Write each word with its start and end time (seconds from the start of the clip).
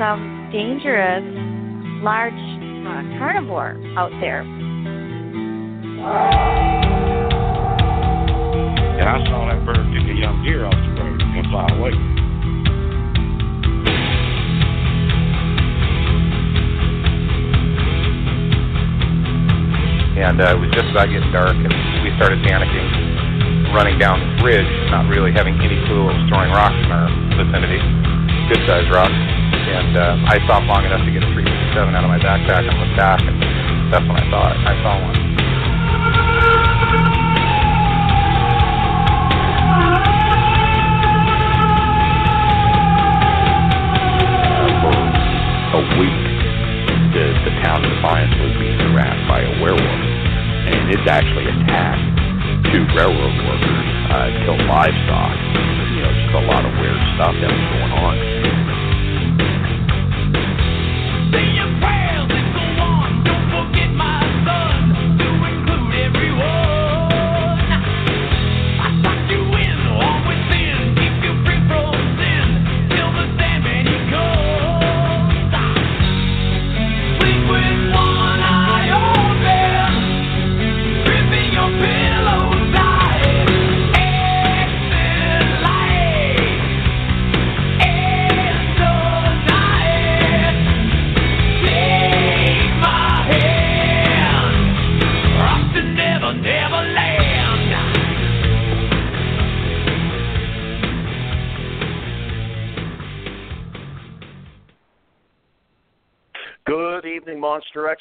some 0.00 0.48
dangerous 0.50 1.20
large 2.00 2.32
uh, 2.32 3.04
carnivore 3.20 3.76
out 4.00 4.08
there. 4.24 4.40
And 8.96 9.04
I 9.04 9.20
saw 9.28 9.44
that 9.52 9.60
bird 9.68 9.76
took 9.76 10.08
a 10.08 10.16
young 10.16 10.40
deer 10.42 10.64
off 10.64 10.72
the 10.72 10.96
road 10.96 11.20
and 11.20 11.44
fly 11.52 11.68
away. 11.76 11.92
And 20.16 20.40
uh, 20.40 20.56
it 20.56 20.60
was 20.64 20.72
just 20.72 20.88
about 20.96 21.12
getting 21.12 21.28
dark, 21.28 21.52
and 21.52 21.68
we 22.00 22.08
started 22.16 22.40
panicking, 22.48 23.76
running 23.76 23.98
down 23.98 24.16
this 24.16 24.40
ridge, 24.48 24.64
not 24.88 25.12
really 25.12 25.32
having 25.32 25.60
any 25.60 25.76
clue 25.84 26.08
what 26.08 26.16
was 26.16 26.24
throwing 26.32 26.48
rocks 26.56 26.72
in 26.72 26.88
our 26.88 27.12
vicinity, 27.36 27.84
good 28.48 28.64
sized 28.64 28.88
rocks. 28.88 29.39
And 29.70 29.94
uh, 29.94 30.18
I 30.26 30.42
stopped 30.50 30.66
long 30.66 30.82
enough 30.82 31.06
to 31.06 31.12
get 31.14 31.22
a 31.22 31.30
357 31.30 31.94
out 31.94 32.02
of 32.02 32.10
my 32.10 32.18
backpack 32.18 32.66
and 32.66 32.74
look 32.74 32.90
back, 32.98 33.22
and 33.22 33.38
that's 33.94 34.02
when 34.02 34.18
I 34.18 34.26
saw 34.26 34.50
it. 34.50 34.58
I 34.66 34.74
saw 34.82 34.92
one. 34.98 35.30
a 45.70 45.82
week, 46.02 46.24
the, 47.14 47.30
the 47.46 47.54
town 47.62 47.78
of 47.78 47.86
Defiance 47.94 48.34
was 48.42 48.52
being 48.58 48.74
harassed 48.90 49.22
by 49.30 49.46
a 49.46 49.52
werewolf. 49.62 50.02
And 50.66 50.90
it's 50.90 51.06
actually 51.06 51.46
attacked 51.46 52.10
two 52.74 52.82
railroad 52.98 53.36
workers, 53.46 53.86
uh, 54.10 54.28
killed 54.42 54.66
livestock. 54.66 55.34
You 55.94 56.02
know, 56.02 56.10
just 56.10 56.34
a 56.34 56.44
lot 56.50 56.66
of 56.66 56.72
weird 56.74 56.98
stuff 57.14 57.34
that 57.38 57.50
was 57.54 57.66
going 57.70 57.92
on. 58.02 58.69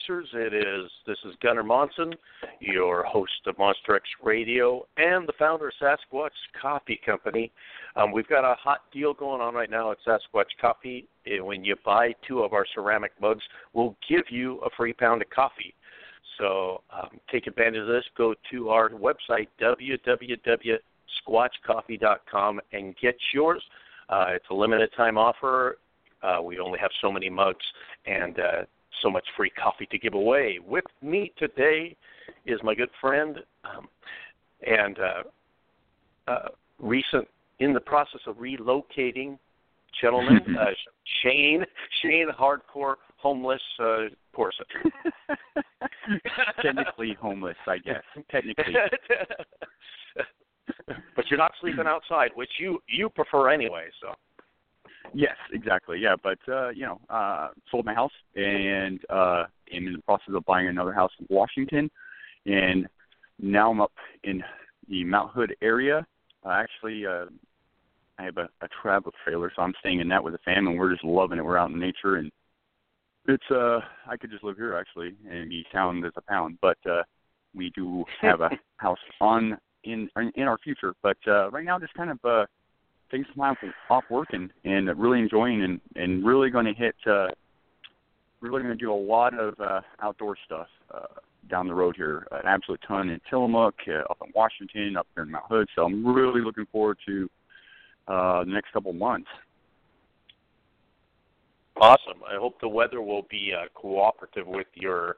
Xers. 0.09 0.33
It 0.33 0.53
is 0.53 0.89
this 1.05 1.17
is 1.25 1.33
Gunnar 1.41 1.63
Monson, 1.63 2.13
your 2.59 3.03
host 3.03 3.31
of 3.47 3.57
Monster 3.57 3.95
X 3.95 4.03
Radio 4.23 4.85
and 4.97 5.27
the 5.27 5.33
founder 5.37 5.67
of 5.69 5.73
Sasquatch 5.81 6.29
Coffee 6.59 6.99
Company. 7.05 7.51
Um, 7.95 8.11
we've 8.11 8.27
got 8.27 8.43
a 8.43 8.55
hot 8.55 8.81
deal 8.91 9.13
going 9.13 9.41
on 9.41 9.53
right 9.53 9.69
now 9.69 9.91
at 9.91 9.97
Sasquatch 10.07 10.45
Coffee. 10.59 11.07
Eh, 11.27 11.39
When 11.39 11.63
you 11.63 11.75
buy 11.85 12.13
two 12.27 12.41
of 12.41 12.53
our 12.53 12.65
ceramic 12.73 13.11
mugs, 13.21 13.43
we'll 13.73 13.95
give 14.07 14.23
you 14.29 14.57
a 14.59 14.69
free 14.75 14.93
pound 14.93 15.21
of 15.21 15.29
coffee. 15.29 15.73
So 16.37 16.81
um, 16.91 17.19
take 17.31 17.47
advantage 17.47 17.81
of 17.81 17.87
this. 17.87 18.03
Go 18.17 18.33
to 18.51 18.69
our 18.69 18.89
website 18.89 19.47
www.squatchcoffee.com 19.61 22.61
and 22.71 22.95
get 23.01 23.15
yours. 23.33 23.61
Uh, 24.09 24.25
it's 24.29 24.45
a 24.49 24.53
limited 24.53 24.89
time 24.95 25.17
offer. 25.17 25.77
Uh, 26.21 26.41
we 26.41 26.59
only 26.59 26.79
have 26.79 26.91
so 27.01 27.11
many 27.11 27.29
mugs 27.29 27.65
and 28.05 28.39
uh, 28.39 28.61
so 29.01 29.09
much 29.09 29.25
free 29.35 29.49
coffee 29.49 29.87
to 29.91 29.99
give 29.99 30.13
away. 30.13 30.59
With 30.65 30.85
me 31.01 31.31
today 31.37 31.95
is 32.45 32.59
my 32.63 32.75
good 32.75 32.89
friend 33.01 33.37
um, 33.63 33.87
and 34.65 34.97
uh, 34.99 36.31
uh, 36.31 36.49
recent 36.79 37.27
in 37.59 37.73
the 37.73 37.79
process 37.79 38.21
of 38.27 38.37
relocating 38.37 39.37
gentleman 40.01 40.39
uh, 40.59 40.65
Shane 41.23 41.65
Shane 42.01 42.27
Hardcore 42.39 42.95
Homeless 43.17 43.61
uh, 43.79 44.05
Corson. 44.33 44.65
Technically 46.61 47.17
homeless, 47.19 47.57
I 47.67 47.77
guess. 47.77 48.03
Technically. 48.31 48.73
but 51.15 51.25
you're 51.29 51.37
not 51.37 51.51
sleeping 51.59 51.85
outside, 51.85 52.31
which 52.35 52.49
you 52.59 52.81
you 52.87 53.09
prefer 53.09 53.49
anyway. 53.49 53.87
So 54.01 54.13
Yes, 55.13 55.35
exactly. 55.53 55.99
Yeah, 55.99 56.15
but 56.21 56.37
uh, 56.47 56.69
you 56.69 56.85
know, 56.85 56.99
uh 57.09 57.49
sold 57.71 57.85
my 57.85 57.93
house 57.93 58.11
and 58.35 58.99
uh 59.09 59.45
am 59.71 59.87
in 59.87 59.93
the 59.93 60.01
process 60.01 60.33
of 60.33 60.45
buying 60.45 60.67
another 60.67 60.93
house 60.93 61.11
in 61.19 61.27
Washington 61.29 61.89
and 62.45 62.87
now 63.39 63.71
I'm 63.71 63.81
up 63.81 63.93
in 64.23 64.43
the 64.89 65.03
Mount 65.03 65.31
Hood 65.31 65.55
area. 65.61 66.05
Uh, 66.45 66.49
actually 66.49 67.05
uh 67.05 67.25
I 68.17 68.23
have 68.23 68.37
a, 68.37 68.49
a 68.61 68.67
travel 68.81 69.13
trailer, 69.23 69.51
so 69.55 69.61
I'm 69.61 69.73
staying 69.79 70.01
in 70.01 70.09
that 70.09 70.23
with 70.23 70.33
the 70.33 70.39
family 70.39 70.71
and 70.71 70.79
we're 70.79 70.91
just 70.91 71.05
loving 71.05 71.37
it. 71.37 71.45
We're 71.45 71.57
out 71.57 71.71
in 71.71 71.79
nature 71.79 72.15
and 72.15 72.31
it's 73.27 73.51
uh 73.51 73.79
I 74.07 74.17
could 74.17 74.31
just 74.31 74.43
live 74.43 74.57
here 74.57 74.75
actually 74.75 75.15
and 75.29 75.49
be 75.49 75.65
sound 75.71 76.05
as 76.05 76.13
a 76.17 76.21
pound. 76.21 76.57
But 76.61 76.77
uh 76.89 77.03
we 77.55 77.71
do 77.75 78.05
have 78.21 78.41
a 78.41 78.49
house 78.77 78.99
on 79.21 79.57
in 79.83 80.09
in 80.35 80.43
our 80.43 80.57
future. 80.57 80.93
But 81.01 81.17
uh 81.27 81.49
right 81.51 81.65
now 81.65 81.79
just 81.79 81.93
kind 81.93 82.11
of 82.11 82.19
uh 82.23 82.45
taking 83.11 83.25
some 83.33 83.55
time 83.55 83.73
off 83.89 84.03
work 84.09 84.27
and, 84.31 84.51
and 84.65 84.87
really 84.99 85.19
enjoying 85.19 85.63
and, 85.63 85.81
and 85.95 86.25
really 86.25 86.49
going 86.49 86.65
to 86.65 86.73
hit 86.73 86.95
uh, 87.07 87.27
really 88.41 88.61
going 88.63 88.77
to 88.77 88.83
do 88.83 88.91
a 88.91 88.95
lot 88.95 89.37
of 89.37 89.59
uh, 89.59 89.81
outdoor 90.01 90.35
stuff 90.45 90.67
uh, 90.93 91.19
down 91.49 91.67
the 91.67 91.73
road 91.73 91.95
here. 91.95 92.27
An 92.31 92.45
absolute 92.45 92.79
ton 92.87 93.09
in 93.09 93.19
Tillamook, 93.29 93.75
uh, 93.87 94.11
up 94.11 94.17
in 94.25 94.31
Washington, 94.35 94.97
up 94.97 95.07
here 95.15 95.23
in 95.23 95.31
Mount 95.31 95.45
Hood. 95.49 95.67
So 95.75 95.83
I'm 95.83 96.05
really 96.05 96.41
looking 96.41 96.65
forward 96.71 96.97
to 97.07 97.29
uh, 98.07 98.43
the 98.43 98.51
next 98.51 98.71
couple 98.71 98.93
months. 98.93 99.27
awesome. 101.79 102.21
I 102.27 102.37
hope 102.39 102.59
the 102.61 102.67
weather 102.67 103.01
will 103.01 103.25
be 103.29 103.51
uh, 103.55 103.67
cooperative 103.73 104.47
with 104.47 104.67
your. 104.73 105.17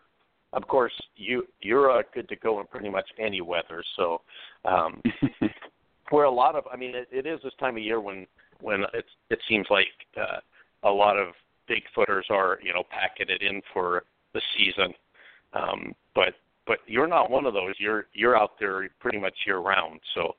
Of 0.54 0.68
course, 0.68 0.92
you 1.16 1.48
you're 1.62 1.90
uh, 1.90 2.04
good 2.14 2.28
to 2.28 2.36
go 2.36 2.60
in 2.60 2.68
pretty 2.68 2.90
much 2.90 3.08
any 3.18 3.40
weather. 3.40 3.82
So 3.96 4.22
um, 4.66 5.02
where 6.12 6.26
a 6.26 6.32
lot 6.32 6.56
of 6.56 6.64
I 6.72 6.78
mean 6.78 6.96
it, 6.96 7.08
it 7.12 7.26
is 7.26 7.40
this 7.44 7.54
time 7.60 7.78
of 7.78 7.84
year 7.84 8.00
when 8.00 8.28
when 8.62 8.84
it's 8.94 9.10
it 9.30 9.40
seems 9.50 9.68
like 9.70 9.88
uh, 10.18 10.40
a 10.84 10.92
lot 10.92 11.18
of 11.18 11.30
bigfooters 11.70 12.30
are 12.30 12.60
you 12.64 12.74
know 12.74 12.84
packing 12.90 13.28
it 13.30 13.42
in 13.42 13.62
for 13.74 14.04
the 14.34 14.42
season 14.58 14.94
um 15.54 15.94
but 16.14 16.34
but 16.68 16.80
you're 16.86 17.08
not 17.08 17.30
one 17.30 17.46
of 17.46 17.54
those 17.54 17.74
you're 17.80 18.06
you're 18.14 18.38
out 18.38 18.52
there 18.60 18.88
pretty 19.00 19.18
much 19.18 19.34
year 19.46 19.58
round 19.58 20.00
so 20.14 20.36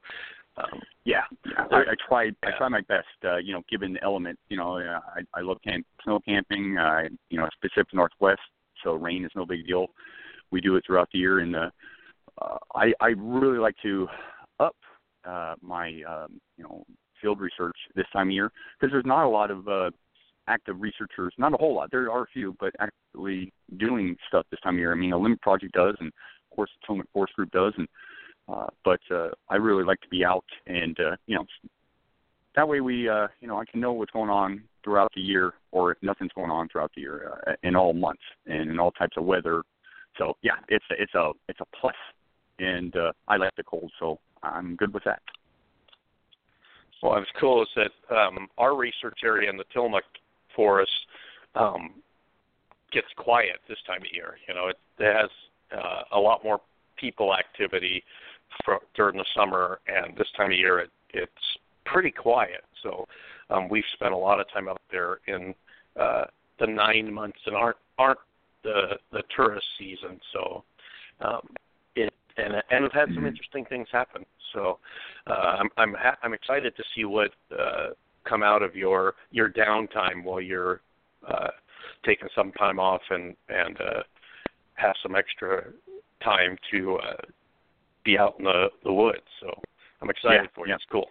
um 0.56 0.80
Yeah, 1.04 1.22
yeah. 1.46 1.64
I, 1.70 1.76
I 1.76 1.94
try. 2.08 2.30
I 2.44 2.50
try 2.56 2.68
my 2.68 2.82
best. 2.82 3.06
Uh, 3.24 3.38
you 3.38 3.52
know, 3.52 3.62
given 3.68 3.94
the 3.94 4.02
element. 4.04 4.38
You 4.48 4.56
know, 4.56 4.78
uh, 4.78 5.00
I 5.16 5.20
I 5.34 5.40
love 5.40 5.58
camp, 5.64 5.84
snow 6.04 6.20
camping. 6.20 6.76
Uh, 6.78 7.08
you 7.30 7.38
know, 7.38 7.46
it's 7.46 7.56
Pacific 7.60 7.92
Northwest, 7.92 8.40
so 8.84 8.94
rain 8.94 9.24
is 9.24 9.30
no 9.34 9.44
big 9.46 9.66
deal. 9.66 9.86
We 10.50 10.60
do 10.60 10.76
it 10.76 10.84
throughout 10.86 11.08
the 11.12 11.18
year, 11.18 11.40
and 11.40 11.56
uh, 11.56 11.70
uh, 12.40 12.58
I 12.74 12.92
I 13.00 13.14
really 13.16 13.58
like 13.58 13.74
to 13.82 14.06
up 14.60 14.76
uh, 15.24 15.54
my 15.60 16.02
um, 16.08 16.40
you 16.56 16.64
know 16.64 16.84
field 17.20 17.40
research 17.40 17.76
this 17.94 18.06
time 18.12 18.28
of 18.28 18.32
year 18.32 18.50
because 18.78 18.92
there's 18.92 19.06
not 19.06 19.24
a 19.24 19.28
lot 19.28 19.50
of 19.50 19.68
uh, 19.68 19.90
active 20.48 20.80
researchers. 20.80 21.32
Not 21.38 21.54
a 21.54 21.56
whole 21.56 21.74
lot. 21.74 21.90
There 21.90 22.10
are 22.10 22.22
a 22.22 22.32
few, 22.32 22.56
but 22.58 22.74
actively 22.80 23.52
doing 23.78 24.16
stuff 24.28 24.46
this 24.50 24.60
time 24.60 24.74
of 24.74 24.80
year. 24.80 24.92
I 24.92 24.96
mean, 24.96 25.12
Olympic 25.12 25.40
Project 25.40 25.72
does, 25.74 25.94
and 26.00 26.08
of 26.08 26.56
course, 26.56 26.70
the 26.80 26.86
Potomac 26.86 27.06
Forest 27.12 27.34
Group 27.34 27.50
does, 27.52 27.72
and 27.76 27.88
uh, 28.48 28.66
but 28.84 29.00
uh, 29.10 29.28
I 29.48 29.56
really 29.56 29.84
like 29.84 30.00
to 30.00 30.08
be 30.08 30.24
out 30.24 30.44
and 30.66 30.98
uh, 30.98 31.16
you 31.26 31.36
know 31.36 31.46
that 32.56 32.68
way 32.68 32.80
we 32.80 33.08
uh, 33.08 33.28
you 33.40 33.48
know 33.48 33.58
I 33.58 33.64
can 33.64 33.80
know 33.80 33.92
what's 33.92 34.10
going 34.10 34.30
on 34.30 34.62
throughout 34.84 35.12
the 35.14 35.20
year 35.20 35.54
or 35.70 35.92
if 35.92 35.98
nothing's 36.02 36.32
going 36.34 36.50
on 36.50 36.68
throughout 36.68 36.90
the 36.94 37.02
year 37.02 37.40
uh, 37.46 37.52
in 37.62 37.76
all 37.76 37.92
months 37.92 38.22
and 38.46 38.70
in 38.70 38.78
all 38.78 38.90
types 38.92 39.16
of 39.16 39.24
weather. 39.24 39.62
So 40.18 40.34
yeah, 40.42 40.56
it's 40.68 40.84
a, 40.90 41.02
it's 41.02 41.14
a 41.14 41.30
it's 41.48 41.60
a 41.60 41.76
plus, 41.80 41.94
and 42.58 42.94
uh, 42.96 43.12
I 43.28 43.36
like 43.36 43.54
the 43.56 43.64
cold, 43.64 43.90
so 43.98 44.18
I'm 44.42 44.76
good 44.76 44.92
with 44.92 45.04
that. 45.04 45.22
Well, 47.02 47.12
what's 47.12 47.30
cool 47.38 47.62
is 47.62 47.68
that 47.76 48.16
um, 48.16 48.48
our 48.58 48.76
research 48.76 49.20
area 49.24 49.50
in 49.50 49.56
the 49.56 49.64
Tillamook 49.72 50.04
Forest 50.54 50.92
um, 51.54 51.94
gets 52.92 53.08
quiet 53.16 53.56
this 53.68 53.78
time 53.86 54.02
of 54.02 54.08
year. 54.12 54.36
You 54.46 54.54
know, 54.54 54.68
it, 54.68 54.78
it 54.98 55.12
has 55.12 55.30
uh, 55.76 56.02
a 56.12 56.18
lot 56.18 56.44
more 56.44 56.60
people 56.96 57.34
activity 57.34 58.04
for, 58.64 58.78
during 58.94 59.16
the 59.16 59.24
summer, 59.34 59.80
and 59.88 60.16
this 60.16 60.28
time 60.36 60.52
of 60.52 60.58
year 60.58 60.78
it, 60.78 60.90
it's 61.12 61.58
pretty 61.84 62.10
quiet. 62.10 62.64
So 62.82 63.06
um, 63.50 63.68
we've 63.68 63.84
spent 63.94 64.12
a 64.12 64.16
lot 64.16 64.40
of 64.40 64.46
time 64.52 64.68
out 64.68 64.80
there 64.90 65.18
in 65.26 65.54
uh, 65.98 66.24
the 66.60 66.66
nine 66.66 67.12
months 67.12 67.38
and 67.46 67.56
aren't 67.56 67.76
aren't 67.98 68.18
the 68.62 68.98
the 69.10 69.22
tourist 69.34 69.66
season. 69.78 70.20
So 70.32 70.64
um, 71.20 71.48
and 72.36 72.54
and 72.70 72.82
we've 72.82 72.92
had 72.92 73.08
some 73.14 73.26
interesting 73.26 73.64
things 73.66 73.88
happen. 73.92 74.24
So 74.52 74.78
uh, 75.26 75.58
I'm 75.60 75.68
I'm 75.76 75.94
ha- 75.94 76.18
I'm 76.22 76.34
excited 76.34 76.76
to 76.76 76.82
see 76.94 77.04
what 77.04 77.30
uh, 77.58 77.88
come 78.28 78.42
out 78.42 78.62
of 78.62 78.74
your 78.74 79.14
your 79.30 79.50
downtime 79.50 80.24
while 80.24 80.40
you're 80.40 80.80
uh, 81.28 81.48
taking 82.04 82.28
some 82.34 82.52
time 82.52 82.78
off 82.78 83.02
and 83.10 83.34
and 83.48 83.80
uh, 83.80 84.02
have 84.74 84.94
some 85.02 85.14
extra 85.14 85.64
time 86.24 86.56
to 86.70 86.96
uh, 86.96 87.16
be 88.04 88.18
out 88.18 88.36
in 88.38 88.44
the 88.44 88.68
the 88.84 88.92
woods. 88.92 89.22
So 89.40 89.50
I'm 90.00 90.10
excited 90.10 90.42
Yeah, 90.42 90.48
for 90.54 90.66
you. 90.66 90.70
yeah. 90.70 90.76
It's 90.76 90.84
cool. 90.90 91.08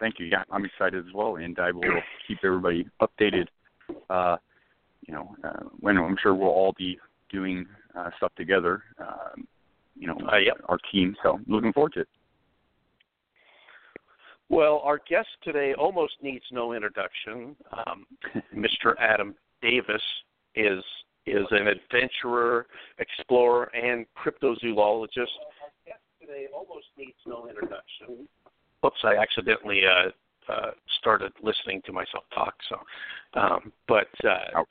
Thank 0.00 0.18
you. 0.18 0.26
Yeah, 0.26 0.44
I'm 0.50 0.64
excited 0.64 1.06
as 1.06 1.12
well, 1.12 1.36
and 1.36 1.58
I 1.58 1.72
will 1.72 2.02
keep 2.26 2.38
everybody 2.44 2.86
updated. 3.02 3.46
Uh, 4.08 4.36
you 5.06 5.14
know, 5.14 5.34
uh, 5.42 5.64
when 5.80 5.96
I'm 5.96 6.16
sure 6.22 6.34
we'll 6.34 6.48
all 6.50 6.74
be 6.76 6.98
doing 7.30 7.66
uh, 7.96 8.10
stuff 8.16 8.32
together. 8.36 8.82
Um, 9.00 9.46
you 9.98 10.06
know, 10.06 10.16
Uh, 10.32 10.36
yep. 10.36 10.60
our 10.68 10.78
team. 10.92 11.16
So 11.22 11.40
looking 11.46 11.72
forward 11.72 11.92
to 11.94 12.00
it. 12.00 12.08
Well, 14.48 14.80
our 14.82 14.98
guest 15.08 15.28
today 15.42 15.74
almost 15.74 16.14
needs 16.22 16.44
no 16.50 16.72
introduction. 16.72 17.54
Um, 17.72 18.06
Mr. 18.54 18.94
Adam 18.98 19.34
Davies 19.60 20.00
is 20.54 20.82
is 21.26 21.46
an 21.50 21.66
adventurer, 21.68 22.66
explorer, 22.98 23.64
and 23.74 24.06
cryptozoologist. 24.16 25.36
Today 26.20 26.46
almost 26.54 26.86
needs 26.96 27.18
no 27.26 27.46
introduction. 27.48 28.26
Oops, 28.84 28.96
I 29.04 29.16
accidentally 29.16 29.82
uh, 29.84 30.10
uh, 30.50 30.70
started 31.00 31.32
listening 31.42 31.82
to 31.84 31.92
myself 31.92 32.24
talk. 32.34 32.54
So, 32.68 32.76
um, 33.38 33.72
but 33.86 34.08
uh. 34.24 34.62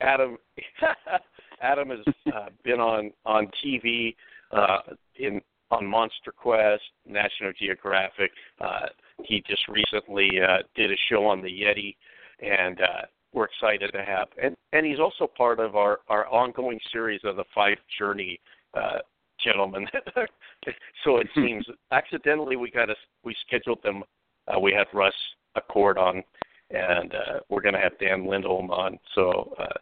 Adam 0.00 0.36
Adam 1.62 1.90
has 1.90 2.14
uh, 2.34 2.46
been 2.64 2.80
on 2.80 3.12
on 3.24 3.48
TV 3.64 4.16
uh, 4.52 4.78
in 5.16 5.40
on 5.70 5.86
Monster 5.86 6.32
Quest, 6.32 6.82
National 7.06 7.52
Geographic. 7.58 8.30
Uh, 8.60 8.86
he 9.24 9.42
just 9.48 9.66
recently 9.68 10.28
uh, 10.40 10.58
did 10.76 10.92
a 10.92 10.96
show 11.08 11.24
on 11.24 11.40
the 11.40 11.48
Yeti, 11.48 11.96
and 12.40 12.80
uh, 12.80 13.06
we're 13.32 13.46
excited 13.46 13.90
to 13.92 14.04
have. 14.04 14.28
And 14.42 14.54
and 14.72 14.84
he's 14.84 15.00
also 15.00 15.26
part 15.26 15.58
of 15.58 15.74
our 15.74 16.00
our 16.08 16.28
ongoing 16.28 16.78
series 16.92 17.20
of 17.24 17.36
the 17.36 17.44
Five 17.54 17.78
Journey 17.98 18.38
uh, 18.74 18.98
gentlemen. 19.42 19.86
so 21.04 21.16
it 21.16 21.28
seems 21.34 21.66
accidentally 21.90 22.56
we 22.56 22.70
got 22.70 22.90
a, 22.90 22.94
we 23.24 23.34
scheduled 23.46 23.82
them. 23.82 24.04
Uh, 24.48 24.60
we 24.60 24.72
had 24.72 24.86
Russ 24.92 25.14
Acord 25.56 25.96
on, 25.96 26.22
and 26.70 27.14
uh, 27.14 27.40
we're 27.48 27.62
going 27.62 27.74
to 27.74 27.80
have 27.80 27.98
Dan 27.98 28.26
Lindholm 28.26 28.70
on. 28.70 28.98
So. 29.14 29.54
Uh, 29.58 29.78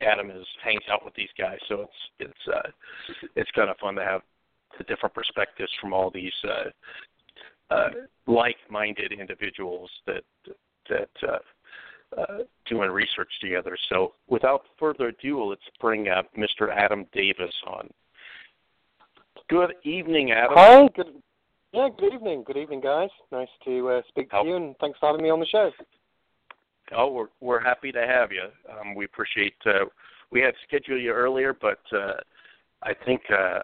Adam 0.00 0.30
is 0.30 0.46
hangs 0.62 0.82
out 0.90 1.04
with 1.04 1.14
these 1.14 1.28
guys, 1.38 1.58
so 1.68 1.82
it's 1.82 2.30
it's 2.30 2.54
uh, 2.54 2.70
it's 3.36 3.50
kind 3.52 3.70
of 3.70 3.76
fun 3.78 3.94
to 3.96 4.04
have 4.04 4.22
the 4.76 4.84
different 4.84 5.14
perspectives 5.14 5.70
from 5.80 5.92
all 5.92 6.10
these 6.10 6.32
uh, 6.44 7.74
uh, 7.74 7.88
like-minded 8.26 9.12
individuals 9.12 9.90
that 10.06 10.22
that 10.88 11.10
uh, 11.26 11.38
uh, 12.16 12.38
doing 12.66 12.90
research 12.90 13.30
together. 13.40 13.76
So, 13.88 14.12
without 14.28 14.62
further 14.78 15.08
ado, 15.08 15.44
let's 15.44 15.60
bring 15.80 16.08
up 16.08 16.26
Mr. 16.36 16.74
Adam 16.74 17.06
Davies 17.12 17.52
on. 17.66 17.90
Good 19.50 19.74
evening, 19.82 20.32
Adam. 20.32 20.52
Hi, 20.56 20.88
good. 20.94 21.22
Yeah, 21.72 21.88
good 21.98 22.14
evening. 22.14 22.44
Good 22.46 22.56
evening, 22.56 22.80
guys. 22.80 23.10
Nice 23.30 23.48
to 23.64 23.88
uh, 23.90 24.02
speak 24.08 24.30
to 24.30 24.36
How- 24.36 24.44
you, 24.44 24.56
and 24.56 24.74
thanks 24.80 24.98
for 24.98 25.06
having 25.06 25.22
me 25.22 25.30
on 25.30 25.40
the 25.40 25.46
show. 25.46 25.70
Oh, 26.96 27.12
we're 27.12 27.28
we're 27.40 27.60
happy 27.60 27.92
to 27.92 28.06
have 28.06 28.32
you. 28.32 28.44
Um, 28.70 28.94
we 28.94 29.04
appreciate. 29.04 29.54
Uh, 29.66 29.84
we 30.30 30.40
had 30.40 30.54
scheduled 30.66 31.02
you 31.02 31.12
earlier, 31.12 31.56
but 31.58 31.80
uh, 31.92 32.14
I 32.82 32.92
think 33.04 33.22
uh, 33.30 33.60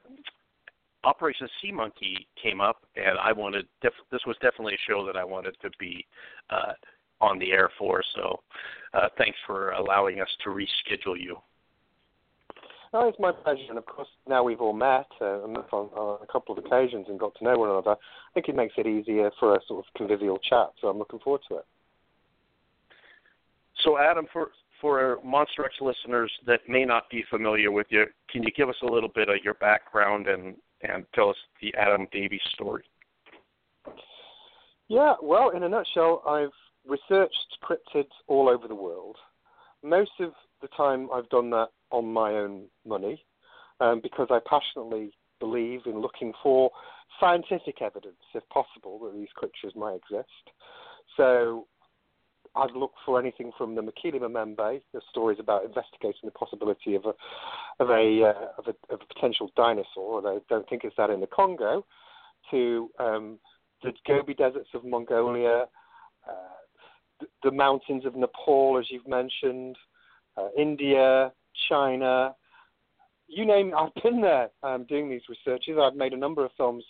Operation 1.04 1.48
Sea 1.60 1.72
Monkey 1.72 2.26
came 2.42 2.60
up, 2.60 2.82
and 2.96 3.18
I 3.18 3.32
wanted. 3.32 3.66
Def- 3.82 3.92
this 4.10 4.20
was 4.26 4.36
definitely 4.42 4.74
a 4.74 4.90
show 4.90 5.06
that 5.06 5.16
I 5.16 5.24
wanted 5.24 5.56
to 5.62 5.70
be 5.78 6.06
uh, 6.50 6.72
on 7.20 7.38
the 7.38 7.52
air 7.52 7.70
for. 7.78 8.02
So, 8.14 8.40
uh, 8.92 9.08
thanks 9.16 9.38
for 9.46 9.72
allowing 9.72 10.20
us 10.20 10.28
to 10.44 10.50
reschedule 10.50 11.18
you. 11.18 11.38
Oh, 12.96 13.08
it's 13.08 13.18
my 13.18 13.32
pleasure, 13.32 13.64
and 13.70 13.78
of 13.78 13.86
course, 13.86 14.06
now 14.28 14.44
we've 14.44 14.60
all 14.60 14.72
met 14.72 15.06
uh, 15.20 15.42
on, 15.42 15.56
on 15.56 16.18
a 16.22 16.32
couple 16.32 16.56
of 16.56 16.64
occasions 16.64 17.06
and 17.08 17.18
got 17.18 17.34
to 17.36 17.44
know 17.44 17.58
one 17.58 17.70
another. 17.70 17.90
I 17.92 18.30
think 18.34 18.48
it 18.48 18.54
makes 18.54 18.74
it 18.76 18.86
easier 18.86 19.32
for 19.40 19.56
a 19.56 19.60
sort 19.66 19.84
of 19.84 19.94
convivial 19.96 20.38
chat. 20.38 20.68
So 20.80 20.86
I'm 20.88 20.98
looking 20.98 21.18
forward 21.18 21.40
to 21.48 21.56
it. 21.56 21.64
So, 23.84 23.98
Adam, 23.98 24.26
for 24.32 24.50
for 24.80 25.18
Monster 25.24 25.64
X 25.64 25.74
listeners 25.80 26.32
that 26.46 26.60
may 26.68 26.84
not 26.84 27.08
be 27.10 27.24
familiar 27.30 27.70
with 27.70 27.86
you, 27.90 28.06
can 28.30 28.42
you 28.42 28.50
give 28.50 28.68
us 28.68 28.76
a 28.82 28.86
little 28.86 29.08
bit 29.08 29.28
of 29.28 29.36
your 29.44 29.54
background 29.54 30.26
and 30.26 30.56
and 30.82 31.04
tell 31.14 31.30
us 31.30 31.36
the 31.62 31.72
Adam 31.78 32.08
Davies 32.10 32.40
story? 32.54 32.84
Yeah, 34.88 35.14
well, 35.22 35.50
in 35.50 35.62
a 35.62 35.68
nutshell, 35.68 36.22
I've 36.26 36.52
researched 36.86 37.58
cryptids 37.62 38.10
all 38.26 38.48
over 38.48 38.68
the 38.68 38.74
world. 38.74 39.16
Most 39.82 40.10
of 40.20 40.32
the 40.60 40.68
time, 40.76 41.08
I've 41.12 41.28
done 41.30 41.50
that 41.50 41.68
on 41.90 42.12
my 42.12 42.32
own 42.32 42.64
money 42.86 43.24
um, 43.80 44.00
because 44.02 44.28
I 44.30 44.40
passionately 44.48 45.12
believe 45.40 45.80
in 45.86 46.00
looking 46.00 46.32
for 46.42 46.70
scientific 47.20 47.80
evidence, 47.80 48.16
if 48.34 48.46
possible, 48.50 48.98
that 49.00 49.14
these 49.14 49.28
creatures 49.34 49.72
might 49.74 49.94
exist. 49.96 50.28
So 51.16 51.66
I've 52.56 52.74
look 52.76 52.92
for 53.04 53.18
anything 53.18 53.50
from 53.58 53.74
the 53.74 53.82
Mokele-Mbembe, 53.82 54.82
the 54.92 55.00
stories 55.10 55.38
about 55.40 55.64
investigating 55.64 56.20
the 56.24 56.30
possibility 56.30 56.94
of 56.94 57.04
a 57.04 57.14
of 57.80 57.90
a, 57.90 58.22
uh, 58.22 58.46
of 58.58 58.66
a 58.68 58.94
of 58.94 59.00
a 59.00 59.14
potential 59.14 59.50
dinosaur, 59.56 60.18
and 60.18 60.26
I 60.28 60.36
don't 60.48 60.68
think 60.68 60.84
it's 60.84 60.96
that 60.96 61.10
in 61.10 61.20
the 61.20 61.26
Congo, 61.26 61.84
to 62.50 62.90
um, 62.98 63.38
the 63.82 63.92
Gobi 64.06 64.34
deserts 64.34 64.68
of 64.74 64.84
Mongolia, 64.84 65.66
uh, 66.28 66.32
the, 67.20 67.26
the 67.42 67.50
mountains 67.50 68.04
of 68.06 68.14
Nepal, 68.14 68.78
as 68.78 68.86
you've 68.90 69.08
mentioned, 69.08 69.76
uh, 70.36 70.48
India, 70.56 71.32
China, 71.68 72.34
you 73.28 73.46
name. 73.46 73.72
I've 73.76 73.94
been 74.02 74.20
there 74.20 74.50
um, 74.62 74.84
doing 74.84 75.10
these 75.10 75.22
researches. 75.28 75.76
I've 75.80 75.96
made 75.96 76.12
a 76.12 76.16
number 76.16 76.44
of 76.44 76.50
films 76.56 76.84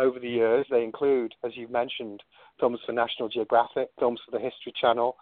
over 0.00 0.18
the 0.18 0.28
years. 0.28 0.66
They 0.70 0.82
include, 0.82 1.34
as 1.44 1.52
you've 1.54 1.70
mentioned, 1.70 2.22
films 2.58 2.80
for 2.86 2.92
National 2.92 3.28
Geographic, 3.28 3.88
films 3.98 4.20
for 4.24 4.36
the 4.36 4.42
History 4.42 4.72
Channel, 4.80 5.16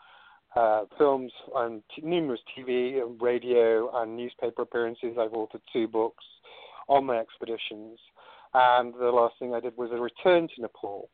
uh, 0.57 0.85
films 0.97 1.33
and 1.57 1.83
t- 1.95 2.03
numerous 2.03 2.41
TV 2.57 3.03
and 3.03 3.21
radio 3.21 3.91
and 4.01 4.17
newspaper 4.17 4.63
appearances. 4.63 5.17
I've 5.19 5.33
authored 5.33 5.61
two 5.73 5.89
books 5.89 6.25
on 6.89 7.05
my 7.05 7.19
expeditions. 7.19 7.99
And 8.55 8.95
the 8.95 9.11
last 9.11 9.35
thing 9.39 9.55
I 9.55 9.61
did 9.61 9.77
was 9.77 9.91
a 9.93 10.01
return 10.01 10.49
to 10.49 10.63
Nepal 10.63 11.11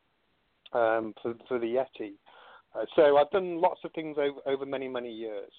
um, 0.73 1.13
for, 1.21 1.33
for 1.47 1.59
the 1.59 1.65
Yeti. 1.65 2.13
Uh, 2.73 2.85
so 2.95 3.17
I've 3.17 3.29
done 3.31 3.59
lots 3.59 3.81
of 3.83 3.91
things 3.93 4.17
over, 4.17 4.39
over 4.45 4.65
many, 4.65 4.87
many 4.87 5.11
years. 5.11 5.51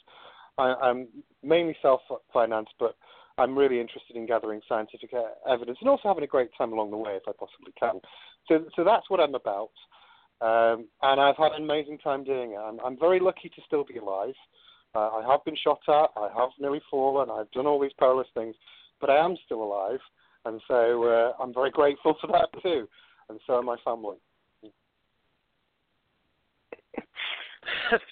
I, 0.58 0.74
I'm 0.74 1.08
mainly 1.42 1.76
self-financed, 1.82 2.72
but 2.78 2.96
I'm 3.38 3.56
really 3.56 3.80
interested 3.80 4.16
in 4.16 4.26
gathering 4.26 4.60
scientific 4.68 5.10
e- 5.12 5.50
evidence 5.50 5.78
and 5.80 5.88
also 5.90 6.08
having 6.08 6.24
a 6.24 6.28
great 6.28 6.50
time 6.56 6.72
along 6.72 6.90
the 6.90 6.96
way 6.96 7.12
if 7.12 7.22
I 7.28 7.32
possibly 7.32 7.72
can. 7.78 8.00
So, 8.48 8.64
so 8.74 8.84
that's 8.84 9.08
what 9.10 9.20
I'm 9.20 9.34
about. 9.34 9.70
Um, 10.40 10.86
and 11.02 11.20
I've 11.20 11.36
had 11.36 11.52
an 11.52 11.62
amazing 11.62 11.98
time 11.98 12.24
doing 12.24 12.52
it. 12.52 12.56
I'm, 12.56 12.78
I'm 12.84 12.98
very 12.98 13.20
lucky 13.20 13.48
to 13.48 13.62
still 13.66 13.84
be 13.84 13.98
alive. 13.98 14.34
Uh, 14.94 15.10
I 15.10 15.30
have 15.30 15.44
been 15.44 15.56
shot 15.62 15.80
at, 15.88 16.10
I 16.16 16.28
have 16.36 16.50
nearly 16.58 16.80
fallen, 16.90 17.28
I've 17.30 17.50
done 17.50 17.66
all 17.66 17.80
these 17.80 17.92
perilous 17.98 18.28
things, 18.34 18.54
but 19.00 19.10
I 19.10 19.22
am 19.22 19.36
still 19.44 19.62
alive. 19.62 20.00
And 20.46 20.60
so 20.68 21.04
uh, 21.04 21.32
I'm 21.42 21.52
very 21.52 21.70
grateful 21.70 22.14
for 22.20 22.28
that 22.28 22.48
too. 22.62 22.88
And 23.28 23.40
so 23.46 23.54
are 23.54 23.62
my 23.62 23.76
family. 23.84 24.16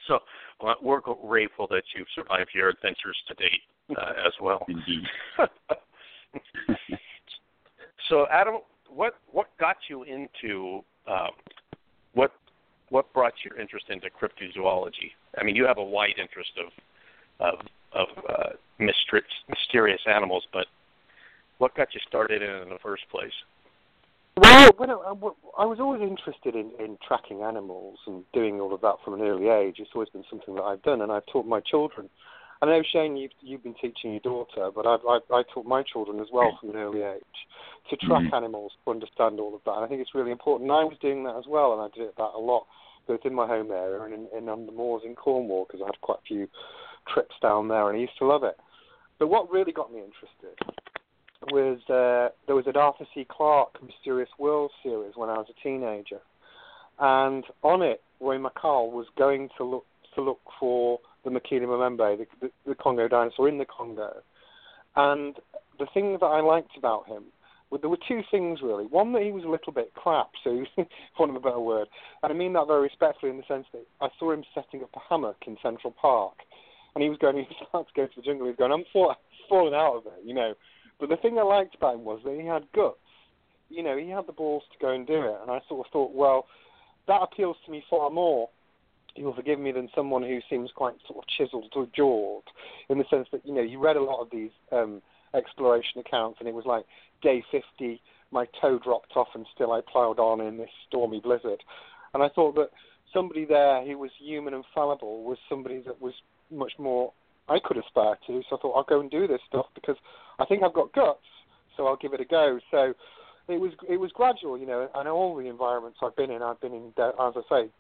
so 0.08 0.18
well, 0.60 0.76
we're 0.82 1.00
grateful 1.00 1.66
that 1.68 1.82
you've 1.96 2.06
survived 2.14 2.50
your 2.54 2.68
adventures 2.68 3.16
to 3.28 3.34
date 3.34 3.62
uh, 3.90 4.12
as 4.26 4.32
well. 4.40 4.64
Indeed. 4.68 5.04
so, 8.08 8.26
Adam, 8.30 8.58
what 8.88 9.14
what 9.30 9.48
got 9.58 9.76
you 9.88 10.04
into 10.04 10.82
um, 11.06 11.30
what 12.14 12.32
what 12.90 13.12
brought 13.12 13.34
your 13.44 13.58
interest 13.58 13.86
into 13.90 14.08
cryptozoology? 14.08 15.12
I 15.38 15.44
mean, 15.44 15.56
you 15.56 15.66
have 15.66 15.78
a 15.78 15.84
wide 15.84 16.18
interest 16.20 16.52
of 16.58 16.72
of 17.40 17.66
of 17.92 18.08
uh, 18.28 18.50
myster- 18.80 19.22
mysterious 19.48 20.00
animals, 20.06 20.44
but 20.52 20.66
what 21.58 21.74
got 21.74 21.94
you 21.94 22.00
started 22.06 22.42
in 22.42 22.50
it 22.50 22.62
in 22.62 22.68
the 22.68 22.78
first 22.82 23.02
place? 23.10 23.32
Well, 24.36 24.70
when 24.78 24.90
I, 24.90 24.94
I 24.94 25.64
was 25.64 25.78
always 25.78 26.02
interested 26.02 26.56
in, 26.56 26.72
in 26.80 26.98
tracking 27.06 27.42
animals 27.42 27.98
and 28.06 28.24
doing 28.32 28.60
all 28.60 28.74
of 28.74 28.80
that 28.80 28.96
from 29.04 29.14
an 29.14 29.20
early 29.20 29.48
age. 29.48 29.76
It's 29.78 29.90
always 29.94 30.08
been 30.08 30.24
something 30.28 30.56
that 30.56 30.62
I've 30.62 30.82
done, 30.82 31.02
and 31.02 31.12
I've 31.12 31.26
taught 31.26 31.46
my 31.46 31.60
children. 31.60 32.10
I 32.62 32.66
know 32.66 32.82
Shane, 32.92 33.16
you've 33.16 33.32
you've 33.40 33.62
been 33.62 33.74
teaching 33.74 34.12
your 34.12 34.20
daughter, 34.20 34.70
but 34.74 34.86
I've, 34.86 35.00
I 35.06 35.18
I 35.34 35.42
taught 35.52 35.66
my 35.66 35.82
children 35.82 36.20
as 36.20 36.28
well 36.32 36.56
from 36.60 36.70
an 36.70 36.76
early 36.76 37.02
age 37.02 37.22
to 37.90 37.96
track 37.96 38.22
Mhm. 38.22 38.32
animals, 38.32 38.72
to 38.84 38.90
understand 38.90 39.40
all 39.40 39.54
of 39.54 39.62
that. 39.64 39.72
And 39.72 39.84
I 39.84 39.88
think 39.88 40.00
it's 40.00 40.14
really 40.14 40.30
important. 40.30 40.70
And 40.70 40.78
I 40.78 40.84
was 40.84 40.96
doing 40.98 41.24
that 41.24 41.36
as 41.36 41.46
well, 41.46 41.72
and 41.72 41.82
I 41.82 41.88
did 41.96 42.14
that 42.16 42.30
a 42.34 42.38
lot 42.38 42.66
both 43.06 43.24
in 43.24 43.34
my 43.34 43.46
home 43.46 43.70
area 43.70 44.02
and 44.02 44.14
in, 44.14 44.28
in 44.36 44.48
on 44.48 44.66
the 44.66 44.72
moors 44.72 45.02
in 45.04 45.14
Cornwall 45.14 45.66
because 45.66 45.82
I 45.82 45.86
had 45.86 46.00
quite 46.00 46.18
a 46.18 46.26
few 46.26 46.48
trips 47.12 47.34
down 47.42 47.68
there 47.68 47.88
and 47.88 47.98
I 47.98 48.00
used 48.00 48.16
to 48.18 48.26
love 48.26 48.44
it. 48.44 48.56
But 49.18 49.28
what 49.28 49.50
really 49.50 49.72
got 49.72 49.92
me 49.92 50.00
interested 50.00 50.58
was 51.50 51.78
uh, 51.90 52.34
there 52.46 52.56
was 52.56 52.66
an 52.66 52.76
Arthur 52.76 53.06
C. 53.14 53.26
Clarke 53.28 53.82
Mysterious 53.82 54.30
World 54.38 54.70
series 54.82 55.12
when 55.16 55.28
I 55.28 55.36
was 55.36 55.46
a 55.50 55.62
teenager, 55.62 56.20
and 56.98 57.44
on 57.62 57.82
it, 57.82 58.02
Roy 58.20 58.38
Mackal 58.38 58.90
was 58.90 59.06
going 59.18 59.50
to 59.58 59.64
look 59.64 59.86
to 60.14 60.22
look 60.22 60.40
for 60.58 61.00
the 61.24 61.30
Mokele-Mbembe, 61.30 62.18
the, 62.18 62.26
the, 62.40 62.50
the 62.66 62.74
Congo 62.74 63.08
dinosaur 63.08 63.48
in 63.48 63.58
the 63.58 63.66
Congo. 63.66 64.22
And 64.96 65.36
the 65.78 65.86
thing 65.92 66.12
that 66.12 66.26
I 66.26 66.40
liked 66.40 66.76
about 66.76 67.06
him, 67.06 67.24
there 67.80 67.90
were 67.90 67.98
two 68.08 68.22
things 68.30 68.60
really. 68.62 68.84
One 68.84 69.12
that 69.12 69.22
he 69.22 69.32
was 69.32 69.44
a 69.44 69.48
little 69.48 69.72
bit 69.72 69.92
crap, 69.94 70.30
so 70.42 70.64
for 70.76 70.86
want 71.18 71.30
of 71.30 71.36
a 71.36 71.40
better 71.40 71.60
word, 71.60 71.88
and 72.22 72.32
I 72.32 72.36
mean 72.36 72.52
that 72.52 72.66
very 72.66 72.82
respectfully 72.82 73.30
in 73.30 73.38
the 73.38 73.44
sense 73.48 73.66
that 73.72 73.84
I 74.00 74.08
saw 74.18 74.32
him 74.32 74.44
setting 74.54 74.82
up 74.82 74.90
a 74.94 75.00
hammock 75.08 75.36
in 75.46 75.56
Central 75.62 75.92
Park, 75.92 76.34
and 76.94 77.02
he 77.02 77.10
was 77.10 77.18
going, 77.18 77.36
he 77.38 77.42
was 77.42 77.66
about 77.68 77.88
to 77.88 77.94
go 77.94 78.06
to 78.06 78.12
the 78.16 78.22
jungle. 78.22 78.46
He 78.46 78.50
was 78.50 78.58
going, 78.58 78.72
I'm 78.72 78.84
fall, 78.92 79.16
falling 79.48 79.74
out 79.74 79.96
of 79.96 80.06
it, 80.06 80.24
you 80.24 80.34
know. 80.34 80.54
But 81.00 81.08
the 81.08 81.16
thing 81.16 81.38
I 81.38 81.42
liked 81.42 81.74
about 81.74 81.96
him 81.96 82.04
was 82.04 82.20
that 82.24 82.38
he 82.38 82.46
had 82.46 82.70
guts. 82.74 82.98
You 83.68 83.82
know, 83.82 83.96
he 83.96 84.08
had 84.08 84.26
the 84.26 84.32
balls 84.32 84.62
to 84.72 84.78
go 84.78 84.92
and 84.92 85.06
do 85.06 85.20
it, 85.22 85.36
and 85.42 85.50
I 85.50 85.60
sort 85.68 85.86
of 85.86 85.92
thought, 85.92 86.14
well, 86.14 86.46
that 87.08 87.22
appeals 87.22 87.56
to 87.66 87.72
me 87.72 87.82
far 87.90 88.10
more 88.10 88.48
you'll 89.16 89.34
forgive 89.34 89.58
me, 89.58 89.72
than 89.72 89.88
someone 89.94 90.22
who 90.22 90.40
seems 90.50 90.70
quite 90.74 90.94
sort 91.06 91.18
of 91.18 91.28
chiselled 91.28 91.72
or 91.76 91.86
jawed, 91.94 92.44
in 92.88 92.98
the 92.98 93.04
sense 93.10 93.28
that 93.32 93.44
you 93.44 93.54
know 93.54 93.62
you 93.62 93.78
read 93.78 93.96
a 93.96 94.02
lot 94.02 94.20
of 94.20 94.28
these 94.30 94.50
um, 94.72 95.02
exploration 95.34 96.00
accounts, 96.00 96.38
and 96.40 96.48
it 96.48 96.54
was 96.54 96.64
like 96.66 96.84
day 97.22 97.42
50, 97.50 98.00
my 98.30 98.46
toe 98.60 98.78
dropped 98.78 99.12
off, 99.16 99.28
and 99.34 99.46
still 99.54 99.72
I 99.72 99.80
ploughed 99.80 100.18
on 100.18 100.40
in 100.40 100.56
this 100.56 100.70
stormy 100.88 101.20
blizzard, 101.20 101.62
and 102.12 102.22
I 102.22 102.28
thought 102.28 102.54
that 102.56 102.70
somebody 103.12 103.44
there 103.44 103.84
who 103.84 103.98
was 103.98 104.10
human 104.18 104.54
and 104.54 104.64
fallible 104.74 105.22
was 105.22 105.38
somebody 105.48 105.80
that 105.86 106.00
was 106.00 106.14
much 106.50 106.72
more 106.78 107.12
I 107.48 107.58
could 107.62 107.76
aspire 107.76 108.16
to. 108.26 108.42
So 108.48 108.56
I 108.56 108.60
thought 108.60 108.72
I'll 108.72 108.84
go 108.84 109.00
and 109.00 109.10
do 109.10 109.26
this 109.26 109.40
stuff 109.48 109.66
because 109.74 109.96
I 110.38 110.44
think 110.44 110.62
I've 110.62 110.74
got 110.74 110.92
guts, 110.92 111.18
so 111.76 111.86
I'll 111.86 111.96
give 111.96 112.12
it 112.12 112.20
a 112.20 112.24
go. 112.24 112.58
So 112.70 112.94
it 113.48 113.60
was 113.60 113.72
it 113.88 113.98
was 113.98 114.10
gradual, 114.12 114.58
you 114.58 114.66
know, 114.66 114.88
and 114.94 115.08
all 115.08 115.36
the 115.36 115.48
environments 115.48 115.98
I've 116.02 116.16
been 116.16 116.30
in, 116.30 116.42
I've 116.42 116.60
been 116.60 116.72
in, 116.72 116.92
as 116.96 117.34
I 117.36 117.42
say, 117.50 117.70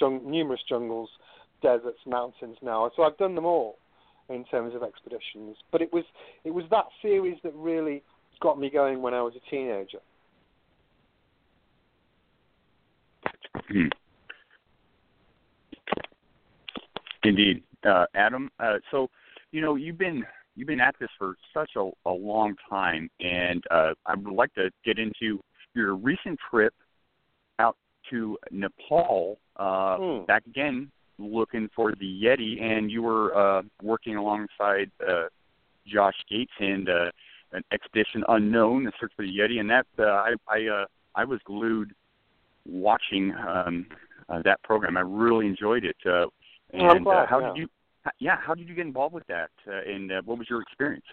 jung- 0.00 0.28
numerous 0.28 0.60
jungles, 0.68 1.08
deserts, 1.62 2.00
mountains 2.06 2.56
now. 2.62 2.90
So 2.96 3.04
I've 3.04 3.16
done 3.18 3.34
them 3.34 3.46
all 3.46 3.78
in 4.28 4.44
terms 4.44 4.74
of 4.74 4.82
expeditions. 4.82 5.56
But 5.70 5.82
it 5.82 5.92
was 5.92 6.04
it 6.44 6.50
was 6.50 6.64
that 6.70 6.86
series 7.00 7.38
that 7.44 7.54
really 7.54 8.02
got 8.40 8.58
me 8.58 8.70
going 8.70 9.00
when 9.00 9.14
I 9.14 9.22
was 9.22 9.34
a 9.36 9.50
teenager. 9.50 9.98
Hmm. 13.68 13.88
Indeed, 17.24 17.62
uh, 17.84 18.06
Adam. 18.14 18.50
Uh, 18.58 18.78
so, 18.90 19.08
you 19.52 19.60
know, 19.60 19.76
you've 19.76 19.98
been 19.98 20.24
you've 20.54 20.68
been 20.68 20.80
at 20.80 20.94
this 21.00 21.08
for 21.18 21.34
such 21.54 21.70
a, 21.76 21.90
a 22.06 22.10
long 22.10 22.54
time, 22.68 23.08
and 23.20 23.62
uh, 23.70 23.92
I 24.06 24.14
would 24.14 24.34
like 24.34 24.52
to 24.54 24.70
get 24.84 24.98
into 24.98 25.40
your 25.74 25.94
recent 25.94 26.38
trip 26.50 26.74
out 27.58 27.76
to 28.10 28.38
Nepal. 28.50 29.38
Uh, 29.56 29.96
hmm. 29.98 30.24
Back 30.24 30.44
again, 30.46 30.90
looking 31.18 31.68
for 31.74 31.92
the 31.98 32.22
Yeti, 32.22 32.60
and 32.60 32.90
you 32.90 33.02
were 33.02 33.36
uh, 33.36 33.62
working 33.82 34.16
alongside 34.16 34.90
uh, 35.06 35.24
Josh 35.86 36.16
Gates 36.30 36.52
and 36.58 36.88
uh, 36.88 37.10
an 37.52 37.62
expedition 37.72 38.24
unknown, 38.28 38.84
the 38.84 38.92
search 39.00 39.12
for 39.16 39.24
the 39.24 39.30
Yeti, 39.30 39.60
and 39.60 39.70
that 39.70 39.86
uh, 39.98 40.04
I 40.04 40.34
I, 40.48 40.66
uh, 40.66 40.84
I 41.14 41.24
was 41.24 41.40
glued 41.44 41.92
watching 42.66 43.34
um, 43.34 43.86
uh, 44.28 44.42
that 44.44 44.62
program. 44.62 44.96
I 44.96 45.00
really 45.00 45.46
enjoyed 45.46 45.84
it. 45.84 45.96
Uh, 46.06 46.26
and 46.72 47.04
glad, 47.04 47.24
uh, 47.24 47.26
how 47.26 47.40
yeah. 47.40 47.48
did 47.48 47.56
you 47.58 47.68
yeah, 48.18 48.36
how 48.44 48.54
did 48.54 48.68
you 48.68 48.74
get 48.74 48.86
involved 48.86 49.14
with 49.14 49.26
that, 49.28 49.50
uh, 49.66 49.80
and 49.86 50.10
uh, 50.10 50.22
what 50.24 50.38
was 50.38 50.48
your 50.50 50.62
experience? 50.62 51.04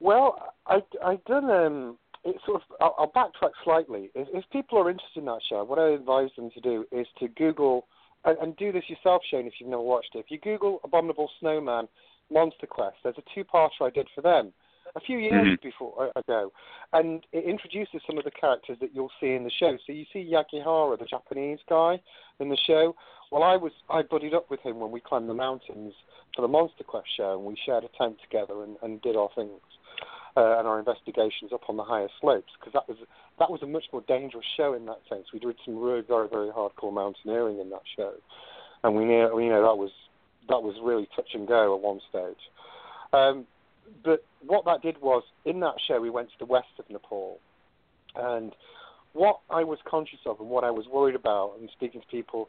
Well, 0.00 0.54
I 0.66 0.80
I 1.04 1.16
done 1.26 1.50
um. 1.50 1.98
It 2.22 2.36
sort 2.44 2.60
of. 2.60 2.76
I'll, 2.80 2.94
I'll 2.98 3.12
backtrack 3.12 3.52
slightly. 3.64 4.10
If, 4.14 4.28
if 4.34 4.44
people 4.52 4.78
are 4.78 4.90
interested 4.90 5.20
in 5.20 5.24
that 5.26 5.40
show, 5.48 5.64
what 5.64 5.78
I 5.78 5.90
advise 5.90 6.28
them 6.36 6.50
to 6.50 6.60
do 6.60 6.84
is 6.92 7.06
to 7.18 7.28
Google 7.28 7.86
and, 8.24 8.36
and 8.38 8.56
do 8.56 8.72
this 8.72 8.84
yourself, 8.88 9.22
Shane, 9.30 9.46
if 9.46 9.54
you've 9.58 9.70
never 9.70 9.82
watched 9.82 10.14
it. 10.14 10.18
If 10.18 10.26
you 10.28 10.38
Google 10.38 10.80
Abominable 10.84 11.30
Snowman 11.40 11.88
Monster 12.30 12.66
Quest, 12.66 12.96
there's 13.02 13.16
a 13.16 13.22
two-parter 13.34 13.70
I 13.80 13.90
did 13.90 14.06
for 14.14 14.20
them 14.20 14.52
a 14.96 15.00
few 15.00 15.18
years 15.18 15.58
Mhm. 15.58 15.62
before 15.62 16.10
uh, 16.14 16.20
ago, 16.20 16.52
and 16.92 17.26
it 17.32 17.44
introduces 17.44 18.02
some 18.06 18.18
of 18.18 18.24
the 18.24 18.30
characters 18.30 18.78
that 18.80 18.94
you'll 18.94 19.12
see 19.20 19.34
in 19.34 19.44
the 19.44 19.50
show. 19.50 19.76
So 19.86 19.92
you 19.92 20.04
see 20.12 20.24
Yakihara, 20.24 20.98
the 20.98 21.04
Japanese 21.04 21.60
guy, 21.68 22.00
in 22.38 22.48
the 22.48 22.56
show. 22.56 22.94
Well, 23.30 23.42
I 23.42 23.56
was 23.56 23.72
I 23.88 24.02
buddied 24.02 24.34
up 24.34 24.50
with 24.50 24.60
him 24.60 24.80
when 24.80 24.90
we 24.90 25.00
climbed 25.00 25.28
the 25.28 25.34
mountains 25.34 25.94
for 26.34 26.42
the 26.42 26.48
Monster 26.48 26.84
Quest 26.84 27.08
show, 27.16 27.36
and 27.36 27.44
we 27.44 27.56
shared 27.56 27.84
a 27.84 27.88
tent 27.88 28.20
together 28.20 28.62
and, 28.62 28.76
and 28.82 29.00
did 29.02 29.16
our 29.16 29.28
things 29.34 29.60
uh, 30.36 30.58
and 30.58 30.66
our 30.66 30.78
investigations 30.78 31.52
up 31.52 31.68
on 31.68 31.76
the 31.76 31.84
higher 31.84 32.08
slopes 32.20 32.52
because 32.58 32.72
that 32.72 32.88
was 32.88 32.98
that 33.38 33.50
was 33.50 33.62
a 33.62 33.66
much 33.66 33.84
more 33.92 34.02
dangerous 34.02 34.46
show 34.56 34.74
in 34.74 34.84
that 34.86 35.00
sense. 35.08 35.26
We 35.32 35.38
did 35.38 35.56
some 35.64 35.78
really 35.78 36.02
very 36.02 36.28
very 36.28 36.50
hardcore 36.50 36.92
mountaineering 36.92 37.58
in 37.60 37.70
that 37.70 37.82
show, 37.96 38.14
and 38.84 38.96
we 38.96 39.04
knew 39.04 39.40
you 39.40 39.50
know 39.50 39.62
that 39.62 39.76
was 39.76 39.90
that 40.48 40.62
was 40.62 40.74
really 40.82 41.08
touch 41.14 41.28
and 41.34 41.46
go 41.46 41.74
at 41.76 41.80
one 41.80 42.00
stage. 42.08 42.50
Um, 43.12 43.46
but 44.04 44.24
what 44.46 44.64
that 44.64 44.82
did 44.82 45.00
was 45.00 45.22
in 45.44 45.60
that 45.60 45.74
show 45.86 46.00
we 46.00 46.10
went 46.10 46.28
to 46.30 46.38
the 46.38 46.46
west 46.46 46.68
of 46.78 46.88
Nepal, 46.90 47.38
and 48.16 48.54
what 49.12 49.40
I 49.50 49.64
was 49.64 49.78
conscious 49.88 50.20
of 50.26 50.40
and 50.40 50.48
what 50.48 50.64
I 50.64 50.70
was 50.70 50.86
worried 50.86 51.14
about 51.14 51.56
and 51.58 51.68
speaking 51.70 52.00
to 52.00 52.06
people, 52.06 52.48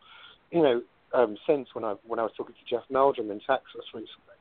you 0.52 0.62
know, 0.62 0.82
um, 1.14 1.38
since 1.48 1.70
when 1.74 1.84
I 1.84 1.96
when 2.06 2.20
I 2.20 2.24
was 2.24 2.32
talking 2.38 2.56
to 2.56 2.70
Jeff 2.70 2.84
Meldrum 2.90 3.32
in 3.32 3.40
Texas 3.40 3.86
recently, 3.94 4.38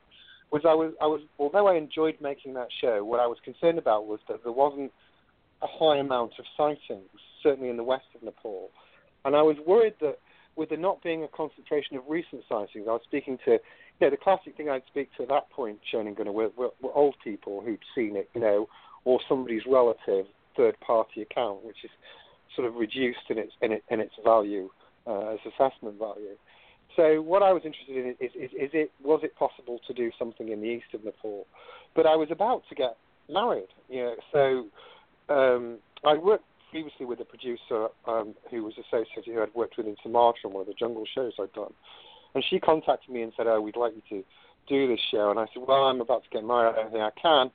was 0.52 0.62
I 0.64 0.74
was 0.74 0.92
I 1.00 1.06
was 1.06 1.20
although 1.38 1.66
I 1.66 1.76
enjoyed 1.76 2.16
making 2.20 2.54
that 2.54 2.68
show, 2.80 3.04
what 3.04 3.20
I 3.20 3.26
was 3.26 3.38
concerned 3.44 3.78
about 3.78 4.06
was 4.06 4.20
that 4.28 4.42
there 4.42 4.52
wasn't 4.52 4.92
a 5.62 5.66
high 5.66 5.98
amount 5.98 6.32
of 6.38 6.44
sightings, 6.56 7.08
certainly 7.42 7.68
in 7.68 7.76
the 7.76 7.84
west 7.84 8.06
of 8.14 8.22
Nepal, 8.22 8.70
and 9.24 9.34
I 9.34 9.42
was 9.42 9.56
worried 9.66 9.94
that 10.00 10.18
with 10.56 10.68
there 10.68 10.78
not 10.78 11.02
being 11.02 11.24
a 11.24 11.28
concentration 11.28 11.96
of 11.96 12.02
recent 12.08 12.42
sightings, 12.48 12.86
I 12.88 12.92
was 12.92 13.02
speaking 13.04 13.38
to, 13.46 13.58
know, 14.06 14.10
the 14.10 14.16
classic 14.16 14.56
thing 14.56 14.70
I'd 14.70 14.82
speak 14.86 15.10
to 15.16 15.22
at 15.24 15.28
that 15.28 15.50
point, 15.50 15.78
Shane 15.90 16.06
and 16.06 16.16
Gunnar, 16.16 16.32
were, 16.32 16.50
were, 16.56 16.70
were 16.80 16.92
old 16.92 17.16
people 17.22 17.62
who'd 17.62 17.80
seen 17.94 18.16
it, 18.16 18.30
you 18.34 18.40
know, 18.40 18.68
or 19.04 19.20
somebody's 19.28 19.62
relative 19.66 20.26
third-party 20.56 21.22
account, 21.22 21.64
which 21.64 21.84
is 21.84 21.90
sort 22.54 22.66
of 22.66 22.74
reduced 22.74 23.26
in 23.28 23.38
its 23.38 23.52
in, 23.62 23.72
it, 23.72 23.84
in 23.90 24.00
its 24.00 24.12
value 24.24 24.68
uh, 25.06 25.34
as 25.34 25.38
assessment 25.46 25.98
value. 25.98 26.36
So 26.96 27.22
what 27.22 27.42
I 27.42 27.52
was 27.52 27.62
interested 27.64 27.96
in 27.96 28.10
is, 28.20 28.32
is, 28.34 28.50
is 28.50 28.70
it 28.72 28.90
was 29.02 29.20
it 29.22 29.36
possible 29.36 29.78
to 29.86 29.94
do 29.94 30.10
something 30.18 30.48
in 30.48 30.60
the 30.60 30.66
east 30.66 30.92
of 30.92 31.04
Nepal? 31.04 31.46
But 31.94 32.06
I 32.06 32.16
was 32.16 32.28
about 32.30 32.62
to 32.68 32.74
get 32.74 32.96
married, 33.28 33.68
you 33.88 34.02
know, 34.02 34.14
so 34.32 35.34
um, 35.34 35.78
I 36.04 36.14
worked 36.14 36.44
previously 36.70 37.06
with 37.06 37.20
a 37.20 37.24
producer 37.24 37.88
um, 38.06 38.34
who 38.50 38.64
was 38.64 38.74
associated 38.74 39.32
who 39.32 39.42
I'd 39.42 39.54
worked 39.54 39.76
with 39.76 39.86
in 39.86 39.96
Sumatra 40.02 40.48
on 40.48 40.54
one 40.54 40.60
of 40.62 40.66
the 40.66 40.74
jungle 40.74 41.04
shows 41.14 41.32
I'd 41.38 41.52
done, 41.52 41.72
and 42.34 42.44
she 42.48 42.60
contacted 42.60 43.12
me 43.12 43.22
and 43.22 43.32
said, 43.36 43.46
"Oh, 43.46 43.60
we'd 43.60 43.76
like 43.76 43.92
you 43.94 44.02
to 44.18 44.24
do 44.68 44.88
this 44.88 45.00
show," 45.10 45.30
and 45.30 45.38
I 45.38 45.46
said, 45.52 45.62
"Well, 45.66 45.84
I'm 45.84 46.00
about 46.00 46.24
to 46.24 46.30
get 46.30 46.44
married. 46.44 46.74
I 46.74 46.82
don't 46.82 46.92
think 46.92 47.02
I 47.02 47.20
can." 47.20 47.50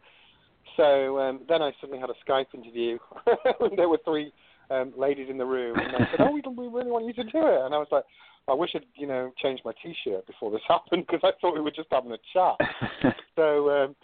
So 0.78 1.20
um, 1.20 1.42
then 1.48 1.62
I 1.62 1.72
suddenly 1.80 2.00
had 2.00 2.10
a 2.10 2.30
Skype 2.30 2.54
interview, 2.54 2.98
and 3.60 3.78
there 3.78 3.90
were 3.90 4.00
three 4.04 4.34
um, 4.70 4.94
ladies 4.98 5.30
in 5.30 5.38
the 5.38 5.46
room, 5.46 5.78
and 5.80 5.94
they 5.94 6.10
said, 6.12 6.28
"Oh, 6.28 6.32
we, 6.32 6.42
we 6.42 6.68
really 6.68 6.92
want 6.92 7.06
you 7.06 7.14
to 7.14 7.24
do 7.24 7.40
it," 7.40 7.66
and 7.66 7.74
I 7.74 7.78
was 7.78 7.88
like. 7.92 8.04
I 8.48 8.54
wish 8.54 8.70
I'd, 8.76 8.86
you 8.94 9.08
know, 9.08 9.32
changed 9.42 9.64
my 9.66 9.72
T-shirt 9.82 10.28
before 10.28 10.52
this 10.52 10.62
happened 10.68 11.08
because 11.08 11.22
I 11.24 11.32
thought 11.42 11.56
we 11.56 11.62
were 11.62 11.72
just 11.72 11.88
having 11.92 12.12
a 12.12 12.18
chat. 12.32 13.16
so, 13.36 13.72
um, 13.72 13.96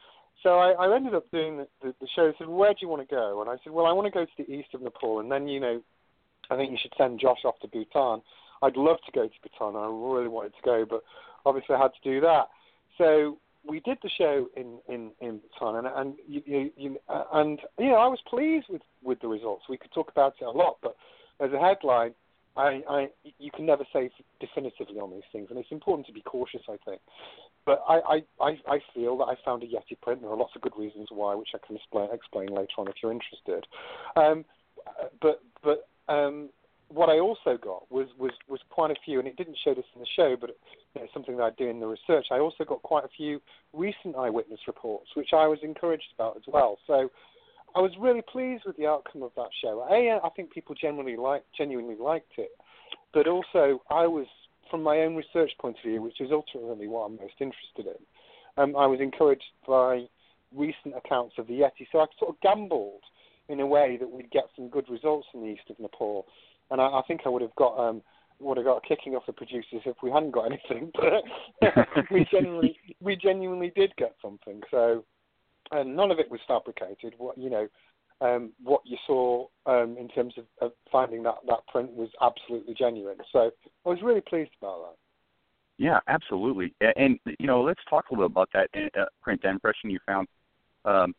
so 0.42 0.58
I, 0.58 0.72
I 0.72 0.96
ended 0.96 1.13
up 1.13 1.30
doing 1.30 1.58
the, 1.58 1.68
the, 1.84 1.94
the 2.01 2.08
show. 2.16 2.25
They 2.25 2.38
said, 2.40 2.48
"Where 2.48 2.72
do 2.72 2.80
you 2.82 2.88
want 2.88 3.08
to 3.08 3.16
go?" 3.16 3.42
And 3.42 3.50
I 3.50 3.58
said, 3.63 3.72
"Well, 3.72 3.86
I 3.86 3.92
want 3.92 4.08
to 4.08 4.12
go 4.12 4.25
to 4.25 4.32
the 4.38 4.51
east 4.51 4.70
of 4.74 4.82
Nepal, 4.82 5.20
and 5.20 5.32
then, 5.32 5.48
you 5.48 5.60
know, 5.60 5.82
I 6.50 6.56
think 6.56 6.72
you 6.72 6.78
should 6.82 6.94
send 6.98 7.20
Josh 7.20 7.46
off 7.46 7.60
to 7.60 7.68
Bhutan. 7.68 8.22
I'd 8.62 8.77
love 8.77 8.98
to 9.06 9.12
go 9.12 9.27
to 9.27 9.34
Bhutan. 9.41 9.75
I 9.75 9.86
really 9.86 10.27
wanted 10.27 10.53
to 10.53 10.62
go, 10.63 10.86
but 10.89 11.03
obviously 11.46 11.75
I 11.75 11.82
had 11.82 11.91
to 12.01 12.10
do 12.10 12.22
that. 12.22 12.50
So 12.98 13.38
we 13.68 13.80
did 13.82 13.98
the 14.01 14.10
show 14.18 14.48
in 14.56 14.80
in 14.88 15.12
in 15.22 15.39
Bhutan, 15.39 15.86
and 15.86 15.88
and 15.96 16.15
you, 16.27 16.41
you, 16.46 16.72
you 16.77 16.98
uh, 17.10 17.24
and 17.34 17.60
you 17.80 17.89
know 17.89 17.96
I 17.96 18.08
was 18.08 18.20
pleased 18.27 18.68
with 18.70 18.82
with 19.03 19.20
the 19.22 19.27
results. 19.27 19.65
We 19.70 19.77
could 19.77 19.91
talk 19.91 20.10
about 20.10 20.36
it 20.39 20.46
a 20.46 20.51
lot, 20.51 20.77
but 20.82 20.96
as 21.39 21.51
a 21.53 21.60
headline, 21.60 22.13
I, 22.58 22.82
I 22.89 23.10
you 23.39 23.51
can 23.51 23.65
never 23.65 23.86
say 23.94 24.10
definitively 24.39 25.00
on 25.00 25.12
these 25.12 25.24
things, 25.32 25.48
and 25.50 25.60
it's 25.60 25.72
important 25.72 26.08
to 26.08 26.13
be 26.13 26.22
cautious. 26.22 26.62
I 26.68 26.77
think, 26.86 27.01
but 27.65 27.84
I, 27.88 28.24
I, 28.39 28.58
I, 28.68 28.80
feel 28.94 29.18
that 29.20 29.25
I 29.25 29.36
found 29.46 29.63
a 29.63 29.68
Yeti 29.68 30.00
print. 30.01 30.22
There 30.22 30.30
are 30.30 30.38
lots 30.38 30.56
of 30.56 30.62
good 30.62 30.77
reasons 30.77 31.08
why, 31.12 31.36
which 31.36 31.50
I 31.53 31.65
can 31.65 31.75
explain, 31.77 32.10
explain 32.12 32.48
later 32.48 32.74
on 32.77 32.88
if 32.88 32.96
you're 33.01 33.12
interested. 33.12 33.65
Um, 34.15 34.44
but 35.22 35.41
but 35.63 35.88
um, 36.12 36.50
what 36.93 37.10
I 37.10 37.19
also 37.19 37.57
got 37.57 37.91
was, 37.91 38.07
was 38.19 38.31
was 38.50 38.60
quite 38.69 38.91
a 38.91 38.95
few, 39.05 39.19
and 39.19 39.27
it 39.27 39.38
didn't 39.38 39.57
show 39.63 39.74
this 39.74 39.86
in 39.95 40.01
the 40.01 40.07
show, 40.15 40.36
but 40.39 40.51
you 40.93 41.01
know, 41.01 41.07
something 41.13 41.38
that 41.38 41.43
I 41.43 41.50
do 41.57 41.67
in 41.67 41.79
the 41.79 41.88
research. 41.88 42.27
I 42.31 42.39
also 42.39 42.63
got 42.65 42.81
quite 42.81 43.05
a 43.05 43.10
few 43.15 43.41
recent 43.74 44.15
eyewitness 44.17 44.60
reports, 44.67 45.07
which 45.15 45.29
I 45.33 45.48
was 45.48 45.60
encouraged 45.63 46.12
about 46.13 46.36
as 46.36 46.43
well. 46.48 46.77
So 46.88 47.10
I 47.75 47.79
was 47.79 47.91
really 48.00 48.21
pleased 48.21 48.63
with 48.65 48.75
the 48.77 48.88
outcome 48.88 49.24
of 49.24 49.31
that 49.38 49.50
show. 49.62 49.86
A, 49.89 50.19
I 50.24 50.29
think 50.36 50.51
people 50.51 50.75
generally 50.75 51.15
like, 51.15 51.43
genuinely 51.57 51.95
liked 51.95 52.33
it, 52.38 52.51
but 53.13 53.27
also 53.27 53.81
I 53.89 54.05
was, 54.07 54.27
from 54.69 54.83
my 54.83 55.00
own 55.00 55.15
research 55.15 55.51
point 55.60 55.77
of 55.77 55.89
view, 55.89 56.01
which 56.01 56.19
is 56.19 56.29
ultimately 56.31 56.88
what 56.88 57.01
I'm 57.01 57.15
most 57.15 57.39
interested 57.39 57.86
in, 57.86 58.01
um, 58.57 58.75
I 58.75 58.86
was 58.86 59.00
encouraged 59.00 59.43
by 59.65 60.05
recent 60.53 60.95
accounts 60.98 61.36
of 61.38 61.48
the 61.48 61.53
Yeti. 61.53 61.88
So 61.91 62.00
I 62.00 62.05
sort 62.19 62.36
of 62.36 62.41
gambled 62.41 63.01
in 63.51 63.60
a 63.60 63.65
way 63.65 63.98
that 64.00 64.10
we'd 64.10 64.31
get 64.31 64.46
some 64.55 64.70
good 64.70 64.89
results 64.89 65.27
in 65.34 65.41
the 65.41 65.48
east 65.48 65.70
of 65.70 65.79
Nepal, 65.79 66.25
and 66.70 66.81
I, 66.81 66.86
I 66.86 67.01
think 67.08 67.22
I 67.25 67.29
would 67.29 67.41
have 67.41 67.55
got 67.55 67.77
um, 67.77 68.01
would 68.39 68.58
have 68.58 68.65
got 68.65 68.77
a 68.84 68.88
kicking 68.88 69.15
off 69.15 69.25
the 69.27 69.34
producers 69.34 69.81
if 69.86 69.98
we 70.01 70.10
hadn't 70.12 70.31
got 70.31 70.46
anything. 70.51 70.91
But 70.93 71.88
we 72.12 72.25
genuinely 72.31 72.77
we 73.00 73.15
genuinely 73.15 73.72
did 73.75 73.96
get 73.98 74.15
something. 74.22 74.62
So 74.72 75.05
and 75.72 75.96
none 75.96 76.12
of 76.12 76.20
it 76.20 76.29
was 76.29 76.39
fabricated. 76.48 77.13
What 77.17 77.38
you 77.38 77.50
know, 77.50 77.67
um, 78.22 78.51
what 78.63 78.81
you 78.86 78.98
saw 79.08 79.48
um, 79.65 79.96
in 80.00 80.08
terms 80.10 80.34
of, 80.38 80.46
of, 80.62 80.72
finding 80.91 81.24
that 81.24 81.36
that 81.48 81.65
print 81.67 81.91
was 81.91 82.10
absolutely 82.22 82.74
genuine. 82.74 83.17
So 83.31 83.51
I 83.86 83.89
was 83.89 84.00
really 84.03 84.22
pleased 84.22 84.51
about 84.62 84.81
that. 84.81 84.96
Yeah, 85.77 86.00
absolutely. 86.08 86.75
And, 86.96 87.20
you 87.39 87.48
know, 87.48 87.63
let's 87.63 87.79
talk 87.89 88.05
a 88.10 88.13
little 88.13 88.29
bit 88.29 88.34
about 88.34 88.50
that 88.53 88.91
uh, 89.00 89.05
print, 89.24 89.41
that 89.41 89.50
impression 89.50 89.89
you 89.89 89.98
found. 90.05 90.27
Um, 90.86 91.15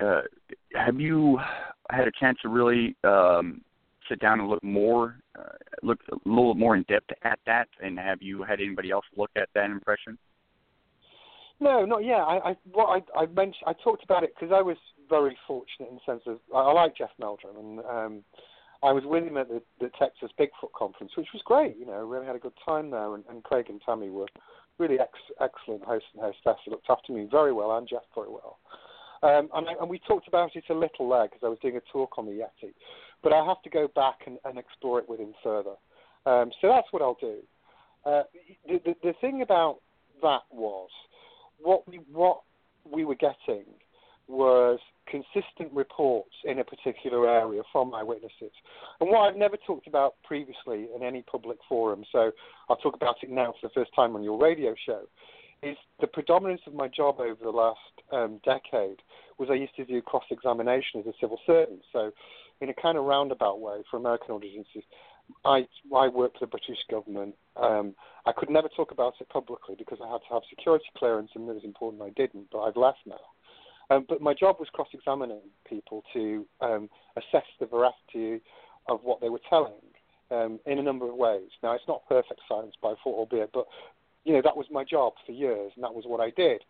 uh, 0.00 0.22
have 0.74 1.00
you 1.00 1.38
had 1.90 2.08
a 2.08 2.12
chance 2.18 2.38
to 2.42 2.48
really 2.48 2.96
um, 3.04 3.62
sit 4.08 4.20
down 4.20 4.40
and 4.40 4.48
look 4.48 4.62
more, 4.62 5.16
uh, 5.38 5.52
look 5.82 5.98
a 6.12 6.16
little 6.28 6.54
more 6.54 6.76
in 6.76 6.84
depth 6.88 7.10
at 7.22 7.38
that? 7.46 7.68
And 7.82 7.98
have 7.98 8.22
you 8.22 8.42
had 8.42 8.60
anybody 8.60 8.90
else 8.90 9.04
look 9.16 9.30
at 9.36 9.48
that 9.54 9.70
impression? 9.70 10.18
No, 11.60 11.84
not 11.84 12.04
yet. 12.04 12.20
I, 12.20 12.38
I 12.50 12.56
I, 12.76 13.02
I 13.16 13.26
mentioned, 13.26 13.64
I 13.66 13.72
talked 13.82 14.04
about 14.04 14.22
it 14.22 14.32
because 14.34 14.54
I 14.54 14.62
was 14.62 14.76
very 15.08 15.36
fortunate 15.46 15.88
in 15.88 15.96
the 15.96 16.12
sense 16.12 16.22
of 16.26 16.38
I, 16.54 16.58
I 16.58 16.72
like 16.72 16.96
Jeff 16.96 17.10
Meldrum, 17.18 17.56
and 17.56 17.78
um, 17.80 18.24
I 18.82 18.92
was 18.92 19.02
with 19.04 19.24
him 19.24 19.36
at 19.36 19.48
the, 19.48 19.60
the 19.80 19.90
Texas 19.98 20.30
Bigfoot 20.38 20.72
conference, 20.76 21.12
which 21.16 21.28
was 21.32 21.42
great. 21.44 21.76
You 21.76 21.86
know, 21.86 22.06
really 22.06 22.26
had 22.26 22.36
a 22.36 22.40
good 22.40 22.52
time 22.64 22.90
there, 22.90 23.14
and, 23.14 23.24
and 23.28 23.42
Craig 23.42 23.66
and 23.68 23.80
Tammy 23.84 24.08
were 24.08 24.28
really 24.78 25.00
ex, 25.00 25.10
excellent 25.40 25.82
hosts 25.82 26.08
and 26.14 26.22
hostess. 26.22 26.60
They 26.64 26.70
looked 26.70 26.88
after 26.88 27.12
me 27.12 27.26
very 27.28 27.52
well, 27.52 27.76
and 27.76 27.88
Jeff 27.88 28.02
very 28.14 28.30
well. 28.30 28.58
Um, 29.22 29.48
and, 29.54 29.66
and 29.80 29.90
we 29.90 29.98
talked 30.00 30.28
about 30.28 30.54
it 30.54 30.64
a 30.70 30.74
little 30.74 31.08
there 31.08 31.24
because 31.24 31.40
I 31.42 31.48
was 31.48 31.58
doing 31.60 31.76
a 31.76 31.92
talk 31.92 32.18
on 32.18 32.26
the 32.26 32.32
Yeti, 32.32 32.72
but 33.22 33.32
I 33.32 33.44
have 33.44 33.62
to 33.62 33.70
go 33.70 33.88
back 33.94 34.20
and, 34.26 34.38
and 34.44 34.58
explore 34.58 34.98
it 35.00 35.08
with 35.08 35.20
him 35.20 35.34
further. 35.42 35.74
Um, 36.26 36.50
so 36.60 36.68
that's 36.68 36.88
what 36.92 37.02
I'll 37.02 37.18
do. 37.20 37.38
Uh, 38.04 38.22
the, 38.66 38.80
the, 38.84 38.94
the 39.02 39.12
thing 39.20 39.42
about 39.42 39.78
that 40.22 40.42
was 40.50 40.88
what 41.60 41.86
we 41.88 42.00
what 42.12 42.42
we 42.90 43.04
were 43.04 43.16
getting 43.16 43.64
was 44.28 44.78
consistent 45.06 45.72
reports 45.72 46.34
in 46.44 46.58
a 46.58 46.64
particular 46.64 47.28
area 47.28 47.62
from 47.72 47.94
eyewitnesses. 47.94 48.52
And 49.00 49.10
what 49.10 49.20
I've 49.20 49.36
never 49.36 49.56
talked 49.66 49.86
about 49.86 50.14
previously 50.22 50.88
in 50.94 51.02
any 51.02 51.22
public 51.22 51.58
forum, 51.68 52.04
so 52.12 52.30
I'll 52.68 52.76
talk 52.76 52.94
about 52.94 53.16
it 53.22 53.30
now 53.30 53.54
for 53.60 53.68
the 53.68 53.74
first 53.74 53.90
time 53.96 54.14
on 54.14 54.22
your 54.22 54.38
radio 54.38 54.74
show, 54.86 55.02
is 55.62 55.76
the 56.00 56.06
predominance 56.06 56.60
of 56.66 56.74
my 56.74 56.88
job 56.88 57.20
over 57.20 57.42
the 57.42 57.50
last 57.50 57.78
um, 58.12 58.40
decade 58.44 58.98
was 59.38 59.48
I 59.50 59.54
used 59.54 59.76
to 59.76 59.84
do 59.84 60.00
cross 60.02 60.24
examination 60.30 61.00
as 61.00 61.06
a 61.06 61.12
civil 61.20 61.38
servant. 61.46 61.80
So, 61.92 62.10
in 62.60 62.70
a 62.70 62.74
kind 62.74 62.98
of 62.98 63.04
roundabout 63.04 63.60
way 63.60 63.82
for 63.90 63.98
American 63.98 64.32
audiences, 64.32 64.82
I 65.44 65.66
I 65.94 66.08
worked 66.08 66.38
for 66.38 66.46
the 66.46 66.50
British 66.50 66.78
government. 66.90 67.34
Um, 67.56 67.94
I 68.26 68.32
could 68.32 68.50
never 68.50 68.68
talk 68.68 68.90
about 68.90 69.14
it 69.20 69.28
publicly 69.28 69.76
because 69.78 69.98
I 70.02 70.10
had 70.10 70.18
to 70.28 70.34
have 70.34 70.42
security 70.50 70.86
clearance, 70.96 71.30
and 71.34 71.48
it 71.48 71.54
was 71.54 71.64
important 71.64 72.02
I 72.02 72.10
didn't. 72.10 72.48
But 72.50 72.62
I've 72.62 72.76
left 72.76 72.98
now. 73.06 73.16
Um, 73.90 74.04
but 74.08 74.20
my 74.20 74.34
job 74.34 74.56
was 74.58 74.68
cross-examining 74.72 75.40
people 75.66 76.02
to 76.12 76.46
um, 76.60 76.90
assess 77.16 77.46
the 77.58 77.66
veracity 77.66 78.42
of 78.88 79.00
what 79.02 79.20
they 79.20 79.30
were 79.30 79.40
telling 79.48 79.72
um, 80.30 80.60
in 80.66 80.78
a 80.78 80.82
number 80.82 81.08
of 81.08 81.14
ways. 81.14 81.48
Now, 81.62 81.72
it's 81.72 81.88
not 81.88 82.06
perfect 82.08 82.40
science 82.48 82.74
by 82.82 82.94
far, 83.02 83.14
albeit, 83.14 83.50
but 83.52 83.66
you 84.28 84.34
know 84.34 84.42
that 84.44 84.56
was 84.56 84.66
my 84.70 84.84
job 84.84 85.14
for 85.24 85.32
years, 85.32 85.72
and 85.74 85.82
that 85.82 85.94
was 85.94 86.04
what 86.06 86.20
I 86.20 86.30
did. 86.36 86.62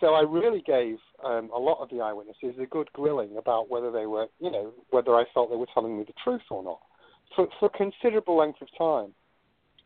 So 0.00 0.14
I 0.14 0.22
really 0.22 0.62
gave 0.66 0.96
um, 1.24 1.50
a 1.54 1.58
lot 1.58 1.80
of 1.80 1.88
the 1.90 2.00
eyewitnesses 2.00 2.56
a 2.60 2.66
good 2.66 2.90
grilling 2.94 3.36
about 3.36 3.70
whether 3.70 3.92
they 3.92 4.06
were, 4.06 4.26
you 4.40 4.50
know, 4.50 4.72
whether 4.90 5.14
I 5.14 5.24
felt 5.32 5.50
they 5.50 5.56
were 5.56 5.68
telling 5.72 5.96
me 5.96 6.04
the 6.04 6.14
truth 6.24 6.42
or 6.50 6.64
not 6.64 6.80
for, 7.36 7.46
for 7.60 7.66
a 7.66 7.78
considerable 7.78 8.36
length 8.36 8.60
of 8.60 8.68
time. 8.76 9.14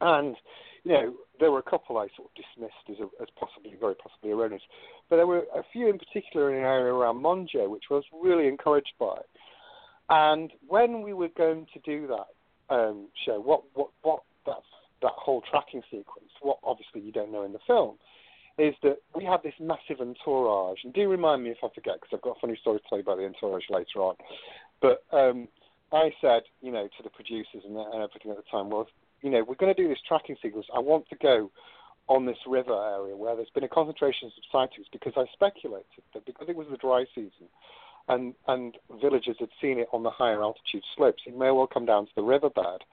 And, 0.00 0.36
you 0.84 0.92
know, 0.92 1.14
there 1.40 1.50
were 1.50 1.58
a 1.58 1.70
couple 1.70 1.98
I 1.98 2.08
sort 2.16 2.30
of 2.30 2.34
dismissed 2.34 2.88
as, 2.88 2.96
a, 3.00 3.22
as 3.22 3.28
possibly, 3.38 3.76
very 3.78 3.96
possibly 3.96 4.30
erroneous. 4.30 4.62
But 5.10 5.16
there 5.16 5.26
were 5.26 5.44
a 5.54 5.62
few 5.72 5.90
in 5.90 5.98
particular 5.98 6.54
in 6.54 6.62
the 6.62 6.68
area 6.68 6.92
around 6.92 7.22
Monjo, 7.22 7.68
which 7.68 7.84
I 7.90 7.94
was 7.94 8.04
really 8.22 8.48
encouraged 8.48 8.92
by. 8.98 9.18
And 10.08 10.52
when 10.66 11.02
we 11.02 11.12
were 11.12 11.28
going 11.36 11.66
to 11.74 11.80
do 11.80 12.06
that 12.06 12.74
um, 12.74 13.08
show, 13.26 13.40
what, 13.40 13.62
what, 13.74 13.90
what 14.02 14.22
that, 14.46 14.62
that 15.02 15.12
whole 15.16 15.42
tracking 15.50 15.82
sequence, 15.90 16.30
what 16.40 16.58
obviously 16.62 17.00
you 17.00 17.12
don't 17.12 17.32
know 17.32 17.44
in 17.44 17.52
the 17.52 17.58
film, 17.66 17.96
is 18.58 18.74
that 18.82 18.98
we 19.14 19.24
had 19.24 19.42
this 19.42 19.54
massive 19.60 20.00
entourage. 20.00 20.78
And 20.84 20.92
do 20.92 21.08
remind 21.08 21.44
me 21.44 21.50
if 21.50 21.58
I 21.62 21.68
forget, 21.74 21.94
because 22.00 22.10
I've 22.12 22.22
got 22.22 22.36
a 22.36 22.40
funny 22.40 22.58
story 22.60 22.80
to 22.80 22.84
tell 22.88 22.98
you 22.98 23.02
about 23.02 23.18
the 23.18 23.24
entourage 23.24 23.70
later 23.70 24.00
on. 24.00 24.16
But 24.82 25.04
um, 25.12 25.48
I 25.92 26.10
said, 26.20 26.42
you 26.60 26.72
know, 26.72 26.88
to 26.96 27.02
the 27.02 27.10
producers 27.10 27.62
and, 27.64 27.76
everything 27.76 28.32
at 28.32 28.36
the 28.36 28.50
time 28.50 28.70
was, 28.70 28.86
you 29.22 29.30
know, 29.30 29.44
we're 29.46 29.54
going 29.54 29.74
to 29.74 29.80
do 29.80 29.88
this 29.88 29.98
tracking 30.06 30.36
sequence. 30.42 30.66
I 30.74 30.80
want 30.80 31.08
to 31.10 31.16
go 31.16 31.50
on 32.08 32.26
this 32.26 32.38
river 32.46 32.72
area 32.72 33.16
where 33.16 33.36
there's 33.36 33.50
been 33.50 33.64
a 33.64 33.68
concentration 33.68 34.28
of 34.28 34.32
sightings 34.50 34.86
because 34.90 35.12
I 35.16 35.24
speculated 35.32 36.02
that 36.14 36.24
because 36.24 36.48
it 36.48 36.56
was 36.56 36.66
the 36.70 36.78
dry 36.78 37.04
season 37.14 37.48
and 38.08 38.34
and 38.46 38.76
villagers 39.00 39.36
had 39.38 39.50
seen 39.60 39.78
it 39.78 39.88
on 39.92 40.02
the 40.02 40.10
higher 40.10 40.42
altitude 40.42 40.84
slopes, 40.96 41.22
it 41.26 41.36
may 41.36 41.50
well 41.50 41.66
come 41.66 41.84
down 41.84 42.06
to 42.06 42.12
the 42.16 42.22
riverbed 42.22 42.84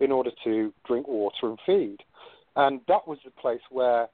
in 0.00 0.12
order 0.12 0.30
to 0.44 0.72
drink 0.86 1.06
water 1.08 1.48
and 1.48 1.58
feed. 1.66 1.98
And 2.56 2.80
that 2.88 3.06
was 3.06 3.18
the 3.24 3.30
place 3.30 3.60
where 3.70 4.08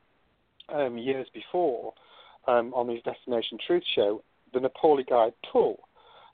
um, 0.68 0.98
years 0.98 1.26
before, 1.34 1.92
um, 2.46 2.72
on 2.74 2.88
his 2.88 3.02
Destination 3.02 3.58
Truth 3.66 3.82
show, 3.94 4.22
the 4.52 4.60
Nepali 4.60 5.06
guide 5.08 5.34
Tull 5.52 5.78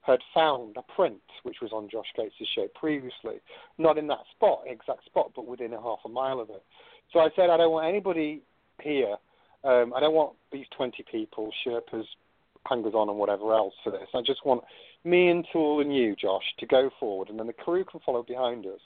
had 0.03 0.21
found 0.33 0.77
a 0.77 0.83
print 0.95 1.21
which 1.43 1.57
was 1.61 1.73
on 1.73 1.89
Josh 1.91 2.07
Gates' 2.17 2.35
show 2.55 2.69
previously, 2.75 3.41
not 3.77 3.99
in 3.99 4.07
that 4.07 4.21
spot, 4.35 4.61
exact 4.67 5.05
spot, 5.05 5.33
but 5.35 5.47
within 5.47 5.73
a 5.73 5.83
half 5.83 5.99
a 6.05 6.09
mile 6.09 6.39
of 6.39 6.49
it. 6.51 6.63
So 7.13 7.19
I 7.19 7.29
said, 7.35 7.51
I 7.51 7.57
don't 7.57 7.73
want 7.73 7.89
anybody 7.89 8.43
here. 8.83 9.17
Um, 9.65 9.93
I 9.95 10.01
don't 10.01 10.15
want 10.15 10.35
these 10.53 10.67
20 10.77 11.05
people, 11.11 11.51
Sherpas, 11.67 12.05
hangers 12.69 12.95
on, 12.95 13.09
and 13.09 13.19
whatever 13.19 13.53
else 13.53 13.75
for 13.83 13.91
this. 13.91 14.09
I 14.15 14.23
just 14.25 14.45
want 14.47 14.63
me 15.05 15.29
and 15.29 15.47
Tool 15.53 15.81
and 15.81 15.95
you, 15.95 16.15
Josh, 16.17 16.45
to 16.59 16.67
go 16.67 16.91
forward, 17.01 17.29
and 17.29 17.39
then 17.39 17.47
the 17.47 17.53
crew 17.53 17.85
can 17.85 18.01
follow 18.05 18.23
behind 18.23 18.67
us. 18.67 18.81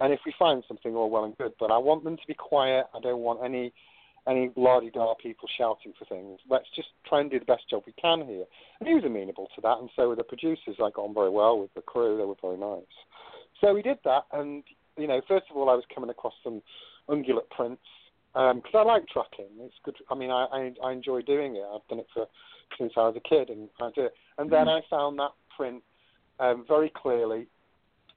And 0.00 0.12
if 0.12 0.20
we 0.24 0.32
find 0.38 0.62
something, 0.68 0.94
all 0.94 1.10
well 1.10 1.24
and 1.24 1.36
good. 1.36 1.52
But 1.58 1.70
I 1.70 1.78
want 1.78 2.04
them 2.04 2.16
to 2.16 2.26
be 2.26 2.34
quiet. 2.34 2.86
I 2.94 3.00
don't 3.00 3.20
want 3.20 3.40
any 3.44 3.72
any 4.28 4.50
lardy 4.56 4.90
da 4.90 5.14
people 5.14 5.48
shouting 5.56 5.92
for 5.98 6.04
things. 6.04 6.38
Let's 6.50 6.66
just 6.76 6.88
try 7.06 7.20
and 7.20 7.30
do 7.30 7.38
the 7.38 7.46
best 7.46 7.68
job 7.70 7.84
we 7.86 7.92
can 7.92 8.26
here. 8.26 8.44
And 8.78 8.88
he 8.88 8.94
was 8.94 9.04
amenable 9.04 9.48
to 9.54 9.60
that, 9.62 9.78
and 9.78 9.88
so 9.96 10.08
were 10.08 10.16
the 10.16 10.22
producers. 10.22 10.76
I 10.76 10.90
got 10.90 11.04
on 11.04 11.14
very 11.14 11.30
well 11.30 11.58
with 11.58 11.72
the 11.74 11.80
crew; 11.80 12.18
they 12.18 12.24
were 12.24 12.34
very 12.40 12.58
nice. 12.58 12.82
So 13.60 13.72
we 13.72 13.82
did 13.82 13.98
that, 14.04 14.24
and 14.32 14.62
you 14.96 15.06
know, 15.06 15.20
first 15.26 15.46
of 15.50 15.56
all, 15.56 15.70
I 15.70 15.74
was 15.74 15.84
coming 15.94 16.10
across 16.10 16.34
some 16.44 16.62
ungulate 17.08 17.48
prints 17.50 17.82
because 18.34 18.74
um, 18.74 18.80
I 18.80 18.82
like 18.82 19.08
tracking. 19.08 19.46
It's 19.60 19.74
good. 19.84 19.96
I 20.10 20.14
mean, 20.14 20.30
I, 20.30 20.46
I 20.52 20.72
I 20.84 20.92
enjoy 20.92 21.22
doing 21.22 21.56
it. 21.56 21.64
I've 21.74 21.86
done 21.88 22.00
it 22.00 22.06
for 22.12 22.26
since 22.78 22.92
I 22.96 23.08
was 23.08 23.16
a 23.16 23.28
kid, 23.28 23.48
and 23.48 23.68
I 23.80 23.90
do 23.94 24.04
it. 24.06 24.14
And 24.36 24.50
then 24.50 24.66
mm-hmm. 24.66 24.84
I 24.84 24.96
found 24.96 25.18
that 25.18 25.32
print 25.56 25.82
um, 26.38 26.64
very 26.68 26.92
clearly 26.94 27.48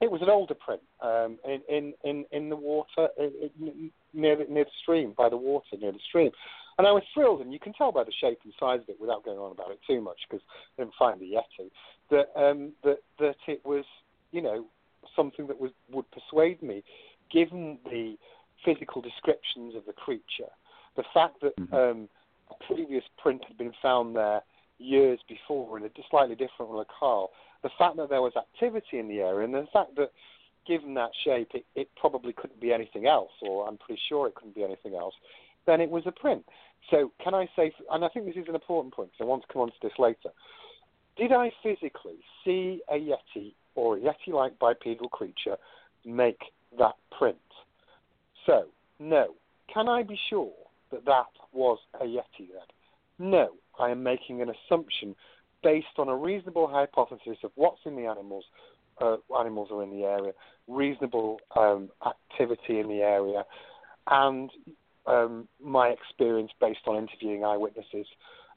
it 0.01 0.11
was 0.11 0.21
an 0.21 0.29
older 0.29 0.55
print 0.55 0.81
um, 1.01 1.37
in, 1.45 1.61
in, 1.69 1.93
in, 2.03 2.25
in 2.31 2.49
the 2.49 2.55
water 2.55 3.07
in, 3.17 3.91
near, 4.13 4.35
the, 4.35 4.45
near 4.49 4.63
the 4.65 4.71
stream, 4.81 5.13
by 5.15 5.29
the 5.29 5.37
water 5.37 5.77
near 5.79 5.91
the 5.91 5.99
stream. 6.09 6.31
And 6.77 6.87
I 6.87 6.91
was 6.91 7.03
thrilled, 7.13 7.41
and 7.41 7.53
you 7.53 7.59
can 7.59 7.73
tell 7.73 7.91
by 7.91 8.03
the 8.03 8.11
shape 8.19 8.39
and 8.43 8.53
size 8.59 8.79
of 8.81 8.89
it 8.89 8.99
without 8.99 9.23
going 9.23 9.37
on 9.37 9.51
about 9.51 9.69
it 9.71 9.79
too 9.85 10.01
much 10.01 10.17
because 10.27 10.43
I 10.77 10.81
didn't 10.81 10.95
find 10.97 11.19
the 11.19 11.33
Yeti, 11.33 11.69
that, 12.09 12.31
um, 12.35 12.71
that, 12.83 12.97
that 13.19 13.35
it 13.47 13.63
was, 13.63 13.85
you 14.31 14.41
know, 14.41 14.65
something 15.15 15.45
that 15.47 15.59
was, 15.59 15.71
would 15.91 16.05
persuade 16.11 16.61
me, 16.63 16.83
given 17.31 17.77
the 17.85 18.17
physical 18.65 19.01
descriptions 19.01 19.75
of 19.75 19.85
the 19.85 19.93
creature, 19.93 20.51
the 20.95 21.03
fact 21.13 21.41
that 21.41 21.55
mm-hmm. 21.57 21.75
um, 21.75 22.09
a 22.49 22.73
previous 22.73 23.03
print 23.21 23.43
had 23.47 23.57
been 23.57 23.73
found 23.81 24.15
there 24.15 24.41
years 24.79 25.19
before 25.27 25.77
in 25.77 25.83
a 25.85 25.89
slightly 26.09 26.35
different 26.35 26.71
locale, 26.71 27.29
the 27.63 27.69
fact 27.77 27.97
that 27.97 28.09
there 28.09 28.21
was 28.21 28.33
activity 28.35 28.99
in 28.99 29.07
the 29.07 29.19
area, 29.19 29.45
and 29.45 29.53
the 29.53 29.67
fact 29.71 29.95
that 29.95 30.11
given 30.67 30.93
that 30.93 31.11
shape, 31.23 31.49
it, 31.53 31.65
it 31.75 31.89
probably 31.95 32.33
couldn't 32.33 32.59
be 32.61 32.73
anything 32.73 33.07
else, 33.07 33.31
or 33.41 33.67
I'm 33.67 33.77
pretty 33.77 34.01
sure 34.07 34.27
it 34.27 34.35
couldn't 34.35 34.55
be 34.55 34.63
anything 34.63 34.95
else, 34.95 35.13
then 35.65 35.81
it 35.81 35.89
was 35.89 36.03
a 36.05 36.11
print. 36.11 36.45
So 36.89 37.11
can 37.23 37.33
I 37.33 37.47
say, 37.55 37.71
and 37.91 38.03
I 38.03 38.09
think 38.09 38.25
this 38.25 38.35
is 38.35 38.47
an 38.47 38.55
important 38.55 38.93
point, 38.93 39.11
because 39.11 39.23
I 39.23 39.27
want 39.27 39.43
to 39.43 39.53
come 39.53 39.61
on 39.61 39.69
to 39.69 39.73
this 39.81 39.93
later. 39.99 40.29
Did 41.17 41.31
I 41.31 41.51
physically 41.61 42.19
see 42.43 42.81
a 42.89 42.95
Yeti 42.95 43.53
or 43.75 43.97
a 43.97 43.99
Yeti-like 43.99 44.57
bipedal 44.59 45.09
creature 45.09 45.57
make 46.05 46.39
that 46.79 46.95
print? 47.17 47.37
So, 48.45 48.65
no. 48.99 49.35
Can 49.71 49.87
I 49.87 50.03
be 50.03 50.19
sure 50.29 50.51
that 50.91 51.05
that 51.05 51.27
was 51.53 51.79
a 51.99 52.05
Yeti 52.05 52.47
then? 52.49 52.67
No. 53.19 53.51
I 53.79 53.89
am 53.89 54.03
making 54.03 54.41
an 54.41 54.49
assumption 54.49 55.15
based 55.63 55.97
on 55.97 56.07
a 56.07 56.15
reasonable 56.15 56.67
hypothesis 56.67 57.37
of 57.43 57.51
what's 57.55 57.81
in 57.85 57.95
the 57.95 58.05
animals 58.05 58.45
uh, 59.01 59.17
animals 59.39 59.69
are 59.71 59.83
in 59.83 59.89
the 59.89 60.03
area, 60.03 60.31
reasonable 60.67 61.39
um, 61.57 61.89
activity 62.05 62.79
in 62.79 62.87
the 62.87 63.01
area, 63.01 63.43
and 64.07 64.49
um, 65.07 65.47
my 65.59 65.87
experience 65.89 66.51
based 66.59 66.81
on 66.85 66.97
interviewing 66.97 67.43
eyewitnesses 67.43 68.05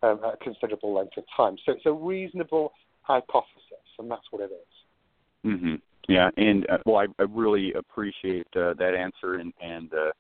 um, 0.03 0.21
at 0.27 0.35
a 0.35 0.37
considerable 0.43 0.95
length 0.95 1.17
of 1.17 1.25
time. 1.37 1.57
So 1.65 1.73
it's 1.73 1.87
a 1.87 1.93
reasonable 1.93 2.73
hypothesis, 3.03 3.87
and 3.99 4.11
that's 4.11 4.27
what 4.31 4.43
it 4.43 4.51
is. 4.53 5.51
Mm-hmm. 5.51 5.75
Yeah, 6.09 6.31
and 6.37 6.69
uh, 6.69 6.79
well, 6.85 6.97
I, 6.97 7.07
I 7.19 7.27
really 7.31 7.73
appreciate 7.73 8.47
uh, 8.55 8.75
that 8.75 8.95
answer, 8.95 9.37
and 9.37 9.53
and 9.63 9.91
uh, 9.95 10.13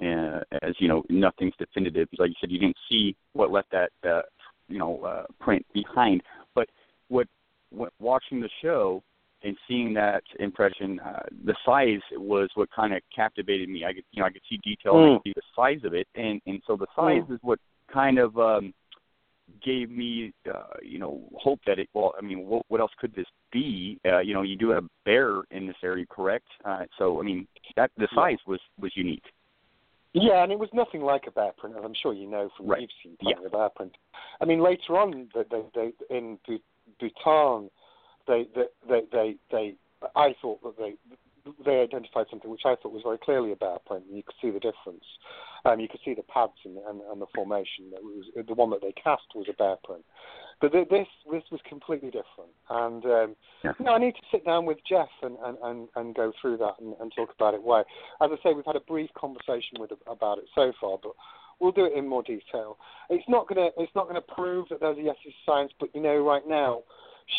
and 0.00 0.44
as 0.62 0.74
you 0.78 0.88
know, 0.88 1.04
nothing's 1.08 1.54
definitive. 1.58 2.08
Like 2.18 2.30
you 2.30 2.34
said, 2.40 2.50
you 2.50 2.58
didn't 2.58 2.76
see 2.90 3.16
what 3.32 3.50
left 3.50 3.70
that 3.72 3.90
uh, 4.06 4.22
you 4.68 4.78
know 4.78 5.02
uh, 5.04 5.24
print 5.40 5.64
behind, 5.72 6.22
but 6.54 6.68
what, 7.08 7.26
what 7.70 7.92
watching 7.98 8.40
the 8.40 8.50
show 8.60 9.02
and 9.44 9.56
seeing 9.66 9.92
that 9.94 10.22
impression, 10.38 11.00
uh, 11.00 11.22
the 11.44 11.54
size 11.66 12.00
was 12.12 12.48
what 12.54 12.68
kind 12.70 12.94
of 12.94 13.02
captivated 13.14 13.68
me. 13.68 13.84
I 13.84 13.92
could, 13.92 14.04
you 14.12 14.20
know, 14.20 14.26
I 14.26 14.30
could 14.30 14.42
see 14.48 14.58
detail, 14.58 14.94
mm. 14.94 15.14
I 15.14 15.16
could 15.16 15.22
see 15.24 15.32
the 15.34 15.42
size 15.56 15.84
of 15.84 15.94
it, 15.94 16.06
and 16.14 16.40
and 16.46 16.62
so 16.66 16.76
the 16.76 16.86
size 16.94 17.22
mm. 17.28 17.34
is 17.34 17.40
what 17.42 17.58
kind 17.92 18.18
of 18.18 18.38
um, 18.38 18.72
gave 19.64 19.90
me, 19.90 20.32
uh, 20.52 20.74
you 20.82 20.98
know, 20.98 21.20
hope 21.34 21.60
that 21.66 21.78
it. 21.78 21.88
Well, 21.92 22.14
I 22.16 22.22
mean, 22.22 22.46
what, 22.46 22.64
what 22.68 22.80
else 22.80 22.92
could 22.98 23.14
this 23.14 23.26
be? 23.52 23.98
Uh, 24.06 24.20
you 24.20 24.34
know, 24.34 24.42
you 24.42 24.56
do 24.56 24.70
have 24.70 24.84
bear 25.04 25.42
in 25.50 25.66
this 25.66 25.76
area, 25.82 26.06
correct? 26.08 26.46
Uh, 26.64 26.84
so, 26.98 27.20
I 27.20 27.24
mean, 27.24 27.46
that 27.76 27.90
the 27.96 28.08
size 28.14 28.38
was 28.46 28.60
was 28.80 28.92
unique. 28.94 29.24
Yeah, 30.14 30.42
and 30.42 30.52
it 30.52 30.58
was 30.58 30.68
nothing 30.74 31.02
like 31.02 31.24
a 31.26 31.30
bear 31.30 31.52
print, 31.56 31.76
as 31.76 31.82
I'm 31.84 31.94
sure 31.94 32.12
you 32.12 32.28
know 32.28 32.50
from 32.56 32.66
right. 32.66 32.82
you've 32.82 32.90
seen 33.02 33.16
plenty 33.20 33.40
yeah. 33.40 33.46
of 33.46 33.52
bear 33.52 33.68
print. 33.70 33.96
I 34.40 34.44
mean, 34.44 34.60
later 34.62 34.98
on, 34.98 35.28
they, 35.34 35.42
they, 35.50 35.62
they, 35.74 36.14
in 36.14 36.38
Bhutan, 37.00 37.70
they, 38.26 38.46
they, 38.54 38.64
they, 38.88 39.00
they, 39.10 39.36
they, 39.50 39.74
I 40.14 40.34
thought 40.42 40.62
that 40.62 40.76
they, 40.76 40.94
they 41.64 41.80
identified 41.80 42.26
something 42.30 42.50
which 42.50 42.66
I 42.66 42.76
thought 42.76 42.92
was 42.92 43.02
very 43.04 43.18
clearly 43.18 43.52
a 43.52 43.56
bear 43.56 43.78
print, 43.86 44.04
and 44.06 44.16
you 44.16 44.22
could 44.22 44.36
see 44.40 44.50
the 44.50 44.60
difference. 44.60 45.04
Um, 45.64 45.80
you 45.80 45.88
could 45.88 46.00
see 46.04 46.14
the 46.14 46.22
pads 46.22 46.52
and, 46.64 46.76
and, 46.76 47.00
and 47.10 47.20
the 47.20 47.26
formation. 47.34 47.90
It 47.92 48.02
was 48.02 48.26
the 48.46 48.54
one 48.54 48.70
that 48.70 48.82
they 48.82 48.92
cast 48.92 49.22
was 49.34 49.46
a 49.48 49.54
bear 49.54 49.76
print, 49.82 50.04
but 50.62 50.70
this 50.72 51.08
this 51.30 51.42
was 51.50 51.60
completely 51.68 52.08
different. 52.08 52.54
And 52.70 53.04
um, 53.04 53.36
yeah. 53.64 53.72
you 53.78 53.84
know, 53.84 53.94
I 53.94 53.98
need 53.98 54.12
to 54.12 54.22
sit 54.30 54.46
down 54.46 54.64
with 54.64 54.78
Jeff 54.88 55.08
and, 55.22 55.36
and, 55.44 55.58
and, 55.62 55.88
and 55.96 56.14
go 56.14 56.32
through 56.40 56.58
that 56.58 56.76
and, 56.80 56.94
and 57.00 57.12
talk 57.14 57.30
about 57.34 57.54
it. 57.54 57.62
Why? 57.62 57.80
As 57.80 58.30
I 58.32 58.36
say, 58.42 58.54
we've 58.54 58.64
had 58.64 58.76
a 58.76 58.80
brief 58.80 59.10
conversation 59.18 59.78
with 59.80 59.90
about 60.06 60.38
it 60.38 60.44
so 60.54 60.72
far, 60.80 60.98
but 61.02 61.12
we'll 61.58 61.72
do 61.72 61.84
it 61.84 61.94
in 61.98 62.08
more 62.08 62.22
detail. 62.22 62.78
It's 63.10 63.28
not 63.28 63.48
gonna 63.48 63.70
it's 63.76 63.92
not 63.96 64.06
gonna 64.06 64.22
prove 64.22 64.68
that 64.70 64.78
there's 64.78 64.98
a 64.98 65.02
yes 65.02 65.16
science, 65.44 65.72
but 65.80 65.88
you 65.94 66.00
know, 66.00 66.16
right 66.24 66.46
now, 66.46 66.82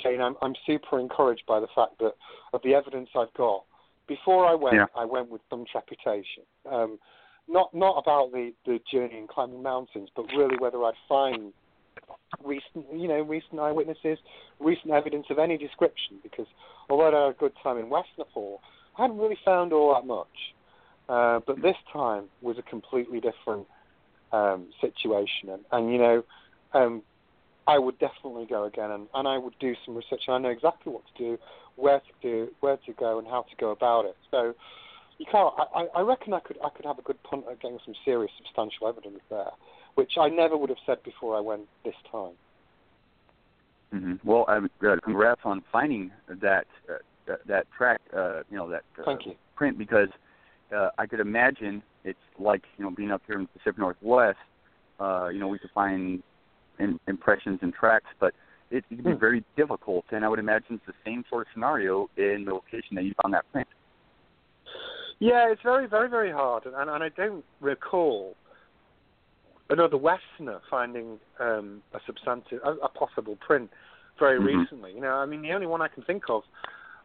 Shane, 0.03 0.21
I'm 0.21 0.35
I'm 0.41 0.53
super 0.65 0.99
encouraged 0.99 1.43
by 1.47 1.61
the 1.61 1.67
fact 1.73 1.99
that 1.99 2.15
of 2.51 2.61
the 2.63 2.75
evidence 2.75 3.09
I've 3.17 3.33
got. 3.35 3.63
Before 4.05 4.45
I 4.45 4.53
went, 4.53 4.75
yeah. 4.75 4.85
I 4.97 5.05
went 5.05 5.29
with 5.29 5.41
some 5.49 5.63
trepidation. 5.71 6.43
Um, 6.69 6.99
not 7.47 7.73
not 7.73 7.97
about 7.97 8.33
the 8.33 8.51
the 8.65 8.79
journey 8.91 9.17
and 9.17 9.29
climbing 9.29 9.63
mountains, 9.63 10.09
but 10.13 10.25
really 10.35 10.57
whether 10.57 10.83
I'd 10.83 10.93
find 11.07 11.53
recent 12.43 12.85
you 12.93 13.07
know 13.07 13.21
recent 13.21 13.59
eyewitnesses, 13.59 14.17
recent 14.59 14.91
evidence 14.91 15.27
of 15.29 15.39
any 15.39 15.57
description. 15.57 16.17
Because 16.21 16.47
although 16.89 17.03
I 17.03 17.25
had 17.25 17.35
a 17.35 17.37
good 17.37 17.53
time 17.61 17.77
in 17.77 17.89
West 17.89 18.09
Nepal, 18.17 18.61
I 18.97 19.03
hadn't 19.03 19.17
really 19.17 19.37
found 19.43 19.73
all 19.73 19.93
that 19.93 20.05
much. 20.05 20.27
Uh, 21.09 21.39
but 21.45 21.61
this 21.61 21.75
time 21.91 22.25
was 22.41 22.57
a 22.57 22.61
completely 22.61 23.19
different 23.19 23.67
um, 24.31 24.67
situation, 24.79 25.49
and, 25.49 25.61
and 25.71 25.91
you 25.91 25.97
know, 25.97 26.23
um, 26.73 27.01
I 27.67 27.77
would 27.77 27.99
definitely 27.99 28.45
go 28.45 28.63
again, 28.63 28.89
and, 28.89 29.07
and 29.13 29.27
I 29.27 29.37
would 29.37 29.53
do 29.59 29.75
some 29.85 29.95
research. 29.95 30.23
And 30.27 30.35
I 30.35 30.39
know 30.39 30.49
exactly 30.49 30.93
what 30.93 31.03
to 31.05 31.23
do, 31.23 31.37
where 31.75 31.99
to 31.99 32.13
do, 32.21 32.51
where 32.61 32.77
to 32.77 32.93
go, 32.93 33.19
and 33.19 33.27
how 33.27 33.41
to 33.43 33.55
go 33.57 33.71
about 33.71 34.05
it. 34.05 34.15
So 34.31 34.53
you 35.17 35.25
can't. 35.31 35.53
I, 35.75 35.87
I 35.95 36.01
reckon 36.01 36.33
I 36.33 36.39
could 36.39 36.57
I 36.63 36.69
could 36.69 36.85
have 36.85 36.99
a 36.99 37.03
good 37.03 37.21
punt 37.23 37.45
at 37.49 37.61
getting 37.61 37.79
some 37.85 37.95
serious, 38.03 38.31
substantial 38.37 38.87
evidence 38.87 39.19
there, 39.29 39.51
which 39.95 40.13
I 40.19 40.29
never 40.29 40.57
would 40.57 40.69
have 40.69 40.79
said 40.85 41.03
before 41.03 41.37
I 41.37 41.39
went 41.39 41.63
this 41.83 41.95
time. 42.11 42.33
Mm-hmm. 43.93 44.27
Well, 44.27 44.45
um, 44.47 44.69
uh, 44.85 44.95
congrats 45.03 45.41
on 45.43 45.63
finding 45.71 46.11
that 46.27 46.65
uh, 46.89 46.93
that, 47.27 47.47
that 47.47 47.67
track. 47.77 48.01
Uh, 48.15 48.41
you 48.49 48.57
know 48.57 48.69
that 48.69 48.83
uh, 48.99 49.03
Thank 49.05 49.25
you. 49.25 49.33
print 49.55 49.77
because 49.77 50.09
uh, 50.75 50.89
I 50.97 51.05
could 51.05 51.19
imagine 51.19 51.83
it's 52.03 52.17
like 52.39 52.63
you 52.77 52.85
know 52.85 52.91
being 52.91 53.11
up 53.11 53.21
here 53.27 53.35
in 53.35 53.43
the 53.43 53.59
Pacific 53.59 53.77
Northwest. 53.77 54.37
Uh, 54.99 55.29
you 55.29 55.39
know 55.39 55.47
we 55.47 55.59
could 55.59 55.69
find 55.75 56.23
in, 56.79 56.99
impressions 57.07 57.59
and 57.61 57.73
tracks, 57.73 58.07
but 58.19 58.33
it, 58.71 58.83
it 58.89 58.95
can 58.95 59.03
be 59.03 59.11
hmm. 59.11 59.19
very 59.19 59.43
difficult. 59.55 60.05
And 60.11 60.25
I 60.25 60.29
would 60.29 60.39
imagine 60.39 60.75
it's 60.75 60.85
the 60.87 60.93
same 61.05 61.23
sort 61.29 61.43
of 61.43 61.47
scenario 61.53 62.09
in 62.17 62.45
the 62.45 62.53
location 62.53 62.95
that 62.95 63.03
you 63.03 63.13
found 63.21 63.33
that 63.35 63.49
print. 63.51 63.67
Yeah, 65.19 65.51
it's 65.51 65.61
very, 65.61 65.87
very, 65.87 66.09
very 66.09 66.31
hard, 66.31 66.65
and, 66.65 66.75
and 66.75 67.03
I 67.03 67.09
don't 67.09 67.45
recall 67.61 68.35
another 69.73 69.97
Westerner 69.97 70.61
finding 70.69 71.19
um, 71.39 71.81
a 71.93 71.99
substantive, 72.05 72.59
a, 72.63 72.71
a 72.73 72.89
possible 72.89 73.37
print 73.45 73.69
very 74.19 74.39
mm-hmm. 74.39 74.59
recently. 74.59 74.93
You 74.93 75.01
know, 75.01 75.13
I 75.13 75.25
mean, 75.25 75.41
the 75.41 75.51
only 75.51 75.67
one 75.67 75.81
I 75.81 75.87
can 75.87 76.03
think 76.03 76.23
of 76.29 76.43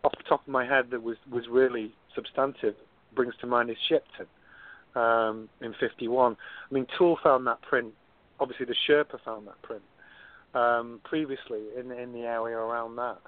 off 0.04 0.12
the 0.16 0.24
top 0.28 0.42
of 0.42 0.48
my 0.48 0.64
head 0.64 0.86
that 0.90 1.02
was 1.02 1.16
was 1.30 1.44
really 1.50 1.92
substantive 2.14 2.74
brings 3.14 3.34
to 3.40 3.46
mind 3.46 3.70
is 3.70 3.76
Shipton 3.88 4.26
um, 4.94 5.48
in 5.60 5.74
'51. 5.80 6.36
I 6.70 6.74
mean, 6.74 6.86
Toole 6.96 7.18
found 7.22 7.46
that 7.46 7.60
print. 7.62 7.92
Obviously, 8.40 8.66
the 8.66 8.76
Sherpa 8.88 9.18
found 9.24 9.48
that 9.48 9.60
print 9.62 9.82
um, 10.54 11.00
previously 11.04 11.62
in 11.78 11.90
in 11.90 12.12
the 12.12 12.20
area 12.20 12.56
around 12.56 12.96
that. 12.96 13.18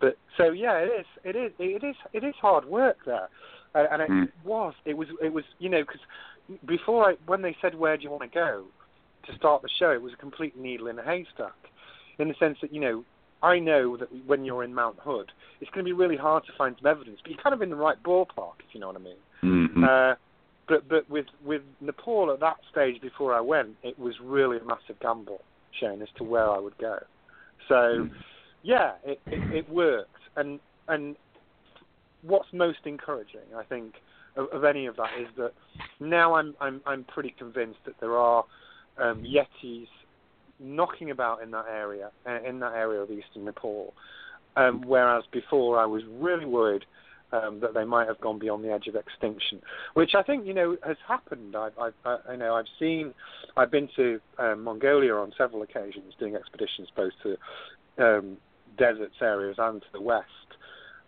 But 0.00 0.16
so 0.36 0.50
yeah, 0.50 0.78
it 0.78 1.00
is, 1.00 1.06
it 1.24 1.36
is, 1.36 1.52
it 1.58 1.84
is, 1.84 1.96
it 2.12 2.24
is 2.24 2.34
hard 2.40 2.64
work 2.66 2.98
there 3.04 3.28
and 3.74 4.02
it 4.02 4.10
mm. 4.10 4.28
was 4.44 4.74
it 4.84 4.96
was 4.96 5.08
it 5.22 5.32
was 5.32 5.44
you 5.58 5.68
know 5.68 5.82
because 5.82 6.00
before 6.66 7.10
I 7.10 7.14
when 7.26 7.42
they 7.42 7.56
said 7.60 7.74
where 7.74 7.96
do 7.96 8.02
you 8.02 8.10
want 8.10 8.22
to 8.22 8.28
go 8.28 8.64
to 9.26 9.36
start 9.36 9.62
the 9.62 9.68
show 9.78 9.90
it 9.90 10.02
was 10.02 10.12
a 10.12 10.16
complete 10.16 10.58
needle 10.58 10.88
in 10.88 10.98
a 10.98 11.04
haystack 11.04 11.54
in 12.18 12.28
the 12.28 12.34
sense 12.38 12.58
that 12.60 12.72
you 12.72 12.80
know 12.80 13.04
I 13.40 13.60
know 13.60 13.96
that 13.96 14.08
when 14.26 14.44
you're 14.44 14.64
in 14.64 14.74
Mount 14.74 14.98
Hood 15.00 15.30
it's 15.60 15.70
going 15.70 15.84
to 15.84 15.88
be 15.88 15.92
really 15.92 16.16
hard 16.16 16.44
to 16.46 16.52
find 16.56 16.76
some 16.80 16.90
evidence 16.90 17.18
but 17.22 17.30
you're 17.30 17.42
kind 17.42 17.54
of 17.54 17.62
in 17.62 17.70
the 17.70 17.76
right 17.76 18.00
ballpark 18.02 18.58
if 18.66 18.72
you 18.72 18.80
know 18.80 18.88
what 18.88 18.96
I 18.96 19.00
mean 19.00 19.16
mm-hmm. 19.42 19.84
uh, 19.84 20.14
but 20.68 20.88
but 20.88 21.08
with 21.10 21.26
with 21.44 21.62
Nepal 21.80 22.30
at 22.32 22.40
that 22.40 22.56
stage 22.70 23.00
before 23.00 23.34
I 23.34 23.40
went 23.40 23.76
it 23.82 23.98
was 23.98 24.14
really 24.22 24.58
a 24.58 24.64
massive 24.64 24.98
gamble 25.00 25.42
Shane 25.80 26.02
as 26.02 26.08
to 26.16 26.24
where 26.24 26.50
I 26.50 26.58
would 26.58 26.76
go 26.78 26.98
so 27.68 27.74
mm. 27.74 28.10
yeah 28.62 28.92
it, 29.04 29.20
it 29.26 29.54
it 29.54 29.70
worked 29.70 30.10
and 30.36 30.60
and 30.88 31.16
what's 32.22 32.48
most 32.52 32.78
encouraging, 32.84 33.54
I 33.56 33.64
think, 33.64 33.94
of, 34.36 34.48
of, 34.52 34.64
any 34.64 34.86
of 34.86 34.96
that 34.96 35.10
is 35.20 35.28
that 35.36 35.52
now 36.00 36.34
I'm 36.34 36.54
I'm 36.60 36.80
I'm 36.86 37.04
pretty 37.04 37.34
convinced 37.36 37.80
that 37.86 37.94
there 38.00 38.16
are 38.16 38.44
um, 38.98 39.22
yetis 39.22 39.88
knocking 40.60 41.10
about 41.10 41.42
in 41.42 41.50
that 41.52 41.66
area 41.70 42.10
uh, 42.26 42.40
in 42.42 42.58
that 42.60 42.74
area 42.74 43.00
of 43.00 43.10
eastern 43.10 43.44
Nepal, 43.44 43.94
um, 44.56 44.82
whereas 44.86 45.24
before 45.32 45.78
I 45.78 45.86
was 45.86 46.02
really 46.18 46.46
worried. 46.46 46.84
Um, 47.30 47.60
that 47.60 47.74
they 47.74 47.84
might 47.84 48.08
have 48.08 48.18
gone 48.22 48.38
beyond 48.38 48.64
the 48.64 48.72
edge 48.72 48.86
of 48.86 48.96
extinction, 48.96 49.60
which 49.92 50.14
I 50.14 50.22
think 50.22 50.46
you 50.46 50.54
know 50.54 50.78
has 50.82 50.96
happened. 51.06 51.54
I've, 51.54 51.78
I've 51.78 51.92
I, 52.26 52.36
know 52.36 52.54
I've 52.54 52.64
seen, 52.78 53.12
I've 53.54 53.70
been 53.70 53.86
to 53.96 54.18
um, 54.38 54.64
Mongolia 54.64 55.14
on 55.14 55.34
several 55.36 55.60
occasions 55.60 56.14
doing 56.18 56.36
expeditions 56.36 56.88
both 56.96 57.12
to 57.24 57.36
um, 58.02 58.38
deserts 58.78 59.16
areas 59.20 59.56
and 59.58 59.82
to 59.82 59.86
the 59.92 60.00
west, 60.00 60.26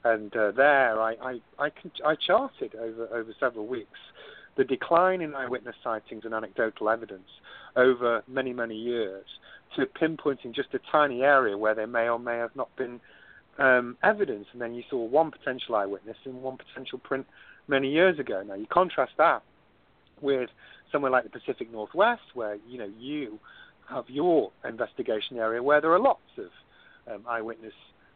and 0.04 0.36
uh, 0.36 0.50
there 0.50 1.00
I, 1.00 1.14
I, 1.14 1.40
I, 1.58 1.70
I 2.04 2.14
charted 2.16 2.74
over, 2.74 3.08
over 3.14 3.34
several 3.40 3.66
weeks 3.66 3.98
the 4.56 4.64
decline 4.64 5.20
in 5.20 5.34
eyewitness 5.34 5.76
sightings 5.82 6.24
and 6.24 6.34
anecdotal 6.34 6.88
evidence 6.88 7.28
over 7.76 8.22
many, 8.26 8.52
many 8.52 8.76
years 8.76 9.24
to 9.76 9.86
pinpointing 9.86 10.54
just 10.54 10.74
a 10.74 10.80
tiny 10.90 11.22
area 11.22 11.56
where 11.56 11.74
there 11.74 11.86
may 11.86 12.08
or 12.08 12.18
may 12.18 12.36
have 12.36 12.54
not 12.56 12.74
been 12.76 13.00
um, 13.58 13.96
evidence. 14.02 14.46
And 14.52 14.60
then 14.60 14.74
you 14.74 14.82
saw 14.90 15.04
one 15.04 15.30
potential 15.30 15.76
eyewitness 15.76 16.16
and 16.24 16.42
one 16.42 16.56
potential 16.56 16.98
print 16.98 17.26
many 17.68 17.90
years 17.90 18.18
ago. 18.18 18.42
Now 18.46 18.54
you 18.54 18.66
contrast 18.66 19.12
that 19.18 19.42
with 20.20 20.50
somewhere 20.90 21.10
like 21.10 21.24
the 21.24 21.30
Pacific 21.30 21.70
Northwest, 21.72 22.22
where 22.34 22.58
you 22.68 22.78
know 22.78 22.90
you 22.98 23.38
have 23.88 24.04
your 24.08 24.50
investigation 24.68 25.38
area 25.38 25.62
where 25.62 25.80
there 25.80 25.92
are 25.92 26.00
lots 26.00 26.20
of 26.38 27.12
um, 27.12 27.24
eyewitness 27.28 27.72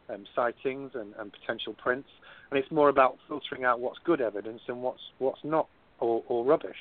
um, 0.09 0.25
sightings 0.35 0.91
and, 0.93 1.13
and, 1.19 1.31
potential 1.31 1.73
prints, 1.73 2.09
and 2.49 2.59
it's 2.59 2.71
more 2.71 2.89
about 2.89 3.17
filtering 3.27 3.63
out 3.63 3.79
what's 3.79 3.97
good 4.03 4.21
evidence 4.21 4.61
and 4.67 4.81
what's 4.81 5.01
what's 5.17 5.43
not 5.43 5.67
or, 5.99 6.23
or 6.27 6.45
rubbish. 6.45 6.75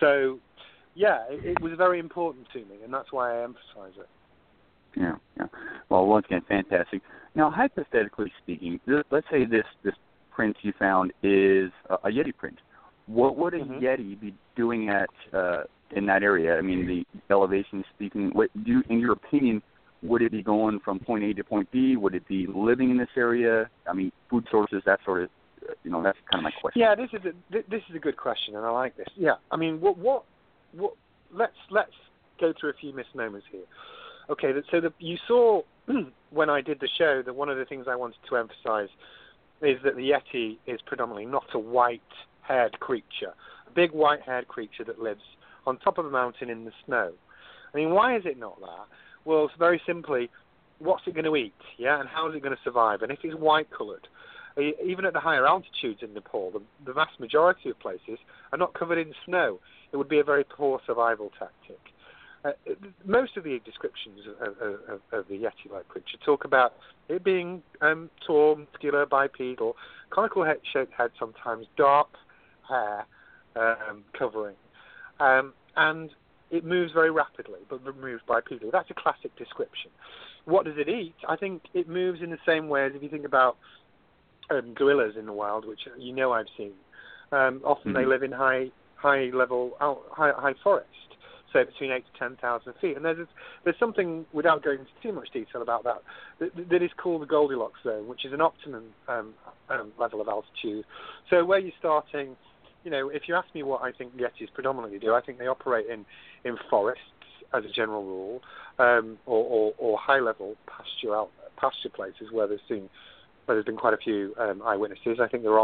So, 0.00 0.38
yeah, 0.94 1.24
it, 1.30 1.44
it, 1.44 1.60
was 1.60 1.72
very 1.76 1.98
important 1.98 2.46
to 2.52 2.58
me, 2.60 2.76
and 2.84 2.92
that's 2.92 3.12
why 3.12 3.38
I 3.38 3.44
emphasize 3.44 3.98
it. 3.98 4.08
Yeah, 4.96 5.16
yeah. 5.38 5.46
Well, 5.88 6.06
once 6.06 6.26
again, 6.26 6.42
fantastic. 6.48 7.02
Now, 7.34 7.50
hypothetically 7.50 8.32
speaking, 8.42 8.80
let's 9.10 9.26
say 9.30 9.44
this 9.44 9.64
this 9.84 9.94
print 10.34 10.56
you 10.62 10.72
found 10.78 11.12
is 11.22 11.70
a, 11.90 11.94
a 11.94 12.10
Yeti 12.10 12.34
print. 12.36 12.58
What 13.06 13.36
would 13.36 13.54
a 13.54 13.60
mm-hmm. 13.60 13.84
Yeti 13.84 14.18
be 14.18 14.34
doing 14.56 14.88
at 14.88 15.10
uh, 15.34 15.64
in 15.94 16.06
that 16.06 16.22
area? 16.22 16.56
I 16.56 16.62
mean, 16.62 16.86
the 16.86 17.04
elevation 17.32 17.84
speaking. 17.94 18.30
What 18.32 18.50
do, 18.64 18.72
you, 18.72 18.82
in 18.88 18.98
your 18.98 19.12
opinion, 19.12 19.62
would 20.02 20.22
it 20.22 20.32
be 20.32 20.42
going 20.42 20.80
from 20.80 20.98
point 20.98 21.24
A 21.24 21.34
to 21.34 21.44
point 21.44 21.70
B? 21.70 21.96
Would 21.96 22.14
it 22.14 22.26
be 22.26 22.46
living 22.46 22.90
in 22.90 22.98
this 22.98 23.08
area? 23.16 23.68
I 23.88 23.92
mean, 23.92 24.12
food 24.30 24.46
sources, 24.50 24.82
that 24.86 25.00
sort 25.04 25.22
of, 25.24 25.30
you 25.84 25.90
know, 25.90 26.02
that's 26.02 26.18
kind 26.30 26.44
of 26.44 26.44
my 26.44 26.60
question. 26.60 26.80
Yeah, 26.80 26.94
this 26.94 27.10
is 27.12 27.20
a 27.24 27.62
this 27.70 27.82
is 27.88 27.96
a 27.96 27.98
good 27.98 28.16
question, 28.16 28.56
and 28.56 28.64
I 28.64 28.70
like 28.70 28.96
this. 28.96 29.08
Yeah, 29.16 29.34
I 29.50 29.56
mean, 29.56 29.80
what 29.80 29.98
what 29.98 30.24
what? 30.72 30.94
Let's 31.32 31.56
let's 31.70 31.92
go 32.40 32.52
through 32.58 32.70
a 32.70 32.74
few 32.74 32.92
misnomers 32.92 33.42
here. 33.50 33.64
Okay, 34.28 34.52
so 34.70 34.80
the, 34.80 34.92
you 34.98 35.16
saw 35.26 35.62
when 36.30 36.50
I 36.50 36.60
did 36.60 36.80
the 36.80 36.88
show 36.98 37.22
that 37.22 37.34
one 37.34 37.48
of 37.48 37.58
the 37.58 37.64
things 37.64 37.86
I 37.88 37.96
wanted 37.96 38.18
to 38.28 38.36
emphasize 38.36 38.88
is 39.62 39.78
that 39.84 39.96
the 39.96 40.10
Yeti 40.10 40.58
is 40.66 40.80
predominantly 40.82 41.26
not 41.26 41.46
a 41.54 41.58
white-haired 41.58 42.78
creature, 42.80 43.32
a 43.66 43.70
big 43.70 43.92
white-haired 43.92 44.48
creature 44.48 44.84
that 44.84 45.00
lives 45.00 45.22
on 45.66 45.78
top 45.78 45.98
of 45.98 46.06
a 46.06 46.10
mountain 46.10 46.50
in 46.50 46.64
the 46.64 46.72
snow. 46.84 47.12
I 47.72 47.76
mean, 47.76 47.90
why 47.90 48.16
is 48.16 48.22
it 48.26 48.38
not 48.38 48.60
that? 48.60 48.86
Well, 49.24 49.46
it's 49.46 49.54
very 49.58 49.80
simply, 49.86 50.30
what's 50.78 51.06
it 51.06 51.14
going 51.14 51.24
to 51.24 51.36
eat? 51.36 51.54
Yeah, 51.78 52.00
and 52.00 52.08
how 52.08 52.28
is 52.28 52.36
it 52.36 52.42
going 52.42 52.54
to 52.56 52.62
survive? 52.62 53.02
And 53.02 53.10
if 53.10 53.18
it's 53.22 53.34
white-coloured, 53.34 54.08
even 54.60 55.04
at 55.04 55.12
the 55.12 55.20
higher 55.20 55.46
altitudes 55.46 56.00
in 56.02 56.14
Nepal, 56.14 56.50
the, 56.50 56.62
the 56.84 56.92
vast 56.92 57.20
majority 57.20 57.70
of 57.70 57.78
places 57.78 58.18
are 58.52 58.58
not 58.58 58.74
covered 58.74 58.98
in 58.98 59.12
snow. 59.24 59.58
It 59.92 59.96
would 59.96 60.08
be 60.08 60.18
a 60.18 60.24
very 60.24 60.44
poor 60.44 60.80
survival 60.86 61.30
tactic. 61.38 61.78
Uh, 62.44 62.52
most 63.04 63.36
of 63.36 63.44
the 63.44 63.60
descriptions 63.64 64.20
of, 64.40 64.56
of, 64.58 65.00
of 65.12 65.28
the 65.28 65.34
Yeti-like 65.34 65.88
creature 65.88 66.16
talk 66.24 66.44
about 66.44 66.74
it 67.08 67.24
being 67.24 67.62
um, 67.80 68.08
tall, 68.24 68.56
muscular, 68.56 69.04
bipedal, 69.04 69.76
conical 70.10 70.44
head, 70.44 70.58
shaped 70.72 70.92
head, 70.92 71.10
sometimes 71.18 71.66
dark 71.76 72.08
hair 72.68 73.04
um, 73.56 74.04
covering, 74.16 74.54
um, 75.18 75.52
and 75.76 76.10
it 76.50 76.64
moves 76.64 76.92
very 76.92 77.10
rapidly, 77.10 77.60
but 77.68 77.82
moves 77.96 78.22
bipedally. 78.28 78.70
That's 78.70 78.90
a 78.90 78.94
classic 78.94 79.34
description. 79.36 79.90
What 80.44 80.64
does 80.64 80.76
it 80.78 80.88
eat? 80.88 81.16
I 81.28 81.34
think 81.34 81.62
it 81.74 81.88
moves 81.88 82.22
in 82.22 82.30
the 82.30 82.38
same 82.46 82.68
way 82.68 82.86
as 82.86 82.92
if 82.94 83.02
you 83.02 83.08
think 83.08 83.26
about 83.26 83.56
um, 84.50 84.74
gorillas 84.74 85.14
in 85.18 85.26
the 85.26 85.32
wild, 85.32 85.66
which 85.66 85.80
you 85.98 86.12
know 86.12 86.32
I've 86.32 86.46
seen. 86.56 86.72
Um, 87.32 87.60
often 87.64 87.92
mm-hmm. 87.92 88.00
they 88.00 88.06
live 88.06 88.22
in 88.22 88.32
high 88.32 88.70
high 88.96 89.30
level 89.32 89.72
high, 89.80 90.32
high 90.36 90.54
forest, 90.62 90.88
so 91.52 91.64
between 91.64 91.92
eight 91.92 92.04
to 92.12 92.18
ten 92.18 92.36
thousand 92.36 92.74
feet. 92.80 92.96
And 92.96 93.04
there's 93.04 93.26
there's 93.64 93.78
something 93.78 94.24
without 94.32 94.62
going 94.62 94.80
into 94.80 94.90
too 95.02 95.12
much 95.12 95.30
detail 95.32 95.62
about 95.62 95.84
that 95.84 96.02
that, 96.38 96.68
that 96.68 96.82
is 96.82 96.90
called 96.96 97.22
the 97.22 97.26
Goldilocks 97.26 97.80
zone, 97.82 98.06
which 98.06 98.24
is 98.24 98.32
an 98.32 98.40
optimum 98.40 98.84
um, 99.08 99.34
um, 99.68 99.92
level 99.98 100.20
of 100.20 100.28
altitude. 100.28 100.84
So 101.30 101.44
where 101.44 101.58
you're 101.58 101.72
starting 101.78 102.36
you 102.84 102.92
know, 102.92 103.08
if 103.08 103.22
you 103.26 103.34
ask 103.34 103.52
me 103.52 103.64
what 103.64 103.82
I 103.82 103.90
think 103.90 104.16
Yetis 104.16 104.52
predominantly 104.54 105.00
do, 105.00 105.12
I 105.12 105.20
think 105.20 105.38
they 105.38 105.48
operate 105.48 105.86
in, 105.88 106.06
in 106.44 106.56
forests 106.70 107.02
as 107.52 107.64
a 107.64 107.68
general 107.68 108.04
rule, 108.04 108.42
um, 108.78 109.18
or, 109.26 109.44
or, 109.44 109.72
or 109.78 109.98
high 109.98 110.20
level 110.20 110.54
pasture 110.68 111.16
out, 111.16 111.30
pasture 111.56 111.88
places 111.88 112.30
where 112.30 112.46
been 112.46 112.58
where 112.68 112.88
there's 113.54 113.64
been 113.64 113.76
quite 113.76 113.94
a 113.94 113.98
few 113.98 114.34
um, 114.38 114.62
eyewitnesses. 114.62 115.18
I 115.20 115.28
think 115.28 115.42
they're 115.42 115.60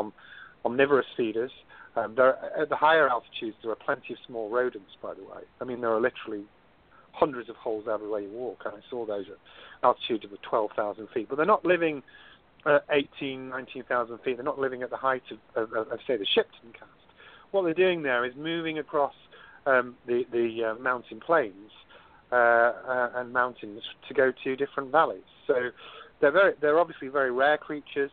omnivorous 0.64 1.06
feeders. 1.16 1.50
Um, 1.94 2.16
at 2.58 2.68
the 2.68 2.76
higher 2.76 3.08
altitudes, 3.08 3.56
there 3.62 3.70
are 3.70 3.76
plenty 3.76 4.14
of 4.14 4.18
small 4.26 4.48
rodents. 4.48 4.92
By 5.02 5.14
the 5.14 5.22
way, 5.22 5.42
I 5.60 5.64
mean 5.64 5.80
there 5.80 5.90
are 5.90 6.00
literally 6.00 6.44
hundreds 7.12 7.50
of 7.50 7.56
holes 7.56 7.84
everywhere 7.92 8.20
you 8.20 8.30
walk, 8.30 8.62
and 8.64 8.74
I 8.74 8.80
saw 8.88 9.04
those 9.04 9.26
at 9.28 9.36
altitudes 9.84 10.24
of 10.24 10.30
12,000 10.42 11.08
feet. 11.12 11.28
But 11.28 11.36
they're 11.36 11.44
not 11.44 11.64
living 11.64 12.02
at 12.64 12.84
18, 12.90 13.50
19,000 13.50 14.18
feet. 14.18 14.36
They're 14.36 14.44
not 14.44 14.58
living 14.58 14.82
at 14.82 14.88
the 14.88 14.96
height 14.96 15.24
of, 15.30 15.38
of, 15.62 15.72
of, 15.74 15.92
of 15.92 15.98
say, 16.06 16.16
the 16.16 16.24
Shipton 16.24 16.72
cast 16.72 16.88
what 17.52 17.62
they're 17.62 17.74
doing 17.74 18.02
there 18.02 18.24
is 18.24 18.32
moving 18.36 18.78
across 18.78 19.14
um, 19.66 19.94
the 20.06 20.24
the 20.32 20.72
uh, 20.72 20.82
mountain 20.82 21.20
plains 21.20 21.70
uh, 22.32 22.34
uh, 22.34 23.10
and 23.16 23.32
mountains 23.32 23.82
to 24.08 24.14
go 24.14 24.32
to 24.42 24.56
different 24.56 24.90
valleys. 24.90 25.22
So 25.46 25.70
they're 26.22 26.32
very 26.32 26.54
they're 26.62 26.80
obviously 26.80 27.08
very 27.08 27.30
rare 27.30 27.58
creatures. 27.58 28.10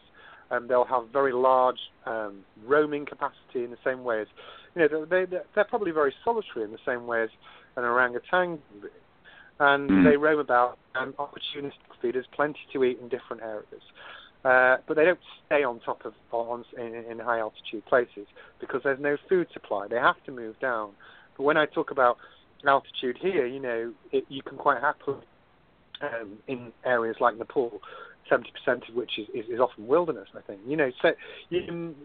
Um, 0.51 0.67
they'll 0.67 0.83
have 0.83 1.03
very 1.13 1.31
large 1.31 1.79
um, 2.05 2.39
roaming 2.65 3.05
capacity 3.05 3.63
in 3.63 3.69
the 3.69 3.77
same 3.85 4.03
way 4.03 4.21
as 4.21 4.27
you 4.75 4.81
know 4.81 5.05
they, 5.05 5.23
they 5.23 5.37
they're 5.55 5.63
probably 5.63 5.91
very 5.91 6.13
solitary 6.25 6.65
in 6.65 6.71
the 6.71 6.79
same 6.85 7.07
way 7.07 7.23
as 7.23 7.29
an 7.77 7.85
orangutan 7.85 8.59
and 9.59 9.89
mm. 9.89 10.09
they 10.09 10.17
roam 10.17 10.39
about 10.39 10.77
and 10.95 11.15
opportunistic 11.17 11.71
feeders, 12.01 12.25
plenty 12.33 12.59
to 12.73 12.83
eat 12.83 12.97
in 13.01 13.09
different 13.09 13.43
areas. 13.43 13.83
Uh, 14.45 14.77
but 14.87 14.95
they 14.95 15.03
don't 15.03 15.19
stay 15.45 15.63
on 15.63 15.79
top 15.81 16.05
of 16.05 16.13
on, 16.31 16.63
in, 16.77 16.95
in 17.11 17.19
high 17.19 17.39
altitude 17.39 17.85
places 17.85 18.25
because 18.61 18.81
there's 18.83 18.99
no 18.99 19.17
food 19.27 19.47
supply. 19.53 19.87
They 19.87 19.97
have 19.97 20.23
to 20.25 20.31
move 20.31 20.57
down. 20.61 20.91
But 21.35 21.43
when 21.43 21.57
I 21.57 21.65
talk 21.65 21.91
about 21.91 22.17
altitude 22.65 23.17
here, 23.21 23.45
you 23.45 23.59
know, 23.59 23.93
it, 24.11 24.23
you 24.29 24.41
can 24.41 24.57
quite 24.57 24.81
happily 24.81 25.17
um, 26.01 26.37
in 26.47 26.71
areas 26.85 27.17
like 27.19 27.37
Nepal, 27.37 27.79
70% 28.31 28.43
of 28.89 28.95
which 28.95 29.11
is, 29.17 29.27
is, 29.33 29.45
is 29.49 29.59
often 29.59 29.87
wilderness. 29.87 30.27
I 30.35 30.41
think 30.41 30.61
you 30.67 30.77
know, 30.77 30.91
so 31.01 31.09
you 31.49 31.61
can 31.65 31.95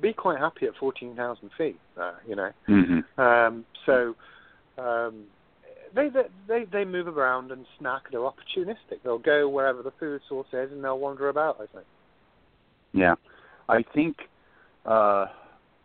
be 0.00 0.12
quite 0.12 0.38
happy 0.38 0.66
at 0.66 0.76
14,000 0.78 1.50
feet. 1.56 1.78
Uh, 2.00 2.12
you 2.26 2.36
know, 2.36 2.50
mm-hmm. 2.68 3.20
um, 3.20 3.64
so. 3.86 4.14
Um, 4.78 5.24
they, 5.94 6.08
they 6.46 6.64
they 6.70 6.84
move 6.84 7.08
around 7.08 7.50
and 7.50 7.66
snack. 7.78 8.02
They're 8.12 8.20
opportunistic. 8.20 9.02
They'll 9.02 9.18
go 9.18 9.48
wherever 9.48 9.82
the 9.82 9.92
food 9.98 10.20
source 10.28 10.46
is, 10.52 10.70
and 10.70 10.84
they'll 10.84 10.98
wander 10.98 11.28
about. 11.28 11.56
I 11.56 11.66
think. 11.66 11.86
Yeah, 12.92 13.14
I 13.68 13.82
think 13.94 14.16
uh, 14.86 15.26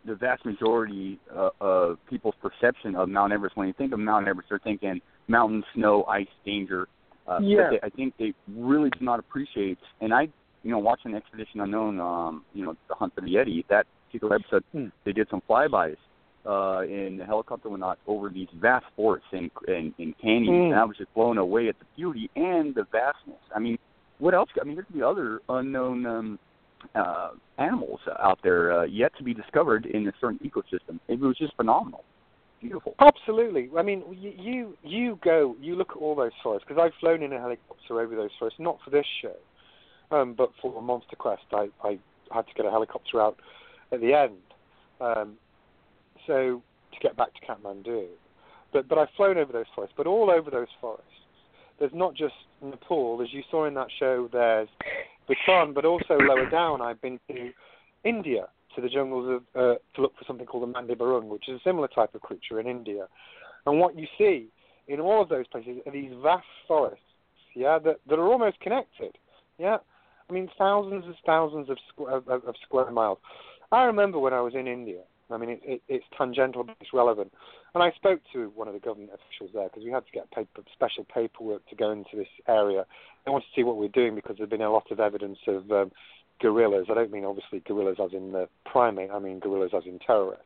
the 0.04 0.14
vast 0.14 0.44
majority 0.44 1.18
uh, 1.34 1.50
of 1.60 1.98
people's 2.08 2.34
perception 2.40 2.94
of 2.94 3.08
Mount 3.08 3.32
Everest, 3.32 3.56
when 3.56 3.68
you 3.68 3.74
think 3.74 3.92
of 3.92 3.98
Mount 3.98 4.28
Everest, 4.28 4.48
they're 4.48 4.58
thinking 4.58 5.00
mountain, 5.28 5.64
snow, 5.74 6.04
ice, 6.04 6.26
danger. 6.44 6.88
Uh, 7.26 7.38
yeah. 7.42 7.70
They, 7.70 7.86
I 7.86 7.90
think 7.90 8.14
they 8.18 8.34
really 8.54 8.90
do 8.90 9.04
not 9.04 9.18
appreciate. 9.18 9.78
And 10.00 10.12
I, 10.14 10.28
you 10.62 10.70
know, 10.70 10.78
watching 10.78 11.14
Expedition 11.14 11.60
Unknown, 11.60 12.00
um, 12.00 12.44
you 12.54 12.64
know, 12.64 12.76
the 12.88 12.94
Hunt 12.94 13.14
for 13.14 13.20
the 13.20 13.28
Yeti, 13.28 13.64
that 13.68 13.86
particular 14.06 14.36
episode, 14.36 14.64
hmm. 14.72 14.86
they 15.04 15.12
did 15.12 15.28
some 15.30 15.42
flybys 15.48 15.96
uh, 16.46 16.82
in 16.82 17.16
the 17.18 17.24
helicopter 17.24 17.68
went 17.68 17.82
out 17.82 17.98
over 18.06 18.28
these 18.28 18.48
vast 18.60 18.86
forests 18.94 19.26
and, 19.32 19.50
and, 19.66 19.92
and 19.98 20.16
canyons, 20.18 20.48
mm. 20.48 20.70
and 20.70 20.74
I 20.74 20.84
was 20.84 20.96
just 20.96 21.12
blown 21.14 21.38
away 21.38 21.68
at 21.68 21.78
the 21.78 21.86
beauty 21.96 22.30
and 22.36 22.74
the 22.74 22.84
vastness. 22.92 23.40
I 23.54 23.58
mean, 23.58 23.78
what 24.18 24.32
else? 24.32 24.48
I 24.60 24.64
mean, 24.64 24.76
there 24.76 24.84
could 24.84 24.94
be 24.94 25.02
other 25.02 25.40
unknown 25.48 26.06
um, 26.06 26.38
uh, 26.94 27.30
animals 27.58 28.00
out 28.22 28.38
there 28.44 28.80
uh, 28.80 28.84
yet 28.84 29.12
to 29.18 29.24
be 29.24 29.34
discovered 29.34 29.86
in 29.86 30.06
a 30.06 30.12
certain 30.20 30.38
ecosystem. 30.38 31.00
It 31.08 31.18
was 31.18 31.36
just 31.36 31.54
phenomenal, 31.56 32.04
beautiful. 32.66 32.94
Absolutely. 33.00 33.68
I 33.76 33.82
mean, 33.82 34.02
you 34.10 34.76
you 34.82 35.18
go, 35.22 35.56
you 35.60 35.74
look 35.76 35.90
at 35.90 35.96
all 35.96 36.14
those 36.14 36.32
forests 36.42 36.66
because 36.68 36.82
I've 36.82 36.98
flown 37.00 37.22
in 37.22 37.32
a 37.32 37.38
helicopter 37.38 38.00
over 38.00 38.14
those 38.14 38.30
forests, 38.38 38.58
not 38.60 38.78
for 38.84 38.90
this 38.90 39.06
show, 39.22 39.36
um, 40.16 40.34
but 40.34 40.50
for 40.60 40.80
Monster 40.82 41.16
Quest. 41.16 41.44
I 41.52 41.68
I 41.82 41.98
had 42.32 42.46
to 42.46 42.54
get 42.54 42.66
a 42.66 42.70
helicopter 42.70 43.20
out 43.20 43.38
at 43.92 44.00
the 44.00 44.12
end. 44.14 44.36
Um, 45.00 45.34
so 46.26 46.62
to 46.92 47.00
get 47.00 47.16
back 47.16 47.28
to 47.34 47.40
Kathmandu. 47.46 48.06
But 48.72 48.88
but 48.88 48.98
I've 48.98 49.10
flown 49.16 49.38
over 49.38 49.52
those 49.52 49.66
forests, 49.74 49.94
but 49.96 50.06
all 50.06 50.30
over 50.30 50.50
those 50.50 50.68
forests, 50.80 51.04
there's 51.78 51.94
not 51.94 52.14
just 52.14 52.34
Nepal, 52.62 53.20
as 53.22 53.32
you 53.32 53.42
saw 53.50 53.66
in 53.66 53.74
that 53.74 53.88
show. 53.98 54.28
There's 54.32 54.68
Bhutan, 55.26 55.72
but 55.72 55.84
also 55.84 56.16
lower 56.18 56.48
down, 56.48 56.80
I've 56.80 57.00
been 57.00 57.18
to 57.28 57.50
India, 58.04 58.48
to 58.76 58.80
the 58.80 58.88
jungles 58.88 59.42
of 59.56 59.60
uh, 59.60 59.74
to 59.94 60.02
look 60.02 60.16
for 60.16 60.24
something 60.26 60.46
called 60.46 60.62
the 60.62 60.68
Mande 60.68 60.90
Barung, 60.90 61.24
which 61.24 61.48
is 61.48 61.56
a 61.56 61.64
similar 61.64 61.88
type 61.88 62.14
of 62.14 62.20
creature 62.20 62.60
in 62.60 62.66
India. 62.66 63.06
And 63.66 63.80
what 63.80 63.98
you 63.98 64.06
see 64.16 64.48
in 64.86 65.00
all 65.00 65.22
of 65.22 65.28
those 65.28 65.46
places 65.48 65.78
are 65.84 65.92
these 65.92 66.12
vast 66.22 66.46
forests, 66.68 67.02
yeah, 67.54 67.78
that 67.80 68.00
that 68.08 68.18
are 68.18 68.28
almost 68.28 68.60
connected, 68.60 69.18
yeah. 69.58 69.78
I 70.28 70.32
mean, 70.32 70.48
thousands 70.58 71.04
and 71.04 71.14
thousands 71.24 71.70
of, 71.70 71.78
squ- 71.88 72.12
of, 72.12 72.28
of 72.28 72.54
square 72.64 72.90
miles. 72.90 73.18
I 73.70 73.84
remember 73.84 74.18
when 74.18 74.32
I 74.32 74.40
was 74.40 74.54
in 74.54 74.66
India, 74.66 75.02
I 75.30 75.36
mean, 75.36 75.50
it, 75.50 75.60
it, 75.64 75.82
it's 75.88 76.04
tangential, 76.16 76.64
but 76.64 76.76
it's 76.80 76.92
relevant. 76.92 77.32
And 77.74 77.82
I 77.82 77.90
spoke 77.92 78.20
to 78.32 78.50
one 78.54 78.68
of 78.68 78.74
the 78.74 78.80
government 78.80 79.10
officials 79.14 79.50
there 79.52 79.68
because 79.68 79.84
we 79.84 79.90
had 79.90 80.06
to 80.06 80.12
get 80.12 80.30
paper, 80.30 80.62
special 80.72 81.04
paperwork 81.04 81.68
to 81.68 81.76
go 81.76 81.90
into 81.90 82.16
this 82.16 82.28
area. 82.48 82.86
They 83.24 83.30
wanted 83.30 83.46
to 83.46 83.60
see 83.60 83.64
what 83.64 83.76
we're 83.76 83.88
doing 83.88 84.14
because 84.14 84.36
there's 84.38 84.50
been 84.50 84.62
a 84.62 84.72
lot 84.72 84.90
of 84.90 85.00
evidence 85.00 85.38
of 85.46 85.70
um, 85.70 85.92
guerrillas. 86.40 86.86
I 86.90 86.94
don't 86.94 87.12
mean 87.12 87.24
obviously 87.24 87.60
gorillas 87.60 87.98
as 88.02 88.12
in 88.12 88.32
the 88.32 88.48
primate. 88.64 89.10
I 89.10 89.18
mean 89.18 89.38
guerrillas 89.38 89.72
as 89.76 89.84
in 89.86 89.98
terrorists. 89.98 90.44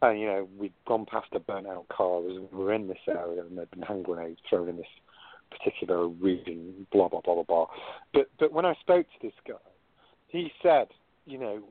And 0.00 0.20
you 0.20 0.26
know, 0.26 0.48
we'd 0.58 0.72
gone 0.86 1.06
past 1.10 1.28
a 1.32 1.40
burnt-out 1.40 1.88
car 1.88 2.20
we 2.20 2.38
were 2.52 2.72
in 2.72 2.86
this 2.86 2.98
area, 3.08 3.42
and 3.42 3.56
there'd 3.56 3.70
been 3.70 3.82
hand 3.82 4.04
grenades 4.04 4.38
thrown 4.48 4.68
in 4.68 4.76
this 4.76 4.86
particular 5.50 6.06
region. 6.06 6.86
Blah 6.92 7.08
blah 7.08 7.20
blah 7.20 7.34
blah 7.34 7.44
blah. 7.44 7.66
But 8.14 8.28
but 8.38 8.52
when 8.52 8.64
I 8.64 8.74
spoke 8.80 9.06
to 9.06 9.26
this 9.26 9.34
guy, 9.46 9.54
he 10.28 10.52
said, 10.62 10.88
you 11.26 11.38
know, 11.38 11.62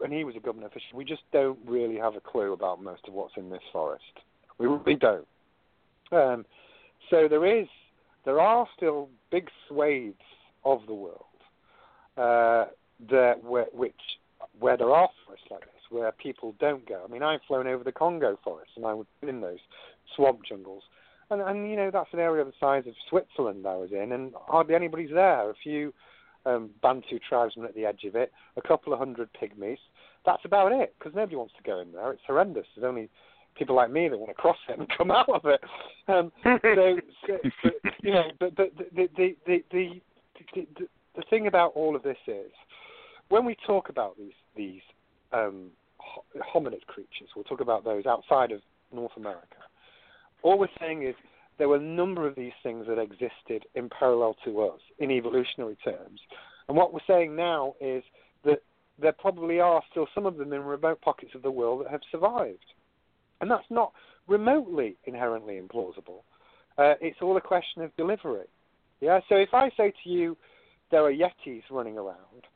and 0.00 0.12
he 0.12 0.24
was 0.24 0.36
a 0.36 0.40
government 0.40 0.70
official, 0.70 0.96
we 0.96 1.04
just 1.04 1.22
don't 1.32 1.58
really 1.66 1.96
have 1.96 2.14
a 2.14 2.20
clue 2.20 2.52
about 2.52 2.82
most 2.82 3.02
of 3.08 3.14
what's 3.14 3.34
in 3.36 3.50
this 3.50 3.62
forest. 3.72 4.04
We 4.58 4.66
really 4.66 4.94
don't. 4.94 5.26
Um, 6.12 6.44
so 7.10 7.26
there 7.28 7.46
is, 7.60 7.66
there 8.24 8.40
are 8.40 8.68
still 8.76 9.08
big 9.30 9.48
swathes 9.68 10.14
of 10.64 10.80
the 10.86 10.94
world 10.94 11.24
uh, 12.16 12.66
that 13.10 13.42
where, 13.42 13.66
which 13.72 13.94
where 14.58 14.76
there 14.76 14.90
are 14.90 15.08
forests 15.26 15.46
like 15.50 15.60
this, 15.60 15.82
where 15.90 16.12
people 16.12 16.54
don't 16.60 16.86
go. 16.86 17.02
I 17.06 17.10
mean, 17.10 17.22
I've 17.22 17.40
flown 17.46 17.66
over 17.66 17.84
the 17.84 17.92
Congo 17.92 18.38
forest, 18.42 18.72
and 18.76 18.86
I 18.86 18.94
was 18.94 19.06
in 19.22 19.40
those 19.40 19.58
swamp 20.14 20.40
jungles, 20.48 20.82
and 21.30 21.40
and 21.40 21.68
you 21.68 21.76
know 21.76 21.90
that's 21.90 22.12
an 22.12 22.20
area 22.20 22.44
the 22.44 22.52
size 22.60 22.84
of 22.86 22.94
Switzerland 23.08 23.66
I 23.66 23.76
was 23.76 23.90
in, 23.92 24.12
and 24.12 24.32
hardly 24.46 24.74
anybody's 24.74 25.10
there. 25.10 25.50
A 25.50 25.54
few 25.62 25.92
um, 26.46 26.70
Bantu 26.82 27.18
tribesmen 27.28 27.66
at 27.66 27.74
the 27.74 27.86
edge 27.86 28.04
of 28.04 28.14
it, 28.14 28.32
a 28.56 28.62
couple 28.62 28.92
of 28.92 28.98
hundred 28.98 29.28
pygmies. 29.40 29.78
That's 30.26 30.44
about 30.44 30.72
it 30.72 30.94
because 30.98 31.14
nobody 31.14 31.36
wants 31.36 31.54
to 31.56 31.62
go 31.62 31.80
in 31.80 31.92
there. 31.92 32.12
It's 32.12 32.22
horrendous. 32.26 32.66
There's 32.74 32.88
only 32.88 33.10
people 33.56 33.76
like 33.76 33.90
me 33.90 34.08
that 34.08 34.18
want 34.18 34.30
to 34.30 34.34
cross 34.34 34.56
it 34.68 34.78
and 34.78 34.88
come 34.96 35.10
out 35.10 35.28
of 35.28 35.44
it. 35.44 35.60
Um, 36.08 36.32
so, 36.42 36.58
so, 37.26 37.36
so, 37.62 37.70
you 38.02 38.12
know, 38.12 38.24
but 38.38 38.54
but 38.56 38.70
the 38.76 39.08
the 39.16 39.36
the 39.46 39.64
the, 39.70 40.00
the 40.54 40.66
the 40.78 40.88
the 41.16 41.22
thing 41.30 41.46
about 41.46 41.72
all 41.74 41.96
of 41.96 42.02
this 42.02 42.16
is 42.26 42.50
when 43.28 43.44
we 43.44 43.56
talk 43.66 43.88
about 43.88 44.16
these 44.16 44.32
these 44.56 44.82
um, 45.32 45.70
hominid 46.54 46.86
creatures, 46.86 47.28
we'll 47.34 47.44
talk 47.44 47.60
about 47.60 47.84
those 47.84 48.06
outside 48.06 48.52
of 48.52 48.60
North 48.92 49.12
America. 49.16 49.56
All 50.42 50.58
we're 50.58 50.68
saying 50.78 51.02
is 51.02 51.14
there 51.58 51.68
were 51.68 51.76
a 51.76 51.80
number 51.80 52.26
of 52.26 52.34
these 52.34 52.52
things 52.62 52.86
that 52.88 52.98
existed 52.98 53.66
in 53.74 53.88
parallel 53.88 54.36
to 54.44 54.62
us 54.62 54.80
in 54.98 55.10
evolutionary 55.10 55.76
terms. 55.84 56.20
And 56.68 56.76
what 56.76 56.92
we're 56.92 57.00
saying 57.06 57.34
now 57.36 57.74
is 57.80 58.02
that 58.44 58.62
there 59.00 59.12
probably 59.12 59.60
are 59.60 59.82
still 59.90 60.06
some 60.14 60.26
of 60.26 60.36
them 60.36 60.52
in 60.52 60.62
remote 60.62 61.00
pockets 61.00 61.32
of 61.34 61.42
the 61.42 61.50
world 61.50 61.84
that 61.84 61.90
have 61.90 62.00
survived. 62.10 62.64
And 63.40 63.50
that's 63.50 63.64
not 63.70 63.92
remotely 64.26 64.96
inherently 65.04 65.60
implausible. 65.60 66.22
Uh, 66.78 66.94
it's 67.00 67.18
all 67.22 67.36
a 67.36 67.40
question 67.40 67.82
of 67.82 67.94
delivery. 67.96 68.46
Yeah. 69.00 69.20
So 69.28 69.36
if 69.36 69.50
I 69.52 69.70
say 69.76 69.92
to 70.02 70.10
you, 70.10 70.36
there 70.90 71.04
are 71.04 71.12
yetis 71.12 71.62
running 71.70 71.98
around, 71.98 72.46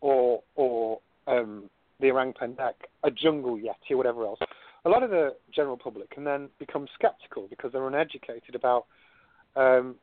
or 0.00 0.42
or 0.54 1.00
um, 1.26 1.70
the 2.00 2.10
orang 2.10 2.32
pendek, 2.32 2.74
a 3.04 3.10
jungle 3.10 3.56
yeti, 3.56 3.92
or 3.92 3.96
whatever 3.96 4.24
else, 4.24 4.38
a 4.84 4.88
lot 4.88 5.02
of 5.02 5.10
the 5.10 5.34
general 5.54 5.76
public 5.76 6.10
can 6.10 6.24
then 6.24 6.48
become 6.58 6.86
skeptical 6.94 7.46
because 7.48 7.72
they're 7.72 7.86
uneducated 7.86 8.54
about 8.54 8.86
um, 9.56 9.96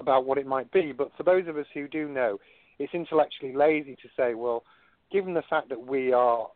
about 0.00 0.24
what 0.24 0.38
it 0.38 0.46
might 0.46 0.70
be. 0.72 0.92
But 0.92 1.10
for 1.16 1.22
those 1.22 1.46
of 1.48 1.56
us 1.56 1.66
who 1.74 1.88
do 1.88 2.08
know, 2.08 2.38
it's 2.78 2.94
intellectually 2.94 3.54
lazy 3.54 3.96
to 3.96 4.08
say, 4.16 4.34
well, 4.34 4.64
given 5.12 5.34
the 5.34 5.42
fact 5.48 5.68
that 5.68 5.86
we 5.86 6.12
are 6.12 6.48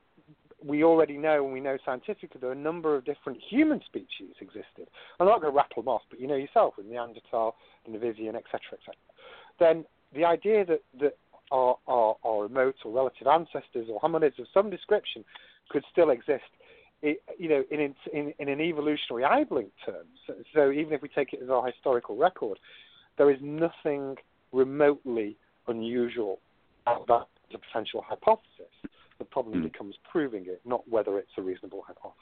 we 0.65 0.83
already 0.83 1.17
know 1.17 1.45
and 1.45 1.53
we 1.53 1.61
know 1.61 1.79
scientifically 1.85 2.41
there 2.41 2.51
are 2.51 2.55
a 2.55 2.57
number 2.57 2.97
of 2.97 3.05
different 3.05 3.39
human 3.49 3.81
species 3.87 4.35
existed. 4.41 4.89
I'm 5.21 5.27
not 5.27 5.41
going 5.41 5.53
to 5.53 5.57
rattle 5.57 5.83
them 5.83 5.89
off, 5.89 6.03
but 6.11 6.21
you 6.21 6.27
know 6.27 6.35
yourself 6.35 6.75
with 6.77 6.87
Neanderthal, 6.87 7.55
Denisovan, 7.87 8.35
etc., 8.35 8.61
etc. 8.73 8.95
Then 9.61 9.85
the 10.15 10.25
idea 10.25 10.65
that 10.65 10.83
that 11.01 11.17
our, 11.51 11.77
our, 11.87 12.17
our 12.25 12.43
remote 12.43 12.77
or 12.85 12.93
relative 12.93 13.27
ancestors 13.27 13.89
or 13.91 14.01
hominids 14.01 14.39
of 14.39 14.47
some 14.53 14.71
description 14.71 15.25
could 15.71 15.83
still 15.91 16.11
exist 16.11 16.45
it, 17.03 17.23
you 17.39 17.49
know, 17.49 17.63
in, 17.71 17.95
in, 18.13 18.35
in 18.39 18.49
an 18.49 18.61
evolutionary 18.61 19.25
eye-blink 19.25 19.71
terms. 19.87 20.09
So, 20.27 20.35
so 20.55 20.71
even 20.71 20.93
if 20.93 21.03
we 21.03 21.09
take 21.09 21.33
it 21.33 21.41
as 21.43 21.49
our 21.49 21.67
historical 21.67 22.17
record, 22.17 22.59
there 23.17 23.31
is 23.31 23.39
nothing 23.41 24.17
remotely 24.53 25.37
unusual 25.69 26.41
about 26.87 27.29
the 27.53 27.59
potential 27.59 28.05
hypothesis. 28.07 28.73
The 29.19 29.25
problem 29.25 29.61
mm. 29.61 29.73
becomes 29.73 29.95
proving 30.11 30.47
it, 30.47 30.61
not 30.65 30.89
whether 30.89 31.19
it's 31.19 31.31
a 31.37 31.43
reasonable 31.43 31.85
hypothesis. 31.87 32.15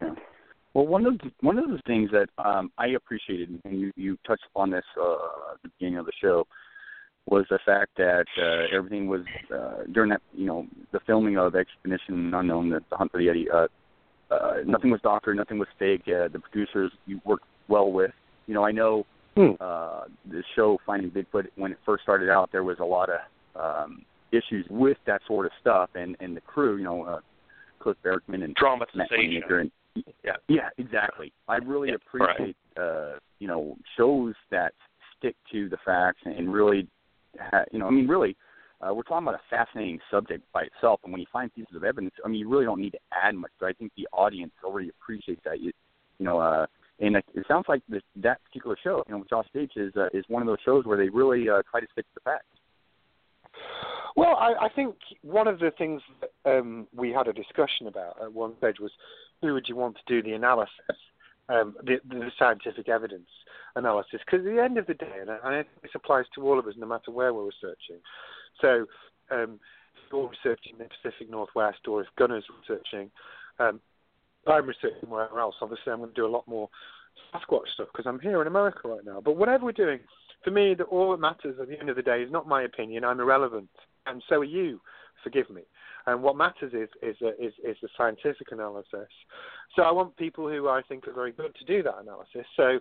Yeah. 0.00 0.14
Well, 0.74 0.86
one 0.86 1.04
of 1.06 1.18
the, 1.18 1.30
one 1.40 1.58
of 1.58 1.68
the 1.68 1.80
things 1.86 2.10
that 2.12 2.28
um, 2.38 2.70
I 2.78 2.88
appreciated, 2.88 3.60
and 3.64 3.80
you, 3.80 3.92
you 3.96 4.16
touched 4.26 4.44
upon 4.54 4.70
this 4.70 4.84
uh, 5.00 5.14
at 5.52 5.62
the 5.62 5.68
beginning 5.78 5.98
of 5.98 6.06
the 6.06 6.12
show, 6.20 6.46
was 7.26 7.44
the 7.50 7.58
fact 7.64 7.90
that 7.96 8.24
uh, 8.40 8.76
everything 8.76 9.06
was 9.06 9.22
uh, 9.54 9.84
during 9.92 10.10
that 10.10 10.22
you 10.32 10.46
know 10.46 10.66
the 10.92 11.00
filming 11.06 11.38
of 11.38 11.54
Expedition 11.54 12.32
Unknown, 12.34 12.70
the, 12.70 12.80
the 12.90 12.96
Hunt 12.96 13.10
for 13.10 13.18
the 13.18 13.26
Yeti. 13.26 13.44
Uh, 13.52 13.66
uh, 14.32 14.54
nothing 14.64 14.90
was 14.90 15.00
doctored, 15.00 15.36
nothing 15.36 15.58
was 15.58 15.68
fake. 15.78 16.02
Uh, 16.06 16.28
the 16.28 16.40
producers 16.40 16.92
you 17.06 17.20
worked 17.24 17.46
well 17.68 17.90
with. 17.90 18.12
You 18.46 18.54
know, 18.54 18.64
I 18.64 18.70
know 18.70 19.06
hmm. 19.36 19.50
uh, 19.60 20.02
the 20.30 20.42
show 20.54 20.78
Finding 20.86 21.10
Bigfoot 21.10 21.46
when 21.56 21.72
it 21.72 21.78
first 21.84 22.02
started 22.04 22.30
out, 22.30 22.50
there 22.52 22.64
was 22.64 22.78
a 22.80 22.84
lot 22.84 23.08
of 23.10 23.20
um, 23.60 24.04
issues 24.32 24.66
with 24.70 24.98
that 25.06 25.20
sort 25.26 25.46
of 25.46 25.52
stuff, 25.60 25.90
and 25.94 26.16
and 26.20 26.36
the 26.36 26.40
crew. 26.40 26.76
You 26.76 26.84
know, 26.84 27.04
uh, 27.04 27.20
Cliff 27.80 27.96
Barackman 28.04 28.44
and 28.44 28.54
dramatization. 28.54 29.42
and, 29.48 29.70
yeah, 29.94 30.36
yeah, 30.48 30.68
exactly. 30.78 31.32
I 31.48 31.56
really 31.56 31.88
yeah, 31.88 31.94
appreciate 31.96 32.56
right. 32.76 32.82
uh, 32.82 33.18
you 33.38 33.48
know 33.48 33.76
shows 33.96 34.34
that 34.50 34.72
stick 35.18 35.36
to 35.52 35.68
the 35.68 35.78
facts 35.84 36.20
and 36.24 36.52
really 36.52 36.88
ha- 37.38 37.64
you 37.72 37.78
know, 37.78 37.86
I 37.86 37.90
mean, 37.90 38.08
really, 38.08 38.36
uh, 38.80 38.94
we're 38.94 39.02
talking 39.02 39.26
about 39.26 39.40
a 39.40 39.42
fascinating 39.50 39.98
subject 40.10 40.42
by 40.52 40.62
itself, 40.62 41.00
and 41.04 41.12
when 41.12 41.20
you 41.20 41.26
find 41.32 41.52
pieces 41.54 41.74
of 41.76 41.84
evidence, 41.84 42.14
I 42.24 42.28
mean, 42.28 42.40
you 42.40 42.48
really 42.48 42.64
don't 42.64 42.80
need 42.80 42.92
to 42.92 42.98
add 43.12 43.34
much. 43.34 43.50
But 43.58 43.66
I 43.66 43.72
think 43.72 43.92
the 43.96 44.08
audience 44.12 44.52
already 44.64 44.88
appreciates 44.88 45.42
that. 45.44 45.60
You, 45.60 45.72
you 46.18 46.26
know, 46.26 46.38
uh, 46.38 46.66
and 46.98 47.16
it, 47.16 47.24
it 47.34 47.44
sounds 47.48 47.66
like 47.68 47.82
this, 47.88 48.02
that 48.16 48.42
particular 48.44 48.76
show, 48.82 49.02
you 49.06 49.14
know, 49.14 49.18
with 49.18 49.30
Josh 49.30 49.46
Gates 49.54 49.72
is 49.76 49.94
uh, 49.96 50.08
is 50.12 50.24
one 50.28 50.42
of 50.42 50.46
those 50.46 50.58
shows 50.64 50.84
where 50.84 50.98
they 50.98 51.08
really 51.08 51.48
uh, 51.48 51.62
try 51.70 51.80
to 51.80 51.86
stick 51.92 52.06
to 52.06 52.14
the 52.14 52.20
facts. 52.20 52.46
Well, 54.16 54.36
I, 54.36 54.66
I 54.66 54.68
think 54.74 54.96
one 55.22 55.46
of 55.46 55.60
the 55.60 55.70
things 55.78 56.02
that, 56.20 56.58
um, 56.58 56.88
we 56.94 57.10
had 57.10 57.28
a 57.28 57.32
discussion 57.32 57.86
about 57.86 58.20
at 58.20 58.32
one 58.32 58.56
stage 58.58 58.80
was 58.80 58.90
who 59.42 59.54
would 59.54 59.68
you 59.68 59.76
want 59.76 59.96
to 59.96 60.02
do 60.06 60.22
the 60.22 60.34
analysis, 60.34 60.74
um, 61.48 61.74
the, 61.82 61.96
the 62.08 62.30
scientific 62.38 62.88
evidence 62.88 63.28
analysis. 63.76 64.20
Because 64.24 64.46
at 64.46 64.52
the 64.52 64.62
end 64.62 64.78
of 64.78 64.86
the 64.86 64.94
day, 64.94 65.12
and 65.20 65.30
I, 65.30 65.64
this 65.82 65.92
applies 65.94 66.26
to 66.34 66.42
all 66.42 66.58
of 66.58 66.66
us, 66.66 66.74
no 66.76 66.86
matter 66.86 67.10
where 67.10 67.32
we're 67.32 67.46
researching. 67.46 68.00
So, 68.60 68.86
um, 69.30 69.60
if 69.94 70.12
you're 70.12 70.28
researching 70.28 70.74
the 70.78 70.88
Pacific 71.02 71.30
Northwest, 71.30 71.86
or 71.88 72.02
if 72.02 72.08
Gunnar's 72.18 72.44
researching, 72.60 73.10
um, 73.58 73.80
I'm 74.46 74.66
researching 74.66 75.08
wherever 75.08 75.38
else. 75.38 75.54
Obviously, 75.60 75.92
I'm 75.92 75.98
going 75.98 76.10
to 76.10 76.14
do 76.16 76.26
a 76.26 76.28
lot 76.28 76.46
more 76.48 76.68
Sasquatch 77.34 77.68
stuff 77.74 77.88
because 77.92 78.06
I'm 78.06 78.20
here 78.20 78.40
in 78.40 78.46
America 78.46 78.88
right 78.88 79.04
now. 79.04 79.20
But 79.20 79.36
whatever 79.36 79.64
we're 79.64 79.72
doing, 79.72 80.00
for 80.42 80.50
me, 80.50 80.74
the, 80.74 80.84
all 80.84 81.10
that 81.12 81.20
matters 81.20 81.56
at 81.60 81.68
the 81.68 81.78
end 81.78 81.90
of 81.90 81.96
the 81.96 82.02
day 82.02 82.22
is 82.22 82.32
not 82.32 82.48
my 82.48 82.62
opinion. 82.62 83.04
I'm 83.04 83.20
irrelevant, 83.20 83.68
and 84.06 84.22
so 84.28 84.36
are 84.36 84.44
you. 84.44 84.80
Forgive 85.22 85.50
me. 85.50 85.62
And 86.10 86.22
what 86.22 86.36
matters 86.36 86.72
is 86.72 86.88
is 87.02 87.16
is, 87.38 87.52
is 87.64 87.76
the 87.82 87.88
scientific 87.96 88.52
analysis. 88.52 89.08
So 89.76 89.82
I 89.82 89.92
want 89.92 90.16
people 90.16 90.48
who 90.48 90.68
I 90.68 90.82
think 90.88 91.06
are 91.06 91.12
very 91.12 91.32
good 91.32 91.54
to 91.54 91.64
do 91.64 91.82
that 91.82 92.00
analysis. 92.00 92.46
So 92.56 92.80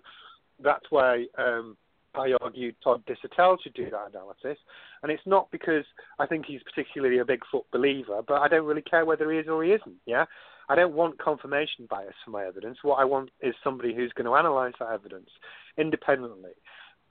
that's 0.63 0.85
why 0.89 1.25
um, 1.37 1.77
I 2.15 2.33
argued 2.41 2.75
Todd 2.83 3.03
Disotell 3.05 3.57
should 3.61 3.73
do 3.73 3.89
that 3.89 4.09
analysis. 4.09 4.57
And 5.03 5.11
it's 5.11 5.25
not 5.25 5.51
because 5.51 5.85
I 6.17 6.25
think 6.25 6.45
he's 6.45 6.61
particularly 6.63 7.19
a 7.19 7.25
Bigfoot 7.25 7.65
believer, 7.71 8.21
but 8.27 8.41
I 8.41 8.47
don't 8.47 8.65
really 8.65 8.81
care 8.81 9.05
whether 9.05 9.31
he 9.31 9.37
is 9.37 9.47
or 9.47 9.63
he 9.63 9.71
isn't. 9.71 9.95
Yeah, 10.05 10.25
I 10.69 10.75
don't 10.75 10.93
want 10.93 11.19
confirmation 11.19 11.87
bias 11.89 12.15
for 12.23 12.31
my 12.31 12.45
evidence. 12.45 12.79
What 12.81 12.95
I 12.95 13.05
want 13.05 13.29
is 13.41 13.53
somebody 13.63 13.93
who's 13.95 14.13
going 14.13 14.25
to 14.25 14.33
analyse 14.33 14.73
that 14.79 14.91
evidence 14.91 15.29
independently, 15.77 16.51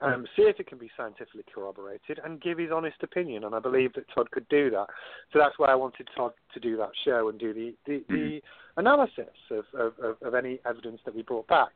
um, 0.01 0.25
see 0.35 0.43
if 0.43 0.59
it 0.59 0.67
can 0.67 0.77
be 0.77 0.89
scientifically 0.95 1.43
corroborated, 1.53 2.19
and 2.23 2.41
give 2.41 2.57
his 2.57 2.71
honest 2.71 2.97
opinion. 3.03 3.43
And 3.43 3.53
I 3.53 3.59
believe 3.59 3.93
that 3.93 4.05
Todd 4.13 4.31
could 4.31 4.47
do 4.49 4.69
that. 4.71 4.87
So 5.33 5.39
that's 5.39 5.57
why 5.57 5.67
I 5.67 5.75
wanted 5.75 6.07
Todd 6.15 6.33
to 6.53 6.59
do 6.59 6.77
that 6.77 6.91
show 7.05 7.29
and 7.29 7.39
do 7.39 7.53
the 7.53 7.75
the, 7.85 8.03
the 8.09 8.15
mm-hmm. 8.15 8.79
analysis 8.79 9.35
of, 9.51 9.65
of, 9.73 10.17
of 10.21 10.33
any 10.35 10.59
evidence 10.65 11.01
that 11.05 11.15
we 11.15 11.21
brought 11.21 11.47
back 11.47 11.69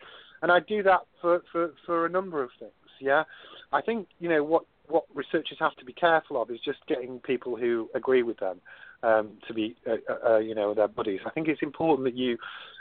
and 0.43 0.51
I 0.51 0.59
do 0.59 0.83
that 0.83 1.01
for, 1.19 1.41
for, 1.51 1.73
for 1.85 2.05
a 2.05 2.09
number 2.09 2.43
of 2.43 2.49
things. 2.59 2.71
Yeah, 2.99 3.23
I 3.71 3.81
think 3.81 4.07
you 4.19 4.29
know 4.29 4.43
what 4.43 4.65
what 4.87 5.05
researchers 5.15 5.57
have 5.59 5.75
to 5.77 5.85
be 5.85 5.93
careful 5.93 6.39
of 6.41 6.51
is 6.51 6.59
just 6.63 6.79
getting 6.87 7.19
people 7.19 7.55
who 7.55 7.89
agree 7.95 8.21
with 8.21 8.37
them 8.37 8.59
um, 9.01 9.31
to 9.47 9.53
be 9.53 9.75
uh, 9.87 9.95
uh, 10.09 10.33
uh, 10.33 10.37
you 10.37 10.53
know 10.53 10.73
their 10.73 10.87
buddies. 10.87 11.21
I 11.25 11.31
think 11.31 11.47
it's 11.47 11.63
important 11.63 12.05
that 12.05 12.15
you 12.15 12.37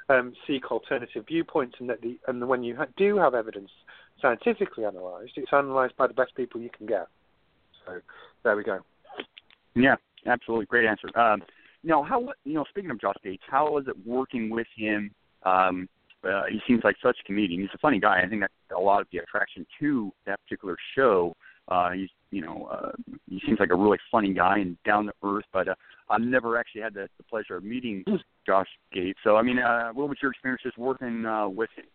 um, 0.09 0.35
seek 0.47 0.71
alternative 0.71 1.25
viewpoints 1.27 1.77
and 1.79 1.89
that 1.89 2.03
the 2.03 2.19
and 2.29 2.47
when 2.47 2.63
you 2.63 2.77
ha- 2.77 2.87
do 2.97 3.17
have 3.17 3.35
evidence 3.35 3.71
scientifically 4.23 4.85
analysed, 4.85 5.33
it's 5.37 5.51
analysed 5.53 5.97
by 5.97 6.07
the 6.07 6.15
best 6.15 6.35
people 6.35 6.61
you 6.61 6.71
can 6.71 6.87
get. 6.87 7.09
So 7.85 8.01
there 8.45 8.57
we 8.57 8.63
go. 8.63 8.81
Yeah, 9.75 9.97
absolutely, 10.27 10.67
great 10.67 10.87
answer. 10.87 11.09
Um, 11.19 11.43
know 11.85 12.03
how 12.03 12.29
you 12.45 12.55
know 12.55 12.65
speaking 12.71 12.91
of 12.91 13.01
Josh 13.01 13.17
Gates, 13.23 13.43
how 13.51 13.73
was 13.73 13.85
it 13.89 13.97
working 14.07 14.51
with 14.51 14.69
him? 14.77 15.11
Um, 15.43 15.89
uh, 16.25 16.43
he 16.51 16.61
seems 16.67 16.83
like 16.85 16.97
such 17.03 17.17
a 17.21 17.25
comedian. 17.25 17.61
He's 17.61 17.71
a 17.75 17.79
funny 17.79 17.99
guy. 17.99 18.23
I 18.23 18.29
think 18.29 18.43
that's 18.43 18.53
a 18.77 18.81
lot 18.81 19.01
of 19.01 19.09
the 19.13 19.19
attraction 19.19 19.67
to 19.81 20.13
that 20.27 20.41
particular 20.45 20.77
show. 20.95 21.35
Uh, 21.69 21.91
he's, 21.91 22.09
you 22.31 22.41
know, 22.41 22.69
uh, 22.73 22.93
he 23.29 23.41
seems 23.45 23.59
like 23.59 23.71
a 23.71 23.75
really 23.75 23.99
funny 24.11 24.33
guy 24.33 24.59
and 24.59 24.77
down 24.85 25.07
to 25.07 25.13
earth. 25.25 25.45
But 25.53 25.69
uh, 25.69 25.75
I've 26.11 26.21
never 26.21 26.59
actually 26.59 26.83
had 26.83 26.95
the, 26.95 27.09
the 27.17 27.25
pleasure 27.25 27.57
of 27.57 27.65
meeting 27.65 28.05
Josh 28.47 28.69
Gates. 28.93 29.19
So, 29.25 29.37
I 29.37 29.43
mean, 29.43 29.59
uh, 29.59 29.91
what 29.93 30.09
was 30.09 30.19
your 30.23 30.31
experience 30.31 30.63
just 30.63 30.79
working 30.79 31.27
uh, 31.27 31.49
with 31.49 31.71
him? 31.77 31.87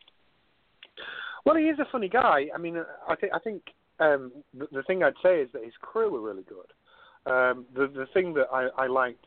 Well, 1.46 1.56
he 1.56 1.64
is 1.64 1.80
a 1.80 1.88
funny 1.92 2.10
guy. 2.10 2.48
I 2.54 2.58
mean, 2.58 2.78
I 3.08 3.16
think 3.16 3.34
I 3.34 3.40
think 3.40 3.62
um, 4.00 4.32
the, 4.54 4.68
the 4.72 4.84
thing 4.84 5.04
I'd 5.04 5.14
say 5.24 5.42
is 5.42 5.50
that 5.54 5.64
his 5.64 5.74
crew 5.82 6.12
were 6.12 6.22
really 6.22 6.44
good. 6.44 7.32
Um, 7.32 7.66
the 7.76 7.88
the 7.88 8.08
thing 8.14 8.34
that 8.36 8.48
I, 8.52 8.68
I 8.78 8.88
liked 8.88 9.26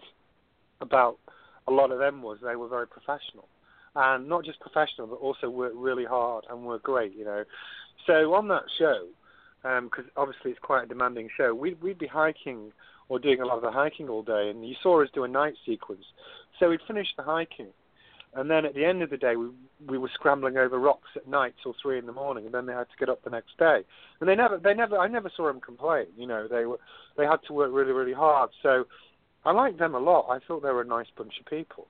about 0.81 1.19
a 1.69 1.73
lot 1.73 1.91
of 1.91 1.99
them 1.99 2.23
was 2.23 2.39
they 2.43 2.57
were 2.57 2.69
very 2.69 2.87
professional 2.87 3.49
and 3.95 4.29
not 4.29 4.45
just 4.45 4.61
professional, 4.61 5.07
but 5.07 5.17
also 5.17 5.51
work 5.51 5.73
really 5.75 6.05
hard 6.05 6.45
and 6.49 6.65
were 6.65 6.79
great, 6.79 7.15
you 7.15 7.25
know. 7.25 7.45
So 8.07 8.35
on 8.35 8.49
that 8.49 8.63
show, 8.79 9.07
because 9.63 10.05
um, 10.05 10.11
obviously 10.17 10.53
it's 10.53 10.61
quite 10.61 10.85
a 10.85 10.87
demanding 10.87 11.29
show, 11.37 11.55
we'd, 11.55 11.81
we'd 11.83 11.99
be 11.99 12.07
hiking 12.07 12.73
or 13.09 13.19
doing 13.19 13.41
a 13.41 13.47
lot 13.47 13.57
of 13.57 13.63
the 13.63 13.71
hiking 13.71 14.09
all 14.09 14.23
day, 14.23 14.51
and 14.51 14.67
you 14.67 14.75
saw 14.83 15.03
us 15.03 15.09
do 15.13 15.25
a 15.25 15.29
night 15.29 15.55
sequence. 15.67 16.05
So 16.59 16.71
we'd 16.71 16.81
finish 16.87 17.09
the 17.17 17.25
hiking, 17.25 17.69
And 18.35 18.49
then 18.49 18.65
at 18.65 18.75
the 18.75 18.85
end 18.85 19.03
of 19.03 19.11
the 19.11 19.17
day, 19.17 19.35
we 19.37 19.49
we 19.89 19.99
were 19.99 20.11
scrambling 20.15 20.57
over 20.57 20.79
rocks 20.79 21.09
at 21.17 21.27
night 21.27 21.55
till 21.63 21.75
three 21.83 21.99
in 21.99 22.07
the 22.07 22.13
morning, 22.13 22.45
and 22.45 22.55
then 22.55 22.67
they 22.67 22.73
had 22.73 22.89
to 22.91 22.97
get 22.99 23.09
up 23.09 23.25
the 23.25 23.31
next 23.31 23.57
day. 23.59 23.81
And 24.21 24.29
they 24.29 24.37
never, 24.37 24.59
they 24.59 24.75
never, 24.75 24.99
I 24.99 25.09
never 25.09 25.31
saw 25.37 25.47
them 25.47 25.61
complain. 25.61 26.07
You 26.17 26.27
know, 26.27 26.47
they 26.49 26.65
were, 26.65 26.79
they 27.17 27.25
had 27.25 27.39
to 27.47 27.53
work 27.53 27.71
really, 27.73 27.93
really 27.93 28.13
hard. 28.13 28.51
So 28.63 28.85
I 29.45 29.53
liked 29.53 29.79
them 29.79 29.95
a 29.95 29.99
lot. 29.99 30.29
I 30.29 30.39
thought 30.47 30.63
they 30.63 30.71
were 30.71 30.83
a 30.83 30.87
nice 30.87 31.07
bunch 31.17 31.33
of 31.41 31.47
people. 31.47 31.87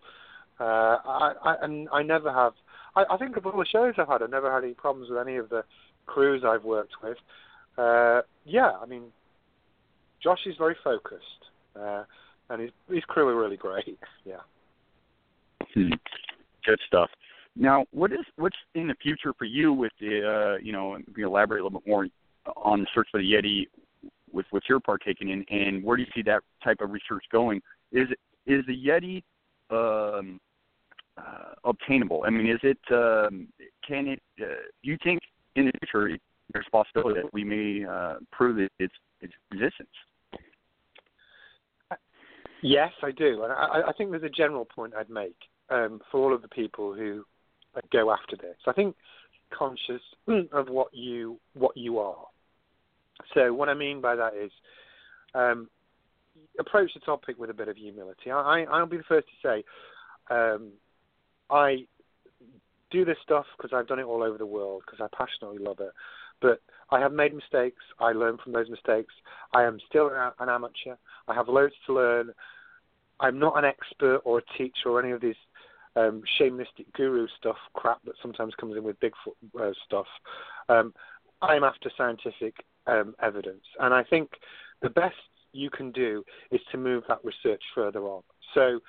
Uh, 0.59 0.99
I, 1.05 1.33
I, 1.45 1.57
and 1.63 1.89
I 1.93 2.03
never 2.03 2.33
have. 2.33 2.53
I, 2.95 3.05
I 3.11 3.17
think 3.17 3.37
of 3.37 3.47
all 3.47 3.53
the 3.53 3.67
shows 3.71 3.95
I've 3.99 4.09
had, 4.09 4.23
I've 4.23 4.31
never 4.31 4.53
had 4.53 4.65
any 4.65 4.75
problems 4.75 5.11
with 5.11 5.19
any 5.19 5.37
of 5.37 5.49
the 5.49 5.65
crews 6.07 6.43
I've 6.47 6.65
worked 6.65 6.95
with. 7.03 7.19
Uh, 7.77 8.23
yeah, 8.45 8.73
I 8.81 8.87
mean, 8.87 9.05
Josh 10.23 10.41
is 10.47 10.55
very 10.59 10.77
focused, 10.85 11.25
uh, 11.79 12.05
and 12.51 12.63
his 12.63 12.71
his 12.89 13.05
crew 13.05 13.29
are 13.29 13.41
really 13.41 13.57
great. 13.57 13.99
Yeah. 14.25 14.37
Hmm. 15.75 15.93
Good 16.65 16.81
stuff. 16.87 17.11
Now, 17.57 17.87
what 17.91 18.13
is 18.13 18.21
what's 18.37 18.57
in 18.75 18.89
the 18.89 18.95
future 19.03 19.33
for 19.37 19.45
you 19.45 19.73
with 19.73 19.93
the 20.01 20.57
uh, 20.57 20.59
you 20.63 20.73
know, 20.73 20.99
you 21.17 21.27
elaborate 21.27 21.61
a 21.61 21.65
little 21.65 21.81
bit 21.81 21.89
more 21.89 22.07
on 22.57 22.81
the 22.81 22.87
search 22.95 23.09
for 23.11 23.21
the 23.21 23.33
Yeti 23.33 23.67
with 24.33 24.47
what 24.51 24.63
you're 24.69 24.81
partaking 24.81 25.31
in, 25.31 25.45
and 25.51 25.83
where 25.83 25.97
do 25.97 26.03
you 26.03 26.09
see 26.15 26.23
that 26.23 26.43
type 26.63 26.79
of 26.81 26.91
research 26.91 27.25
going? 27.33 27.61
Is 27.93 28.09
is 28.47 28.65
the 28.67 28.77
Yeti 28.77 29.23
um, 29.71 30.41
uh, 31.19 31.55
obtainable? 31.65 32.25
I 32.27 32.31
mean, 32.31 32.49
is 32.49 32.61
it 32.63 32.79
um, 32.91 33.49
can 33.87 34.07
it? 34.09 34.23
Uh, 34.41 34.47
do 34.83 34.91
you 34.91 34.99
think 35.03 35.21
in 35.57 35.67
the 35.67 35.73
future 35.81 36.17
there's 36.53 36.67
a 36.67 36.71
possibility 36.71 37.21
that 37.21 37.33
we 37.33 37.45
may 37.45 37.85
uh, 37.85 38.17
prove 38.31 38.59
its 38.79 38.95
its 39.21 39.33
existence? 39.53 39.89
Yes, 42.63 42.93
I 43.03 43.11
do, 43.11 43.43
and 43.45 43.53
I, 43.53 43.89
I 43.89 43.93
think 43.97 44.11
there's 44.11 44.23
a 44.23 44.29
general 44.29 44.67
point 44.67 44.93
I'd 44.95 45.09
make 45.09 45.37
um, 45.71 46.01
for 46.11 46.21
all 46.21 46.35
of 46.35 46.43
the 46.43 46.49
people 46.49 46.95
who 46.95 47.25
go 47.93 48.11
after 48.13 48.37
this. 48.37 48.57
I 48.67 48.73
think 48.73 48.97
conscious 49.57 50.03
of 50.53 50.69
what 50.69 50.89
you 50.93 51.39
what 51.55 51.77
you 51.77 51.99
are. 51.99 52.27
So 53.35 53.53
what 53.53 53.69
I 53.69 53.75
mean 53.75 54.01
by 54.01 54.17
that 54.17 54.35
is 54.35 54.51
um, 55.35 55.69
approach 56.59 56.91
the 56.95 57.01
topic 57.01 57.39
with 57.39 57.51
a 57.51 57.55
bit 57.55 57.69
of 57.69 57.77
humility. 57.77 58.31
I, 58.31 58.65
I, 58.71 58.81
will 58.81 58.87
be 58.87 58.97
the 58.97 59.03
first 59.05 59.27
to 59.29 59.49
say 59.49 59.65
um, 60.31 60.71
I 61.51 61.87
do 62.91 63.05
this 63.05 63.19
stuff 63.23 63.47
because 63.57 63.73
I've 63.75 63.87
done 63.87 63.99
it 63.99 64.05
all 64.05 64.23
over 64.23 64.39
the 64.39 64.47
world 64.47 64.83
because 64.87 65.01
I 65.01 65.17
passionately 65.17 65.63
love 65.63 65.81
it. 65.81 65.93
But 66.41 66.61
I 66.91 66.99
have 66.99 67.13
made 67.13 67.35
mistakes. 67.35 67.83
I 68.01 68.13
learn 68.13 68.39
from 68.43 68.53
those 68.53 68.71
mistakes. 68.71 69.13
I 69.53 69.65
am 69.65 69.79
still 69.89 70.11
an 70.11 70.49
amateur. 70.49 70.97
I 71.29 71.35
have 71.35 71.49
loads 71.49 71.75
to 71.87 71.95
learn. 71.95 72.33
I'm 73.21 73.39
not 73.39 73.59
an 73.59 73.65
expert 73.65 74.23
or 74.25 74.39
a 74.39 74.59
teacher 74.59 74.89
or 74.89 75.03
any 75.03 75.13
of 75.13 75.21
these 75.21 75.37
um, 75.97 76.23
shamanistic 76.41 76.87
guru 76.95 77.27
stuff 77.39 77.57
crap 77.75 78.03
that 78.05 78.15
sometimes 78.23 78.55
comes 78.55 78.77
in 78.77 78.85
with 78.85 78.97
Bigfoot 79.01 79.61
uh, 79.61 79.73
stuff. 79.85 80.07
Um, 80.69 80.95
I'm 81.43 81.65
after 81.65 81.91
scientific 81.97 82.55
um, 82.87 83.15
evidence, 83.23 83.65
and 83.81 83.95
I 83.95 84.05
think 84.05 84.31
the 84.83 84.91
best 84.91 85.17
you 85.53 85.71
can 85.71 85.91
do 85.91 86.25
is 86.51 86.61
to 86.71 86.79
move 86.79 87.05
that 87.09 87.19
research 87.25 87.63
further 87.75 88.03
on. 88.03 88.23
So 88.55 88.81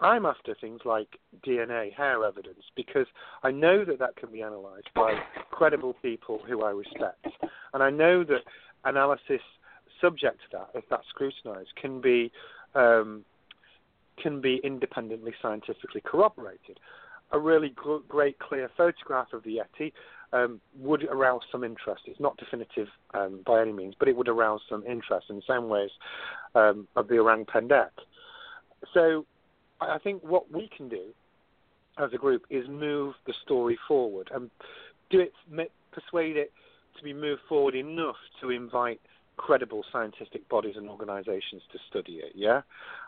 I'm 0.00 0.24
after 0.24 0.54
things 0.60 0.80
like 0.84 1.08
DNA, 1.46 1.92
hair 1.92 2.24
evidence, 2.24 2.62
because 2.76 3.06
I 3.42 3.50
know 3.50 3.84
that 3.84 3.98
that 3.98 4.16
can 4.16 4.30
be 4.30 4.40
analysed 4.40 4.88
by 4.94 5.14
credible 5.50 5.94
people 6.00 6.40
who 6.46 6.62
I 6.62 6.70
respect, 6.70 7.26
and 7.74 7.82
I 7.82 7.90
know 7.90 8.24
that 8.24 8.42
analysis 8.84 9.40
subject 10.00 10.40
to 10.50 10.58
that, 10.58 10.70
if 10.74 10.84
that's 10.88 11.06
scrutinised, 11.10 11.70
can 11.80 12.00
be 12.00 12.32
um, 12.74 13.24
can 14.22 14.40
be 14.40 14.60
independently 14.64 15.32
scientifically 15.40 16.02
corroborated. 16.04 16.78
A 17.32 17.38
really 17.38 17.70
gr- 17.70 18.04
great 18.08 18.38
clear 18.38 18.70
photograph 18.76 19.32
of 19.32 19.42
the 19.44 19.58
Yeti 19.58 19.92
um, 20.32 20.60
would 20.78 21.04
arouse 21.04 21.42
some 21.50 21.64
interest. 21.64 22.02
It's 22.06 22.20
not 22.20 22.36
definitive 22.36 22.88
um, 23.14 23.40
by 23.46 23.60
any 23.60 23.72
means, 23.72 23.94
but 23.98 24.08
it 24.08 24.16
would 24.16 24.28
arouse 24.28 24.60
some 24.68 24.84
interest 24.84 25.26
in 25.30 25.36
the 25.36 25.42
same 25.48 25.68
ways 25.68 25.90
um, 26.54 26.86
of 26.96 27.08
the 27.08 27.18
orang 27.18 27.44
pendek. 27.44 27.90
So 28.94 29.24
I 29.80 29.98
think 29.98 30.22
what 30.22 30.50
we 30.50 30.68
can 30.76 30.88
do 30.88 31.06
as 31.98 32.10
a 32.12 32.16
group 32.16 32.44
is 32.50 32.66
move 32.68 33.14
the 33.26 33.34
story 33.44 33.78
forward 33.86 34.30
and 34.34 34.50
do 35.10 35.20
it, 35.20 35.32
persuade 35.92 36.36
it 36.36 36.52
to 36.96 37.04
be 37.04 37.12
moved 37.12 37.42
forward 37.48 37.74
enough 37.74 38.16
to 38.40 38.50
invite 38.50 39.00
credible 39.36 39.84
scientific 39.92 40.48
bodies 40.48 40.74
and 40.76 40.88
organisations 40.88 41.62
to 41.72 41.78
study 41.88 42.14
it. 42.14 42.32
Yeah, 42.34 42.62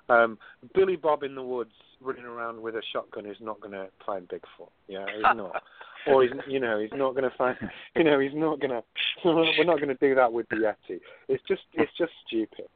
um, 0.08 0.38
Billy 0.74 0.96
Bob 0.96 1.22
in 1.22 1.34
the 1.34 1.42
woods 1.42 1.72
running 2.00 2.24
around 2.24 2.60
with 2.60 2.74
a 2.74 2.82
shotgun 2.92 3.26
is 3.26 3.36
not 3.40 3.60
going 3.60 3.72
to 3.72 3.88
find 4.04 4.28
Bigfoot. 4.28 4.70
Yeah, 4.88 5.06
he's 5.14 5.36
not. 5.36 5.62
or 6.06 6.22
he's, 6.22 6.32
you 6.48 6.58
know, 6.58 6.80
he's 6.80 6.90
not 6.92 7.12
going 7.14 7.28
to 7.30 7.36
find. 7.36 7.56
You 7.94 8.04
know, 8.04 8.18
he's 8.18 8.34
not 8.34 8.60
going 8.60 8.70
to. 8.70 8.82
We're 9.24 9.64
not 9.64 9.76
going 9.76 9.88
to 9.88 9.94
do 9.94 10.14
that 10.14 10.32
with 10.32 10.48
the 10.48 10.56
Yeti. 10.56 11.00
It's 11.28 11.42
just, 11.46 11.62
it's 11.74 11.92
just 11.98 12.12
stupid. 12.26 12.68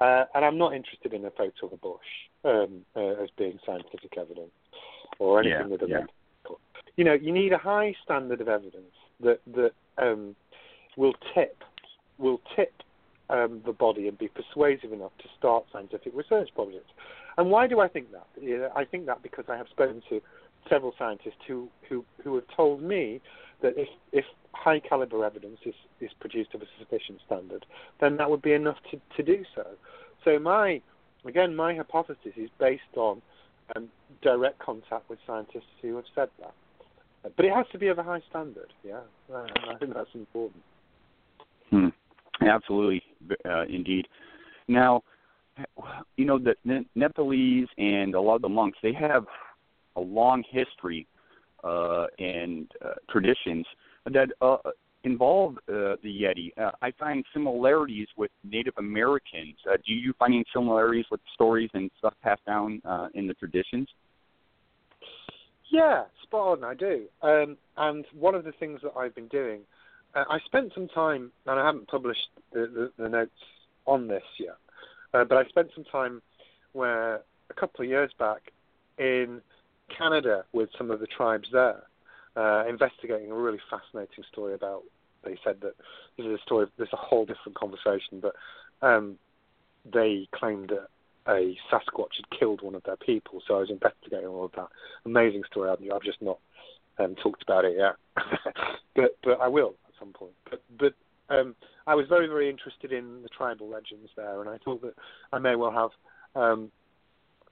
Uh, 0.00 0.24
and 0.34 0.44
I'm 0.44 0.58
not 0.58 0.74
interested 0.74 1.12
in 1.12 1.24
a 1.24 1.30
photo 1.30 1.66
of 1.66 1.72
a 1.72 1.76
bush 1.76 1.98
um, 2.44 2.82
uh, 2.96 3.22
as 3.22 3.28
being 3.36 3.58
scientific 3.64 4.16
evidence 4.16 4.50
or 5.18 5.40
anything 5.40 5.58
yeah, 5.60 5.66
with 5.66 5.82
a 5.82 5.88
yeah. 5.88 5.94
medical. 5.98 6.60
You 6.96 7.04
know, 7.04 7.14
you 7.14 7.32
need 7.32 7.52
a 7.52 7.58
high 7.58 7.94
standard 8.04 8.40
of 8.40 8.48
evidence 8.48 8.94
that 9.20 9.40
that 9.54 9.72
um, 9.98 10.34
will 10.96 11.14
tip 11.34 11.62
will 12.22 12.40
tip 12.56 12.72
um, 13.28 13.60
the 13.66 13.72
body 13.72 14.08
and 14.08 14.16
be 14.16 14.28
persuasive 14.28 14.92
enough 14.92 15.12
to 15.18 15.28
start 15.38 15.64
scientific 15.72 16.12
research 16.14 16.48
projects. 16.54 16.90
And 17.36 17.50
why 17.50 17.66
do 17.66 17.80
I 17.80 17.88
think 17.88 18.08
that? 18.12 18.26
I 18.76 18.84
think 18.84 19.06
that 19.06 19.22
because 19.22 19.44
I 19.48 19.56
have 19.56 19.66
spoken 19.70 20.02
to 20.08 20.20
several 20.70 20.94
scientists 20.98 21.42
who, 21.46 21.68
who, 21.88 22.04
who 22.22 22.34
have 22.36 22.44
told 22.54 22.82
me 22.82 23.20
that 23.62 23.74
if, 23.76 23.88
if 24.12 24.24
high 24.52 24.80
caliber 24.80 25.24
evidence 25.24 25.58
is, 25.64 25.74
is 26.00 26.10
produced 26.20 26.54
of 26.54 26.62
a 26.62 26.66
sufficient 26.78 27.20
standard, 27.26 27.64
then 28.00 28.16
that 28.16 28.30
would 28.30 28.42
be 28.42 28.52
enough 28.52 28.76
to, 28.90 29.00
to 29.16 29.22
do 29.22 29.44
so. 29.54 29.66
So 30.24 30.38
my, 30.38 30.80
again, 31.24 31.56
my 31.56 31.74
hypothesis 31.74 32.32
is 32.36 32.50
based 32.60 32.82
on 32.96 33.22
um, 33.74 33.88
direct 34.22 34.58
contact 34.58 35.08
with 35.08 35.18
scientists 35.26 35.72
who 35.80 35.96
have 35.96 36.04
said 36.14 36.28
that. 36.40 36.54
But 37.36 37.44
it 37.44 37.52
has 37.52 37.66
to 37.72 37.78
be 37.78 37.86
of 37.86 37.98
a 37.98 38.02
high 38.02 38.20
standard, 38.28 38.72
yeah. 38.84 39.00
I 39.32 39.76
think 39.78 39.94
that's 39.94 40.10
important. 40.14 40.62
Hmm. 41.70 41.88
Absolutely, 42.40 43.02
uh, 43.44 43.64
indeed. 43.68 44.06
Now, 44.68 45.02
you 46.16 46.24
know 46.24 46.38
the 46.38 46.84
Nepalese 46.94 47.68
and 47.76 48.14
a 48.14 48.20
lot 48.20 48.36
of 48.36 48.42
the 48.42 48.48
monks 48.48 48.78
they 48.82 48.92
have 48.94 49.26
a 49.96 50.00
long 50.00 50.42
history 50.50 51.06
uh, 51.62 52.06
and 52.18 52.70
uh, 52.84 52.94
traditions 53.10 53.66
that 54.06 54.28
uh, 54.40 54.56
involve 55.04 55.56
uh, 55.68 55.96
the 56.02 56.22
Yeti. 56.22 56.50
Uh, 56.58 56.70
I 56.80 56.92
find 56.92 57.24
similarities 57.32 58.08
with 58.16 58.30
Native 58.44 58.74
Americans. 58.78 59.56
Uh, 59.68 59.76
do 59.86 59.92
you 59.92 60.12
find 60.18 60.34
any 60.34 60.44
similarities 60.54 61.06
with 61.10 61.20
stories 61.34 61.70
and 61.74 61.90
stuff 61.98 62.14
passed 62.22 62.44
down 62.46 62.80
uh, 62.84 63.08
in 63.14 63.26
the 63.26 63.34
traditions? 63.34 63.88
Yeah, 65.70 66.04
spot 66.22 66.58
on. 66.58 66.64
I 66.64 66.74
do. 66.74 67.04
Um, 67.22 67.56
and 67.76 68.04
one 68.18 68.34
of 68.34 68.44
the 68.44 68.52
things 68.52 68.80
that 68.82 68.92
I've 68.96 69.14
been 69.14 69.28
doing 69.28 69.60
uh, 70.14 70.24
I 70.28 70.38
spent 70.46 70.72
some 70.74 70.88
time, 70.88 71.32
and 71.46 71.58
I 71.58 71.64
haven't 71.64 71.88
published 71.88 72.28
the, 72.52 72.90
the, 72.98 73.02
the 73.02 73.08
notes 73.08 73.30
on 73.86 74.08
this 74.08 74.22
yet, 74.38 74.56
uh, 75.14 75.24
but 75.24 75.38
I 75.38 75.44
spent 75.48 75.68
some 75.74 75.84
time 75.84 76.22
where 76.72 77.22
a 77.50 77.54
couple 77.54 77.84
of 77.84 77.90
years 77.90 78.10
back 78.18 78.52
in 78.98 79.40
Canada 79.96 80.44
with 80.52 80.70
some 80.76 80.90
of 80.90 81.00
the 81.00 81.06
tribes 81.06 81.48
there, 81.52 81.82
uh, 82.36 82.64
investigating 82.68 83.30
a 83.30 83.34
really 83.34 83.58
fascinating 83.70 84.24
story 84.30 84.54
about. 84.54 84.82
They 85.24 85.36
said 85.44 85.56
that 85.62 85.74
this 86.16 86.26
is 86.26 86.32
a 86.32 86.42
story. 86.42 86.66
There's 86.76 86.92
a 86.92 86.96
whole 86.96 87.24
different 87.24 87.56
conversation, 87.56 88.20
but 88.20 88.34
um, 88.80 89.18
they 89.90 90.28
claimed 90.34 90.70
that 90.70 90.88
a 91.28 91.56
Sasquatch 91.70 92.16
had 92.16 92.38
killed 92.38 92.62
one 92.62 92.74
of 92.74 92.82
their 92.82 92.96
people. 92.96 93.40
So 93.46 93.56
I 93.56 93.60
was 93.60 93.70
investigating 93.70 94.26
all 94.26 94.46
of 94.46 94.52
that. 94.56 94.68
Amazing 95.06 95.44
story. 95.48 95.70
I've 95.70 96.02
just 96.02 96.20
not 96.20 96.38
um, 96.98 97.14
talked 97.22 97.42
about 97.42 97.64
it 97.64 97.76
yet, 97.76 97.94
but 98.96 99.16
but 99.22 99.40
I 99.40 99.46
will 99.48 99.76
some 100.02 100.12
point. 100.12 100.32
But 100.48 100.62
but 100.78 100.94
um, 101.34 101.54
I 101.86 101.94
was 101.94 102.06
very 102.08 102.26
very 102.26 102.50
interested 102.50 102.92
in 102.92 103.22
the 103.22 103.28
tribal 103.28 103.68
legends 103.68 104.10
there, 104.16 104.40
and 104.40 104.50
I 104.50 104.58
thought 104.58 104.82
that 104.82 104.94
I 105.32 105.38
may 105.38 105.56
well 105.56 105.70
have 105.72 106.42
um, 106.42 106.70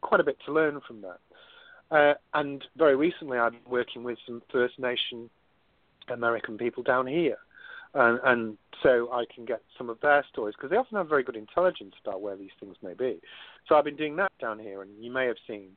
quite 0.00 0.20
a 0.20 0.24
bit 0.24 0.38
to 0.46 0.52
learn 0.52 0.80
from 0.86 1.02
that. 1.02 1.18
Uh, 1.90 2.14
and 2.34 2.64
very 2.76 2.96
recently, 2.96 3.38
I've 3.38 3.52
been 3.52 3.70
working 3.70 4.04
with 4.04 4.18
some 4.26 4.42
First 4.52 4.78
Nation 4.78 5.28
American 6.08 6.56
people 6.56 6.82
down 6.82 7.06
here, 7.06 7.36
and, 7.94 8.20
and 8.24 8.58
so 8.82 9.08
I 9.12 9.24
can 9.32 9.44
get 9.44 9.62
some 9.76 9.90
of 9.90 10.00
their 10.00 10.24
stories 10.32 10.54
because 10.56 10.70
they 10.70 10.76
often 10.76 10.98
have 10.98 11.08
very 11.08 11.24
good 11.24 11.36
intelligence 11.36 11.94
about 12.04 12.22
where 12.22 12.36
these 12.36 12.50
things 12.60 12.76
may 12.82 12.94
be. 12.94 13.20
So 13.68 13.74
I've 13.74 13.84
been 13.84 13.96
doing 13.96 14.16
that 14.16 14.32
down 14.40 14.58
here, 14.58 14.82
and 14.82 14.90
you 15.02 15.10
may 15.10 15.26
have 15.26 15.36
seen 15.48 15.70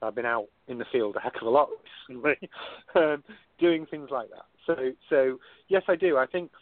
I've 0.00 0.14
been 0.14 0.26
out 0.26 0.46
in 0.68 0.78
the 0.78 0.84
field 0.90 1.16
a 1.16 1.20
heck 1.20 1.36
of 1.40 1.46
a 1.46 1.50
lot 1.50 1.68
recently, 2.08 2.48
um, 2.94 3.24
doing 3.58 3.86
things 3.86 4.08
like 4.10 4.30
that. 4.30 4.46
So, 4.68 4.76
so 5.10 5.38
yes, 5.66 5.82
I 5.88 5.96
do. 5.96 6.16
I 6.16 6.26
think 6.26 6.52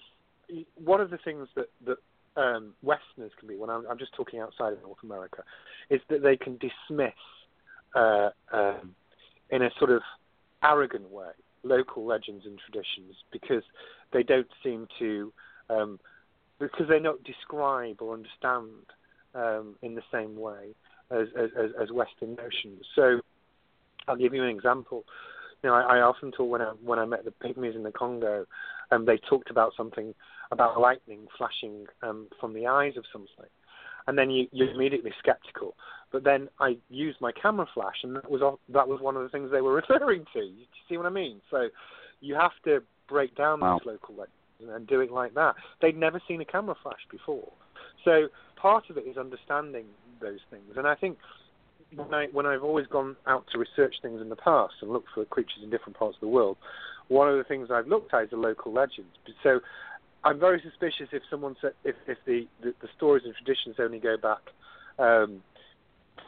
one 0.77 1.03
of 1.03 1.11
the 1.11 1.19
things 1.19 1.49
that 1.57 1.67
that 1.85 1.99
um, 2.41 2.73
Westerners 2.83 3.33
can 3.39 3.49
be, 3.49 3.57
when 3.57 3.71
I'm, 3.71 3.85
I'm, 3.91 3.99
just 3.99 4.15
talking 4.15 4.41
outside 4.41 4.75
of 4.75 4.83
North 4.83 4.99
America, 5.03 5.43
is 5.91 6.01
that 6.11 6.23
they 6.23 6.37
can 6.37 6.59
dismiss 6.59 7.15
uh, 7.95 8.29
um, 8.53 8.95
in 9.51 9.63
a 9.63 9.71
sort 9.79 9.91
of 9.91 10.03
arrogant 10.63 11.11
way 11.11 11.33
local 11.63 12.07
legends 12.07 12.47
and 12.47 12.59
traditions 12.59 13.15
because 13.33 13.63
they 14.13 14.23
don't 14.23 14.47
seem 14.63 14.87
to 14.99 15.33
um, 15.69 15.99
because 16.59 16.89
they 16.89 16.99
don't 16.99 17.23
describe 17.25 18.01
or 18.01 18.15
understand 18.15 18.71
um, 19.35 19.75
in 19.83 19.95
the 19.95 20.03
same 20.13 20.37
way 20.39 20.75
as, 21.11 21.27
as, 21.37 21.71
as 21.81 21.91
Western 21.91 22.35
notions. 22.35 22.85
So 22.95 23.21
I'll 24.09 24.17
give 24.17 24.33
you 24.33 24.43
an 24.43 24.49
example. 24.49 25.05
You 25.63 25.71
know, 25.71 25.75
I, 25.75 25.99
I 25.99 26.01
often 26.01 26.33
talk 26.33 26.51
when 26.51 26.63
I 26.63 26.73
when 26.83 26.99
I 26.99 27.05
met 27.05 27.25
the 27.25 27.33
pygmies 27.33 27.75
in 27.75 27.83
the 27.83 27.93
Congo, 27.93 28.47
and 28.91 29.01
um, 29.01 29.07
they 29.07 29.19
talked 29.29 29.51
about 29.51 29.73
something 29.77 30.15
about 30.53 30.81
lightning 30.81 31.27
flashing 31.37 31.87
um, 32.03 32.29
from 32.41 32.55
the 32.55 32.67
eyes 32.67 32.97
of 32.97 33.05
something, 33.13 33.51
and 34.07 34.17
then 34.17 34.31
you, 34.31 34.47
you're 34.53 34.71
immediately 34.71 35.13
skeptical. 35.19 35.75
But 36.13 36.25
then 36.25 36.49
I 36.61 36.77
used 36.89 37.21
my 37.21 37.33
camera 37.33 37.67
flash, 37.75 37.97
and 38.03 38.17
that 38.17 38.31
was 38.31 38.59
that 38.69 38.89
was 38.89 39.01
one 39.01 39.17
of 39.17 39.23
the 39.23 39.29
things 39.29 39.51
they 39.51 39.61
were 39.61 39.75
referring 39.89 40.25
to. 40.33 40.41
You 40.41 40.67
see 40.89 40.97
what 40.97 41.07
I 41.07 41.11
mean? 41.11 41.41
So 41.51 41.69
you 42.21 42.35
have 42.35 42.53
to 42.65 42.83
break 43.09 43.37
down 43.37 43.61
wow. 43.61 43.79
these 43.79 43.87
local 43.87 44.15
legends 44.15 44.75
and 44.75 44.87
do 44.87 45.01
it 45.01 45.11
like 45.11 45.35
that. 45.35 45.55
They'd 45.83 45.97
never 45.97 46.21
seen 46.27 46.41
a 46.41 46.45
camera 46.45 46.75
flash 46.83 47.01
before, 47.11 47.53
so 48.05 48.29
part 48.57 48.85
of 48.91 48.97
it 48.97 49.05
is 49.07 49.17
understanding 49.17 49.87
those 50.21 50.41
things. 50.51 50.77
And 50.77 50.87
I 50.87 50.95
think 50.95 51.19
when 51.95 52.13
I 52.13 52.27
when 52.33 52.47
I've 52.47 52.63
always 52.63 52.87
gone 52.87 53.17
out 53.27 53.45
to 53.53 53.59
research 53.59 53.97
things 54.03 54.21
in 54.21 54.29
the 54.29 54.37
past 54.37 54.75
and 54.83 54.91
looked 54.91 55.09
for 55.15 55.25
creatures 55.25 55.61
in 55.63 55.71
different 55.71 55.97
parts 55.99 56.17
of 56.17 56.21
the 56.21 56.29
world, 56.29 56.57
one 57.09 57.29
of 57.29 57.37
the 57.37 57.45
things 57.45 57.69
I've 57.71 57.87
looked 57.87 58.13
at 58.13 58.25
is 58.25 58.31
the 58.31 58.37
local 58.37 58.73
legends. 58.73 59.11
So 59.43 59.61
I'm 60.25 60.41
very 60.41 60.61
suspicious 60.61 61.09
if 61.13 61.23
someone 61.31 61.57
said 61.61 61.73
if 61.85 61.95
if 62.07 62.19
the, 62.27 62.47
the, 62.63 62.75
the 62.83 62.89
stories 62.97 63.25
and 63.25 63.35
traditions 63.35 63.77
only 63.79 63.99
go 63.99 64.17
back 64.17 64.41
um, 64.99 65.43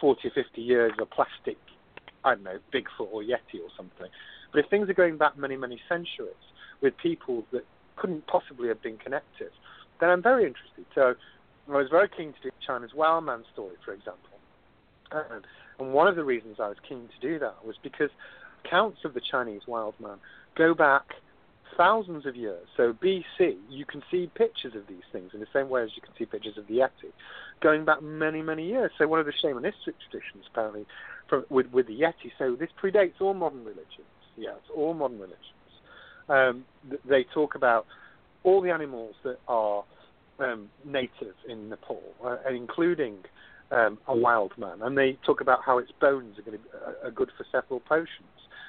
40 0.00 0.28
or 0.28 0.30
50 0.30 0.60
years 0.60 0.92
of 1.00 1.10
plastic, 1.10 1.56
I 2.24 2.34
don't 2.34 2.44
know, 2.44 2.58
Bigfoot 2.72 3.08
or 3.10 3.22
Yeti 3.22 3.60
or 3.60 3.70
something. 3.76 4.08
But 4.52 4.60
if 4.60 4.70
things 4.70 4.88
are 4.88 4.94
going 4.94 5.18
back 5.18 5.36
many 5.36 5.56
many 5.56 5.80
centuries 5.88 6.34
with 6.80 6.94
people 7.02 7.44
that 7.52 7.64
couldn't 7.96 8.26
possibly 8.28 8.68
have 8.68 8.80
been 8.82 8.96
connected, 8.98 9.50
then 10.00 10.10
I'm 10.10 10.22
very 10.22 10.44
interested. 10.46 10.86
So 10.94 11.14
I 11.68 11.76
was 11.76 11.88
very 11.90 12.08
keen 12.08 12.32
to 12.32 12.40
do 12.40 12.50
China's 12.64 12.94
Wild 12.94 13.24
Man 13.24 13.44
story, 13.52 13.74
for 13.84 13.92
example. 13.92 14.27
And 15.10 15.92
one 15.92 16.08
of 16.08 16.16
the 16.16 16.24
reasons 16.24 16.56
I 16.60 16.68
was 16.68 16.76
keen 16.88 17.08
to 17.08 17.26
do 17.26 17.38
that 17.38 17.64
was 17.64 17.76
because 17.82 18.10
accounts 18.64 18.98
of 19.04 19.14
the 19.14 19.20
Chinese 19.20 19.62
wild 19.66 19.94
man 20.00 20.18
go 20.56 20.74
back 20.74 21.02
thousands 21.76 22.26
of 22.26 22.36
years. 22.36 22.66
So 22.76 22.92
BC, 22.92 23.56
you 23.70 23.84
can 23.84 24.02
see 24.10 24.30
pictures 24.34 24.74
of 24.74 24.86
these 24.88 25.04
things 25.12 25.30
in 25.32 25.40
the 25.40 25.46
same 25.52 25.68
way 25.68 25.82
as 25.84 25.90
you 25.94 26.02
can 26.02 26.12
see 26.18 26.24
pictures 26.26 26.58
of 26.58 26.66
the 26.66 26.74
Yeti, 26.74 27.12
going 27.62 27.84
back 27.84 28.02
many, 28.02 28.42
many 28.42 28.66
years. 28.66 28.90
So 28.98 29.06
one 29.06 29.20
of 29.20 29.26
the 29.26 29.32
shamanistic 29.32 29.94
traditions, 30.10 30.44
apparently, 30.50 30.86
from, 31.28 31.44
with, 31.48 31.66
with 31.72 31.86
the 31.86 32.00
Yeti. 32.00 32.32
So 32.38 32.56
this 32.56 32.70
predates 32.82 33.20
all 33.20 33.34
modern 33.34 33.60
religions. 33.60 33.86
Yes, 34.36 34.56
all 34.74 34.94
modern 34.94 35.18
religions. 35.18 35.38
Um, 36.28 36.64
they 37.08 37.24
talk 37.32 37.54
about 37.54 37.86
all 38.44 38.60
the 38.60 38.70
animals 38.70 39.14
that 39.24 39.38
are 39.46 39.84
um, 40.40 40.68
native 40.84 41.34
in 41.48 41.68
Nepal, 41.68 42.02
uh, 42.24 42.36
including 42.50 43.18
um, 43.70 43.98
a 44.06 44.16
wild 44.16 44.52
man, 44.58 44.82
and 44.82 44.96
they 44.96 45.18
talk 45.24 45.40
about 45.40 45.60
how 45.64 45.78
its 45.78 45.90
bones 46.00 46.38
are 46.38 46.42
going 46.42 46.58
to 46.58 46.62
be 46.62 46.70
uh, 46.74 47.08
are 47.08 47.10
good 47.10 47.30
for 47.36 47.44
several 47.52 47.80
potions, 47.80 48.08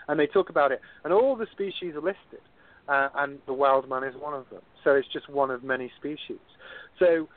and 0.07 0.19
they 0.19 0.27
talk 0.27 0.49
about 0.49 0.71
it, 0.71 0.81
and 1.03 1.13
all 1.13 1.35
the 1.35 1.47
species 1.53 1.95
are 1.95 2.01
listed 2.01 2.41
uh, 2.89 3.09
and 3.17 3.37
the 3.45 3.53
wild 3.53 3.87
man 3.87 4.03
is 4.03 4.15
one 4.19 4.33
of 4.33 4.49
them. 4.49 4.61
So 4.83 4.95
it's 4.95 5.07
just 5.13 5.29
one 5.29 5.51
of 5.51 5.63
many 5.63 5.91
species. 5.99 6.39
So, 6.97 7.29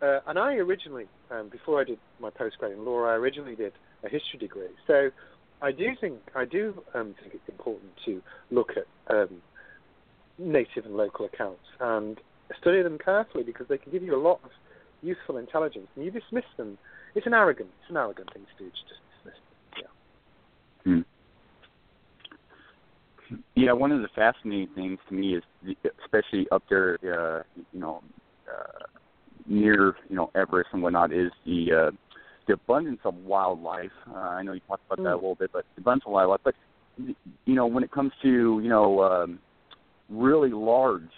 uh, 0.00 0.20
and 0.26 0.38
I 0.38 0.54
originally, 0.54 1.06
um, 1.30 1.48
before 1.50 1.80
I 1.80 1.84
did 1.84 1.98
my 2.20 2.30
postgrad 2.30 2.72
in 2.72 2.84
law, 2.84 3.04
I 3.04 3.14
originally 3.14 3.56
did 3.56 3.72
a 4.04 4.08
history 4.08 4.38
degree. 4.38 4.68
So 4.86 5.10
I 5.60 5.72
do 5.72 5.88
think 6.00 6.18
I 6.34 6.44
do 6.44 6.82
um, 6.94 7.14
think 7.20 7.34
it's 7.34 7.48
important 7.48 7.90
to 8.06 8.22
look 8.50 8.70
at 8.76 9.14
um, 9.14 9.42
native 10.38 10.86
and 10.86 10.96
local 10.96 11.26
accounts 11.26 11.64
and 11.80 12.18
study 12.60 12.82
them 12.82 12.98
carefully 12.98 13.42
because 13.42 13.66
they 13.68 13.78
can 13.78 13.92
give 13.92 14.02
you 14.02 14.14
a 14.14 14.22
lot 14.22 14.40
of 14.44 14.50
useful 15.02 15.36
intelligence. 15.38 15.88
And 15.96 16.04
you 16.04 16.10
dismiss 16.10 16.44
them. 16.56 16.78
It's 17.14 17.26
an 17.26 17.34
arrogant, 17.34 17.70
it's 17.80 17.90
an 17.90 17.96
arrogant 17.96 18.32
thing 18.32 18.42
to 18.42 18.64
do 18.64 18.70
to 18.70 18.76
just 18.76 19.00
dismiss. 19.24 19.40
Yeah. 19.76 20.92
Hmm. 20.92 21.00
Yeah, 23.54 23.72
one 23.72 23.92
of 23.92 24.02
the 24.02 24.08
fascinating 24.14 24.68
things 24.74 24.98
to 25.08 25.14
me 25.14 25.36
is, 25.36 25.42
especially 26.04 26.46
up 26.50 26.64
there, 26.68 26.98
uh, 27.02 27.42
you 27.72 27.80
know, 27.80 28.02
uh, 28.48 28.86
near 29.46 29.94
you 30.08 30.16
know 30.16 30.30
Everest 30.34 30.70
and 30.72 30.82
whatnot, 30.82 31.12
is 31.12 31.30
the 31.44 31.66
uh, 31.72 31.90
the 32.46 32.54
abundance 32.54 33.00
of 33.04 33.14
wildlife. 33.16 33.90
Uh, 34.10 34.16
I 34.16 34.42
know 34.42 34.52
you 34.52 34.60
talked 34.66 34.82
about 34.86 35.02
that 35.02 35.10
a 35.10 35.12
mm. 35.12 35.22
little 35.22 35.34
bit, 35.36 35.50
but 35.52 35.64
the 35.76 35.82
abundance 35.82 36.04
of 36.06 36.12
wildlife. 36.12 36.40
But 36.44 36.54
you 36.98 37.54
know, 37.54 37.66
when 37.66 37.84
it 37.84 37.92
comes 37.92 38.12
to 38.22 38.28
you 38.28 38.68
know 38.68 39.02
um, 39.02 39.38
really 40.08 40.50
large 40.50 41.10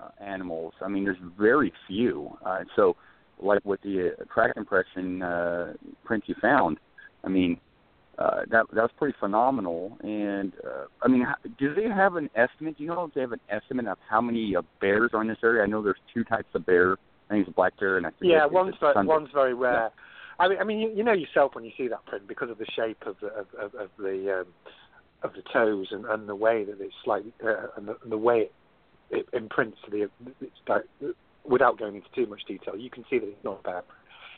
uh, 0.00 0.08
animals, 0.20 0.74
I 0.82 0.88
mean, 0.88 1.04
there's 1.04 1.16
very 1.38 1.72
few. 1.86 2.36
Uh, 2.44 2.60
so, 2.74 2.96
like 3.44 3.64
with 3.64 3.80
the 3.82 4.12
uh, 4.18 4.24
track 4.32 4.52
impression 4.56 5.22
uh, 5.22 5.74
print 6.04 6.24
you 6.26 6.34
found, 6.40 6.78
I 7.24 7.28
mean, 7.28 7.58
uh, 8.18 8.40
that 8.50 8.66
that 8.72 8.82
was 8.82 8.90
pretty 8.98 9.16
phenomenal. 9.18 9.96
And 10.02 10.52
uh, 10.64 10.84
I 11.02 11.08
mean, 11.08 11.22
how, 11.22 11.34
do 11.58 11.74
they 11.74 11.88
have 11.88 12.16
an 12.16 12.30
estimate? 12.34 12.76
Do 12.78 12.84
you 12.84 12.90
know 12.90 13.04
if 13.04 13.14
they 13.14 13.20
have 13.22 13.32
an 13.32 13.40
estimate 13.48 13.86
of 13.86 13.98
how 14.08 14.20
many 14.20 14.54
uh, 14.54 14.62
bears 14.80 15.10
are 15.14 15.22
in 15.22 15.28
this 15.28 15.38
area? 15.42 15.62
I 15.62 15.66
know 15.66 15.82
there's 15.82 15.96
two 16.12 16.24
types 16.24 16.48
of 16.54 16.66
bear. 16.66 16.92
I 17.28 17.34
think 17.34 17.46
it's 17.46 17.50
a 17.50 17.54
black 17.54 17.78
bear 17.80 17.96
and 17.96 18.06
I 18.06 18.10
yeah, 18.20 18.44
one's 18.44 18.74
very, 18.78 19.06
one's 19.06 19.30
very 19.32 19.54
rare. 19.54 19.72
Yeah. 19.72 19.88
I 20.38 20.48
mean, 20.48 20.58
I 20.58 20.64
mean, 20.64 20.78
you, 20.80 20.90
you 20.94 21.02
know 21.02 21.12
yourself 21.12 21.54
when 21.54 21.64
you 21.64 21.72
see 21.76 21.88
that 21.88 22.04
print 22.06 22.26
because 22.26 22.50
of 22.50 22.58
the 22.58 22.66
shape 22.76 23.02
of 23.06 23.16
the 23.20 23.28
of, 23.28 23.46
of, 23.58 23.74
of 23.74 23.90
the 23.98 24.40
um, 24.40 24.46
of 25.22 25.32
the 25.34 25.42
toes 25.52 25.88
and, 25.90 26.04
and 26.04 26.28
the 26.28 26.36
way 26.36 26.64
that 26.64 26.80
it's 26.80 26.94
slightly 27.04 27.32
uh, 27.44 27.68
and, 27.76 27.88
the, 27.88 27.96
and 28.02 28.12
the 28.12 28.18
way 28.18 28.40
it, 28.40 28.52
it 29.10 29.26
imprints 29.32 29.78
the 29.90 30.10
it's 30.40 30.52
like, 30.68 30.82
without 31.44 31.78
going 31.78 31.96
into 31.96 32.08
too 32.14 32.26
much 32.26 32.42
detail, 32.46 32.76
you 32.76 32.90
can 32.90 33.04
see 33.10 33.18
that 33.18 33.26
it's 33.26 33.44
not 33.44 33.60
a 33.60 33.62
bear 33.62 33.82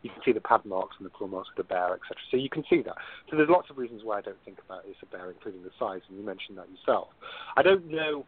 you 0.05 0.11
can 0.11 0.23
see 0.23 0.33
the 0.33 0.41
pad 0.41 0.65
marks 0.67 0.97
and 0.99 1.07
the 1.07 1.11
claw 1.11 1.27
marks 1.27 1.49
of 1.49 1.57
the 1.57 1.65
bear, 1.65 1.95
etc. 1.95 2.17
So 2.31 2.37
you 2.37 2.51
can 2.51 2.63
see 2.69 2.83
that. 2.83 2.95
So 3.31 3.37
there's 3.37 3.49
lots 3.49 3.71
of 3.71 3.79
reasons 3.79 4.03
why 4.05 4.19
I 4.19 4.21
don't 4.21 4.37
think 4.45 4.59
about 4.65 4.85
it 4.85 4.91
as 4.91 4.97
a 5.03 5.07
bear, 5.07 5.31
including 5.31 5.63
the 5.63 5.71
size, 5.79 6.03
and 6.09 6.19
you 6.19 6.25
mentioned 6.25 6.59
that 6.59 6.69
yourself. 6.71 7.09
I 7.57 7.63
don't 7.63 7.91
know. 7.91 8.27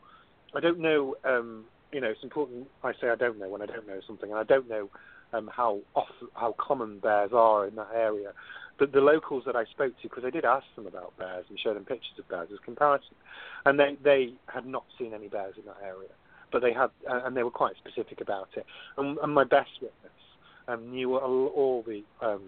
I 0.55 0.61
don't 0.61 0.81
know. 0.81 1.17
Um, 1.25 1.67
you 1.93 2.01
know, 2.01 2.09
it's 2.09 2.25
important. 2.25 2.67
I 2.83 2.93
say 2.99 3.11
I 3.11 3.15
don't 3.15 3.39
know 3.39 3.51
when 3.51 3.61
I 3.61 3.67
don't 3.67 3.87
know 3.87 4.01
something, 4.07 4.31
and 4.31 4.39
I 4.39 4.45
don't 4.45 4.69
know 4.71 4.89
um, 5.35 5.51
how 5.55 5.81
how 6.33 6.55
common 6.59 6.99
bears 6.99 7.31
are 7.35 7.67
in 7.67 7.75
that 7.77 7.91
area. 7.95 8.33
But 8.79 8.93
the 8.93 9.01
locals 9.01 9.45
that 9.45 9.57
I 9.57 9.65
spoke 9.67 9.93
to, 10.01 10.09
because 10.09 10.25
I 10.25 10.31
did 10.31 10.47
ask 10.47 10.65
them 10.77 10.87
about 10.87 11.17
bears 11.19 11.45
and 11.49 11.59
show 11.59 11.75
them 11.75 11.85
pictures 11.85 12.19
of 12.19 12.29
bears 12.29 12.49
as 12.53 12.59
comparison, 12.65 13.17
and 13.67 13.79
they 13.79 13.99
they 14.03 14.33
had 14.47 14.65
not 14.65 14.85
seen 14.99 15.13
any 15.13 15.29
bears 15.29 15.57
in 15.59 15.67
that 15.67 15.79
area, 15.85 16.09
but 16.53 16.63
they 16.63 16.73
had, 16.73 16.91
uh, 17.11 17.23
and 17.25 17.37
they 17.37 17.43
were 17.43 17.51
quite 17.51 17.75
specific 17.77 18.21
about 18.21 18.49
it. 18.57 18.67
And, 18.97 19.19
and 19.19 19.35
my 19.35 19.45
best 19.45 19.71
witness 19.81 20.13
um, 20.69 20.91
knew 20.91 21.17
all, 21.17 21.47
all 21.49 21.85
the 21.87 22.03
um, 22.25 22.43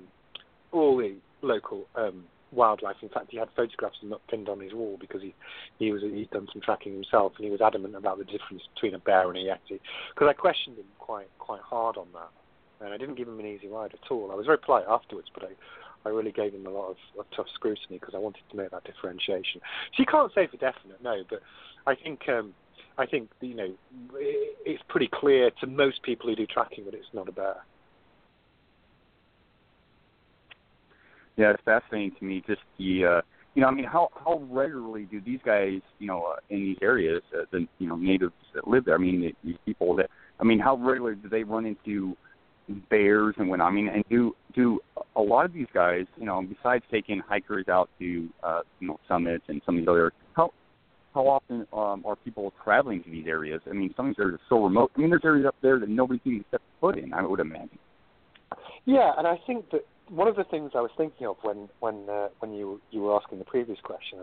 all 0.72 0.96
the 0.96 1.14
local 1.42 1.86
um, 1.94 2.24
wildlife. 2.52 2.96
In 3.02 3.08
fact, 3.08 3.26
he 3.30 3.38
had 3.38 3.48
photographs 3.56 3.96
of 4.02 4.08
them 4.08 4.18
pinned 4.28 4.48
on 4.48 4.60
his 4.60 4.72
wall 4.72 4.96
because 5.00 5.22
he 5.22 5.34
he 5.78 5.92
was 5.92 6.02
he'd 6.02 6.30
done 6.30 6.48
some 6.52 6.62
tracking 6.62 6.92
himself, 6.92 7.32
and 7.36 7.44
he 7.44 7.50
was 7.50 7.60
adamant 7.60 7.96
about 7.96 8.18
the 8.18 8.24
difference 8.24 8.62
between 8.74 8.94
a 8.94 8.98
bear 8.98 9.28
and 9.28 9.36
a 9.36 9.40
yeti. 9.40 9.80
Because 10.14 10.28
I 10.28 10.32
questioned 10.32 10.78
him 10.78 10.86
quite 10.98 11.28
quite 11.38 11.62
hard 11.62 11.96
on 11.96 12.08
that, 12.14 12.84
and 12.84 12.94
I 12.94 12.98
didn't 12.98 13.16
give 13.16 13.28
him 13.28 13.40
an 13.40 13.46
easy 13.46 13.68
ride 13.68 13.92
at 13.94 14.10
all. 14.10 14.30
I 14.32 14.34
was 14.34 14.46
very 14.46 14.58
polite 14.58 14.84
afterwards, 14.88 15.28
but 15.32 15.44
I. 15.44 15.48
I 16.06 16.10
really 16.10 16.30
gave 16.30 16.54
him 16.54 16.64
a 16.64 16.70
lot 16.70 16.90
of, 16.90 16.96
of 17.18 17.26
tough 17.34 17.48
scrutiny 17.54 17.98
because 17.98 18.14
I 18.14 18.18
wanted 18.18 18.42
to 18.50 18.56
make 18.56 18.70
that 18.70 18.84
differentiation. 18.84 19.60
So 19.60 19.96
you 19.98 20.06
can't 20.06 20.32
say 20.32 20.46
for 20.46 20.56
definite, 20.56 21.02
no, 21.02 21.24
but 21.28 21.40
I 21.88 21.96
think 21.96 22.20
um, 22.28 22.54
I 22.98 23.06
think 23.06 23.30
you 23.40 23.54
know 23.54 23.68
it's 24.66 24.82
pretty 24.88 25.08
clear 25.12 25.50
to 25.60 25.66
most 25.66 26.02
people 26.02 26.28
who 26.28 26.36
do 26.36 26.46
tracking 26.46 26.84
that 26.84 26.94
it's 26.94 27.06
not 27.12 27.28
a 27.28 27.32
bear. 27.32 27.56
Yeah, 31.36 31.52
it's 31.52 31.62
fascinating 31.64 32.12
to 32.18 32.24
me. 32.24 32.42
Just 32.44 32.62
the, 32.78 33.04
uh, 33.04 33.20
you 33.54 33.62
know, 33.62 33.68
I 33.68 33.70
mean, 33.70 33.84
how 33.84 34.08
how 34.24 34.42
regularly 34.50 35.04
do 35.04 35.20
these 35.20 35.38
guys, 35.44 35.80
you 36.00 36.08
know, 36.08 36.24
uh, 36.24 36.36
in 36.50 36.60
these 36.64 36.78
areas, 36.82 37.22
uh, 37.32 37.44
the 37.52 37.68
you 37.78 37.88
know 37.88 37.96
natives 37.96 38.34
that 38.54 38.66
live 38.66 38.84
there? 38.84 38.96
I 38.96 38.98
mean, 38.98 39.32
these 39.44 39.56
people 39.64 39.94
that, 39.96 40.10
I 40.40 40.44
mean, 40.44 40.58
how 40.58 40.76
regularly 40.76 41.16
do 41.22 41.28
they 41.28 41.44
run 41.44 41.64
into 41.64 42.16
bears 42.90 43.34
and 43.38 43.48
when 43.48 43.60
I 43.60 43.70
mean, 43.70 43.88
and 43.88 44.04
do 44.10 44.34
do 44.54 44.80
a 45.16 45.22
lot 45.22 45.44
of 45.44 45.52
these 45.52 45.68
guys, 45.72 46.06
you 46.16 46.26
know, 46.26 46.42
besides 46.42 46.84
taking 46.90 47.20
hikers 47.20 47.68
out 47.68 47.88
to, 47.98 48.28
uh, 48.42 48.60
you 48.80 48.88
know, 48.88 48.98
summits 49.06 49.44
and 49.48 49.62
some 49.64 49.76
of 49.76 49.82
these 49.82 49.88
other, 49.88 50.12
how 51.14 51.26
often 51.26 51.66
um, 51.72 52.04
are 52.06 52.16
people 52.16 52.52
traveling 52.62 53.02
to 53.02 53.10
these 53.10 53.26
areas? 53.26 53.60
I 53.68 53.72
mean, 53.72 53.92
some 53.96 54.08
of 54.08 54.16
these 54.16 54.22
areas 54.22 54.40
are 54.40 54.46
so 54.48 54.64
remote. 54.64 54.92
I 54.96 55.00
mean, 55.00 55.10
there's 55.10 55.24
areas 55.24 55.46
up 55.46 55.56
there 55.62 55.78
that 55.78 55.88
nobody 55.88 56.20
can 56.20 56.44
step 56.48 56.62
foot 56.80 56.98
in. 56.98 57.12
I 57.12 57.22
would 57.22 57.40
imagine. 57.40 57.78
Yeah, 58.84 59.12
and 59.16 59.26
I 59.26 59.38
think 59.46 59.70
that 59.70 59.84
one 60.08 60.28
of 60.28 60.36
the 60.36 60.44
things 60.44 60.72
I 60.74 60.80
was 60.80 60.90
thinking 60.96 61.26
of 61.26 61.36
when 61.42 61.68
when 61.80 62.08
uh, 62.08 62.28
when 62.40 62.52
you 62.52 62.80
you 62.90 63.02
were 63.02 63.16
asking 63.16 63.38
the 63.38 63.44
previous 63.44 63.78
question, 63.82 64.18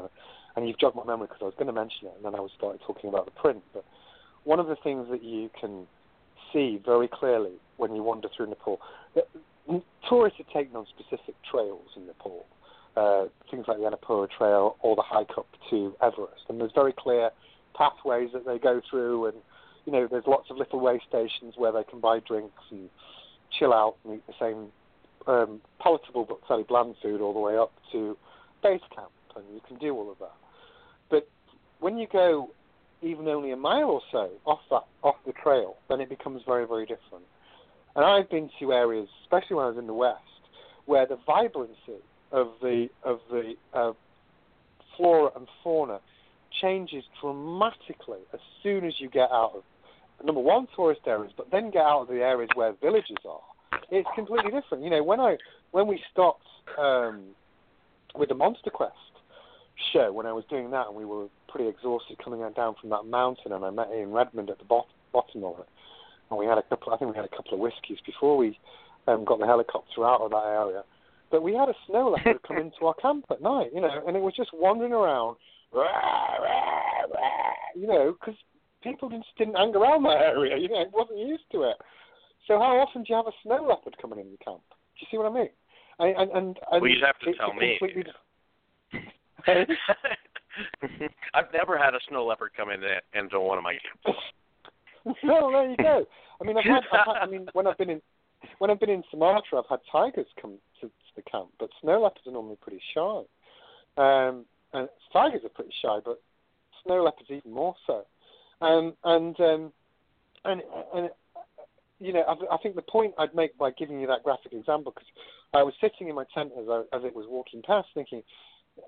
and 0.55 0.67
you've 0.67 0.79
jogged 0.79 0.95
my 0.95 1.05
memory 1.05 1.27
because 1.27 1.41
I 1.41 1.45
was 1.45 1.53
going 1.55 1.67
to 1.67 1.73
mention 1.73 2.07
it, 2.07 2.13
and 2.15 2.25
then 2.25 2.35
I 2.35 2.39
was 2.39 2.51
started 2.57 2.81
talking 2.85 3.09
about 3.09 3.25
the 3.25 3.31
print. 3.31 3.63
But 3.73 3.85
one 4.43 4.59
of 4.59 4.67
the 4.67 4.75
things 4.75 5.07
that 5.11 5.23
you 5.23 5.49
can 5.59 5.87
see 6.53 6.81
very 6.83 7.07
clearly 7.07 7.53
when 7.77 7.95
you 7.95 8.03
wander 8.03 8.29
through 8.35 8.47
Nepal, 8.47 8.79
uh, 9.15 9.79
tourists 10.07 10.39
are 10.39 10.53
taken 10.53 10.75
on 10.75 10.85
specific 10.87 11.35
trails 11.49 11.89
in 11.95 12.07
Nepal. 12.07 12.45
Uh, 12.95 13.25
things 13.51 13.65
like 13.67 13.77
the 13.77 13.83
Annapurna 13.83 14.29
Trail 14.37 14.77
or 14.81 14.95
the 14.95 15.01
hike 15.01 15.37
up 15.37 15.47
to 15.69 15.95
Everest. 16.01 16.43
And 16.49 16.59
there's 16.59 16.71
very 16.73 16.93
clear 16.97 17.29
pathways 17.75 18.29
that 18.33 18.45
they 18.45 18.57
go 18.57 18.81
through, 18.89 19.27
and 19.27 19.37
you 19.85 19.91
know, 19.91 20.07
there's 20.09 20.25
lots 20.27 20.49
of 20.49 20.57
little 20.57 20.79
way 20.79 20.99
stations 21.07 21.55
where 21.57 21.71
they 21.71 21.83
can 21.83 21.99
buy 21.99 22.19
drinks 22.19 22.63
and 22.71 22.89
chill 23.57 23.73
out 23.73 23.95
and 24.03 24.15
eat 24.15 24.23
the 24.27 24.33
same 24.39 24.71
um, 25.27 25.61
palatable 25.81 26.25
but 26.25 26.39
fairly 26.47 26.63
bland 26.63 26.95
food 27.01 27.21
all 27.21 27.33
the 27.33 27.39
way 27.39 27.57
up 27.57 27.71
to 27.91 28.17
base 28.63 28.81
camp, 28.93 29.11
and 29.35 29.45
you 29.53 29.61
can 29.67 29.77
do 29.77 29.93
all 29.93 30.11
of 30.11 30.17
that. 30.19 30.35
But 31.09 31.27
when 31.79 31.97
you 31.97 32.07
go 32.11 32.51
even 33.01 33.27
only 33.27 33.51
a 33.51 33.57
mile 33.57 33.89
or 33.89 34.01
so 34.11 34.29
off 34.45 34.61
that 34.69 34.83
off 35.03 35.15
the 35.25 35.33
trail, 35.33 35.75
then 35.89 36.01
it 36.01 36.09
becomes 36.09 36.41
very 36.45 36.65
very 36.65 36.85
different. 36.85 37.25
And 37.95 38.03
I've 38.03 38.29
been 38.29 38.49
to 38.59 38.73
areas, 38.73 39.07
especially 39.23 39.55
when 39.55 39.65
I 39.65 39.69
was 39.69 39.77
in 39.77 39.87
the 39.87 39.93
west, 39.93 40.19
where 40.85 41.05
the 41.05 41.17
vibrancy 41.25 42.01
of 42.31 42.49
the 42.61 42.87
of 43.03 43.19
the 43.29 43.53
uh, 43.73 43.93
flora 44.97 45.31
and 45.35 45.47
fauna 45.63 45.99
changes 46.61 47.03
dramatically 47.21 48.19
as 48.33 48.39
soon 48.63 48.85
as 48.85 48.93
you 48.99 49.09
get 49.09 49.29
out 49.31 49.53
of 49.55 49.63
number 50.23 50.41
one 50.41 50.67
tourist 50.75 51.01
areas, 51.05 51.33
but 51.35 51.51
then 51.51 51.71
get 51.71 51.83
out 51.83 52.01
of 52.03 52.07
the 52.07 52.21
areas 52.21 52.49
where 52.55 52.73
villages 52.81 53.17
are. 53.27 53.41
It's 53.91 54.07
completely 54.15 54.51
different. 54.51 54.83
You 54.83 54.89
know, 54.89 55.03
when 55.03 55.19
I 55.19 55.37
when 55.71 55.87
we 55.87 56.01
stopped 56.11 56.45
um, 56.77 57.23
with 58.15 58.29
the 58.29 58.35
Monster 58.35 58.69
Quest 58.69 58.93
show, 59.91 60.11
when 60.11 60.25
I 60.25 60.31
was 60.31 60.45
doing 60.49 60.71
that, 60.71 60.87
and 60.87 60.95
we 60.95 61.05
were 61.05 61.27
pretty 61.49 61.69
exhausted 61.69 62.17
coming 62.23 62.39
down 62.55 62.75
from 62.79 62.89
that 62.91 63.03
mountain, 63.03 63.51
and 63.51 63.63
I 63.65 63.69
met 63.69 63.89
Ian 63.93 64.11
Redmond 64.11 64.49
at 64.49 64.57
the 64.57 64.65
bottom, 64.65 64.89
bottom 65.11 65.43
of 65.43 65.59
it, 65.59 65.67
and 66.29 66.39
we 66.39 66.45
had 66.45 66.57
a 66.57 66.63
couple. 66.63 66.93
I 66.93 66.97
think 66.97 67.11
we 67.11 67.17
had 67.17 67.25
a 67.25 67.35
couple 67.35 67.53
of 67.53 67.59
whiskies 67.59 67.99
before 68.05 68.37
we 68.37 68.57
um, 69.07 69.25
got 69.25 69.39
the 69.39 69.45
helicopter 69.45 70.05
out 70.05 70.21
of 70.21 70.31
that 70.31 70.45
area. 70.45 70.83
But 71.35 71.43
we 71.43 71.53
had 71.53 71.67
a 71.67 71.75
snow 71.85 72.11
leopard 72.15 72.41
come 72.47 72.57
into 72.63 72.85
our 72.85 72.93
camp 72.93 73.25
at 73.29 73.41
night, 73.41 73.71
you 73.75 73.81
know, 73.81 73.89
and 74.07 74.15
it 74.15 74.21
was 74.21 74.33
just 74.37 74.51
wandering 74.53 74.93
around, 74.93 75.35
you 77.75 77.87
know, 77.87 78.15
because 78.17 78.39
people 78.81 79.09
just 79.09 79.27
didn't 79.37 79.55
hang 79.55 79.75
around 79.75 80.03
that 80.03 80.21
area, 80.21 80.55
you 80.57 80.69
know, 80.69 80.79
it 80.79 80.91
wasn't 80.93 81.19
used 81.19 81.43
to 81.51 81.63
it. 81.63 81.75
So 82.47 82.57
how 82.57 82.79
often 82.79 83.03
do 83.03 83.07
you 83.09 83.17
have 83.17 83.27
a 83.27 83.35
snow 83.43 83.67
leopard 83.67 83.97
coming 84.01 84.19
in 84.19 84.31
the 84.31 84.37
camp? 84.37 84.61
Do 84.69 85.01
you 85.01 85.07
see 85.11 85.17
what 85.17 85.29
I 85.29 85.35
mean? 85.35 85.49
And, 85.99 86.15
and, 86.15 86.31
and, 86.31 86.57
well, 86.71 86.89
you'd 86.89 87.03
have 87.03 87.19
to 87.19 87.33
tell 87.33 87.53
me. 87.53 87.77
I've 91.33 91.51
never 91.51 91.77
had 91.77 91.95
a 91.95 91.99
snow 92.07 92.25
leopard 92.25 92.51
come 92.55 92.69
in 92.69 92.79
into 93.13 93.41
one 93.41 93.57
of 93.57 93.63
my 93.65 93.73
camps. 93.73 94.21
well, 95.21 95.51
there 95.51 95.69
you 95.69 95.75
go. 95.75 96.05
I 96.39 96.43
mean, 96.45 96.57
I've 96.57 96.63
had, 96.63 96.83
I've 96.93 97.07
had, 97.07 97.17
I 97.21 97.25
mean, 97.25 97.49
when 97.51 97.67
I've 97.67 97.77
been 97.77 97.89
in 97.89 98.01
when 98.59 98.69
I've 98.69 98.79
been 98.79 98.89
in 98.89 99.03
Sumatra, 99.11 99.59
I've 99.59 99.69
had 99.69 99.79
tigers 99.91 100.27
come 100.41 100.57
to, 100.81 100.87
to 100.87 101.04
the 101.15 101.21
camp, 101.23 101.49
but 101.59 101.69
snow 101.81 102.01
leopards 102.01 102.27
are 102.27 102.31
normally 102.31 102.57
pretty 102.61 102.81
shy. 102.93 103.21
Um, 103.97 104.45
and 104.73 104.89
tigers 105.13 105.41
are 105.43 105.49
pretty 105.49 105.73
shy, 105.81 105.99
but 106.03 106.21
snow 106.83 107.03
leopards 107.03 107.29
even 107.29 107.51
more 107.51 107.75
so. 107.87 108.05
Um, 108.61 108.93
and 109.03 109.39
um, 109.39 109.71
and 110.43 110.61
and 110.93 111.09
you 111.99 112.13
know, 112.13 112.23
I, 112.27 112.55
I 112.55 112.57
think 112.57 112.75
the 112.75 112.81
point 112.81 113.13
I'd 113.17 113.35
make 113.35 113.57
by 113.57 113.71
giving 113.71 113.99
you 113.99 114.07
that 114.07 114.23
graphic 114.23 114.53
example, 114.53 114.91
because 114.93 115.07
I 115.53 115.63
was 115.63 115.73
sitting 115.79 116.09
in 116.09 116.15
my 116.15 116.25
tent 116.33 116.51
as 116.59 116.65
I, 116.69 116.81
as 116.93 117.03
it 117.03 117.15
was 117.15 117.25
walking 117.29 117.61
past, 117.61 117.87
thinking, 117.93 118.21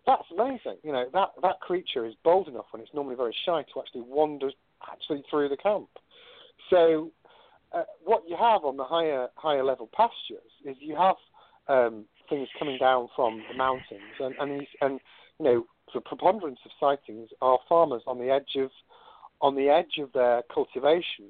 that's 0.06 0.26
amazing. 0.32 0.78
You 0.84 0.92
know, 0.92 1.06
that 1.14 1.30
that 1.42 1.60
creature 1.62 2.06
is 2.06 2.14
bold 2.24 2.48
enough 2.48 2.66
when 2.72 2.82
it's 2.82 2.94
normally 2.94 3.16
very 3.16 3.36
shy 3.46 3.64
to 3.74 3.80
actually 3.80 4.02
wander 4.02 4.52
actually 4.92 5.24
through 5.30 5.50
the 5.50 5.58
camp. 5.58 5.88
So 6.70 7.12
uh, 7.72 7.84
what 8.04 8.24
you 8.28 8.36
have 8.36 8.66
on 8.66 8.78
the 8.78 8.84
higher 8.84 9.28
higher 9.36 9.64
level 9.64 9.90
pastures 9.94 10.52
is 10.66 10.76
you 10.80 10.96
have 10.96 11.16
um, 11.68 12.06
things 12.30 12.48
coming 12.58 12.78
down 12.78 13.08
from 13.16 13.44
the 13.50 13.58
mountains, 13.58 14.02
and 14.20 14.36
and, 14.40 14.68
and 14.82 15.00
you 15.40 15.46
know 15.46 15.66
the 15.94 16.02
preponderance 16.02 16.60
of 16.66 16.72
sightings 16.80 17.30
are 17.42 17.60
farmers 17.68 18.04
on 18.08 18.20
the 18.20 18.30
edge 18.30 18.56
of 18.58 18.70
on 19.42 19.56
the 19.56 19.70
edge 19.70 20.00
of 20.00 20.12
their 20.14 20.44
cultivation, 20.54 21.26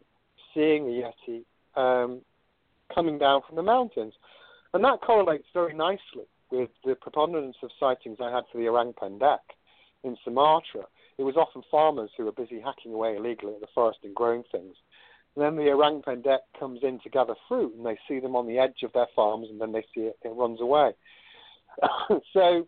seeing 0.54 0.86
the 0.86 1.04
yeti 1.04 1.44
um, 1.76 2.22
coming 2.94 3.18
down 3.18 3.42
from 3.46 3.56
the 3.56 3.64
mountains, 3.64 4.14
and 4.74 4.84
that 4.84 5.02
correlates 5.02 5.48
very 5.54 5.74
nicely 5.74 6.26
with 6.52 6.70
the 6.86 6.96
preponderance 6.96 7.58
of 7.62 7.70
sightings 7.80 8.18
I 8.22 8.32
had 8.34 8.46
for 8.52 8.58
the 8.58 8.68
orang 8.68 8.94
pendek 8.94 9.40
in 10.04 10.16
Sumatra. 10.24 10.86
It 11.18 11.24
was 11.24 11.36
often 11.36 11.64
farmers 11.70 12.12
who 12.16 12.26
were 12.26 12.32
busy 12.32 12.62
hacking 12.62 12.94
away 12.94 13.16
illegally 13.18 13.56
at 13.56 13.62
the 13.62 13.68
forest 13.74 14.00
and 14.04 14.16
growing 14.16 14.44
things 14.52 14.76
and 15.38 15.46
then 15.46 15.56
the 15.56 15.72
orang 15.72 16.02
pendek 16.02 16.40
comes 16.60 16.80
in 16.82 17.00
to 17.02 17.10
gather 17.10 17.36
fruit, 17.48 17.76
and 17.76 17.86
they 17.86 17.98
see 18.08 18.20
them 18.20 18.36
on 18.36 18.48
the 18.48 18.58
edge 18.58 18.82
of 18.84 18.92
their 18.94 19.06
farms, 19.16 19.48
and 19.52 19.62
then 19.62 19.72
they 19.72 19.86
see 19.94 20.02
it, 20.02 20.18
it 20.24 20.30
runs 20.30 20.60
away. 20.60 20.94
so, 22.34 22.68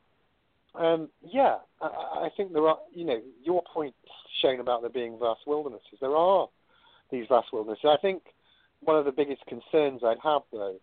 um, 0.75 1.09
yeah, 1.25 1.57
I, 1.81 1.87
I 1.87 2.29
think 2.37 2.53
there 2.53 2.67
are, 2.67 2.77
you 2.93 3.05
know, 3.05 3.19
your 3.43 3.63
point, 3.73 3.95
Shane, 4.39 4.59
about 4.59 4.81
there 4.81 4.91
being 4.91 5.17
vast 5.19 5.41
wildernesses. 5.47 5.97
There 5.99 6.15
are 6.15 6.47
these 7.11 7.25
vast 7.27 7.47
wildernesses. 7.51 7.85
I 7.85 7.97
think 8.03 8.21
one 8.81 8.97
of 8.97 9.05
the 9.05 9.11
biggest 9.11 9.43
concerns 9.47 10.01
I'd 10.05 10.17
have, 10.23 10.43
though, 10.51 10.75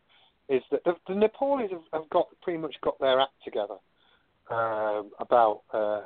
is 0.49 0.63
that 0.73 0.83
the, 0.83 0.95
the 1.07 1.15
Nepalese 1.15 1.71
have, 1.71 1.83
have 1.93 2.11
got 2.11 2.27
pretty 2.43 2.59
much 2.59 2.75
got 2.83 2.99
their 2.99 3.21
act 3.21 3.35
together 3.45 3.77
um, 4.51 5.13
about. 5.21 5.63
Uh, 5.73 6.01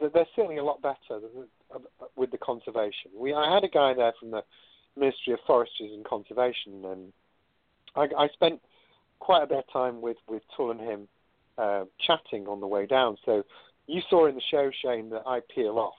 they're 0.00 0.26
certainly 0.34 0.56
a 0.56 0.64
lot 0.64 0.82
better 0.82 1.20
with 2.16 2.32
the 2.32 2.38
conservation. 2.38 3.12
We, 3.16 3.32
I 3.32 3.54
had 3.54 3.62
a 3.62 3.68
guy 3.68 3.94
there 3.94 4.12
from 4.18 4.32
the 4.32 4.42
Ministry 4.98 5.32
of 5.32 5.40
Forestry 5.46 5.92
and 5.94 6.04
Conservation, 6.04 6.84
and 6.84 7.12
I, 7.94 8.08
I 8.24 8.28
spent 8.28 8.60
quite 9.20 9.42
a 9.42 9.46
bit 9.46 9.58
of 9.58 9.72
time 9.72 10.00
with 10.00 10.16
with 10.28 10.42
Tull 10.56 10.70
and 10.70 10.80
him 10.80 11.08
uh, 11.56 11.84
chatting 12.06 12.46
on 12.46 12.60
the 12.60 12.66
way 12.66 12.86
down. 12.86 13.16
So 13.24 13.44
you 13.86 14.02
saw 14.08 14.26
in 14.26 14.34
the 14.34 14.42
show, 14.50 14.70
Shane, 14.82 15.10
that 15.10 15.22
I 15.26 15.40
peel 15.54 15.78
off, 15.78 15.94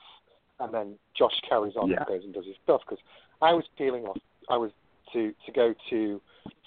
and 0.60 0.74
then 0.74 0.96
Josh 1.18 1.40
carries 1.48 1.76
on 1.76 1.90
yeah. 1.90 1.98
and 1.98 2.08
goes 2.08 2.24
and 2.24 2.34
does 2.34 2.46
his 2.46 2.56
stuff 2.64 2.82
because 2.88 3.04
I 3.42 3.54
was 3.54 3.66
peeling 3.78 4.06
off. 4.06 4.18
I 4.50 4.58
was 4.58 4.72
to 5.14 5.34
to 5.46 5.52
go 5.52 5.74
to 5.90 6.22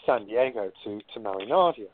San 0.04 0.26
Diego 0.26 0.70
to 0.84 1.00
to 1.14 1.20
marry 1.20 1.46
Nadia, 1.46 1.86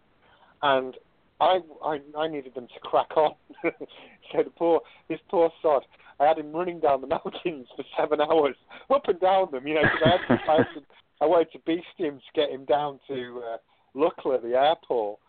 and 0.63 0.97
I 1.41 1.59
I, 1.85 1.99
I 2.17 2.29
needed 2.29 2.55
them 2.55 2.69
to 2.69 2.81
crack 2.81 3.17
on. 3.17 3.35
so 3.63 4.43
the 4.43 4.51
poor 4.57 4.81
this 5.09 5.21
poor 5.29 5.51
sod 5.63 5.85
I 6.21 6.27
had 6.27 6.39
him 6.39 6.53
running 6.53 6.81
down 6.81 7.01
the 7.01 7.07
mountains 7.07 7.69
for 7.77 7.85
seven 7.97 8.21
hours, 8.21 8.57
up 8.91 9.03
and 9.07 9.21
down 9.21 9.49
them, 9.53 9.67
you 9.67 9.75
know, 9.75 9.83
because 9.83 10.03
I, 10.05 10.11
had 10.11 10.27
to, 10.27 10.51
I, 10.51 10.57
had 10.57 10.67
to, 10.75 10.87
I 11.21 11.27
wanted 11.27 11.53
to 11.53 11.59
beast 11.61 11.87
him 11.97 12.19
to 12.19 12.41
get 12.41 12.51
him 12.51 12.65
down 12.65 12.99
to 13.09 13.43
uh, 13.47 13.57
Lukla, 13.97 14.43
the 14.43 14.57
airport, 14.57 15.21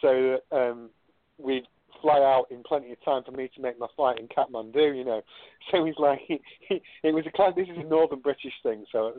so 0.00 0.38
that 0.50 0.56
um, 0.56 0.90
we'd 1.38 1.64
fly 2.00 2.18
out 2.18 2.46
in 2.50 2.62
plenty 2.64 2.90
of 2.90 3.04
time 3.04 3.22
for 3.24 3.30
me 3.30 3.48
to 3.54 3.62
make 3.62 3.78
my 3.78 3.86
flight 3.94 4.18
in 4.18 4.26
Kathmandu, 4.26 4.96
you 4.96 5.04
know. 5.04 5.22
So 5.70 5.84
he's 5.84 5.94
like, 5.98 6.18
he, 6.26 6.40
he, 6.68 6.82
it 7.04 7.14
was 7.14 7.24
a 7.26 7.30
class. 7.30 7.52
This 7.54 7.68
is 7.68 7.78
a 7.78 7.88
northern 7.88 8.20
British 8.20 8.54
thing, 8.62 8.84
so 8.90 9.14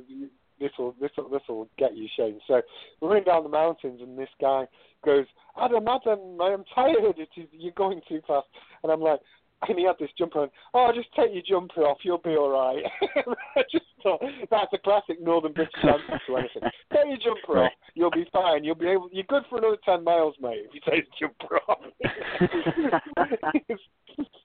this 0.63 0.71
will 0.79 0.95
this 0.99 1.11
will 1.17 1.29
this 1.29 1.41
will 1.49 1.67
get 1.77 1.95
you, 1.95 2.07
Shane. 2.15 2.39
So 2.47 2.61
we're 3.01 3.09
running 3.09 3.25
down 3.25 3.43
the 3.43 3.49
mountains, 3.49 3.99
and 4.01 4.17
this 4.17 4.29
guy 4.39 4.65
goes, 5.03 5.25
Adam, 5.61 5.85
Adam, 5.87 6.19
I 6.41 6.47
am 6.47 6.63
tired. 6.73 6.95
It 7.17 7.29
is, 7.37 7.47
you're 7.51 7.73
going 7.73 8.01
too 8.07 8.21
fast. 8.25 8.47
And 8.81 8.91
I'm 8.91 9.01
like, 9.01 9.19
and 9.67 9.77
he 9.77 9.85
had 9.85 9.95
this 9.99 10.09
jumper 10.17 10.39
on. 10.39 10.49
Oh, 10.73 10.91
just 10.93 11.09
take 11.15 11.33
your 11.33 11.43
jumper 11.47 11.81
off, 11.81 11.99
you'll 12.03 12.17
be 12.17 12.35
all 12.35 12.49
right. 12.49 12.83
I 13.55 13.61
just 13.71 13.85
thought 14.01 14.21
that's 14.49 14.73
a 14.73 14.77
classic 14.77 15.21
Northern 15.21 15.53
British 15.53 15.73
answer 15.83 16.19
to 16.27 16.37
anything. 16.37 16.63
Take 16.93 17.05
your 17.07 17.35
jumper 17.35 17.63
off, 17.63 17.71
you'll 17.95 18.11
be 18.11 18.25
fine. 18.31 18.63
You'll 18.63 18.75
be 18.75 18.87
able. 18.87 19.09
You're 19.11 19.23
good 19.23 19.43
for 19.49 19.57
another 19.57 19.77
ten 19.85 20.03
miles, 20.03 20.35
mate. 20.41 20.65
If 20.65 20.73
you 20.73 20.81
take 20.89 21.05
the 21.05 21.27
jumper 21.27 21.59
off. 21.67 21.79
it's, 23.69 23.81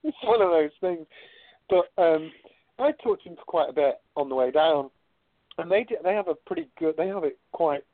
it's 0.04 0.16
one 0.22 0.42
of 0.42 0.50
those 0.50 0.70
things. 0.80 1.06
But 1.68 2.02
um, 2.02 2.30
I 2.78 2.92
talked 3.02 3.24
to 3.24 3.30
him 3.30 3.36
for 3.36 3.44
quite 3.46 3.70
a 3.70 3.72
bit 3.72 4.00
on 4.16 4.28
the 4.28 4.34
way 4.34 4.50
down, 4.50 4.90
and 5.58 5.70
they 5.70 5.86
they 6.02 6.14
have 6.14 6.28
a 6.28 6.34
pretty 6.34 6.68
good. 6.78 6.96
They 6.96 7.08
have 7.08 7.24
it 7.24 7.38
quite 7.52 7.84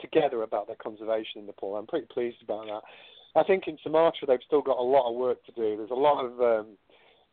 together 0.00 0.42
about 0.42 0.66
their 0.66 0.76
conservation 0.76 1.40
in 1.40 1.46
Nepal. 1.46 1.76
I'm 1.76 1.86
pretty 1.86 2.06
pleased 2.12 2.42
about 2.42 2.66
that. 2.66 2.82
I 3.36 3.44
think 3.44 3.66
in 3.66 3.78
Sumatra 3.82 4.26
they've 4.26 4.38
still 4.46 4.62
got 4.62 4.78
a 4.78 4.82
lot 4.82 5.08
of 5.08 5.16
work 5.16 5.44
to 5.46 5.52
do. 5.52 5.76
There's 5.76 5.90
a 5.90 5.94
lot 5.94 6.24
of 6.24 6.40
um, 6.40 6.76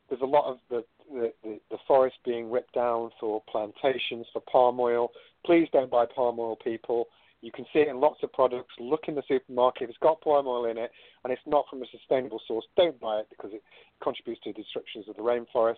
there's 0.10 0.22
a 0.22 0.26
lot 0.26 0.46
of 0.46 0.58
the, 0.70 0.84
the, 1.12 1.34
the, 1.44 1.60
the 1.72 1.78
forest 1.88 2.18
being 2.26 2.52
ripped 2.52 2.74
down 2.74 3.12
for 3.20 3.42
plantations 3.50 4.28
for 4.34 4.42
palm 4.42 4.80
oil. 4.80 5.12
Please 5.46 5.68
don't 5.72 5.90
buy 5.90 6.06
palm 6.06 6.38
oil, 6.38 6.58
people. 6.58 7.08
You 7.42 7.52
can 7.52 7.66
see 7.74 7.80
it 7.80 7.88
in 7.88 8.00
lots 8.00 8.20
of 8.22 8.32
products. 8.34 8.74
Look 8.78 9.06
in 9.08 9.16
the 9.16 9.24
supermarket. 9.28 9.84
If 9.84 9.90
it's 9.90 9.98
got 10.00 10.22
palm 10.22 10.48
oil 10.48 10.66
in 10.66 10.78
it 10.78 10.92
and 11.24 11.34
it's 11.34 11.42
not 11.48 11.66
from 11.70 11.82
a 11.82 11.86
sustainable 11.88 12.42
source, 12.48 12.66
don't 12.76 13.00
buy 13.00 13.20
it 13.20 13.28
because 13.30 13.52
it 13.54 13.64
contributes 14.04 14.44
to 14.44 14.54
the 14.54 14.62
destructions 14.62 15.06
of 15.08 15.16
the 15.16 15.22
rainforest. 15.22 15.78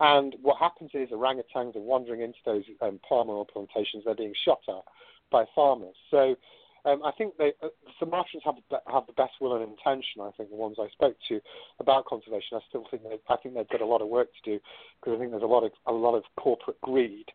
And 0.00 0.34
what 0.40 0.58
happens 0.58 0.90
is 0.94 1.10
orangutans 1.10 1.76
are 1.76 1.80
wandering 1.80 2.22
into 2.22 2.38
those 2.44 2.64
um, 2.80 2.98
palm 3.06 3.28
oil 3.28 3.44
plantations. 3.44 4.04
They're 4.04 4.14
being 4.14 4.34
shot 4.44 4.60
at 4.68 4.84
by 5.30 5.44
farmers. 5.54 5.94
So 6.10 6.36
um, 6.84 7.02
I 7.04 7.12
think 7.12 7.36
they, 7.36 7.52
uh, 7.62 7.68
the 7.84 8.06
Sumatrans 8.06 8.42
have 8.44 8.54
have 8.90 9.06
the 9.06 9.12
best 9.12 9.32
will 9.40 9.54
and 9.54 9.62
intention. 9.62 10.22
I 10.22 10.30
think 10.36 10.50
the 10.50 10.56
ones 10.56 10.76
I 10.80 10.88
spoke 10.88 11.16
to 11.28 11.40
about 11.78 12.06
conservation, 12.06 12.56
I 12.56 12.60
still 12.68 12.86
think 12.90 13.02
they, 13.02 13.18
I 13.28 13.36
think 13.36 13.54
they've 13.54 13.68
got 13.68 13.82
a 13.82 13.86
lot 13.86 14.00
of 14.00 14.08
work 14.08 14.28
to 14.28 14.50
do 14.52 14.60
because 15.00 15.16
I 15.16 15.18
think 15.18 15.30
there's 15.30 15.42
a 15.42 15.46
lot 15.46 15.64
of 15.64 15.72
a 15.86 15.92
lot 15.92 16.14
of 16.14 16.24
corporate 16.38 16.80
greed 16.80 17.26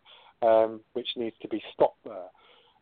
um, 0.42 0.82
which 0.94 1.10
needs 1.16 1.36
to 1.42 1.48
be 1.48 1.62
stopped 1.74 2.04
there. 2.04 2.30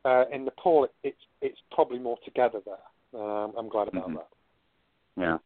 Uh, 0.05 0.25
in 0.31 0.45
Nepal, 0.45 0.85
it, 0.85 0.91
it's 1.03 1.21
it's 1.41 1.59
probably 1.71 1.99
more 1.99 2.17
together 2.23 2.59
there. 2.65 3.21
Um, 3.21 3.53
I'm 3.57 3.69
glad 3.69 3.89
about 3.89 4.07
mm-hmm. 4.07 4.15
that. 4.15 4.27
Yeah. 5.17 5.37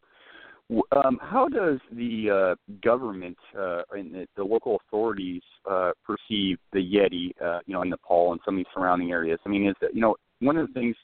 Um, 0.69 1.17
how 1.21 1.47
does 1.47 1.79
the 1.93 2.29
uh, 2.29 2.75
government 2.83 3.37
uh, 3.57 3.83
and 3.91 4.13
the, 4.13 4.27
the 4.35 4.43
local 4.43 4.81
authorities 4.87 5.41
uh, 5.69 5.91
perceive 6.05 6.57
the 6.73 6.79
Yeti, 6.79 7.31
uh, 7.41 7.59
you 7.65 7.73
know, 7.73 7.83
in 7.83 7.89
Nepal 7.89 8.33
and 8.33 8.41
some 8.43 8.55
of 8.55 8.57
these 8.57 8.65
surrounding 8.73 9.11
areas? 9.11 9.39
I 9.45 9.49
mean, 9.49 9.67
is 9.67 9.75
that 9.81 9.95
you 9.95 10.01
know 10.01 10.17
one 10.39 10.57
of 10.57 10.67
the 10.67 10.73
things 10.73 10.95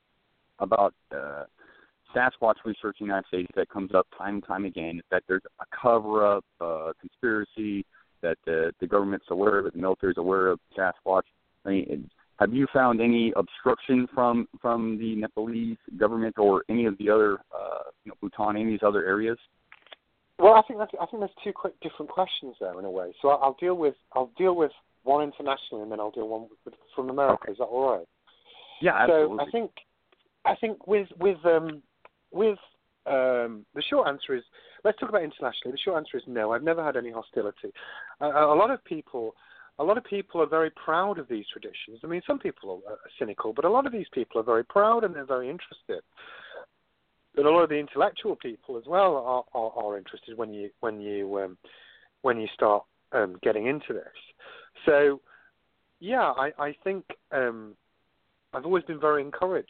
about 0.59 0.93
uh, 1.15 1.43
Sasquatch 2.13 2.55
research 2.65 2.97
in 2.99 3.07
the 3.07 3.13
United 3.13 3.27
States 3.27 3.51
that 3.55 3.69
comes 3.69 3.93
up 3.95 4.07
time 4.17 4.35
and 4.35 4.45
time 4.45 4.65
again 4.65 4.97
is 4.97 5.05
that 5.11 5.23
there's 5.27 5.41
a 5.59 5.65
cover-up, 5.75 6.45
uh, 6.61 6.91
conspiracy, 6.99 7.85
that 8.21 8.37
the, 8.45 8.73
the 8.79 8.87
government's 8.87 9.25
aware 9.29 9.59
of 9.59 9.71
the 9.71 9.79
military's 9.79 10.17
aware 10.17 10.47
of 10.47 10.59
Sasquatch. 10.77 11.23
I 11.65 11.69
mean, 11.69 12.09
have 12.39 12.53
you 12.53 12.67
found 12.73 12.99
any 12.99 13.33
obstruction 13.35 14.07
from 14.13 14.47
from 14.61 14.97
the 14.97 15.15
Nepalese 15.15 15.77
government 15.97 16.37
or 16.37 16.63
any 16.69 16.85
of 16.85 16.97
the 16.97 17.09
other, 17.09 17.39
uh, 17.53 17.89
you 18.03 18.11
know, 18.11 18.15
Bhutan, 18.21 18.55
any 18.55 18.63
of 18.63 18.67
these 18.69 18.85
other 18.85 19.05
areas? 19.05 19.37
Well, 20.39 20.55
I 20.55 20.61
think 20.67 20.79
that's, 20.79 20.91
I 20.99 21.05
think 21.05 21.21
there's 21.21 21.31
two 21.43 21.53
quick 21.53 21.79
different 21.81 22.09
questions 22.11 22.55
there 22.59 22.77
in 22.79 22.85
a 22.85 22.91
way. 22.91 23.13
So 23.21 23.29
I'll 23.29 23.57
deal 23.59 23.75
with 23.75 23.95
I'll 24.13 24.31
deal 24.37 24.55
with 24.55 24.71
one 25.03 25.23
internationally, 25.23 25.83
and 25.83 25.91
then 25.91 25.99
I'll 25.99 26.11
deal 26.11 26.27
one 26.27 26.47
with, 26.65 26.73
from 26.95 27.09
America. 27.09 27.43
Okay. 27.43 27.51
Is 27.51 27.57
that 27.59 27.65
all 27.65 27.97
right? 27.97 28.07
Yeah, 28.81 28.95
absolutely. 28.95 29.37
So 29.37 29.43
I 29.47 29.51
think 29.51 29.71
I 30.45 30.55
think 30.55 30.87
with 30.87 31.07
with 31.19 31.37
um, 31.45 31.83
with 32.31 32.57
um, 33.05 33.65
the 33.75 33.83
short 33.89 34.07
answer 34.07 34.35
is 34.35 34.43
let's 34.83 34.99
talk 34.99 35.09
about 35.09 35.23
internationally. 35.23 35.71
The 35.71 35.77
short 35.77 35.97
answer 35.97 36.17
is 36.17 36.23
no. 36.25 36.51
I've 36.51 36.63
never 36.63 36.83
had 36.83 36.97
any 36.97 37.11
hostility. 37.11 37.71
Uh, 38.19 38.25
a 38.25 38.55
lot 38.55 38.71
of 38.71 38.83
people. 38.85 39.35
A 39.79 39.83
lot 39.83 39.97
of 39.97 40.03
people 40.03 40.41
are 40.41 40.47
very 40.47 40.69
proud 40.71 41.17
of 41.17 41.27
these 41.27 41.45
traditions. 41.51 41.99
I 42.03 42.07
mean, 42.07 42.21
some 42.27 42.39
people 42.39 42.81
are, 42.87 42.97
cynical, 43.17 43.53
but 43.53 43.65
a 43.65 43.69
lot 43.69 43.85
of 43.85 43.91
these 43.91 44.05
people 44.13 44.39
are 44.39 44.43
very 44.43 44.63
proud 44.63 45.03
and 45.03 45.15
they're 45.15 45.25
very 45.25 45.49
interested. 45.49 46.03
And 47.35 47.47
a 47.47 47.49
lot 47.49 47.63
of 47.63 47.69
the 47.69 47.79
intellectual 47.79 48.35
people 48.35 48.77
as 48.77 48.83
well 48.85 49.15
are, 49.15 49.43
are, 49.59 49.71
are 49.71 49.97
interested 49.97 50.37
when 50.37 50.53
you 50.53 50.69
when 50.81 51.01
you 51.01 51.39
um, 51.39 51.57
when 52.21 52.39
you 52.39 52.47
start 52.53 52.83
um, 53.11 53.37
getting 53.41 53.65
into 53.65 53.93
this. 53.93 54.03
So, 54.85 55.19
yeah, 55.99 56.31
I, 56.37 56.51
I 56.59 56.75
think 56.83 57.05
um, 57.31 57.75
I've 58.53 58.65
always 58.65 58.83
been 58.83 58.99
very 58.99 59.21
encouraged. 59.21 59.69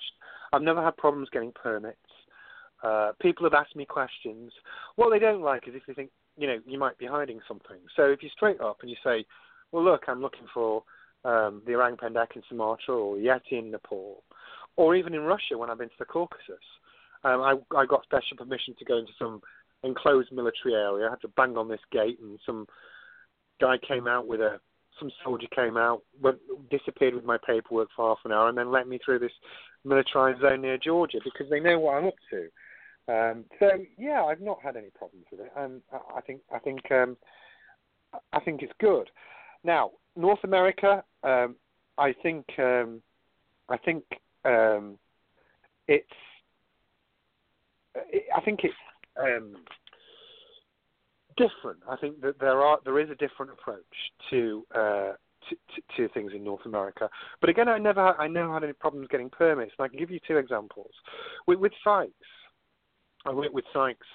I've 0.51 0.61
never 0.61 0.83
had 0.83 0.97
problems 0.97 1.29
getting 1.31 1.51
permits. 1.51 1.97
Uh, 2.83 3.13
people 3.21 3.45
have 3.45 3.53
asked 3.53 3.75
me 3.75 3.85
questions. 3.85 4.51
What 4.97 5.09
they 5.09 5.19
don't 5.19 5.41
like 5.41 5.67
is 5.67 5.73
if 5.75 5.83
they 5.87 5.93
think, 5.93 6.09
you 6.37 6.47
know, 6.47 6.59
you 6.65 6.77
might 6.77 6.97
be 6.97 7.05
hiding 7.05 7.39
something. 7.47 7.77
So 7.95 8.03
if 8.03 8.21
you 8.21 8.29
straight 8.29 8.59
up 8.59 8.79
and 8.81 8.89
you 8.89 8.97
say, 9.03 9.25
well, 9.73 9.83
look, 9.83 10.03
I'm 10.07 10.21
looking 10.21 10.47
for 10.53 10.83
um, 11.25 11.61
the 11.65 11.73
orang 11.73 11.97
pendek 11.97 12.35
in 12.35 12.43
Sumatra 12.47 12.95
or 12.95 13.17
Yeti 13.17 13.53
in 13.53 13.71
Nepal, 13.71 14.23
or 14.77 14.95
even 14.95 15.13
in 15.13 15.21
Russia 15.21 15.57
when 15.57 15.69
I've 15.69 15.79
been 15.79 15.89
to 15.89 15.95
the 15.99 16.05
Caucasus. 16.05 16.63
Um, 17.23 17.41
I, 17.41 17.55
I 17.75 17.85
got 17.85 18.03
special 18.03 18.37
permission 18.37 18.75
to 18.77 18.85
go 18.85 18.97
into 18.97 19.11
some 19.17 19.41
enclosed 19.83 20.31
military 20.31 20.75
area. 20.75 21.07
I 21.07 21.11
had 21.11 21.21
to 21.21 21.27
bang 21.29 21.57
on 21.57 21.67
this 21.67 21.79
gate, 21.91 22.19
and 22.21 22.39
some 22.45 22.67
guy 23.59 23.77
came 23.85 24.07
out 24.07 24.27
with 24.27 24.39
a 24.39 24.59
some 24.99 25.09
soldier 25.23 25.47
came 25.55 25.75
out, 25.75 26.03
went, 26.21 26.37
disappeared 26.69 27.15
with 27.15 27.25
my 27.25 27.37
paperwork 27.47 27.89
for 27.95 28.09
half 28.09 28.23
an 28.25 28.31
hour, 28.31 28.47
and 28.47 28.57
then 28.57 28.71
let 28.71 28.87
me 28.87 28.99
through 29.03 29.17
this 29.17 29.31
militarized 29.83 30.41
zone 30.41 30.61
near 30.61 30.77
Georgia 30.77 31.17
because 31.23 31.49
they 31.49 31.59
know 31.59 31.79
what 31.79 31.95
I'm 31.95 32.05
up 32.05 32.13
to. 32.29 32.43
Um, 33.11 33.45
so 33.59 33.69
yeah, 33.97 34.23
I've 34.23 34.39
not 34.39 34.59
had 34.61 34.77
any 34.77 34.91
problems 34.95 35.25
with 35.31 35.39
it, 35.41 35.51
and 35.57 35.81
I 36.15 36.21
think 36.21 36.41
I 36.53 36.59
think 36.59 36.79
um, 36.91 37.17
I 38.31 38.39
think 38.39 38.61
it's 38.61 38.73
good. 38.79 39.09
Now, 39.63 39.91
North 40.15 40.43
America, 40.43 41.03
um, 41.23 41.55
I 41.97 42.13
think 42.21 42.45
um, 42.59 43.01
I 43.69 43.77
think 43.77 44.03
um, 44.45 44.97
it's 45.87 46.07
I 48.35 48.41
think 48.41 48.61
it's 48.63 48.73
um, 49.19 49.55
different. 51.37 51.79
I 51.89 51.95
think 51.95 52.21
that 52.21 52.39
there 52.39 52.61
are 52.61 52.79
there 52.83 52.99
is 52.99 53.09
a 53.09 53.15
different 53.15 53.51
approach 53.51 53.81
to, 54.29 54.65
uh, 54.73 54.79
to, 55.49 55.55
to 55.55 56.07
to 56.07 56.13
things 56.13 56.31
in 56.35 56.43
North 56.43 56.65
America. 56.65 57.09
But 57.41 57.49
again, 57.49 57.69
I 57.69 57.77
never 57.77 58.19
I 58.19 58.27
never 58.27 58.53
had 58.53 58.63
any 58.63 58.73
problems 58.73 59.07
getting 59.09 59.29
permits, 59.29 59.73
and 59.77 59.85
I 59.85 59.87
can 59.87 59.99
give 59.99 60.11
you 60.11 60.19
two 60.27 60.37
examples. 60.37 60.91
With, 61.47 61.59
with 61.59 61.73
Sykes, 61.83 62.11
I 63.25 63.31
went 63.31 63.53
with 63.53 63.65
Sykes 63.73 64.07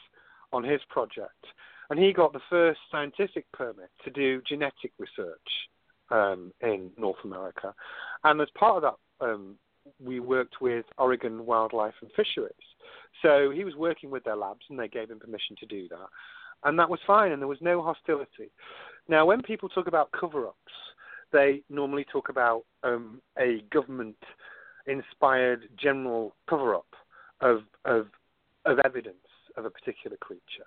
on 0.53 0.65
his 0.65 0.81
project, 0.89 1.45
and 1.91 1.99
he 1.99 2.13
got 2.13 2.33
the 2.33 2.41
first 2.51 2.81
scientific 2.91 3.51
permit 3.53 3.91
to 4.05 4.11
do 4.11 4.43
genetic 4.47 4.93
research 4.99 5.39
um, 6.11 6.53
in 6.61 6.91
North 6.97 7.19
America, 7.25 7.75
and 8.25 8.41
as 8.41 8.49
part 8.59 8.83
of 8.83 8.95
that, 9.21 9.27
um, 9.27 9.57
we 10.03 10.21
worked 10.21 10.61
with 10.61 10.85
Oregon 10.99 11.47
Wildlife 11.47 11.95
and 12.03 12.11
Fisheries. 12.15 12.53
So 13.23 13.51
he 13.51 13.65
was 13.65 13.75
working 13.75 14.11
with 14.11 14.23
their 14.25 14.37
labs, 14.37 14.67
and 14.69 14.79
they 14.79 14.89
gave 14.89 15.11
him 15.11 15.19
permission 15.19 15.57
to 15.61 15.67
do 15.67 15.89
that 15.89 16.09
and 16.65 16.79
that 16.79 16.89
was 16.91 17.01
fine, 17.07 17.33
and 17.33 17.41
there 17.41 17.49
was 17.49 17.61
no 17.61 17.83
hostility. 17.83 18.51
Now, 19.09 19.27
when 19.27 19.43
people 19.43 19.69
talk 19.69 19.87
about 19.87 20.11
cover-ups, 20.19 20.57
they 21.33 21.63
normally 21.71 22.05
talk 22.11 22.31
about 22.31 22.65
um, 22.83 23.21
a 23.39 23.63
government-inspired 23.71 25.69
general 25.81 26.35
cover-up 26.49 26.87
of, 27.41 27.63
of 27.85 28.07
of 28.65 28.79
evidence 28.85 29.17
of 29.57 29.65
a 29.65 29.71
particular 29.71 30.17
creature. 30.19 30.67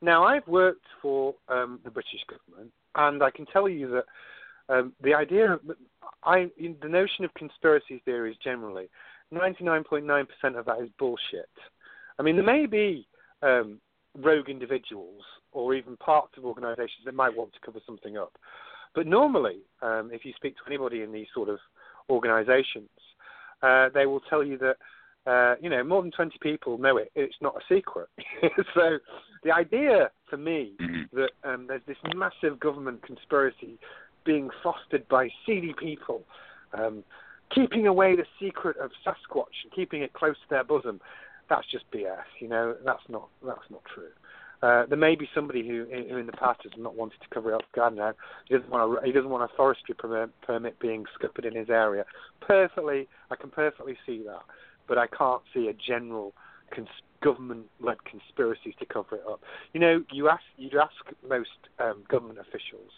Now, 0.00 0.24
I've 0.24 0.46
worked 0.46 0.86
for 1.02 1.34
um, 1.48 1.80
the 1.84 1.90
British 1.90 2.24
government, 2.28 2.72
and 2.94 3.22
I 3.22 3.30
can 3.30 3.46
tell 3.46 3.68
you 3.68 3.90
that 3.90 4.04
um, 4.74 4.92
the 5.02 5.14
idea 5.14 5.54
of 5.54 5.60
I, 6.22 6.50
the 6.58 6.88
notion 6.88 7.24
of 7.24 7.34
conspiracy 7.34 8.02
theories 8.04 8.36
generally, 8.42 8.88
99.9% 9.32 10.58
of 10.58 10.64
that 10.66 10.80
is 10.80 10.88
bullshit. 10.98 11.48
I 12.18 12.22
mean, 12.22 12.36
there 12.36 12.44
may 12.44 12.66
be 12.66 13.06
um, 13.42 13.80
rogue 14.16 14.48
individuals 14.48 15.22
or 15.52 15.74
even 15.74 15.96
parts 15.96 16.32
of 16.36 16.44
organisations 16.44 17.04
that 17.04 17.14
might 17.14 17.36
want 17.36 17.52
to 17.52 17.60
cover 17.64 17.80
something 17.86 18.16
up. 18.16 18.32
But 18.94 19.06
normally, 19.06 19.58
um, 19.82 20.10
if 20.12 20.24
you 20.24 20.32
speak 20.36 20.56
to 20.56 20.62
anybody 20.66 21.02
in 21.02 21.12
these 21.12 21.26
sort 21.34 21.48
of 21.48 21.58
organisations, 22.10 22.88
uh, 23.62 23.88
they 23.94 24.06
will 24.06 24.20
tell 24.20 24.42
you 24.42 24.58
that 24.58 24.76
uh, 25.28 25.54
you 25.60 25.68
know 25.68 25.84
more 25.84 26.02
than 26.02 26.10
20 26.10 26.38
people 26.40 26.78
know 26.78 26.96
it. 26.96 27.10
It's 27.14 27.36
not 27.40 27.54
a 27.56 27.74
secret. 27.74 28.08
so 28.74 28.98
the 29.44 29.52
idea 29.52 30.10
for 30.30 30.36
me 30.36 30.72
Mm-hmm. 30.80 31.16
that 31.16 31.30
um, 31.44 31.66
there's 31.66 31.82
this 31.86 31.96
massive 32.14 32.58
government 32.60 33.02
conspiracy 33.02 33.78
being 34.24 34.50
fostered 34.62 35.06
by 35.08 35.28
seedy 35.46 35.74
people. 35.78 36.22
Um, 36.74 37.02
keeping 37.54 37.86
away 37.86 38.14
the 38.16 38.26
secret 38.40 38.76
of 38.78 38.90
Sasquatch 39.04 39.56
and 39.64 39.72
keeping 39.74 40.02
it 40.02 40.12
close 40.12 40.34
to 40.34 40.50
their 40.50 40.64
bosom, 40.64 41.00
that's 41.48 41.66
just 41.70 41.90
BS. 41.92 42.16
You 42.40 42.48
know, 42.48 42.76
that's 42.84 43.02
not 43.08 43.28
that's 43.44 43.70
not 43.70 43.82
true. 43.94 44.10
Uh, 44.60 44.86
there 44.86 44.98
may 44.98 45.14
be 45.14 45.28
somebody 45.34 45.66
who, 45.66 45.86
who 46.10 46.16
in 46.16 46.26
the 46.26 46.32
past 46.32 46.60
has 46.64 46.72
not 46.76 46.96
wanted 46.96 47.18
to 47.20 47.28
cover 47.32 47.54
up 47.54 47.62
garden 47.74 47.98
now. 47.98 48.12
He 48.48 48.54
doesn't 48.56 48.70
want 48.70 48.98
a, 49.02 49.06
he 49.06 49.12
doesn't 49.12 49.30
want 49.30 49.48
a 49.50 49.56
forestry 49.56 49.94
permit, 49.94 50.30
permit 50.42 50.78
being 50.80 51.04
scuppered 51.14 51.44
in 51.44 51.54
his 51.54 51.70
area. 51.70 52.04
Perfectly, 52.40 53.06
I 53.30 53.36
can 53.36 53.50
perfectly 53.50 53.96
see 54.04 54.22
that, 54.26 54.42
but 54.88 54.98
I 54.98 55.06
can't 55.06 55.42
see 55.54 55.68
a 55.68 55.72
general 55.72 56.32
cons- 56.74 56.88
government-led 57.22 57.98
conspiracy 58.04 58.74
to 58.78 58.86
cover 58.86 59.16
it 59.16 59.22
up. 59.28 59.40
You 59.72 59.80
know, 59.80 60.04
you 60.10 60.28
ask 60.28 60.42
you'd 60.56 60.74
ask 60.74 60.92
most 61.28 61.50
um, 61.78 62.04
government 62.08 62.38
officials 62.38 62.90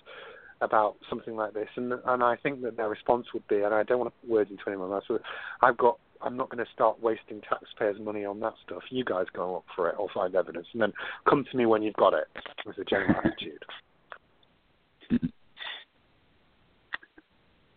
about 0.60 0.96
something 1.08 1.36
like 1.36 1.54
this, 1.54 1.68
and 1.76 1.92
and 1.92 2.22
I 2.22 2.36
think 2.36 2.62
that 2.62 2.76
their 2.76 2.88
response 2.88 3.26
would 3.32 3.46
be, 3.48 3.62
and 3.62 3.74
I 3.74 3.82
don't 3.82 3.98
want 3.98 4.12
to 4.12 4.20
put 4.20 4.30
words 4.30 4.50
into 4.50 4.62
anyone's 4.66 4.90
mouth. 4.90 5.04
So 5.08 5.18
I've 5.62 5.76
got 5.76 5.98
I'm 6.22 6.36
not 6.36 6.50
going 6.50 6.64
to 6.64 6.70
start 6.72 7.02
wasting 7.02 7.40
taxpayers' 7.40 7.98
money 8.00 8.24
on 8.24 8.40
that 8.40 8.54
stuff. 8.64 8.82
You 8.90 9.04
guys 9.04 9.26
go 9.32 9.56
up 9.56 9.64
for 9.74 9.88
it 9.88 9.96
or 9.98 10.08
find 10.12 10.34
evidence, 10.34 10.66
and 10.72 10.82
then 10.82 10.92
come 11.28 11.44
to 11.50 11.56
me 11.56 11.66
when 11.66 11.82
you've 11.82 11.94
got 11.94 12.14
it. 12.14 12.26
Was 12.66 12.76
a 12.78 12.84
general 12.84 13.16
attitude. 13.18 13.64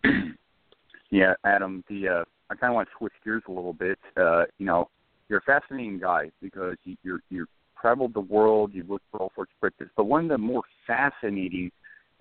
yeah, 1.09 1.34
Adam. 1.45 1.84
The 1.88 2.07
uh, 2.09 2.24
I 2.54 2.56
kind 2.56 2.72
of 2.72 2.76
want 2.76 2.88
to 2.88 2.95
switch 2.97 3.14
gears 3.24 3.43
a 3.47 3.51
little 3.51 3.74
bit. 3.74 3.97
Uh, 4.16 4.43
you 4.60 4.66
know, 4.66 4.89
you're 5.28 5.39
a 5.39 5.41
fascinating 5.41 5.99
guy 5.99 6.30
because 6.41 6.76
you, 6.84 6.95
you're 7.04 7.20
you've 7.30 7.47
traveled 7.82 8.14
the 8.14 8.20
world. 8.22 8.72
You've 8.74 8.89
looked 8.89 9.06
for 9.12 9.22
all 9.22 9.32
sorts 9.36 9.51
of 9.62 9.72
cryptids, 9.72 9.89
but 9.97 10.06
one 10.06 10.24
of 10.24 10.30
the 10.30 10.38
more 10.38 10.62
fascinating 10.86 11.72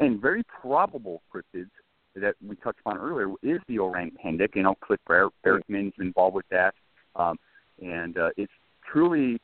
and 0.01 0.20
very 0.20 0.43
probable 0.45 1.22
cryptids 1.33 1.70
that 2.16 2.35
we 2.47 2.57
touched 2.57 2.80
on 2.87 2.97
earlier 2.99 3.28
is 3.43 3.61
the 3.68 3.78
orang 3.78 4.11
pendek. 4.24 4.55
You 4.55 4.62
know, 4.62 4.74
Cliff 4.83 5.01
Ber- 5.07 5.30
Barackman's 5.45 5.95
involved 5.99 6.35
with 6.35 6.49
that, 6.51 6.74
um, 7.16 7.37
and 7.80 8.16
uh, 8.16 8.30
it's 8.37 8.53
truly 8.91 9.39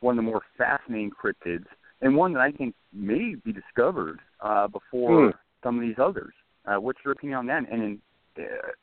one 0.00 0.18
of 0.18 0.24
the 0.24 0.30
more 0.30 0.40
fascinating 0.56 1.10
cryptids, 1.10 1.66
and 2.00 2.16
one 2.16 2.32
that 2.32 2.40
I 2.40 2.50
think 2.50 2.74
may 2.94 3.34
be 3.44 3.52
discovered 3.52 4.20
uh, 4.40 4.68
before 4.68 5.26
Hmm. 5.26 5.30
some 5.62 5.76
of 5.76 5.82
these 5.82 5.98
others. 5.98 6.32
Uh, 6.64 6.80
what's 6.80 6.98
your 7.04 7.12
opinion 7.12 7.38
on 7.38 7.46
that? 7.46 7.70
And 7.70 7.82
uh, 7.82 8.00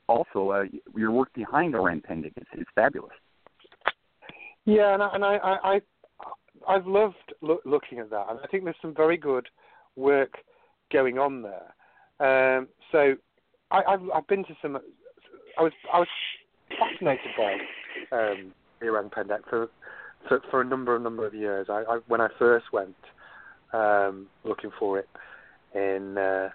also, 0.08 0.52
uh, 0.52 0.64
your 0.96 1.12
work 1.12 1.34
behind 1.34 1.76
orang 1.76 2.02
pendek 2.02 2.34
is, 2.38 2.48
is 2.60 2.68
fabulous. 2.76 3.14
Yeah, 4.66 4.94
and 4.94 5.04
I, 5.04 5.10
and 5.16 5.26
I, 5.26 5.36
I, 5.38 5.74
I 5.74 5.82
I've 6.68 6.88
loved 6.88 7.34
loo- 7.42 7.62
looking 7.66 8.00
at 8.00 8.10
that, 8.10 8.28
and 8.30 8.40
I 8.44 8.48
think 8.48 8.64
there's 8.64 8.76
some 8.82 8.94
very 8.94 9.18
good 9.18 9.48
work 9.96 10.34
going 10.92 11.18
on 11.18 11.42
there. 11.42 11.74
Um, 12.20 12.68
so 12.92 13.16
I, 13.72 13.84
I've, 13.88 14.02
I've 14.14 14.28
been 14.28 14.44
to 14.46 14.56
some. 14.62 14.78
I 15.58 15.62
was 15.62 15.74
I 15.94 16.00
was 16.00 16.08
fascinated 16.78 17.32
by 17.38 17.58
um, 18.18 18.54
orang 18.84 19.10
pendek 19.10 19.48
for 19.50 19.70
for 20.28 20.42
for 20.52 20.62
a 20.62 20.66
number 20.66 20.96
of 20.96 21.02
number 21.02 21.26
of 21.26 21.34
years. 21.34 21.68
I, 21.70 21.84
I 21.88 22.00
when 22.08 22.22
I 22.22 22.28
first 22.40 22.66
went 22.74 22.96
um, 23.74 24.28
looking 24.44 24.72
for 24.80 25.00
it 25.00 25.10
in 25.74 26.18
uh, 26.18 26.50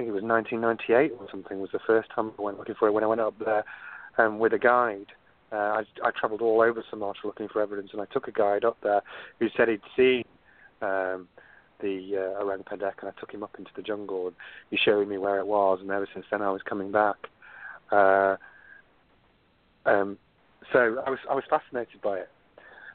think 0.00 0.08
it 0.08 0.12
was 0.12 0.22
1998 0.22 1.12
or 1.20 1.28
something 1.30 1.60
was 1.60 1.70
the 1.72 1.78
first 1.86 2.08
time 2.14 2.32
I 2.38 2.42
went 2.42 2.58
looking 2.58 2.74
for 2.74 2.88
it. 2.88 2.92
When 2.92 3.04
I 3.04 3.06
went 3.06 3.20
up 3.20 3.34
there 3.38 3.64
um, 4.16 4.38
with 4.38 4.54
a 4.54 4.58
guide, 4.58 5.12
uh, 5.52 5.56
I, 5.56 5.82
I 6.02 6.10
travelled 6.18 6.40
all 6.40 6.62
over 6.62 6.82
Sumatra 6.88 7.26
looking 7.26 7.48
for 7.48 7.60
evidence, 7.60 7.90
and 7.92 8.00
I 8.00 8.06
took 8.06 8.26
a 8.26 8.32
guide 8.32 8.64
up 8.64 8.78
there 8.82 9.02
who 9.38 9.48
said 9.54 9.68
he'd 9.68 9.82
seen 9.94 10.24
um, 10.80 11.28
the 11.82 12.16
uh, 12.16 12.42
orang 12.42 12.62
pendek, 12.62 13.00
and 13.02 13.10
I 13.10 13.20
took 13.20 13.30
him 13.30 13.42
up 13.42 13.56
into 13.58 13.70
the 13.76 13.82
jungle, 13.82 14.28
and 14.28 14.36
he 14.70 14.78
showed 14.78 15.06
me 15.06 15.18
where 15.18 15.38
it 15.38 15.46
was, 15.46 15.80
and 15.82 15.90
ever 15.90 16.08
since 16.14 16.24
then 16.30 16.40
I 16.40 16.50
was 16.50 16.62
coming 16.62 16.90
back. 16.90 17.16
Uh, 17.92 18.36
um, 19.84 20.16
so 20.72 21.02
I 21.06 21.10
was 21.10 21.18
I 21.28 21.34
was 21.34 21.44
fascinated 21.50 22.00
by 22.00 22.20
it, 22.20 22.30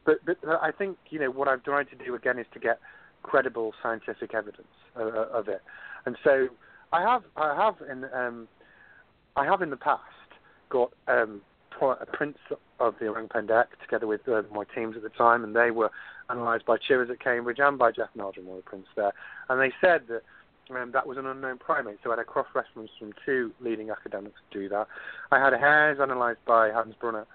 but 0.05 0.25
but 0.25 0.37
I 0.43 0.71
think 0.71 0.97
you 1.09 1.19
know 1.19 1.29
what 1.29 1.47
I'm 1.47 1.61
trying 1.61 1.85
to 1.87 1.95
do 2.03 2.15
again 2.15 2.39
is 2.39 2.47
to 2.53 2.59
get 2.59 2.79
credible 3.21 3.73
scientific 3.83 4.33
evidence 4.33 4.67
of, 4.95 5.13
of 5.13 5.47
it, 5.49 5.61
and 6.05 6.15
so 6.23 6.47
I 6.95 7.01
have 7.01 7.23
I 7.35 7.55
have 7.55 7.75
in 7.89 8.05
um, 8.13 8.47
I 9.35 9.43
have 9.43 9.61
in 9.61 9.69
the 9.69 9.75
past 9.75 10.01
got 10.69 10.93
um, 11.09 11.41
a 11.81 12.05
prints 12.05 12.39
of 12.79 12.95
the 13.01 13.07
orang 13.07 13.27
pendek 13.27 13.65
together 13.81 14.07
with 14.07 14.21
uh, 14.29 14.43
my 14.53 14.63
teams 14.73 14.95
at 14.95 15.03
the 15.03 15.09
time, 15.09 15.43
and 15.43 15.53
they 15.53 15.71
were 15.71 15.91
analysed 16.29 16.65
by 16.65 16.77
Chivers 16.77 17.09
at 17.09 17.19
Cambridge 17.19 17.57
and 17.59 17.77
by 17.77 17.91
Jeff 17.91 18.07
Meldrum, 18.15 18.45
one 18.45 18.59
of 18.59 18.63
the 18.63 18.69
prints 18.69 18.87
there, 18.95 19.11
and 19.49 19.59
they 19.59 19.73
said 19.81 20.03
that 20.07 20.23
um, 20.73 20.91
that 20.93 21.05
was 21.05 21.17
an 21.17 21.25
unknown 21.25 21.57
primate. 21.57 21.97
So 22.01 22.11
I 22.11 22.13
had 22.13 22.19
a 22.19 22.23
cross 22.23 22.47
reference 22.55 22.91
from 22.97 23.11
two 23.25 23.51
leading 23.59 23.89
academics 23.89 24.39
to 24.51 24.59
do 24.59 24.69
that. 24.69 24.87
I 25.31 25.39
had 25.39 25.51
a 25.51 25.57
hairs 25.57 25.97
analysed 25.99 26.45
by 26.45 26.71
Hans 26.71 26.95
Brunner, 26.99 27.27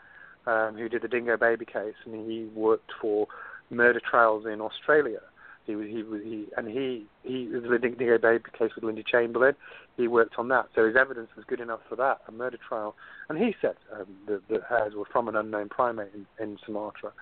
um, 0.47 0.75
who 0.75 0.89
did 0.89 1.03
the 1.03 1.09
dingo 1.09 1.37
baby 1.37 1.67
case, 1.67 1.95
and 2.07 2.15
he 2.15 2.49
worked 2.55 2.93
for 2.99 3.27
murder 3.69 4.01
trials 4.01 4.47
in 4.47 4.63
Australia. 4.63 5.21
He 5.67 5.77
was 5.77 5.87
he 5.89 6.03
was 6.03 6.21
he 6.23 6.47
and 6.57 6.67
he 6.69 7.07
he 7.23 7.47
the 7.47 7.79
dingo 7.79 8.19
baby 8.19 8.45
case 8.59 8.71
with 8.75 8.85
Lindy 8.85 9.05
Chamberlain. 9.09 9.55
He 9.97 10.09
worked 10.09 10.39
on 10.39 10.49
that, 10.49 10.69
so 10.75 10.87
his 10.87 10.97
evidence 10.97 11.29
was 11.37 11.45
good 11.47 11.61
enough 11.61 11.81
for 11.89 11.97
that 11.97 12.21
a 12.27 12.33
murder 12.33 12.59
trial. 12.67 12.95
And 13.29 13.39
he 13.39 13.55
said 13.61 13.77
um, 13.93 14.07
the 14.27 14.41
the 14.49 14.61
hairs 14.69 14.95
were 14.95 15.05
from 15.11 15.29
an 15.29 15.37
unknown 15.37 15.69
primate 15.69 16.13
in, 16.15 16.27
in 16.43 16.59
Sumatra. 16.65 17.13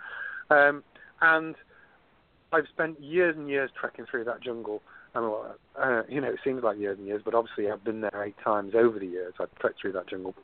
Um, 0.50 0.82
and 1.20 1.56
I've 2.52 2.68
spent 2.72 3.00
years 3.02 3.36
and 3.36 3.48
years 3.48 3.70
trekking 3.78 4.06
through 4.10 4.24
that 4.24 4.42
jungle 4.42 4.82
and 5.14 5.32
uh, 5.80 6.02
you 6.08 6.20
know, 6.20 6.28
it 6.28 6.38
seems 6.44 6.62
like 6.62 6.78
years 6.78 6.98
and 6.98 7.06
years, 7.06 7.22
but 7.24 7.34
obviously 7.34 7.70
I've 7.70 7.84
been 7.84 8.00
there 8.00 8.22
eight 8.24 8.36
times 8.42 8.74
over 8.74 8.98
the 8.98 9.06
years. 9.06 9.34
I've 9.40 9.54
trekked 9.58 9.80
through 9.80 9.92
that 9.92 10.08
jungle, 10.08 10.34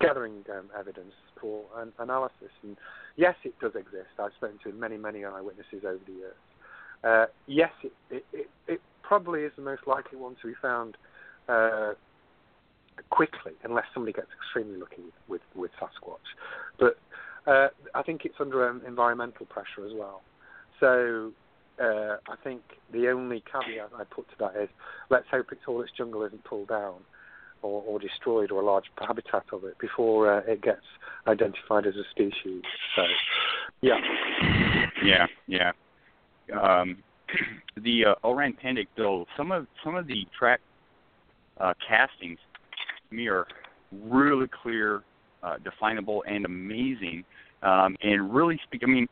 gathering 0.00 0.44
um, 0.50 0.70
evidence 0.78 1.12
for 1.40 1.64
an 1.76 1.92
analysis. 1.98 2.50
And 2.62 2.76
yes, 3.16 3.34
it 3.44 3.54
does 3.60 3.74
exist. 3.74 4.08
I've 4.18 4.32
spoken 4.36 4.58
to 4.64 4.72
many, 4.72 4.96
many 4.96 5.24
eyewitnesses 5.24 5.84
over 5.84 6.00
the 6.06 6.12
years. 6.12 6.34
Uh, 7.04 7.26
yes, 7.46 7.70
it, 7.82 7.92
it, 8.10 8.50
it, 8.66 8.80
probably 9.02 9.40
is 9.40 9.52
the 9.56 9.62
most 9.62 9.86
likely 9.86 10.18
one 10.18 10.36
to 10.42 10.48
be 10.48 10.52
found 10.60 10.94
uh, 11.48 11.94
quickly, 13.08 13.52
unless 13.64 13.86
somebody 13.94 14.12
gets 14.12 14.28
extremely 14.38 14.78
lucky 14.78 15.00
with, 15.00 15.14
with, 15.28 15.40
with 15.54 15.70
Sasquatch. 15.80 16.18
But 16.78 16.98
uh, 17.50 17.68
I 17.94 18.02
think 18.02 18.26
it's 18.26 18.34
under 18.38 18.68
um, 18.68 18.82
environmental 18.86 19.46
pressure 19.46 19.86
as 19.86 19.92
well. 19.94 20.20
So 20.78 21.32
uh, 21.80 22.16
I 22.28 22.36
think 22.44 22.60
the 22.92 23.08
only 23.08 23.42
caveat 23.50 23.90
I 23.96 24.04
put 24.04 24.28
to 24.28 24.34
that 24.40 24.62
is 24.62 24.68
let's 25.10 25.26
hope 25.30 25.46
it's 25.52 25.62
all 25.66 25.80
its 25.80 25.92
jungle 25.96 26.24
isn't 26.24 26.44
pulled 26.44 26.68
down 26.68 26.96
or, 27.62 27.82
or 27.82 27.98
destroyed 27.98 28.50
or 28.50 28.60
a 28.60 28.64
large 28.64 28.84
habitat 28.98 29.44
of 29.52 29.64
it 29.64 29.78
before 29.78 30.32
uh, 30.32 30.40
it 30.46 30.62
gets 30.62 30.84
identified 31.26 31.86
as 31.86 31.94
a 31.96 32.04
species. 32.10 32.62
So, 32.94 33.02
yeah. 33.80 33.98
Yeah, 35.02 35.26
yeah. 35.46 35.72
Um, 36.52 36.98
the 37.82 38.06
uh, 38.06 38.14
orang 38.26 38.54
pendek, 38.62 38.88
though, 38.96 39.26
some 39.36 39.52
of 39.52 39.66
some 39.84 39.96
of 39.96 40.06
the 40.06 40.26
track 40.38 40.60
uh, 41.60 41.74
castings 41.86 42.38
to 43.08 43.14
me 43.14 43.28
are 43.28 43.46
really 43.92 44.46
clear, 44.62 45.02
uh, 45.42 45.56
definable, 45.62 46.24
and 46.26 46.44
amazing, 46.44 47.24
um, 47.62 47.96
and 48.02 48.32
really 48.34 48.58
speak. 48.64 48.82
I 48.84 48.86
mean, 48.86 49.08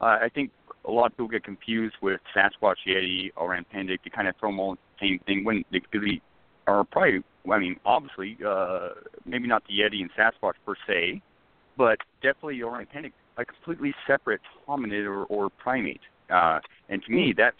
uh, 0.00 0.18
I 0.22 0.28
think 0.34 0.50
a 0.84 0.90
lot 0.90 1.06
of 1.06 1.12
people 1.12 1.28
get 1.28 1.44
confused 1.44 1.96
with 2.02 2.20
Sasquatch, 2.36 2.76
Yeti, 2.86 3.30
orang 3.36 3.64
pendek. 3.74 3.98
They 4.04 4.10
kind 4.14 4.28
of 4.28 4.34
throw 4.38 4.50
them 4.50 4.60
all 4.60 4.72
in 4.72 4.78
the 4.98 5.06
same 5.06 5.20
thing 5.26 5.44
when 5.44 5.64
they, 5.72 5.80
they 5.92 6.20
are 6.66 6.84
probably, 6.84 7.22
I 7.50 7.58
mean, 7.58 7.76
obviously, 7.84 8.38
uh, 8.46 8.88
maybe 9.24 9.46
not 9.46 9.62
the 9.66 9.74
Yeti 9.74 10.00
and 10.00 10.10
Sasquatch 10.12 10.54
per 10.66 10.74
se, 10.86 11.22
but 11.76 11.98
definitely 12.22 12.62
orang 12.62 12.86
pendek, 12.86 13.12
a 13.36 13.44
completely 13.44 13.94
separate 14.06 14.40
hominid 14.68 15.06
or, 15.06 15.24
or 15.24 15.50
primate. 15.50 16.00
Uh, 16.30 16.58
and 16.88 17.02
to 17.04 17.12
me, 17.12 17.34
that's 17.36 17.56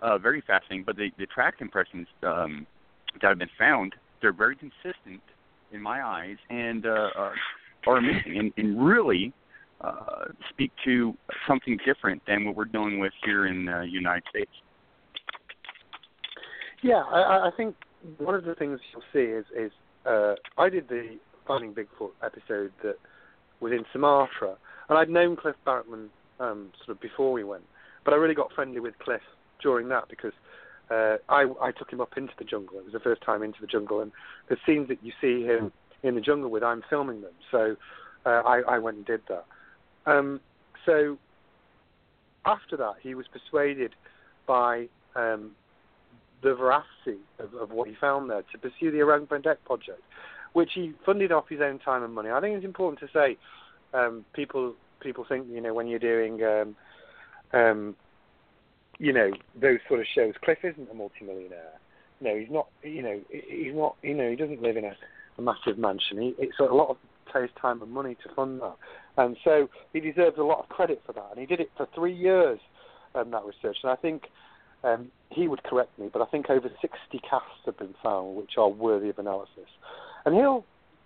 uh, 0.00 0.18
very 0.18 0.42
fascinating. 0.46 0.84
But 0.84 0.96
the, 0.96 1.10
the 1.18 1.26
track 1.26 1.54
impressions 1.60 2.06
um, 2.22 2.66
that 3.20 3.28
have 3.28 3.38
been 3.38 3.48
found, 3.58 3.94
they're 4.20 4.32
very 4.32 4.56
consistent 4.56 5.20
in 5.72 5.80
my 5.80 6.04
eyes 6.04 6.36
and 6.50 6.86
uh, 6.86 7.10
are, 7.16 7.34
are 7.86 7.96
amazing 7.96 8.38
and, 8.38 8.52
and 8.56 8.84
really 8.84 9.32
uh, 9.80 10.26
speak 10.50 10.70
to 10.84 11.14
something 11.48 11.78
different 11.84 12.22
than 12.26 12.44
what 12.44 12.56
we're 12.56 12.64
dealing 12.64 12.98
with 12.98 13.12
here 13.24 13.46
in 13.46 13.64
the 13.64 13.86
United 13.88 14.22
States. 14.30 14.50
Yeah, 16.82 17.02
I, 17.10 17.48
I 17.48 17.50
think 17.56 17.74
one 18.18 18.34
of 18.34 18.44
the 18.44 18.54
things 18.54 18.80
you'll 18.92 19.02
see 19.12 19.30
is, 19.30 19.44
is 19.56 19.72
uh, 20.06 20.34
I 20.58 20.68
did 20.68 20.88
the 20.88 21.16
Finding 21.46 21.74
Bigfoot 21.74 22.10
episode 22.24 22.72
that 22.82 22.96
was 23.60 23.72
in 23.72 23.84
Sumatra, 23.92 24.56
and 24.88 24.98
I'd 24.98 25.08
known 25.08 25.36
Cliff 25.36 25.56
Barackman 25.66 26.08
um, 26.40 26.70
sort 26.84 26.96
of 26.96 27.00
before 27.00 27.32
we 27.32 27.44
went, 27.44 27.62
but 28.04 28.14
I 28.14 28.16
really 28.16 28.34
got 28.34 28.52
friendly 28.52 28.80
with 28.80 28.98
Cliff 28.98 29.22
during 29.62 29.88
that 29.88 30.08
because 30.08 30.32
uh, 30.90 31.16
I, 31.28 31.46
I 31.60 31.72
took 31.72 31.90
him 31.90 32.00
up 32.00 32.16
into 32.16 32.32
the 32.38 32.44
jungle. 32.44 32.78
It 32.78 32.84
was 32.84 32.92
the 32.92 33.00
first 33.00 33.22
time 33.22 33.42
into 33.42 33.60
the 33.60 33.66
jungle, 33.66 34.00
and 34.00 34.12
the 34.48 34.56
scenes 34.66 34.88
that 34.88 34.98
you 35.02 35.12
see 35.20 35.44
him 35.44 35.72
in 36.02 36.14
the 36.14 36.20
jungle 36.20 36.50
with, 36.50 36.62
I'm 36.62 36.82
filming 36.90 37.22
them. 37.22 37.32
So 37.50 37.76
uh, 38.26 38.42
I, 38.44 38.62
I 38.68 38.78
went 38.78 38.96
and 38.98 39.06
did 39.06 39.20
that. 39.28 39.44
Um, 40.06 40.40
so 40.84 41.18
after 42.44 42.76
that, 42.76 42.94
he 43.00 43.14
was 43.14 43.26
persuaded 43.28 43.94
by 44.46 44.88
um, 45.14 45.52
the 46.42 46.54
veracity 46.54 47.20
of, 47.38 47.54
of, 47.54 47.70
what 47.70 47.88
he 47.88 47.94
found 48.00 48.28
there 48.28 48.42
to 48.50 48.58
pursue 48.58 48.90
the 48.90 49.00
Orang 49.00 49.26
Pendek 49.26 49.58
project, 49.64 50.02
which 50.52 50.70
he 50.74 50.92
funded 51.06 51.30
off 51.30 51.48
his 51.48 51.60
own 51.60 51.78
time 51.78 52.02
and 52.02 52.12
money. 52.12 52.30
I 52.30 52.40
think 52.40 52.56
it's 52.56 52.64
important 52.64 53.00
to 53.00 53.08
say 53.16 53.38
um, 53.94 54.24
people 54.32 54.74
people 55.00 55.24
think 55.28 55.46
you 55.50 55.60
know 55.60 55.74
when 55.74 55.86
you're 55.86 55.98
doing 55.98 56.42
um, 56.42 56.76
um, 57.52 57.96
you 58.98 59.12
know 59.12 59.30
those 59.60 59.78
sort 59.88 60.00
of 60.00 60.06
shows, 60.14 60.34
Cliff 60.44 60.58
isn't 60.62 60.90
a 60.90 60.94
multimillionaire. 60.94 61.72
No, 62.20 62.36
he's 62.36 62.50
not. 62.50 62.68
You 62.82 63.02
know, 63.02 63.20
he's 63.30 63.74
not. 63.74 63.96
You 64.02 64.14
know, 64.14 64.30
he 64.30 64.36
doesn't 64.36 64.62
live 64.62 64.76
in 64.76 64.84
a, 64.84 64.96
a 65.38 65.42
massive 65.42 65.78
mansion. 65.78 66.20
He, 66.20 66.34
it's 66.38 66.58
a 66.60 66.64
lot 66.64 66.90
of 66.90 66.96
takes 67.32 67.52
time 67.60 67.82
and 67.82 67.90
money 67.90 68.16
to 68.22 68.34
fund 68.34 68.60
that. 68.60 68.76
And 69.16 69.36
so 69.44 69.68
he 69.92 70.00
deserves 70.00 70.38
a 70.38 70.42
lot 70.42 70.60
of 70.60 70.68
credit 70.68 71.02
for 71.06 71.12
that. 71.12 71.28
And 71.30 71.40
he 71.40 71.46
did 71.46 71.60
it 71.60 71.70
for 71.76 71.88
three 71.94 72.14
years, 72.14 72.60
um, 73.14 73.30
that 73.30 73.44
research. 73.44 73.78
And 73.82 73.90
I 73.90 73.96
think 73.96 74.24
um, 74.84 75.10
he 75.30 75.48
would 75.48 75.62
correct 75.64 75.98
me, 75.98 76.10
but 76.12 76.22
I 76.22 76.26
think 76.26 76.50
over 76.50 76.70
60 76.80 77.18
casts 77.18 77.64
have 77.66 77.78
been 77.78 77.94
found 78.02 78.36
which 78.36 78.52
are 78.58 78.68
worthy 78.68 79.08
of 79.08 79.18
analysis. 79.18 79.68
And 80.24 80.34
he'll 80.34 80.64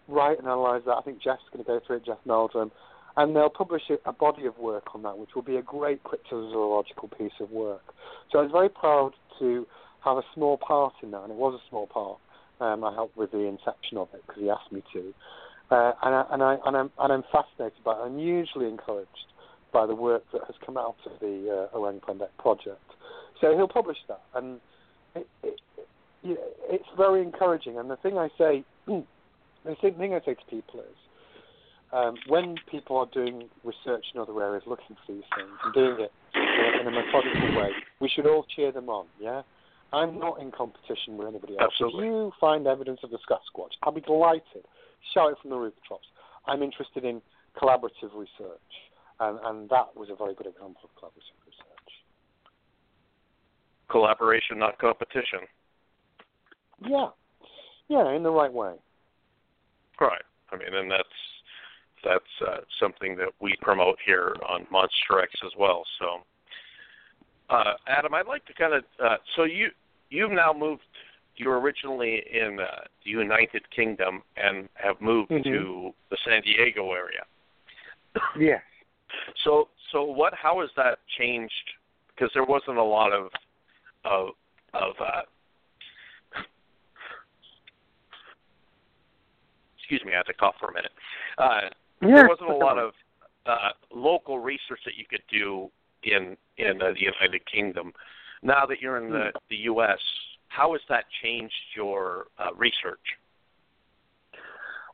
write 0.09 0.39
and 0.39 0.47
analyse 0.47 0.83
that. 0.87 0.97
I 0.97 1.03
think 1.03 1.23
Jeff's 1.23 1.43
going 1.53 1.65
to 1.65 1.69
go 1.69 1.81
through 1.87 1.97
it, 1.97 2.07
Jeff 2.07 2.19
Meldrum. 2.25 2.71
And 3.17 3.35
they'll 3.35 3.49
publish 3.49 3.83
a, 3.91 4.09
a 4.09 4.13
body 4.13 4.47
of 4.47 4.59
work 4.59 4.95
on 4.95 5.03
that, 5.03 5.17
which 5.17 5.31
will 5.35 5.43
be 5.43 5.57
a 5.57 5.63
great 5.63 6.03
cryptozoological 6.05 7.17
piece 7.17 7.33
of 7.41 7.51
work. 7.51 7.83
So 8.31 8.39
I 8.39 8.43
was 8.43 8.53
very 8.53 8.69
proud 8.69 9.13
to 9.39 9.67
have 10.05 10.19
a 10.19 10.23
small 10.35 10.59
part 10.59 10.95
in 11.03 11.11
that, 11.13 11.23
and 11.23 11.33
it 11.33 11.37
was 11.37 11.55
a 11.55 11.69
small 11.69 11.87
part. 11.87 12.19
Um, 12.61 12.85
I 12.85 12.93
helped 12.93 13.17
with 13.17 13.33
the 13.33 13.41
inception 13.41 13.99
of 13.99 14.09
it 14.15 14.23
because 14.27 14.43
he 14.43 14.51
asked 14.51 14.73
me 14.73 14.83
to. 14.93 15.15
Uh, 15.71 15.93
and, 16.03 16.15
I, 16.15 16.25
and, 16.31 16.43
I, 16.43 16.57
and, 16.65 16.77
I'm, 16.77 16.91
and 16.99 17.13
I'm 17.13 17.25
fascinated 17.33 17.83
by 17.85 17.93
it. 17.93 18.05
I'm 18.05 18.19
hugely 18.19 18.69
encouraged 18.69 19.11
by 19.73 19.87
the 19.87 19.95
work 19.95 20.23
that 20.33 20.43
has 20.47 20.55
come 20.65 20.77
out 20.77 20.97
of 21.05 21.13
the 21.21 21.69
uh, 21.73 21.77
Orang 21.77 22.01
Pendek 22.01 22.31
project. 22.39 22.81
So 23.41 23.55
he'll 23.57 23.69
publish 23.69 23.99
that, 24.09 24.23
and 24.35 24.61
it, 25.15 25.27
it, 25.43 25.61
it, 26.23 26.39
it's 26.71 26.89
very 26.97 27.23
encouraging. 27.23 27.79
And 27.79 27.91
the 27.91 27.97
thing 27.97 28.17
I 28.17 28.29
say, 28.39 28.65
the 28.87 29.75
thing 29.81 30.15
I 30.15 30.21
say 30.25 30.35
to 30.35 30.45
people 30.49 30.81
is, 30.81 30.97
um, 31.97 32.15
when 32.29 32.57
people 32.71 32.97
are 32.97 33.07
doing 33.13 33.49
research 33.65 34.05
in 34.15 34.21
other 34.21 34.41
areas, 34.43 34.63
looking 34.67 34.97
for 35.07 35.13
these 35.13 35.25
things 35.37 35.51
and 35.65 35.75
doing 35.75 36.01
it 36.01 36.13
in 36.81 36.87
a 36.87 36.91
methodical 36.91 37.57
way, 37.57 37.71
we 38.01 38.09
should 38.09 38.27
all 38.27 38.45
cheer 38.55 38.71
them 38.71 38.89
on. 38.89 39.07
Yeah, 39.21 39.43
I'm 39.93 40.19
not 40.19 40.41
in 40.41 40.51
competition 40.51 41.17
with 41.17 41.29
anybody 41.29 41.55
else. 41.59 41.73
Absolutely. 41.73 42.07
If 42.07 42.11
you 42.11 42.33
find 42.41 42.67
evidence 42.67 43.01
of 43.03 43.11
the 43.11 43.19
Sasquatch, 43.29 43.73
I'll 43.83 43.93
be 43.93 44.01
delighted 44.03 44.65
shout 45.15 45.33
it 45.33 45.39
from 45.41 45.51
the 45.51 45.57
rooftops. 45.57 46.07
I'm 46.47 46.63
interested 46.63 47.05
in 47.05 47.21
collaborative 47.61 48.15
research, 48.15 48.71
and, 49.21 49.39
and 49.45 49.69
that 49.71 49.97
was 49.97 50.09
a 50.11 50.17
very 50.17 50.35
good 50.35 50.47
example 50.47 50.81
of 50.85 50.91
collaborative 51.01 51.39
research. 51.47 51.93
Collaboration, 53.91 54.59
not 54.59 54.79
competition. 54.79 55.41
Yeah, 56.87 57.09
yeah, 57.89 58.15
in 58.15 58.23
the 58.23 58.31
right 58.31 58.53
way. 58.53 58.75
Right. 60.01 60.23
I 60.53 60.57
mean, 60.57 60.75
and 60.75 60.91
that's 60.91 61.16
that's 62.07 62.49
uh, 62.49 62.59
something 62.81 63.17
that 63.17 63.31
we 63.41 63.57
promote 63.61 63.99
here 64.05 64.37
on 64.49 64.67
Monster 64.71 65.21
X 65.23 65.33
as 65.45 65.53
well. 65.59 65.83
So, 65.99 66.23
uh, 67.51 67.75
Adam, 67.89 68.15
I'd 68.15 68.27
like 68.27 68.45
to 68.47 68.55
kind 68.55 68.75
of 68.75 68.85
uh, 69.05 69.17
so 69.35 69.45
you 69.45 69.69
you've 70.11 70.31
now 70.33 70.53
moved. 70.57 70.83
You 71.37 71.51
were 71.51 71.61
originally 71.61 72.23
in 72.33 72.59
uh, 72.61 72.85
the 73.05 73.11
United 73.11 73.69
Kingdom 73.71 74.23
and 74.39 74.69
have 74.75 74.99
moved 75.03 75.31
Mhm. 75.31 75.45
to 75.45 75.95
the 76.11 76.17
San 76.25 76.41
Diego 76.43 76.93
area. 76.93 77.25
Yes. 78.39 78.63
So, 79.45 79.69
so 79.93 80.03
what? 80.05 80.35
How 80.35 80.61
has 80.61 80.71
that 80.77 80.99
changed? 81.19 81.53
Because 82.09 82.31
there 82.35 82.45
wasn't 82.45 82.77
a 82.77 82.83
lot 82.83 83.13
of 83.13 83.31
of 84.05 84.29
of 84.75 84.95
uh, 85.01 85.23
excuse 89.79 90.03
me, 90.05 90.13
I 90.13 90.17
had 90.19 90.27
to 90.27 90.35
cough 90.35 90.57
for 90.59 90.69
a 90.71 90.75
minute. 90.75 90.93
Uh, 91.39 91.69
there 92.01 92.29
wasn't 92.29 92.51
a 92.51 92.57
lot 92.57 92.79
of 92.79 92.93
uh, 93.47 93.71
local 93.95 94.39
research 94.39 94.81
that 94.85 94.97
you 94.97 95.05
could 95.09 95.23
do 95.31 95.71
in 96.03 96.37
in 96.59 96.81
uh, 96.83 96.93
the 96.93 97.01
United 97.01 97.43
Kingdom. 97.51 97.93
Now 98.43 98.67
that 98.67 98.81
you're 98.81 98.99
in 98.99 99.11
the 99.11 99.33
the 99.51 99.57
U.S., 99.57 99.99
how 100.49 100.73
has 100.73 100.83
that 100.89 101.05
changed 101.23 101.55
your 101.75 102.27
uh, 102.39 102.55
research? 102.55 103.01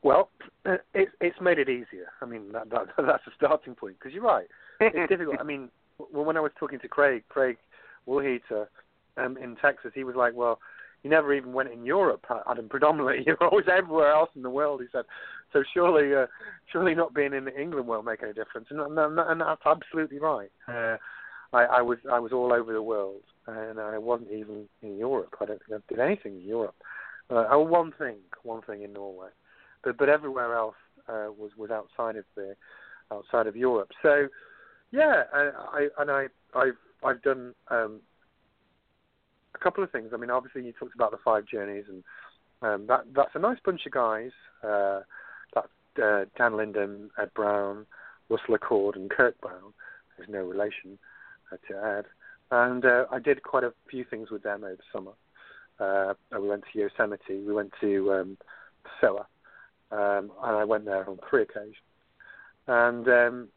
Well, 0.01 0.29
uh, 0.65 0.77
it's 0.93 1.11
it's 1.21 1.39
made 1.41 1.59
it 1.59 1.69
easier. 1.69 2.11
I 2.21 2.25
mean, 2.25 2.51
that, 2.51 2.69
that 2.69 2.87
that's 2.97 3.27
a 3.27 3.31
starting 3.35 3.75
point 3.75 3.97
because 3.99 4.13
you're 4.13 4.23
right. 4.23 4.47
It's 4.79 5.09
difficult. 5.09 5.37
I 5.39 5.43
mean, 5.51 5.69
when 6.11 6.37
I 6.37 6.41
was 6.41 6.51
talking 6.59 6.79
to 6.79 6.87
Craig, 6.87 7.23
Craig 7.29 7.57
Woolheater 8.07 8.67
um, 9.17 9.37
in 9.37 9.55
Texas, 9.57 9.91
he 9.95 10.03
was 10.03 10.15
like, 10.15 10.33
"Well, 10.35 10.59
you 11.03 11.09
never 11.09 11.33
even 11.33 11.53
went 11.53 11.71
in 11.71 11.85
Europe, 11.85 12.25
Adam. 12.49 12.69
Predominantly, 12.69 13.23
you're 13.27 13.43
always 13.43 13.65
everywhere 13.71 14.11
else 14.11 14.29
in 14.35 14.41
the 14.41 14.49
world." 14.49 14.81
He 14.81 14.87
said, 14.91 15.05
"So 15.51 15.63
surely, 15.73 16.15
uh, 16.15 16.27
surely 16.71 16.95
not 16.95 17.13
being 17.13 17.33
in 17.33 17.47
England 17.49 17.87
won't 17.87 18.05
make 18.05 18.23
any 18.23 18.33
difference." 18.33 18.67
And, 18.69 18.79
and, 18.79 19.19
and 19.19 19.41
that's 19.41 19.61
absolutely 19.65 20.19
right. 20.19 20.51
Uh, 20.67 20.97
I, 21.53 21.65
I 21.65 21.81
was 21.81 21.99
I 22.11 22.19
was 22.19 22.31
all 22.31 22.51
over 22.51 22.73
the 22.73 22.81
world, 22.81 23.21
and 23.47 23.79
I 23.79 23.97
wasn't 23.97 24.31
even 24.31 24.67
in 24.81 24.97
Europe. 24.97 25.35
I 25.39 25.45
don't 25.45 25.61
think 25.67 25.81
I 25.81 25.93
did 25.93 25.99
anything 25.99 26.41
in 26.41 26.47
Europe. 26.47 26.75
Uh, 27.29 27.45
oh, 27.51 27.59
one 27.59 27.93
thing, 27.97 28.17
one 28.43 28.61
thing 28.61 28.83
in 28.83 28.93
Norway, 28.93 29.29
but 29.83 29.97
but 29.97 30.09
everywhere 30.09 30.55
else 30.55 30.75
uh, 31.07 31.27
was 31.37 31.51
was 31.57 31.69
outside 31.69 32.15
of 32.15 32.25
the 32.35 32.55
outside 33.11 33.47
of 33.47 33.55
Europe. 33.55 33.89
So 34.01 34.27
yeah, 34.91 35.23
I, 35.33 35.49
I 35.71 35.87
and 35.99 36.11
I 36.11 36.27
I've 36.55 36.77
I've 37.03 37.21
done 37.21 37.53
um, 37.69 38.01
a 39.55 39.57
couple 39.59 39.83
of 39.83 39.91
things. 39.91 40.11
I 40.13 40.17
mean, 40.17 40.29
obviously 40.29 40.65
you 40.65 40.73
talked 40.73 40.95
about 40.95 41.11
the 41.11 41.17
five 41.23 41.45
journeys, 41.45 41.85
and 41.87 42.03
um, 42.61 42.87
that 42.87 43.05
that's 43.15 43.35
a 43.35 43.39
nice 43.39 43.57
bunch 43.63 43.85
of 43.85 43.91
guys. 43.91 44.31
Uh, 44.63 45.01
that 45.53 45.69
uh, 46.03 46.25
Dan 46.37 46.57
Linden, 46.57 47.11
Ed 47.21 47.33
Brown, 47.33 47.85
Russell 48.29 48.55
Acord, 48.55 48.95
and 48.95 49.09
Kirk 49.09 49.39
Brown. 49.41 49.73
There's 50.17 50.29
no 50.29 50.43
relation 50.43 50.97
uh, 51.51 51.57
to 51.67 51.97
Ed. 51.97 52.05
And 52.51 52.85
uh, 52.85 53.05
I 53.11 53.19
did 53.19 53.43
quite 53.43 53.63
a 53.63 53.73
few 53.89 54.03
things 54.03 54.29
with 54.29 54.43
them 54.43 54.63
over 54.63 54.77
summer. 54.91 55.13
Uh, 55.79 56.13
we 56.39 56.47
went 56.47 56.63
to 56.71 56.79
Yosemite. 56.79 57.43
We 57.45 57.53
went 57.53 57.71
to 57.81 58.13
um, 58.13 58.37
um, 59.03 60.31
and 60.41 60.57
I 60.57 60.63
went 60.63 60.85
there 60.85 61.09
on 61.09 61.19
three 61.29 61.43
occasions. 61.43 61.75
And 62.67 63.07
um, 63.07 63.47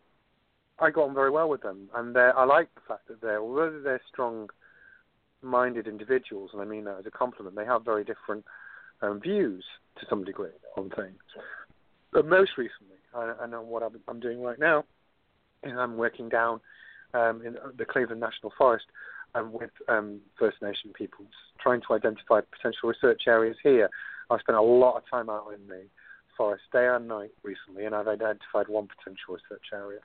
I 0.78 0.90
got 0.90 1.08
on 1.08 1.14
very 1.14 1.30
well 1.30 1.48
with 1.48 1.62
them, 1.62 1.88
and 1.94 2.16
I 2.16 2.44
like 2.44 2.74
the 2.74 2.80
fact 2.88 3.08
that 3.08 3.20
they're, 3.20 3.40
although 3.40 3.80
they're 3.82 4.00
strong-minded 5.38 5.86
individuals, 5.86 6.50
and 6.52 6.62
I 6.62 6.64
mean 6.64 6.84
that 6.84 6.98
as 6.98 7.06
a 7.06 7.10
compliment, 7.10 7.56
they 7.56 7.64
have 7.64 7.84
very 7.84 8.04
different 8.04 8.44
um, 9.02 9.20
views 9.20 9.64
to 10.00 10.06
some 10.08 10.24
degree 10.24 10.50
on 10.76 10.90
things. 10.90 11.18
But 12.12 12.26
most 12.26 12.52
recently, 12.56 12.96
I, 13.14 13.32
I 13.42 13.46
know 13.46 13.62
what 13.62 13.82
I'm, 13.82 14.00
I'm 14.08 14.20
doing 14.20 14.40
right 14.40 14.58
now, 14.58 14.84
is 15.62 15.72
I'm 15.76 15.96
working 15.96 16.28
down 16.28 16.60
um, 17.14 17.42
in 17.44 17.56
the 17.76 17.84
Cleveland 17.84 18.20
National 18.20 18.52
Forest 18.56 18.86
um, 19.34 19.52
with 19.52 19.70
um, 19.88 20.20
First 20.38 20.62
Nation 20.62 20.92
peoples, 20.94 21.32
trying 21.60 21.80
to 21.82 21.94
identify 21.94 22.40
potential 22.40 22.88
research 22.88 23.22
areas 23.26 23.56
here. 23.62 23.88
I've 24.30 24.40
spent 24.40 24.58
a 24.58 24.62
lot 24.62 24.96
of 24.96 25.02
time 25.10 25.30
out 25.30 25.52
in 25.54 25.66
the 25.68 25.84
forest 26.36 26.64
day 26.72 26.86
and 26.86 27.08
night 27.08 27.30
recently, 27.42 27.84
and 27.84 27.94
I've 27.94 28.08
identified 28.08 28.68
one 28.68 28.88
potential 28.88 29.34
research 29.34 29.66
area. 29.72 30.00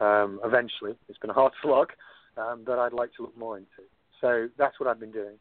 Um, 0.00 0.40
eventually, 0.44 0.94
it's 1.08 1.18
been 1.18 1.30
a 1.30 1.34
hard 1.34 1.52
slog, 1.62 1.90
um, 2.36 2.62
but 2.64 2.78
I'd 2.78 2.92
like 2.92 3.14
to 3.14 3.22
look 3.22 3.36
more 3.36 3.58
into. 3.58 3.82
So 4.20 4.48
that's 4.58 4.78
what 4.80 4.88
I've 4.88 5.00
been 5.00 5.12
doing, 5.12 5.38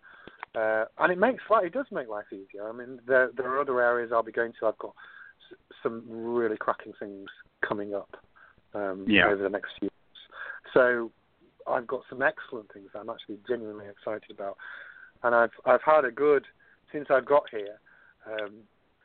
uh, 0.56 0.86
and 1.00 1.12
it 1.12 1.18
makes 1.18 1.44
life, 1.50 1.66
it 1.66 1.74
does 1.74 1.86
make 1.92 2.08
life 2.08 2.26
easier. 2.32 2.68
I 2.68 2.72
mean, 2.72 3.00
there 3.08 3.32
there 3.36 3.50
are 3.50 3.60
other 3.60 3.82
areas 3.82 4.12
I'll 4.14 4.24
be 4.24 4.32
going 4.32 4.54
to. 4.60 4.68
I've 4.68 4.78
got 4.78 4.94
s- 5.52 5.58
some 5.84 6.04
really 6.08 6.58
cracking 6.58 6.94
things 7.00 7.28
coming 7.68 7.94
up 7.94 8.10
um, 8.74 9.06
Yeah. 9.08 9.28
over 9.28 9.44
the 9.44 9.50
next 9.50 9.72
few 9.80 9.90
months. 9.90 10.22
So 10.74 11.12
I've 11.68 11.88
got 11.88 12.02
some 12.10 12.22
excellent 12.22 12.72
things 12.72 12.90
I'm 12.96 13.10
actually 13.10 13.40
genuinely 13.48 13.86
excited 13.88 14.32
about, 14.32 14.58
and 15.24 15.34
I've 15.36 15.52
I've 15.66 15.84
had 15.84 16.06
a 16.06 16.12
good 16.12 16.46
since 16.92 17.08
I've 17.10 17.26
got 17.26 17.44
here. 17.52 17.80
Um, 18.26 18.54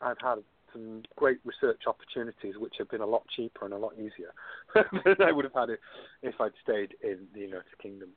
I've 0.00 0.18
had 0.20 0.38
some 0.72 1.02
great 1.16 1.38
research 1.44 1.82
opportunities, 1.86 2.54
which 2.58 2.74
have 2.78 2.88
been 2.88 3.02
a 3.02 3.06
lot 3.06 3.22
cheaper 3.36 3.64
and 3.64 3.74
a 3.74 3.78
lot 3.78 3.92
easier 3.94 4.32
than 4.74 5.16
I 5.20 5.32
would 5.32 5.44
have 5.44 5.54
had 5.54 5.70
it 5.70 5.80
if 6.22 6.40
I'd 6.40 6.52
stayed 6.62 6.94
in 7.02 7.26
the 7.34 7.40
United 7.40 7.78
Kingdom. 7.80 8.10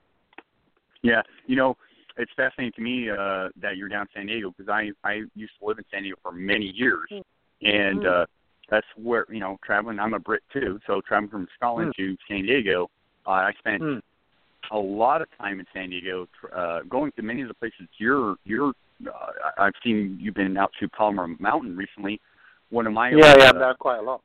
Yeah, 1.01 1.21
you 1.47 1.55
know, 1.55 1.75
it's 2.17 2.31
fascinating 2.35 2.71
to 2.75 2.81
me 2.81 3.09
uh, 3.09 3.49
that 3.61 3.77
you're 3.77 3.89
down 3.89 4.01
in 4.03 4.07
San 4.15 4.25
Diego 4.27 4.53
because 4.55 4.69
I 4.69 4.91
I 5.07 5.23
used 5.35 5.53
to 5.59 5.65
live 5.67 5.77
in 5.77 5.85
San 5.91 6.03
Diego 6.03 6.17
for 6.21 6.31
many 6.31 6.65
years, 6.75 7.09
and 7.61 8.05
uh, 8.05 8.25
that's 8.69 8.87
where 8.95 9.25
you 9.29 9.39
know 9.39 9.57
traveling. 9.65 9.99
I'm 9.99 10.13
a 10.13 10.19
Brit 10.19 10.41
too, 10.51 10.79
so 10.87 11.01
traveling 11.07 11.29
from 11.29 11.47
Scotland 11.55 11.93
to 11.97 12.15
San 12.27 12.43
Diego, 12.43 12.89
uh, 13.27 13.31
I 13.31 13.53
spent 13.59 13.81
Mm. 13.81 14.01
a 14.71 14.77
lot 14.77 15.21
of 15.21 15.27
time 15.37 15.59
in 15.59 15.65
San 15.73 15.89
Diego, 15.89 16.27
uh, 16.55 16.81
going 16.89 17.11
to 17.17 17.21
many 17.21 17.41
of 17.41 17.47
the 17.49 17.53
places 17.53 17.87
you're 17.97 18.35
you're. 18.45 18.73
Uh, 19.05 19.11
I- 19.57 19.65
I've 19.65 19.73
seen 19.83 20.17
you've 20.21 20.35
been 20.35 20.55
out 20.55 20.71
to 20.79 20.87
Palomar 20.87 21.27
Mountain 21.39 21.75
recently. 21.75 22.19
One 22.69 22.87
of 22.87 22.93
my 22.93 23.09
Yeah, 23.09 23.33
old, 23.33 23.39
yeah, 23.39 23.49
uh, 23.49 23.73
quite 23.75 23.97
a 23.99 24.01
lot. 24.01 24.21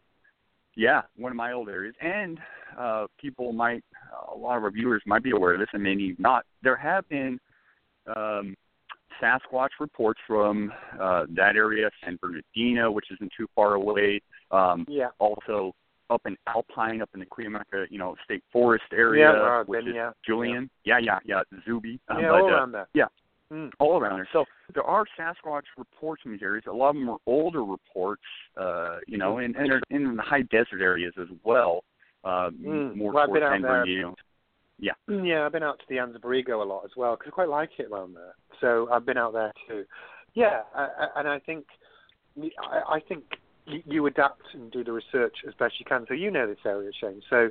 Yeah, 0.80 1.02
one 1.16 1.30
of 1.30 1.36
my 1.36 1.52
old 1.52 1.68
areas. 1.68 1.94
And 2.00 2.38
uh, 2.78 3.06
people 3.20 3.52
might, 3.52 3.84
a 4.32 4.36
lot 4.36 4.56
of 4.56 4.64
our 4.64 4.70
viewers 4.70 5.02
might 5.04 5.22
be 5.22 5.32
aware 5.32 5.52
of 5.52 5.60
this, 5.60 5.68
and 5.74 5.82
maybe 5.82 6.16
not. 6.18 6.44
There 6.62 6.74
have 6.76 7.06
been 7.10 7.38
um, 8.16 8.56
Sasquatch 9.22 9.68
reports 9.78 10.18
from 10.26 10.72
uh, 10.98 11.26
that 11.36 11.56
area, 11.56 11.90
San 12.02 12.18
Bernardino, 12.22 12.90
which 12.90 13.04
isn't 13.12 13.30
too 13.36 13.46
far 13.54 13.74
away. 13.74 14.22
Um, 14.50 14.86
Yeah. 14.88 15.08
also 15.18 15.72
up 16.08 16.22
in 16.24 16.34
Alpine, 16.46 17.02
up 17.02 17.10
in 17.12 17.20
the 17.20 17.26
Cuyamaca, 17.26 17.86
you 17.90 17.98
know, 17.98 18.16
state 18.24 18.42
forest 18.50 18.84
area, 18.90 19.32
Yeah, 19.32 19.60
I've 19.60 19.68
which 19.68 19.86
is 19.86 19.94
yeah. 19.94 20.12
Julian. 20.26 20.70
Yeah, 20.84 20.98
yeah, 20.98 21.18
yeah, 21.26 21.42
Zuby. 21.66 22.00
Uh, 22.10 22.18
Yeah, 22.20 22.28
but, 22.30 22.40
all 22.40 22.46
uh, 22.48 22.56
around 22.56 22.72
there. 22.72 22.88
yeah. 22.94 23.04
Mm. 23.52 23.70
all 23.80 23.98
around 24.00 24.18
there. 24.18 24.28
So 24.32 24.44
there 24.74 24.84
are 24.84 25.04
Sasquatch 25.18 25.64
reports 25.76 26.22
in 26.24 26.30
these 26.30 26.42
areas. 26.42 26.64
A 26.68 26.72
lot 26.72 26.90
of 26.90 26.94
them 26.94 27.08
are 27.10 27.18
older 27.26 27.64
reports, 27.64 28.22
uh, 28.56 28.98
you 29.08 29.18
know, 29.18 29.38
and, 29.38 29.56
and 29.56 29.68
they're 29.68 29.82
in 29.90 30.16
the 30.16 30.22
high 30.22 30.42
desert 30.42 30.80
areas 30.80 31.12
as 31.20 31.26
well. 31.42 31.82
Uh, 32.22 32.50
Mm. 32.50 32.96
More 32.96 33.12
Well, 33.12 33.26
towards 33.26 33.42
San. 33.42 33.62
Bernardino. 33.62 34.14
Yeah. 34.78 34.92
Mm, 35.08 35.28
Yeah, 35.28 35.46
I've 35.46 35.52
been 35.52 35.62
out 35.62 35.78
to 35.80 35.84
the 35.88 35.96
Anza-Borrego 35.96 36.62
a 36.62 36.64
lot 36.64 36.84
as 36.84 36.92
well 36.96 37.16
because 37.16 37.28
I 37.28 37.34
quite 37.34 37.48
like 37.48 37.70
it 37.78 37.88
around 37.90 38.14
there. 38.14 38.34
So 38.60 38.88
I've 38.92 39.04
been 39.04 39.18
out 39.18 39.32
there 39.32 39.52
too. 39.66 39.84
Yeah, 40.34 40.62
I, 40.74 40.82
I, 40.82 41.20
and 41.20 41.28
I 41.28 41.38
think 41.40 41.64
I, 42.38 42.96
I 42.96 43.00
think 43.00 43.24
you, 43.66 43.82
you 43.84 44.06
adapt 44.06 44.42
and 44.54 44.70
do 44.70 44.84
the 44.84 44.92
research 44.92 45.38
as 45.46 45.54
best 45.54 45.74
you 45.80 45.84
can. 45.86 46.04
So 46.06 46.14
you 46.14 46.30
know 46.30 46.46
this 46.46 46.58
area, 46.64 46.90
Shane. 46.98 47.20
So 47.28 47.50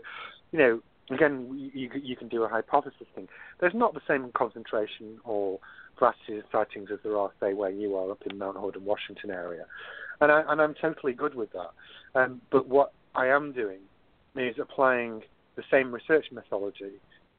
you 0.52 0.60
know 0.60 0.82
again, 1.12 1.48
you 1.74 1.90
you 2.02 2.16
can 2.16 2.28
do 2.28 2.44
a 2.44 2.48
hypothesis 2.48 3.08
thing. 3.16 3.28
There's 3.60 3.74
not 3.74 3.94
the 3.94 4.02
same 4.08 4.32
concentration 4.34 5.20
or 5.24 5.60
sightings 6.52 6.90
as 6.92 7.00
there 7.04 7.18
are, 7.18 7.32
say, 7.40 7.54
where 7.54 7.70
you 7.70 7.96
are 7.96 8.12
up 8.12 8.22
in 8.30 8.38
Mount 8.38 8.58
Hood 8.58 8.76
and 8.76 8.86
Washington 8.86 9.32
area, 9.32 9.66
and 10.22 10.32
I 10.32 10.44
and 10.48 10.62
I'm 10.62 10.76
totally 10.82 11.14
good 11.14 11.36
with 11.36 11.50
that. 11.54 11.72
Um, 12.20 12.42
but 12.52 12.68
what 12.68 12.92
I 13.16 13.28
am 13.28 13.52
doing 13.52 13.80
is 14.36 14.56
applying 14.60 15.22
the 15.56 15.64
same 15.72 15.94
research 15.94 16.26
methodology 16.32 16.94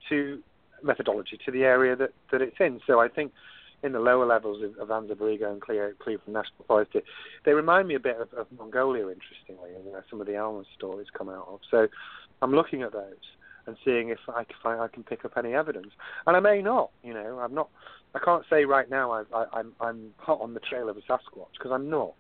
to 0.09 0.43
methodology 0.83 1.39
to 1.45 1.51
the 1.51 1.65
area 1.65 1.97
that, 1.97 2.11
that 2.33 2.43
it's 2.43 2.57
in. 2.61 2.81
So 2.87 3.01
I 3.01 3.09
think 3.09 3.33
in 3.83 3.93
the 3.93 4.01
lower 4.01 4.27
levels 4.27 4.63
of, 4.63 4.91
of 4.91 4.91
and 4.91 5.09
Cle- 5.63 5.93
Cleveland 5.99 6.35
National 6.35 6.65
Forest, 6.67 6.93
they 7.45 7.53
remind 7.53 7.89
me 7.89 7.95
a 7.95 8.01
bit 8.01 8.17
of, 8.21 8.33
of 8.35 8.47
Mongolia, 8.57 9.09
interestingly, 9.09 9.75
and 9.75 9.85
where 9.87 10.05
some 10.11 10.21
of 10.21 10.27
the 10.27 10.37
Alma 10.37 10.65
stories 10.77 11.07
come 11.17 11.29
out 11.29 11.49
of. 11.49 11.61
So 11.71 11.89
I'm 12.43 12.53
looking 12.53 12.83
at 12.83 12.93
those 12.93 13.15
and 13.67 13.77
seeing 13.85 14.09
if 14.09 14.19
I 14.29 14.45
find, 14.63 14.81
I 14.81 14.89
can 14.89 15.03
pick 15.03 15.25
up 15.25 15.33
any 15.37 15.55
evidence. 15.55 15.93
And 16.27 16.37
I 16.37 16.41
may 16.41 16.63
not, 16.63 16.91
you 17.03 17.15
know, 17.15 17.39
I'm 17.39 17.55
not, 17.55 17.69
I 18.15 18.19
can't 18.19 18.45
say 18.51 18.65
right 18.65 18.89
now 18.91 19.13
I, 19.13 19.23
I, 19.35 19.45
I'm, 19.53 19.73
I'm 19.81 20.15
hot 20.19 20.41
on 20.41 20.55
the 20.55 20.61
trail 20.61 20.89
of 20.89 20.97
a 20.97 21.01
Sasquatch, 21.01 21.53
because 21.59 21.73
I'm 21.73 21.89
not. 21.89 22.15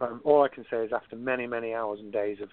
Um, 0.00 0.20
all 0.24 0.42
I 0.42 0.48
can 0.48 0.64
say 0.70 0.78
is 0.78 0.92
after 0.92 1.16
many, 1.16 1.46
many 1.46 1.72
hours 1.72 2.00
and 2.00 2.12
days 2.12 2.38
of 2.42 2.48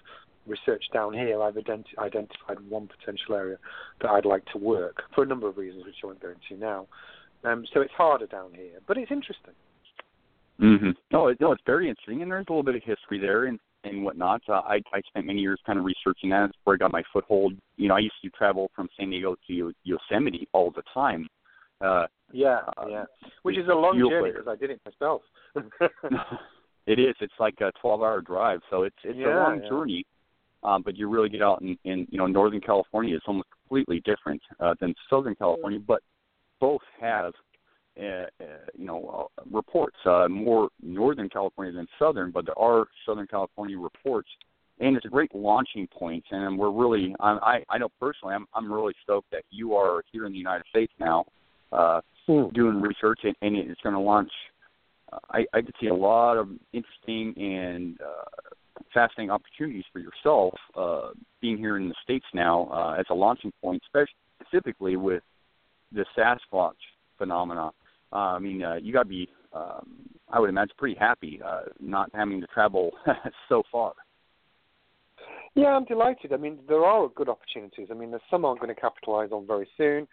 research 0.48 0.84
down 0.94 1.14
here, 1.14 1.42
I've 1.42 1.56
identi- 1.56 1.98
identified 1.98 2.60
one 2.70 2.88
potential 2.88 3.36
area 3.36 3.58
that 4.02 4.10
I'd 4.10 4.26
like 4.26 4.46
to 4.54 4.58
work 4.58 5.04
for 5.14 5.24
a 5.24 5.28
number 5.28 5.48
of 5.48 5.58
reasons, 5.58 5.86
which 5.86 5.96
I 6.04 6.08
won't 6.08 6.22
go 6.22 6.30
into 6.30 6.62
now. 6.62 6.88
Um, 7.44 7.66
so 7.74 7.82
it's 7.82 7.94
harder 7.94 8.28
down 8.28 8.54
here, 8.54 8.80
but 8.88 8.98
it's 8.98 9.12
interesting. 9.12 9.54
Mm-hmm. 10.62 10.92
No, 11.12 11.34
no, 11.40 11.52
it's 11.52 11.64
very 11.66 11.90
interesting, 11.90 12.22
and 12.22 12.32
there's 12.32 12.46
a 12.48 12.52
little 12.52 12.64
bit 12.64 12.76
of 12.76 12.84
history 12.84 13.20
there. 13.20 13.46
And 13.46 13.60
and 13.84 14.04
whatnot. 14.04 14.42
Uh, 14.48 14.62
I 14.66 14.82
I 14.94 15.02
spent 15.08 15.26
many 15.26 15.42
years 15.42 15.60
kind 15.66 15.78
of 15.78 15.86
researching 15.86 16.30
that. 16.30 16.52
Where 16.64 16.76
I 16.76 16.78
got 16.78 16.92
my 16.92 17.04
foothold. 17.12 17.54
You 17.78 17.90
know, 17.90 17.96
I 17.96 18.00
used 18.00 18.16
to 18.24 18.30
travel 18.30 18.72
from 18.76 18.88
San 18.98 19.10
Diego 19.10 19.36
to 19.48 19.74
Yosemite 19.84 20.48
all 20.54 20.72
the 20.72 20.84
time. 20.94 21.28
Uh, 21.82 22.06
yeah, 22.34 22.60
uh, 22.78 22.88
yeah. 22.90 23.04
Which 23.44 23.58
is 23.58 23.68
a 23.70 23.74
long 23.74 23.98
journey 23.98 24.32
because 24.32 24.48
I 24.48 24.56
did 24.56 24.72
it 24.72 24.82
myself. 24.86 25.22
it 26.88 27.00
is. 27.00 27.16
It's 27.22 27.34
like 27.40 27.56
a 27.62 27.72
12-hour 27.84 28.22
drive, 28.22 28.60
so 28.70 28.84
it's 28.84 28.96
it's 29.04 29.18
yeah, 29.18 29.28
a 29.28 29.38
long 29.38 29.62
yeah. 29.64 29.70
journey. 29.70 30.06
Um, 30.64 30.82
but 30.82 30.98
you 30.98 31.10
really 31.10 31.30
get 31.30 31.42
out 31.42 31.62
in, 31.62 31.78
in 31.84 32.08
you 32.10 32.18
know 32.18 32.26
Northern 32.26 32.62
California. 32.62 33.16
It's 33.16 33.26
almost 33.28 33.50
completely 33.62 34.02
different 34.06 34.42
uh, 34.60 34.74
than 34.82 34.96
Southern 35.10 35.36
California, 35.36 35.80
but 35.80 36.02
both 36.60 36.82
have 37.00 37.34
uh, 38.00 38.04
uh, 38.04 38.46
you 38.76 38.86
know 38.86 39.30
uh, 39.38 39.44
reports 39.52 39.98
uh, 40.06 40.28
more 40.28 40.70
Northern 40.82 41.30
California 41.30 41.74
than 41.74 41.88
Southern, 42.00 42.32
but 42.32 42.46
there 42.46 42.58
are 42.58 42.88
Southern 43.06 43.28
California 43.28 43.78
reports, 43.78 44.30
and 44.80 44.96
it's 44.96 45.06
a 45.06 45.10
great 45.10 45.34
launching 45.36 45.86
point. 45.88 46.24
And 46.32 46.58
we're 46.58 46.72
really 46.72 47.14
I'm, 47.20 47.38
I 47.44 47.64
I 47.70 47.78
know 47.78 47.90
personally 48.00 48.34
I'm 48.34 48.48
I'm 48.56 48.72
really 48.72 48.94
stoked 49.04 49.30
that 49.32 49.44
you 49.52 49.76
are 49.76 50.02
here 50.12 50.26
in 50.26 50.32
the 50.32 50.38
United 50.40 50.66
States 50.70 50.94
now 51.00 51.26
uh, 51.74 52.02
mm. 52.28 52.54
doing 52.54 52.82
research, 52.82 53.20
and, 53.24 53.36
and 53.42 53.58
it's 53.58 53.82
going 53.82 53.96
to 53.96 54.02
launch. 54.02 54.32
Uh, 55.12 55.18
I 55.32 55.46
I 55.54 55.62
could 55.62 55.76
see 55.80 55.88
a 55.88 55.96
lot 55.96 56.38
of 56.38 56.50
interesting 56.72 57.34
and 57.38 58.00
uh, 58.02 58.54
fascinating 58.94 59.32
opportunities 59.32 59.86
for 59.92 60.00
yourself 60.00 60.54
uh, 60.78 61.10
being 61.42 61.58
here 61.58 61.78
in 61.78 61.90
the 61.90 61.96
states 62.04 62.26
now 62.34 62.70
uh, 62.72 63.00
as 63.00 63.06
a 63.10 63.14
launching 63.14 63.52
point, 63.62 63.82
especially 63.86 64.16
specifically 64.42 64.96
with 64.96 65.24
the 65.92 66.06
Sasquatch 66.18 66.74
phenomena. 67.18 67.72
Uh, 68.12 68.16
I 68.16 68.40
mean, 68.40 68.64
uh, 68.64 68.76
you 68.76 68.94
got 68.94 69.04
to 69.04 69.10
be, 69.10 69.28
um, 69.54 70.10
I 70.32 70.40
would 70.40 70.50
imagine, 70.50 70.74
pretty 70.78 70.98
happy 71.00 71.40
uh, 71.44 71.62
not 71.80 72.10
having 72.14 72.42
to 72.42 72.48
travel 72.48 72.92
so 73.50 73.64
far. 73.72 73.94
Yeah, 75.56 75.68
I'm 75.68 75.86
delighted. 75.86 76.34
I 76.34 76.38
mean, 76.38 76.60
there 76.68 76.84
are 76.84 77.08
good 77.10 77.30
opportunities. 77.30 77.88
I 77.92 77.94
mean, 77.94 78.10
there's 78.10 78.24
some 78.30 78.44
I'm 78.44 78.56
going 78.56 78.74
to 78.74 78.80
capitalise 78.80 79.32
on 79.32 79.46
very 79.46 79.68
soon, 79.78 80.08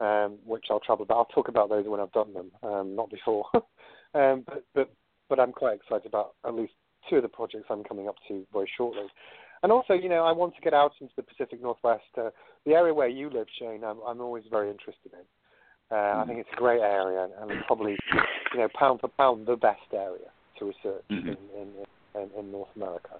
um, 0.00 0.38
which 0.44 0.66
I'll 0.70 0.80
travel 0.80 1.04
about. 1.04 1.18
I'll 1.18 1.24
talk 1.26 1.48
about 1.48 1.68
those 1.68 1.86
when 1.86 2.00
I've 2.00 2.12
done 2.12 2.32
them, 2.32 2.50
um, 2.62 2.96
not 2.96 3.10
before. 3.10 3.44
um, 4.14 4.44
but, 4.46 4.64
but, 4.74 4.90
but 5.28 5.40
I'm 5.40 5.52
quite 5.52 5.76
excited 5.76 6.06
about 6.06 6.34
at 6.46 6.54
least 6.54 6.72
two 7.08 7.16
of 7.16 7.22
the 7.22 7.28
projects 7.28 7.66
I'm 7.70 7.84
coming 7.84 8.08
up 8.08 8.16
to 8.28 8.46
very 8.52 8.70
shortly. 8.76 9.06
And 9.62 9.70
also, 9.70 9.92
you 9.92 10.08
know, 10.08 10.24
I 10.24 10.32
want 10.32 10.54
to 10.54 10.60
get 10.62 10.72
out 10.72 10.92
into 11.00 11.12
the 11.16 11.22
Pacific 11.22 11.60
Northwest, 11.60 12.04
uh, 12.16 12.30
the 12.64 12.72
area 12.72 12.94
where 12.94 13.08
you 13.08 13.28
live, 13.28 13.46
Shane. 13.58 13.84
I'm, 13.84 13.98
I'm 14.06 14.20
always 14.20 14.44
very 14.50 14.70
interested 14.70 15.12
in. 15.12 15.24
Uh, 15.92 16.22
I 16.22 16.24
think 16.26 16.38
it's 16.38 16.48
a 16.52 16.56
great 16.56 16.80
area, 16.80 17.28
and 17.40 17.50
it's 17.50 17.66
probably, 17.66 17.96
you 18.54 18.60
know, 18.60 18.68
pound 18.78 19.00
for 19.00 19.08
pound, 19.08 19.46
the 19.46 19.56
best 19.56 19.80
area 19.92 20.30
to 20.58 20.64
research 20.66 21.04
mm-hmm. 21.10 21.28
in, 21.30 21.36
in, 21.58 22.22
in, 22.22 22.30
in 22.38 22.52
North 22.52 22.68
America. 22.76 23.18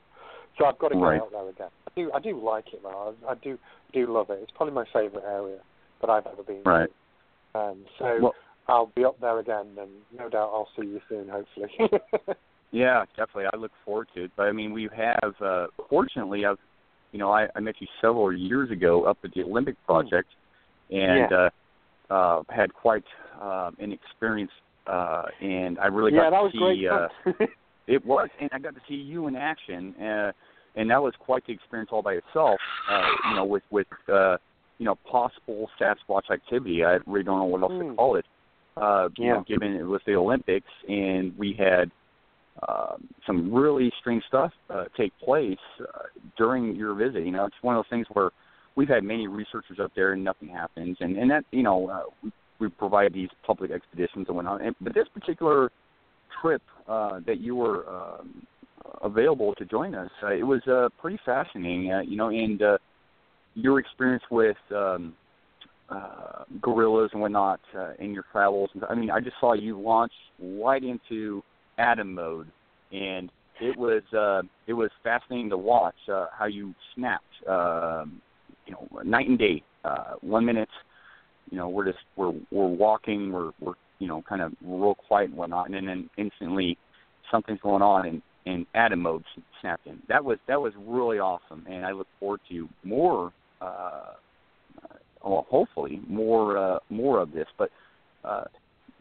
So 0.56 0.66
I've 0.66 0.78
got 0.78 0.88
to 0.88 0.94
get 0.94 1.02
right. 1.02 1.20
out 1.20 1.32
there 1.32 1.48
again. 1.48 1.68
I 1.88 2.00
do, 2.00 2.12
I 2.14 2.20
do 2.20 2.40
like 2.40 2.72
it, 2.72 2.80
though. 2.82 3.14
I, 3.26 3.32
I 3.32 3.34
do, 3.34 3.58
do 3.92 4.12
love 4.12 4.30
it. 4.30 4.38
It's 4.40 4.52
probably 4.54 4.74
my 4.74 4.84
favourite 4.92 5.26
area 5.26 5.58
that 6.01 6.11
I've 6.11 6.26
ever 6.26 6.42
been. 6.42 6.62
Right. 6.64 6.88
To. 7.55 7.59
Um, 7.59 7.84
so 7.98 8.18
well, 8.22 8.34
I'll 8.68 8.92
be 8.94 9.05
up 9.05 9.20
there 9.20 9.38
again, 9.38 9.66
and 9.78 9.90
no 10.16 10.28
doubt 10.28 10.51
I'll 10.53 10.68
see 10.76 10.86
you 10.86 11.01
soon, 11.09 11.28
hopefully. 11.28 11.70
Yeah, 12.72 13.05
definitely. 13.16 13.46
I 13.53 13.57
look 13.57 13.72
forward 13.84 14.09
to 14.14 14.24
it. 14.24 14.30
But 14.36 14.44
I 14.44 14.53
mean, 14.53 14.72
we 14.72 14.88
have. 14.96 15.34
Uh, 15.40 15.66
fortunately, 15.88 16.44
I've, 16.44 16.59
you 17.12 17.18
know, 17.18 17.30
I, 17.30 17.48
I 17.55 17.61
met 17.61 17.74
you 17.80 17.86
several 18.01 18.32
years 18.32 18.70
ago 18.70 19.05
up 19.05 19.18
at 19.24 19.32
the 19.34 19.42
Olympic 19.42 19.74
Project, 19.86 20.28
and 20.90 21.30
yeah. 21.30 21.48
uh, 22.11 22.12
uh, 22.12 22.42
had 22.48 22.72
quite 22.72 23.05
uh, 23.40 23.70
an 23.78 23.92
experience. 23.92 24.53
Uh, 24.86 25.24
and 25.40 25.78
I 25.78 25.86
really 25.86 26.12
yeah, 26.14 26.30
got 26.30 26.51
to 26.51 26.51
see. 26.53 26.86
uh, 26.88 27.46
it 27.86 28.05
was, 28.05 28.28
and 28.40 28.51
I 28.53 28.59
got 28.59 28.74
to 28.74 28.80
see 28.88 28.94
you 28.94 29.26
in 29.26 29.36
action, 29.36 29.94
uh, 30.01 30.32
and 30.76 30.90
that 30.90 31.03
was 31.03 31.12
quite 31.18 31.44
the 31.46 31.53
experience 31.53 31.90
all 31.92 32.03
by 32.03 32.14
itself. 32.14 32.61
Uh, 32.90 33.03
you 33.30 33.36
know, 33.36 33.44
with 33.44 33.62
with 33.70 33.88
uh, 34.12 34.36
you 34.80 34.86
know 34.86 34.96
possible 35.08 35.68
Sasquatch 35.78 36.30
activity. 36.32 36.82
I 36.84 36.98
really 37.06 37.22
don't 37.22 37.38
know 37.38 37.44
what 37.44 37.62
else 37.62 37.72
Mm. 37.72 37.90
to 37.90 37.96
call 37.96 38.16
it. 38.16 38.24
Uh, 38.76 39.08
you 39.18 39.28
know, 39.28 39.42
given 39.46 39.76
it 39.76 39.82
was 39.82 40.00
the 40.06 40.14
Olympics, 40.14 40.70
and 40.88 41.36
we 41.36 41.52
had 41.52 41.90
uh, 42.66 42.96
some 43.26 43.52
really 43.52 43.92
strange 44.00 44.24
stuff 44.26 44.52
uh, 44.70 44.84
take 44.96 45.12
place 45.18 45.58
uh, 45.80 46.04
during 46.38 46.74
your 46.74 46.94
visit. 46.94 47.24
You 47.24 47.30
know, 47.32 47.44
it's 47.44 47.62
one 47.62 47.76
of 47.76 47.84
those 47.84 47.90
things 47.90 48.06
where 48.14 48.30
we've 48.76 48.88
had 48.88 49.04
many 49.04 49.26
researchers 49.28 49.78
up 49.82 49.92
there 49.94 50.14
and 50.14 50.24
nothing 50.24 50.48
happens, 50.48 50.96
and 51.00 51.18
and 51.18 51.30
that 51.30 51.44
you 51.50 51.62
know 51.62 51.88
uh, 51.90 52.02
we, 52.22 52.32
we 52.58 52.68
provide 52.70 53.12
these 53.12 53.28
public 53.46 53.70
expeditions 53.70 54.26
and 54.28 54.36
whatnot. 54.36 54.62
And, 54.62 54.74
but 54.80 54.94
this 54.94 55.08
particular 55.12 55.70
trip 56.40 56.62
uh, 56.88 57.20
that 57.26 57.38
you 57.38 57.54
were 57.54 57.86
um, 57.88 58.46
available 59.02 59.54
to 59.56 59.66
join 59.66 59.94
us, 59.94 60.10
uh, 60.22 60.32
it 60.32 60.44
was 60.44 60.66
uh, 60.66 60.88
pretty 60.98 61.18
fascinating. 61.26 61.92
Uh, 61.92 62.00
you 62.00 62.16
know, 62.16 62.30
and 62.30 62.62
uh, 62.62 62.78
your 63.55 63.78
experience 63.78 64.22
with 64.30 64.57
um, 64.74 65.14
uh, 65.88 66.44
gorillas 66.61 67.11
and 67.12 67.20
whatnot 67.20 67.61
uh, 67.76 67.92
in 67.98 68.12
your 68.12 68.24
travels. 68.32 68.70
I 68.88 68.94
mean, 68.94 69.11
I 69.11 69.20
just 69.20 69.36
saw 69.40 69.55
you 69.55 69.80
launch 69.80 70.12
right 70.40 70.82
into 70.82 71.42
Adam 71.78 72.14
mode, 72.14 72.48
and 72.92 73.30
it 73.61 73.76
was 73.76 74.03
uh, 74.16 74.42
it 74.66 74.72
was 74.72 74.90
fascinating 75.03 75.51
to 75.51 75.59
watch 75.59 75.96
uh, 76.12 76.26
how 76.36 76.46
you 76.46 76.74
snapped. 76.94 77.24
Um, 77.48 78.20
you 78.66 78.72
know, 78.72 79.03
night 79.03 79.28
and 79.28 79.38
day. 79.38 79.62
Uh, 79.84 80.14
one 80.20 80.44
minute, 80.44 80.68
you 81.51 81.57
know, 81.57 81.68
we're 81.68 81.86
just 81.86 81.98
we're 82.16 82.32
we're 82.51 82.68
walking, 82.68 83.32
we're 83.32 83.51
we're 83.61 83.74
you 83.98 84.07
know 84.07 84.22
kind 84.28 84.42
of 84.42 84.53
real 84.62 84.94
quiet 84.94 85.30
and 85.30 85.36
whatnot, 85.36 85.70
and 85.70 85.88
then 85.88 86.09
instantly 86.16 86.76
something's 87.30 87.61
going 87.61 87.82
on 87.82 88.07
and 88.07 88.22
and 88.46 88.66
Adam 88.74 89.01
mode 89.01 89.24
snapped 89.61 89.86
in. 89.86 90.01
That 90.09 90.24
was 90.24 90.38
that 90.48 90.61
was 90.61 90.72
really 90.78 91.18
awesome, 91.18 91.64
and 91.68 91.84
I 91.84 91.92
look 91.92 92.07
forward 92.18 92.40
to 92.51 92.68
more. 92.84 93.32
Uh, 93.61 94.12
well, 95.22 95.46
hopefully 95.50 96.00
more 96.08 96.56
uh, 96.56 96.78
more 96.88 97.20
of 97.20 97.32
this, 97.32 97.46
but 97.58 97.70
uh, 98.24 98.44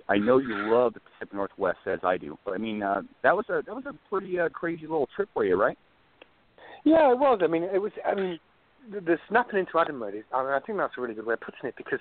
I 0.10 0.18
know 0.18 0.38
you 0.39 0.55
love 0.74 0.93
the 0.95 0.99
Pacific 0.99 1.34
Northwest 1.34 1.78
as 1.86 1.99
I 2.03 2.18
do. 2.18 2.38
But 2.43 2.55
I 2.55 2.57
mean, 2.57 2.84
uh, 2.84 3.01
that 3.24 3.36
was 3.36 3.45
a 3.49 3.62
that 3.66 3.76
was 3.76 3.86
a 3.86 3.93
pretty 4.10 4.39
uh, 4.39 4.49
crazy 4.49 4.82
little 4.82 5.07
trip 5.16 5.30
for 5.34 5.45
you, 5.45 5.55
right? 5.55 5.78
Yeah, 6.84 7.12
it 7.12 7.20
was. 7.20 7.39
I 7.43 7.47
mean, 7.47 7.64
it 7.64 7.82
was. 7.82 7.91
I 8.05 8.16
mean, 8.16 8.39
the, 8.91 9.01
the 9.01 9.18
snapping 9.30 9.60
into 9.60 9.78
Adam 9.80 9.99
mode 9.99 10.16
is. 10.16 10.24
I, 10.34 10.43
mean, 10.43 10.51
I 10.51 10.60
think 10.60 10.78
that's 10.78 10.93
a 10.97 11.01
really 11.01 11.14
good 11.14 11.26
way 11.26 11.36
of 11.36 11.41
putting 11.41 11.68
it 11.70 11.76
because 11.78 11.99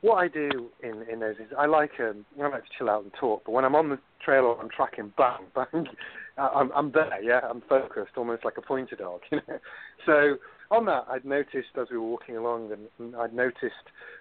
what 0.00 0.16
I 0.16 0.28
do 0.28 0.68
in 0.82 1.02
in 1.10 1.20
those 1.20 1.36
is 1.36 1.52
I 1.56 1.66
like 1.66 1.92
um, 2.00 2.24
I 2.42 2.48
like 2.48 2.62
to 2.62 2.68
chill 2.78 2.90
out 2.90 3.04
and 3.04 3.12
talk. 3.18 3.42
But 3.44 3.52
when 3.52 3.64
I'm 3.64 3.74
on 3.74 3.88
the 3.88 3.98
trail 4.24 4.44
or 4.44 4.60
I'm 4.60 4.68
tracking, 4.68 5.12
bang 5.16 5.44
bang, 5.54 5.86
I'm 6.38 6.72
I'm 6.72 6.92
there. 6.92 7.22
Yeah, 7.22 7.40
I'm 7.48 7.62
focused, 7.68 8.12
almost 8.16 8.44
like 8.44 8.58
a 8.58 8.62
pointer 8.62 8.96
dog. 8.96 9.20
You 9.30 9.40
know. 9.48 9.58
So 10.06 10.36
on 10.70 10.84
that, 10.86 11.06
I'd 11.10 11.24
noticed 11.24 11.76
as 11.80 11.88
we 11.90 11.98
were 11.98 12.08
walking 12.08 12.36
along, 12.36 12.72
and, 12.72 13.16
I'd 13.16 13.34
noticed 13.34 13.74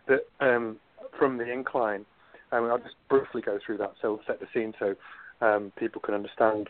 that 0.07 0.25
um, 0.39 0.77
from 1.17 1.37
the 1.37 1.51
incline. 1.51 2.05
Mean, 2.51 2.69
I'll 2.69 2.77
just 2.77 2.95
briefly 3.09 3.41
go 3.41 3.57
through 3.65 3.77
that 3.77 3.93
so 3.99 4.19
set 4.27 4.39
the 4.39 4.45
scene 4.53 4.75
so 4.77 4.93
um, 5.41 5.71
people 5.75 5.99
can 5.99 6.13
understand 6.13 6.69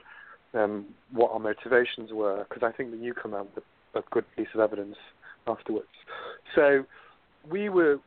um, 0.53 0.85
what 1.11 1.31
our 1.31 1.39
motivations 1.39 2.11
were, 2.11 2.45
because 2.47 2.63
I 2.63 2.71
think 2.75 2.91
that 2.91 2.99
you 2.99 3.13
come 3.13 3.33
out 3.33 3.49
with 3.53 3.63
a, 3.95 4.01
good 4.11 4.25
piece 4.35 4.47
of 4.53 4.59
evidence 4.59 4.95
afterwards. 5.47 5.87
So 6.55 6.85
we 7.49 7.69
were 7.69 7.97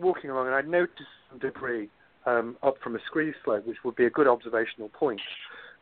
walking 0.00 0.30
along, 0.30 0.46
and 0.46 0.54
I'd 0.56 0.68
noticed 0.68 1.02
some 1.30 1.38
debris 1.38 1.88
um, 2.26 2.56
up 2.62 2.76
from 2.82 2.96
a 2.96 2.98
scree 3.06 3.32
slope, 3.44 3.66
which 3.66 3.78
would 3.84 3.96
be 3.96 4.06
a 4.06 4.10
good 4.10 4.26
observational 4.26 4.88
point, 4.88 5.20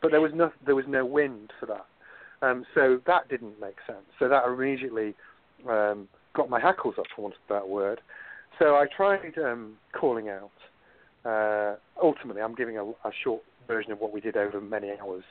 but 0.02 0.10
there 0.10 0.20
was 0.20 0.32
no 0.34 0.52
there 0.64 0.76
was 0.76 0.84
no 0.86 1.04
wind 1.04 1.52
for 1.58 1.66
that, 1.66 1.86
um, 2.46 2.64
so 2.74 3.00
that 3.06 3.28
didn't 3.28 3.60
make 3.60 3.76
sense. 3.86 4.06
So 4.18 4.28
that 4.28 4.44
immediately 4.46 5.14
um, 5.68 6.08
got 6.34 6.50
my 6.50 6.60
hackles 6.60 6.94
up, 6.98 7.06
for 7.14 7.22
want 7.22 7.34
of 7.34 7.40
that 7.48 7.68
word. 7.68 8.00
So 8.58 8.76
I 8.76 8.86
tried 8.94 9.38
um, 9.38 9.76
calling 9.98 10.28
out. 10.28 10.50
Uh, 11.24 11.76
ultimately, 12.02 12.42
I'm 12.42 12.54
giving 12.54 12.76
a, 12.78 12.84
a 12.84 13.12
short 13.24 13.42
version 13.66 13.92
of 13.92 13.98
what 14.00 14.12
we 14.12 14.20
did 14.20 14.36
over 14.36 14.60
many 14.60 14.90
hours 15.00 15.24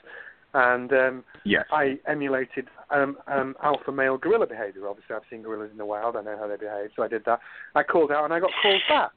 and 0.54 0.92
um, 0.94 1.24
Yes. 1.44 1.66
I 1.72 1.98
emulated 2.08 2.68
um, 2.90 3.18
um, 3.28 3.56
alpha 3.64 3.92
male 3.92 4.18
gorilla 4.18 4.48
behavior. 4.48 4.88
Obviously, 4.88 5.16
I've 5.16 5.22
seen 5.30 5.42
gorillas 5.42 5.72
in 5.72 5.78
the 5.78 5.86
wild. 5.86 6.16
I 6.16 6.22
know 6.22 6.38
how 6.38 6.48
they 6.48 6.58
behave, 6.58 6.90
so 6.96 7.04
I 7.04 7.08
did 7.08 7.24
that. 7.26 7.40
I 7.76 7.84
called 7.84 8.12
out, 8.12 8.26
and 8.26 8.34
I 8.34 8.40
got 8.40 8.52
called 8.62 8.82
back. 8.90 9.12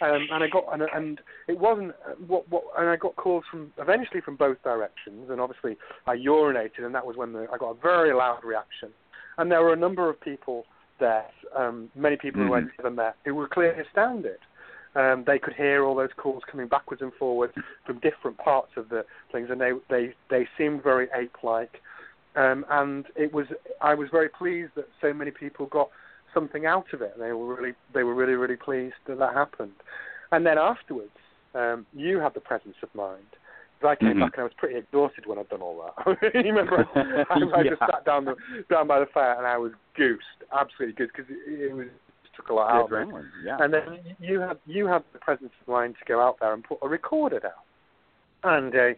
Um, 0.00 0.28
and 0.30 0.44
I 0.44 0.48
got 0.48 0.64
and, 0.72 0.82
and 0.94 1.20
it 1.48 1.58
wasn't 1.58 1.90
uh, 2.06 2.14
what 2.26 2.48
what 2.48 2.64
and 2.78 2.88
I 2.88 2.96
got 2.96 3.16
calls 3.16 3.44
from 3.50 3.72
eventually 3.78 4.20
from 4.20 4.36
both 4.36 4.62
directions. 4.62 5.30
And 5.30 5.40
obviously, 5.40 5.76
I 6.06 6.16
urinated, 6.16 6.84
and 6.84 6.94
that 6.94 7.06
was 7.06 7.16
when 7.16 7.32
the, 7.32 7.46
I 7.52 7.58
got 7.58 7.70
a 7.70 7.80
very 7.80 8.12
loud 8.12 8.44
reaction. 8.44 8.90
And 9.38 9.50
there 9.50 9.62
were 9.62 9.72
a 9.72 9.76
number 9.76 10.08
of 10.08 10.20
people 10.20 10.66
there, 10.98 11.26
um, 11.56 11.90
many 11.94 12.16
people 12.16 12.42
who 12.42 12.54
I'd 12.54 12.64
Mhm. 12.64 12.78
never 12.78 12.90
met, 12.90 13.16
who 13.24 13.34
were 13.34 13.48
clearly 13.48 13.80
astounded. 13.80 14.40
Um, 14.94 15.22
they 15.24 15.38
could 15.38 15.54
hear 15.54 15.84
all 15.84 15.94
those 15.94 16.12
calls 16.14 16.42
coming 16.44 16.66
backwards 16.66 17.02
and 17.02 17.14
forwards 17.14 17.54
from 17.84 17.98
different 18.00 18.36
parts 18.38 18.76
of 18.76 18.88
the 18.88 19.06
things, 19.30 19.48
and 19.50 19.60
they 19.60 19.72
they 19.88 20.14
they 20.28 20.48
seemed 20.56 20.82
very 20.82 21.08
ape-like. 21.14 21.80
Um, 22.34 22.66
and 22.68 23.06
it 23.14 23.32
was 23.32 23.46
I 23.80 23.94
was 23.94 24.10
very 24.10 24.28
pleased 24.28 24.74
that 24.74 24.88
so 25.00 25.12
many 25.12 25.30
people 25.30 25.66
got 25.66 25.90
something 26.34 26.66
out 26.66 26.92
of 26.92 27.02
it. 27.02 27.16
They 27.18 27.32
were 27.32 27.54
really 27.54 27.74
they 27.92 28.02
were 28.02 28.14
really 28.14 28.34
really 28.34 28.56
pleased 28.56 28.96
that 29.06 29.18
that 29.18 29.34
happened. 29.34 29.74
And 30.32 30.44
then 30.44 30.58
afterwards, 30.58 31.16
um, 31.54 31.86
you 31.92 32.18
had 32.18 32.34
the 32.34 32.40
presence 32.40 32.76
of 32.82 32.92
mind 32.94 33.36
I 33.82 33.94
came 33.96 34.14
Mhm. 34.16 34.20
back 34.20 34.32
and 34.34 34.40
I 34.40 34.44
was 34.44 34.52
pretty 34.56 34.76
exhausted 34.76 35.26
when 35.26 35.38
I'd 35.38 35.48
done 35.48 35.62
all 35.62 35.92
that. 36.06 36.18
you 36.34 36.40
remember? 36.52 36.84
I, 37.30 37.34
I 37.34 37.62
just 37.62 37.80
Yeah. 37.80 37.86
sat 37.86 38.04
down 38.04 38.24
the, 38.24 38.36
down 38.70 38.86
by 38.86 38.98
the 39.00 39.06
fire 39.06 39.34
and 39.38 39.46
I 39.46 39.56
was 39.56 39.72
goosed, 39.94 40.24
absolutely 40.52 40.94
goosed, 40.94 41.12
because 41.16 41.30
it, 41.30 41.60
it 41.70 41.72
was 41.74 41.86
it 41.86 42.30
took 42.36 42.48
a 42.48 42.54
lot 42.54 42.70
out 42.70 42.92
of 42.92 43.08
me. 43.08 43.20
yeah. 43.44 43.56
And 43.60 43.72
then 43.72 44.00
you 44.20 44.40
had 44.40 44.58
you 44.66 44.86
had 44.86 45.02
the 45.12 45.18
presence 45.18 45.52
of 45.60 45.68
mind 45.68 45.96
to 45.98 46.04
go 46.06 46.20
out 46.20 46.38
there 46.40 46.52
and 46.52 46.62
put 46.64 46.78
a 46.82 46.88
recorder 46.88 47.40
down, 47.40 47.52
and 48.44 48.74
uh, 48.74 48.88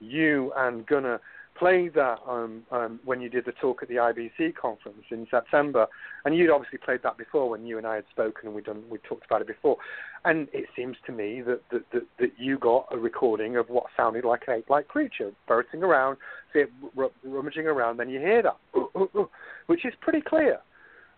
you 0.00 0.52
and 0.56 0.86
Gunnar 0.86 1.20
played 1.58 1.94
that 1.94 2.18
um, 2.28 2.62
um, 2.70 3.00
when 3.04 3.20
you 3.20 3.28
did 3.28 3.44
the 3.44 3.52
talk 3.52 3.82
at 3.82 3.88
the 3.88 3.96
IBC 3.96 4.54
conference 4.54 5.04
in 5.10 5.26
September, 5.30 5.86
and 6.24 6.36
you'd 6.36 6.50
obviously 6.50 6.78
played 6.78 7.02
that 7.02 7.16
before 7.16 7.48
when 7.48 7.66
you 7.66 7.78
and 7.78 7.86
I 7.86 7.96
had 7.96 8.04
spoken 8.10 8.46
and 8.46 8.54
we 8.54 8.62
done 8.62 8.82
we 8.90 8.98
talked 8.98 9.24
about 9.24 9.40
it 9.40 9.46
before, 9.46 9.76
and 10.24 10.48
it 10.52 10.66
seems 10.74 10.96
to 11.06 11.12
me 11.12 11.42
that 11.42 11.60
that, 11.70 11.82
that, 11.92 12.06
that 12.18 12.32
you 12.38 12.58
got 12.58 12.86
a 12.90 12.98
recording 12.98 13.56
of 13.56 13.68
what 13.68 13.86
sounded 13.96 14.24
like 14.24 14.42
an 14.48 14.54
ape-like 14.54 14.88
creature 14.88 15.32
burrowing 15.48 15.82
around, 15.82 16.16
see 16.52 16.60
it 16.60 16.72
r- 16.96 17.10
rummaging 17.24 17.66
around, 17.66 17.98
then 17.98 18.08
you 18.08 18.20
hear 18.20 18.42
that, 18.42 18.56
"Ooh, 18.76 18.90
ooh, 18.96 19.10
ooh," 19.16 19.30
which 19.66 19.84
is 19.84 19.94
pretty 20.00 20.20
clear. 20.20 20.60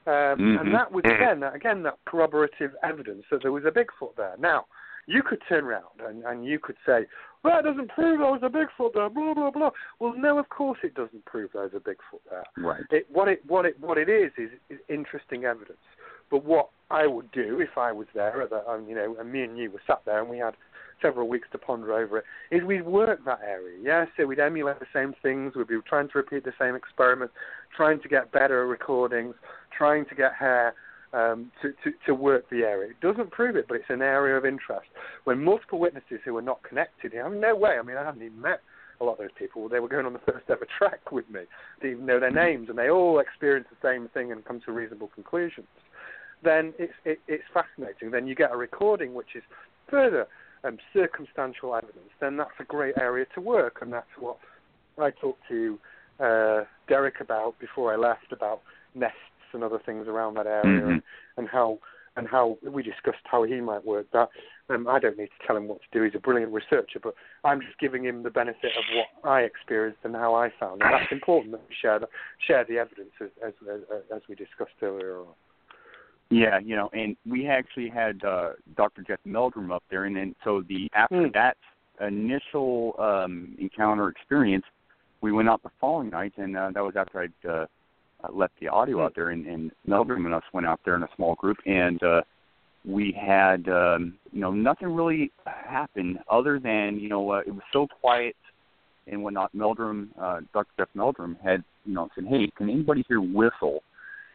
Um, 0.07 0.39
Mhm. 0.39 0.61
And 0.61 0.75
that 0.75 0.91
was 0.91 1.05
again, 1.05 1.41
that, 1.41 1.55
again, 1.55 1.83
that 1.83 1.99
corroborative 2.07 2.75
evidence 2.83 3.27
that 3.31 3.43
there 3.43 3.53
was 3.53 3.67
a 3.67 3.71
Bigfoot 3.71 4.17
there. 4.17 4.37
Now, 4.39 4.65
you 5.09 5.23
could 5.23 5.41
turn 5.49 5.65
around 5.65 6.01
and, 6.07 6.23
and 6.25 6.45
you 6.45 6.59
could 6.59 6.77
say, 6.87 7.07
well, 7.43 7.55
that 7.55 7.65
doesn't 7.65 7.89
prove 7.89 8.19
there 8.19 8.31
was 8.31 8.43
a 8.43 8.49
Bigfoot 8.49 8.93
there, 8.95 9.09
blah 9.09 9.35
blah 9.35 9.51
blah. 9.51 9.71
Well, 9.99 10.15
no, 10.17 10.39
of 10.39 10.49
course 10.51 10.79
it 10.85 10.95
doesn't 10.95 11.25
prove 11.25 11.51
there's 11.55 11.73
a 11.75 11.81
Bigfoot 11.81 12.21
there. 12.31 12.45
right. 12.59 12.83
It, 12.91 13.07
what 13.11 13.27
it 13.27 13.43
what 13.47 13.65
it 13.65 13.81
what 13.81 13.97
it 13.97 14.09
is 14.09 14.31
is, 14.37 14.51
is 14.69 14.79
interesting 14.89 15.45
evidence. 15.45 15.79
But 16.31 16.45
what 16.45 16.69
I 16.91 17.07
would 17.07 17.33
do 17.33 17.61
if 17.61 17.79
I 17.79 17.91
was 17.91 18.07
there, 18.15 18.43
at 18.43 18.51
the, 18.51 18.69
um, 18.69 18.87
you 18.87 18.95
know, 18.95 19.17
and 19.19 19.33
me 19.33 19.43
and 19.43 19.57
you 19.57 19.71
were 19.71 19.81
sat 19.87 20.03
there 20.05 20.21
and 20.21 20.29
we 20.29 20.37
had 20.39 20.55
several 21.01 21.27
weeks 21.27 21.49
to 21.53 21.59
ponder 21.59 21.95
over 21.95 22.19
it, 22.19 22.25
is 22.51 22.63
we'd 22.65 22.85
work 22.85 23.25
that 23.25 23.41
area. 23.47 23.79
Yeah, 23.83 24.05
so 24.17 24.27
we'd 24.27 24.41
emulate 24.41 24.79
the 24.79 24.87
same 24.93 25.15
things. 25.23 25.55
We'd 25.57 25.69
be 25.69 25.79
trying 25.89 26.09
to 26.09 26.19
repeat 26.19 26.45
the 26.45 26.53
same 26.61 26.75
experiments, 26.75 27.33
trying 27.75 28.03
to 28.03 28.09
get 28.09 28.31
better 28.31 28.67
recordings, 28.67 29.35
trying 29.77 30.05
to 30.07 30.15
get 30.15 30.35
hair 30.35 30.75
um, 31.13 31.51
to, 31.63 31.73
to 31.85 31.97
to 32.07 32.15
work 32.15 32.49
the 32.51 32.63
area. 32.63 32.91
It 32.91 33.01
doesn't 33.01 33.31
prove 33.31 33.57
it, 33.57 33.67
but 33.69 33.77
it's 33.77 33.91
an 33.91 34.03
area 34.03 34.37
of 34.37 34.45
interest. 34.45 34.89
When 35.25 35.43
multiple 35.43 35.79
witnesses 35.79 36.21
who 36.25 36.37
are 36.37 36.43
not 36.43 36.63
connected, 36.63 37.13
I 37.17 37.29
mean, 37.29 37.41
no 37.41 37.55
way. 37.57 37.79
I 37.79 37.83
mean, 37.83 37.97
I 37.97 38.05
haven't 38.05 38.23
even 38.23 38.41
met 38.41 38.61
a 39.01 39.05
lot 39.05 39.13
of 39.13 39.19
those 39.19 39.37
people. 39.39 39.69
They 39.69 39.81
were 39.81 39.89
going 39.89 40.07
on 40.07 40.13
the 40.13 40.19
first 40.33 40.51
ever 40.51 40.67
trek 40.77 41.13
with 41.13 41.29
me. 41.31 41.43
Didn't 41.81 41.93
even 41.93 42.07
know 42.07 42.21
their 42.21 42.31
names, 42.31 42.69
and 42.69 42.79
they 42.79 42.91
all 42.91 43.21
experience 43.21 43.69
the 43.71 43.89
same 43.89 44.09
thing 44.09 44.33
and 44.33 44.45
come 44.45 44.61
to 44.67 44.73
reasonable 44.73 45.11
conclusions. 45.15 45.69
Then 46.43 46.75
it's 46.79 46.93
it, 47.05 47.21
it's 47.27 47.45
fascinating. 47.53 48.11
Then 48.11 48.27
you 48.27 48.35
get 48.35 48.53
a 48.53 48.57
recording 48.57 49.15
which 49.15 49.35
is 49.35 49.43
further 49.89 50.27
um, 50.65 50.79
circumstantial 50.93 51.75
evidence. 51.75 52.11
Then 52.21 52.37
that's 52.37 52.51
a 52.61 52.65
great 52.65 52.97
area 52.99 53.27
to 53.35 53.41
work, 53.41 53.79
and 53.81 53.93
that's 53.93 54.07
what 54.19 54.37
I 54.99 55.11
talked 55.11 55.43
to 55.49 55.79
uh, 56.21 56.65
Derek 56.89 57.21
about 57.21 57.59
before 57.59 57.93
I 57.93 57.97
left 57.97 58.33
about 58.33 58.61
nests 58.95 59.17
and 59.53 59.65
other 59.65 59.79
things 59.85 60.07
around 60.09 60.35
that 60.35 60.47
area, 60.47 60.83
Mhm. 60.83 60.91
and, 60.93 61.03
and 61.37 61.49
how 61.49 61.79
and 62.17 62.27
how 62.27 62.59
we 62.63 62.83
discussed 62.83 63.23
how 63.25 63.45
he 63.45 63.61
might 63.61 63.85
work 63.85 64.11
that. 64.13 64.29
Um, 64.71 64.89
I 64.89 64.99
don't 64.99 65.17
need 65.17 65.29
to 65.29 65.47
tell 65.47 65.57
him 65.57 65.69
what 65.69 65.81
to 65.81 65.87
do. 65.93 66.03
He's 66.03 66.17
a 66.17 66.19
brilliant 66.19 66.53
researcher, 66.53 66.99
but 67.01 67.15
I'm 67.45 67.61
just 67.61 67.79
giving 67.79 68.05
him 68.05 68.23
the 68.25 68.31
benefit 68.31 68.73
of 68.77 68.85
what 68.93 69.31
I 69.31 69.43
experienced 69.43 70.01
and 70.03 70.15
how 70.17 70.35
I 70.35 70.51
found, 70.59 70.83
and 70.83 70.93
that's 70.93 71.13
important 71.13 71.53
that 71.53 71.63
we 71.69 71.75
share 71.81 71.99
the, 72.01 72.09
share 72.47 72.65
the 72.65 72.79
evidence 72.79 73.13
as, 73.21 73.31
as 73.47 73.55
as 73.71 73.81
as 74.15 74.23
we 74.29 74.35
discussed 74.35 74.75
earlier 74.83 75.21
on. 75.21 75.35
Yeah, 76.31 76.59
you 76.59 76.77
know, 76.77 76.91
and 76.93 77.17
we 77.27 77.47
actually 77.47 77.89
had 77.89 78.23
uh, 78.25 78.51
Dr. 78.77 79.03
Jeff 79.03 79.21
Meldrum 79.25 79.73
up 79.73 79.85
there, 79.89 80.05
and 80.05 80.17
then 80.17 80.35
so 80.45 80.63
the 80.69 80.91
after 80.95 81.27
Hmm. 81.27 81.31
that 81.33 81.57
initial 82.01 82.95
um, 82.99 83.57
encounter 83.59 84.09
experience, 84.09 84.65
we 85.21 85.33
went 85.33 85.49
out 85.49 85.63
the 85.63 85.71
following 85.81 86.11
night, 86.11 86.33
and 86.37 86.57
uh, 86.57 86.71
that 86.73 86.83
was 86.83 86.97
after 86.97 87.21
I'd 87.23 87.49
uh, 87.49 87.67
uh, 88.25 88.33
left 88.33 88.55
the 88.61 88.69
audio 88.69 88.99
Hmm. 88.99 89.03
out 89.05 89.15
there, 89.15 89.31
and, 89.31 89.47
and 89.47 89.71
Meldrum 89.87 90.27
and 90.27 90.35
us 90.35 90.43
went 90.53 90.67
out 90.67 90.81
there 90.85 90.97
in 90.97 91.03
a 91.03 91.09
small 91.17 91.35
group, 91.35 91.59
and 91.67 92.03
uh, 92.03 92.23
we 92.85 93.13
had 93.13 93.69
um, 93.69 94.15
you 94.33 94.41
know 94.41 94.51
nothing 94.51 94.95
really 94.95 95.31
happened 95.47 96.19
other 96.31 96.59
than 96.59 96.99
you 96.99 97.09
know 97.09 97.31
uh, 97.31 97.41
it 97.47 97.51
was 97.51 97.63
so 97.73 97.87
quiet 98.01 98.37
and 99.07 99.23
whatnot. 99.23 99.55
Meldrum, 99.55 100.11
uh, 100.21 100.41
Dr. 100.53 100.71
Jeff 100.79 100.89
Meldrum 100.95 101.37
had 101.43 101.63
you 101.85 101.95
know 101.95 102.09
said, 102.15 102.25
hey, 102.29 102.51
can 102.57 102.71
anybody 102.71 103.05
here 103.09 103.21
whistle? 103.21 103.83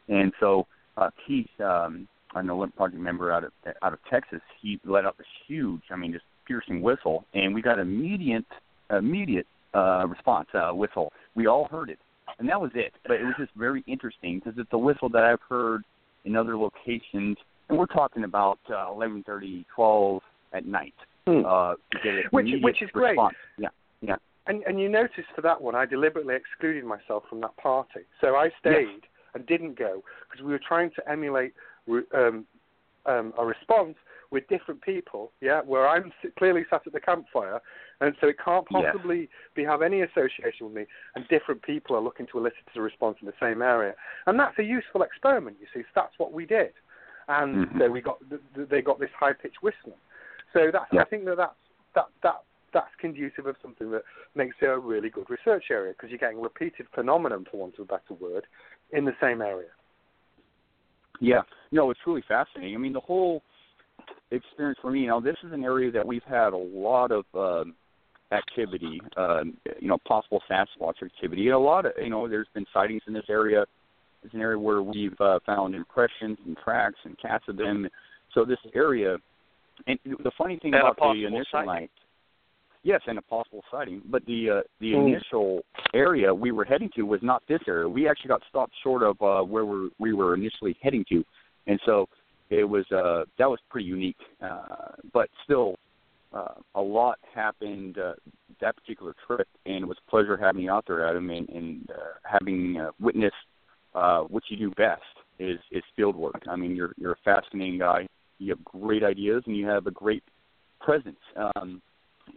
And 0.09 0.33
so 0.39 0.67
uh, 0.97 1.09
Keith, 1.25 1.47
um, 1.59 2.07
an 2.35 2.47
Olymp 2.47 2.75
Project 2.75 3.01
member 3.01 3.31
out 3.31 3.43
of 3.43 3.51
out 3.81 3.93
of 3.93 3.99
Texas, 4.09 4.41
he 4.61 4.79
let 4.85 5.05
out 5.05 5.17
this 5.17 5.27
huge, 5.47 5.81
I 5.91 5.95
mean, 5.95 6.11
just 6.11 6.25
piercing 6.47 6.81
whistle, 6.81 7.25
and 7.33 7.53
we 7.53 7.61
got 7.61 7.79
immediate 7.79 8.45
immediate 8.91 9.47
uh, 9.73 10.05
response 10.07 10.47
uh, 10.53 10.71
whistle. 10.71 11.11
We 11.35 11.47
all 11.47 11.67
heard 11.69 11.89
it, 11.89 11.99
and 12.39 12.47
that 12.49 12.59
was 12.59 12.71
it. 12.75 12.93
But 13.07 13.17
it 13.17 13.23
was 13.23 13.33
just 13.37 13.51
very 13.55 13.83
interesting 13.87 14.39
because 14.39 14.57
it's 14.57 14.71
a 14.73 14.77
whistle 14.77 15.09
that 15.09 15.23
I've 15.23 15.41
heard 15.47 15.83
in 16.25 16.35
other 16.35 16.57
locations, 16.57 17.37
and 17.69 17.77
we're 17.77 17.85
talking 17.85 18.23
about 18.23 18.59
uh, 18.69 18.87
11:30, 18.87 19.65
12 19.75 20.21
at 20.53 20.65
night. 20.65 20.93
Hmm. 21.25 21.45
Uh, 21.45 21.75
to 21.75 21.99
get 22.03 22.13
an 22.15 22.23
Which- 22.31 22.61
which 22.61 22.81
is 22.81 22.89
great. 22.91 23.17
Yeah, 23.57 23.69
yeah. 24.01 24.15
And 24.47 24.61
and 24.63 24.79
you 24.79 24.89
notice 24.89 25.25
for 25.35 25.41
that 25.41 25.61
one, 25.61 25.73
I 25.73 25.85
deliberately 25.85 26.35
excluded 26.35 26.83
myself 26.83 27.23
from 27.29 27.39
that 27.41 27.55
party. 27.57 28.01
So 28.19 28.35
I 28.35 28.49
stayed 28.59 29.03
and 29.33 29.45
didn't 29.45 29.77
go 29.79 30.03
because 30.29 30.43
we 30.43 30.51
were 30.51 30.59
trying 30.59 30.91
to 30.91 31.09
emulate 31.09 31.53
re- 31.87 32.03
um, 32.13 32.45
um, 33.05 33.33
a 33.37 33.45
response 33.45 33.95
with 34.33 34.47
different 34.47 34.81
people. 34.81 35.31
Yeah, 35.39 35.61
where 35.61 35.87
I'm 35.87 36.11
clearly 36.37 36.65
sat 36.69 36.81
at 36.87 36.91
the 36.91 36.99
campfire, 36.99 37.61
and 38.01 38.15
so 38.19 38.27
it 38.27 38.37
can't 38.43 38.67
possibly 38.67 39.29
be 39.55 39.63
have 39.63 39.83
any 39.83 40.01
association 40.01 40.65
with 40.65 40.73
me. 40.73 40.85
And 41.15 41.25
different 41.29 41.61
people 41.61 41.95
are 41.95 42.01
looking 42.01 42.25
to 42.31 42.39
elicit 42.39 42.65
a 42.75 42.81
response 42.81 43.17
in 43.21 43.27
the 43.27 43.33
same 43.39 43.61
area, 43.61 43.93
and 44.25 44.37
that's 44.37 44.57
a 44.57 44.63
useful 44.63 45.03
experiment. 45.03 45.57
You 45.61 45.67
see, 45.73 45.83
so 45.83 45.91
that's 45.95 46.17
what 46.17 46.33
we 46.33 46.45
did, 46.45 46.73
and 47.29 47.67
Mhm. 47.67 47.77
so 47.79 47.91
we 47.91 48.01
got 48.01 48.17
th- 48.27 48.41
th- 48.55 48.67
they 48.69 48.81
got 48.81 48.99
this 48.99 49.11
high 49.11 49.33
pitched 49.33 49.61
whistling. 49.61 50.01
So 50.51 50.71
that's 50.71 50.91
Yeah. 50.91 51.01
I 51.01 51.05
think 51.05 51.25
that 51.25 51.37
that's 51.37 51.61
that 51.93 52.07
that 52.23 52.41
that's 52.73 52.95
conducive 52.95 53.45
of 53.45 53.55
something 53.61 53.91
that 53.91 54.03
makes 54.33 54.55
it 54.59 54.65
a 54.65 54.79
really 54.79 55.11
good 55.11 55.29
research 55.29 55.69
area 55.69 55.93
because 55.93 56.09
you're 56.09 56.17
getting 56.17 56.41
repeated 56.41 56.89
phenomenon, 56.89 57.45
for 57.45 57.57
want 57.57 57.75
of 57.75 57.81
a 57.81 57.85
better 57.85 58.15
word, 58.15 58.47
in 58.89 59.05
the 59.05 59.15
same 59.21 59.43
area. 59.43 59.69
Yeah, 61.19 61.43
no, 61.71 61.91
it's 61.91 62.07
really 62.07 62.23
fascinating. 62.23 62.73
I 62.73 62.79
mean, 62.79 62.93
the 62.93 62.99
whole 62.99 63.43
experience 64.35 64.79
for 64.81 64.91
me, 64.91 65.01
you 65.01 65.07
know, 65.07 65.21
this 65.21 65.35
is 65.43 65.51
an 65.51 65.63
area 65.63 65.91
that 65.91 66.05
we've 66.05 66.23
had 66.23 66.53
a 66.53 66.57
lot 66.57 67.11
of 67.11 67.25
um, 67.35 67.75
activity, 68.31 69.01
um, 69.17 69.55
you 69.79 69.87
know, 69.87 69.97
possible 70.07 70.41
Sasquatch 70.49 71.01
activity. 71.03 71.49
A 71.49 71.59
lot 71.59 71.85
of, 71.85 71.93
you 72.01 72.09
know, 72.09 72.27
there's 72.27 72.47
been 72.53 72.65
sightings 72.73 73.01
in 73.07 73.13
this 73.13 73.25
area. 73.29 73.65
It's 74.23 74.33
an 74.33 74.41
area 74.41 74.57
where 74.57 74.81
we've 74.81 75.19
uh, 75.19 75.39
found 75.45 75.75
impressions 75.75 76.37
and 76.45 76.57
tracks 76.63 76.95
and 77.03 77.17
cast 77.19 77.47
of 77.49 77.57
them. 77.57 77.87
So 78.33 78.45
this 78.45 78.57
area, 78.73 79.17
and 79.87 79.99
the 80.05 80.31
funny 80.37 80.57
thing 80.59 80.73
And 80.73 80.81
about 80.83 80.97
the 80.97 81.25
initial 81.25 81.45
sighting. 81.51 81.67
night, 81.67 81.91
yes, 82.83 83.01
and 83.05 83.17
a 83.17 83.21
possible 83.21 83.63
sighting, 83.69 84.01
but 84.05 84.25
the 84.25 84.49
uh, 84.49 84.61
the 84.79 84.93
Mm. 84.93 85.07
initial 85.07 85.61
area 85.93 86.33
we 86.33 86.51
were 86.51 86.65
heading 86.65 86.89
to 86.95 87.03
was 87.03 87.21
not 87.21 87.43
this 87.47 87.61
area. 87.67 87.87
We 87.87 88.07
actually 88.07 88.29
got 88.29 88.41
stopped 88.49 88.73
short 88.81 89.03
of 89.03 89.21
uh, 89.21 89.43
where 89.43 89.65
we 89.65 89.89
we 89.99 90.13
were 90.13 90.33
initially 90.33 90.75
heading 90.81 91.05
to, 91.09 91.23
and 91.67 91.79
so 91.85 92.07
it 92.59 92.69
was 92.69 92.85
uh, 92.91 93.25
that 93.37 93.49
was 93.49 93.59
pretty 93.69 93.87
unique. 93.87 94.17
Uh, 94.41 94.91
but 95.13 95.29
still, 95.43 95.75
uh, 96.33 96.55
a 96.75 96.81
lot 96.81 97.19
happened 97.33 97.97
uh, 97.97 98.13
that 98.61 98.75
particular 98.75 99.13
trip, 99.27 99.47
and 99.65 99.83
it 99.83 99.87
was 99.87 99.97
a 100.05 100.09
pleasure 100.09 100.37
having 100.37 100.63
you 100.63 100.71
out 100.71 100.85
there, 100.87 101.07
Adam, 101.07 101.29
and, 101.29 101.49
and 101.49 101.89
uh, 101.91 102.17
having 102.23 102.77
uh, 102.79 102.91
witnessed 102.99 103.35
uh, 103.93 104.21
what 104.21 104.43
you 104.49 104.57
do 104.57 104.71
best 104.71 105.01
is 105.39 105.59
is 105.71 105.83
field 105.95 106.15
work. 106.15 106.41
I 106.49 106.55
mean, 106.55 106.75
you're 106.75 106.93
you're 106.97 107.13
a 107.13 107.23
fascinating 107.23 107.79
guy. 107.79 108.07
You 108.39 108.49
have 108.49 108.63
great 108.63 109.03
ideas, 109.03 109.43
and 109.45 109.55
you 109.55 109.67
have 109.67 109.87
a 109.87 109.91
great 109.91 110.23
presence. 110.79 111.19
Um, 111.35 111.81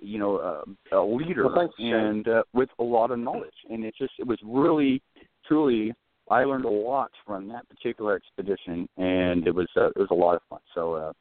you 0.00 0.18
know, 0.18 0.36
uh, 0.36 0.96
a 0.96 1.00
leader, 1.00 1.46
Well, 1.46 1.54
thanks, 1.56 1.74
and 1.78 2.26
uh, 2.28 2.42
with 2.52 2.68
a 2.78 2.82
lot 2.82 3.10
of 3.10 3.18
knowledge. 3.18 3.54
And 3.70 3.84
it 3.84 3.94
just 3.96 4.12
it 4.18 4.26
was 4.26 4.38
really, 4.44 5.02
truly, 5.46 5.94
I 6.30 6.44
learned 6.44 6.64
a 6.64 6.70
lot 6.70 7.10
from 7.24 7.48
that 7.48 7.68
particular 7.68 8.16
expedition, 8.16 8.88
and 8.96 9.46
it 9.46 9.54
was 9.54 9.68
uh, 9.76 9.86
it 9.88 9.98
was 9.98 10.08
a 10.10 10.14
lot 10.14 10.34
of 10.34 10.42
fun. 10.50 10.60
So, 10.74 10.94
uh, 10.94 11.12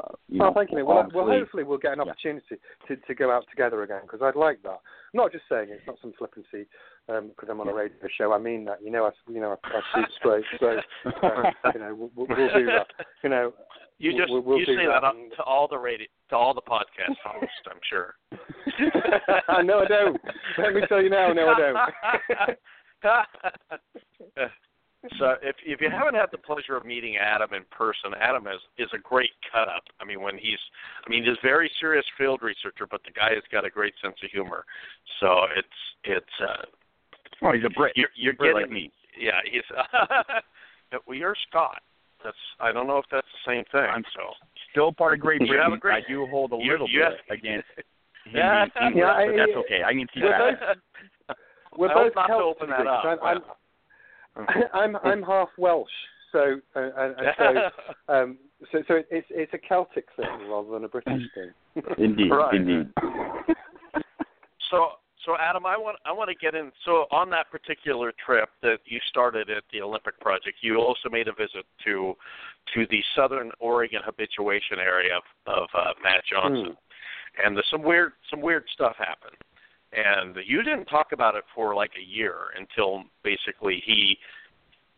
uh, 0.00 0.14
you 0.28 0.40
well, 0.40 0.48
know, 0.48 0.54
thank 0.54 0.70
you. 0.72 0.84
Well, 0.84 1.08
well, 1.14 1.26
hopefully 1.26 1.64
we'll 1.64 1.78
get 1.78 1.92
an 1.92 1.98
yeah. 2.04 2.10
opportunity 2.10 2.56
to, 2.88 2.96
to 2.96 3.14
go 3.14 3.30
out 3.30 3.44
together 3.50 3.82
again 3.82 4.00
because 4.02 4.20
I'd 4.22 4.36
like 4.38 4.62
that. 4.62 4.70
I'm 4.80 5.14
not 5.14 5.32
just 5.32 5.44
saying 5.48 5.68
it, 5.68 5.78
it's 5.78 5.86
not 5.86 5.96
some 6.00 6.12
flippancy 6.18 6.66
because 7.06 7.48
I'm 7.50 7.60
on 7.60 7.68
a 7.68 7.74
radio 7.74 7.96
show. 8.16 8.32
I 8.32 8.38
mean 8.38 8.64
that. 8.64 8.82
You 8.82 8.90
know, 8.90 9.04
I 9.04 9.10
you 9.30 9.40
know 9.40 9.56
I, 9.62 9.68
I 9.68 9.80
shoot 9.94 10.08
straight, 10.18 10.44
so 10.58 10.76
uh, 11.22 11.70
you 11.74 11.80
know 11.80 11.94
we'll, 11.94 12.10
we'll 12.16 12.26
we'll 12.36 12.54
do 12.54 12.66
that. 12.66 12.86
You 13.22 13.30
know, 13.30 13.52
You 13.98 14.12
just 14.12 14.30
we'll- 14.30 14.42
we'll 14.42 14.58
you 14.58 14.66
say 14.66 14.86
that 14.86 15.02
that, 15.02 15.14
and- 15.14 15.30
to 15.36 15.42
all 15.42 15.68
the 15.68 15.78
radio 15.78 16.06
to 16.30 16.36
all 16.36 16.54
the 16.54 16.62
podcast 16.62 17.16
hosts, 17.24 17.50
I'm 17.70 17.80
sure. 17.88 18.14
no, 19.64 19.80
I 19.80 19.86
don't. 19.86 20.20
Let 20.58 20.74
me 20.74 20.80
tell 20.88 21.02
you 21.02 21.10
now. 21.10 21.32
No, 21.32 21.48
I 21.48 21.58
don't. 21.58 22.58
so 25.18 25.34
if 25.42 25.56
if 25.66 25.80
you 25.80 25.90
haven't 25.90 26.14
had 26.14 26.26
the 26.30 26.38
pleasure 26.38 26.76
of 26.76 26.84
meeting 26.86 27.16
Adam 27.16 27.52
in 27.54 27.64
person, 27.70 28.12
Adam 28.20 28.46
is 28.46 28.60
is 28.78 28.88
a 28.94 28.98
great 28.98 29.30
cut 29.52 29.68
up. 29.68 29.82
I 30.00 30.04
mean, 30.04 30.20
when 30.22 30.38
he's, 30.38 30.58
I 31.06 31.10
mean, 31.10 31.24
he's 31.24 31.32
a 31.32 31.46
very 31.46 31.70
serious 31.80 32.04
field 32.16 32.40
researcher, 32.42 32.86
but 32.90 33.02
the 33.04 33.10
guy 33.10 33.30
has 33.34 33.42
got 33.50 33.64
a 33.64 33.70
great 33.70 33.94
sense 34.02 34.14
of 34.22 34.30
humor. 34.30 34.64
So 35.20 35.46
it's 35.56 35.68
it's. 36.04 36.40
uh 36.40 36.64
Oh, 37.44 37.50
he's 37.52 37.64
a 37.64 37.70
Brit. 37.70 37.92
You're, 37.96 38.08
you're 38.14 38.34
Brit 38.34 38.54
getting 38.54 38.68
like 38.68 38.72
me. 38.72 38.92
Yeah, 39.18 39.40
he's. 39.50 39.62
well, 41.06 41.18
you're 41.18 41.34
Scott. 41.48 41.82
That's. 42.22 42.36
I 42.60 42.70
don't 42.70 42.86
know 42.86 42.98
if 42.98 43.06
that's 43.10 43.26
the 43.44 43.50
same 43.52 43.64
thing. 43.72 43.82
I'm 43.90 44.04
so 44.14 44.30
Still 44.70 44.92
part 44.92 45.14
of 45.14 45.20
Great 45.20 45.40
You 45.40 45.48
Britain. 45.48 45.76
great- 45.80 46.04
I 46.04 46.08
do 46.08 46.26
hold 46.30 46.52
a 46.52 46.56
you- 46.62 46.70
little 46.70 46.88
you 46.88 47.00
bit 47.00 47.18
have- 47.28 47.38
against 47.38 47.66
Yeah. 48.32 48.66
English, 48.80 49.02
Yeah, 49.02 49.10
I- 49.10 49.26
but 49.26 49.36
that's 49.36 49.56
okay. 49.66 49.82
I 49.84 49.92
can 49.92 50.06
see 50.14 50.20
that. 50.20 50.76
Both- 51.72 51.78
We're 51.78 51.90
I 51.90 51.94
both 51.94 52.14
hope 52.14 52.14
not 52.14 52.26
to 52.28 52.34
open 52.44 52.70
that 52.70 52.76
degree, 52.78 52.90
up. 52.92 53.02
'cause 53.02 53.18
I'm, 53.22 54.46
I'm, 54.48 54.64
I'm 54.72 54.96
I'm 55.04 55.22
half 55.22 55.48
Welsh, 55.58 55.90
so 56.30 56.60
uh, 56.76 56.80
and, 56.80 57.14
and 57.18 57.26
so 58.08 58.14
um, 58.14 58.38
so 58.70 58.82
so 58.88 59.02
it's 59.10 59.26
it's 59.30 59.52
a 59.54 59.58
Celtic 59.58 60.06
thing 60.16 60.48
rather 60.48 60.70
than 60.70 60.84
a 60.84 60.88
British 60.88 61.22
thing. 61.34 61.50
Indeed, 61.98 62.30
Right. 62.30 62.54
indeed. 62.54 62.88
So, 64.70 64.86
so 65.26 65.36
Adam, 65.38 65.66
I 65.66 65.76
want 65.76 65.98
I 66.06 66.12
want 66.12 66.30
to 66.30 66.34
get 66.34 66.54
in. 66.54 66.72
So, 66.86 67.04
on 67.10 67.28
that 67.30 67.50
particular 67.50 68.10
trip 68.24 68.48
that 68.62 68.78
you 68.86 68.98
started 69.10 69.50
at 69.50 69.64
the 69.70 69.82
Olympic 69.82 70.18
Project, 70.18 70.56
you 70.62 70.78
also 70.78 71.10
made 71.10 71.28
a 71.28 71.32
visit 71.34 71.66
to 71.84 72.14
to 72.74 72.86
the 72.90 73.02
Southern 73.14 73.50
Oregon 73.60 74.00
habituation 74.02 74.78
area 74.78 75.18
of, 75.18 75.22
of 75.54 75.68
uh, 75.74 75.92
Matt 76.02 76.22
Johnson, 76.30 76.74
and 77.44 77.54
there's 77.54 77.66
some 77.70 77.82
weird 77.82 78.12
some 78.30 78.40
weird 78.40 78.64
stuff 78.72 78.94
happened. 78.98 79.36
And 79.92 80.36
you 80.46 80.62
didn't 80.62 80.86
talk 80.86 81.12
about 81.12 81.34
it 81.34 81.44
for 81.54 81.74
like 81.74 81.92
a 81.98 82.04
year 82.04 82.34
until 82.58 83.04
basically 83.22 83.82
he 83.84 84.16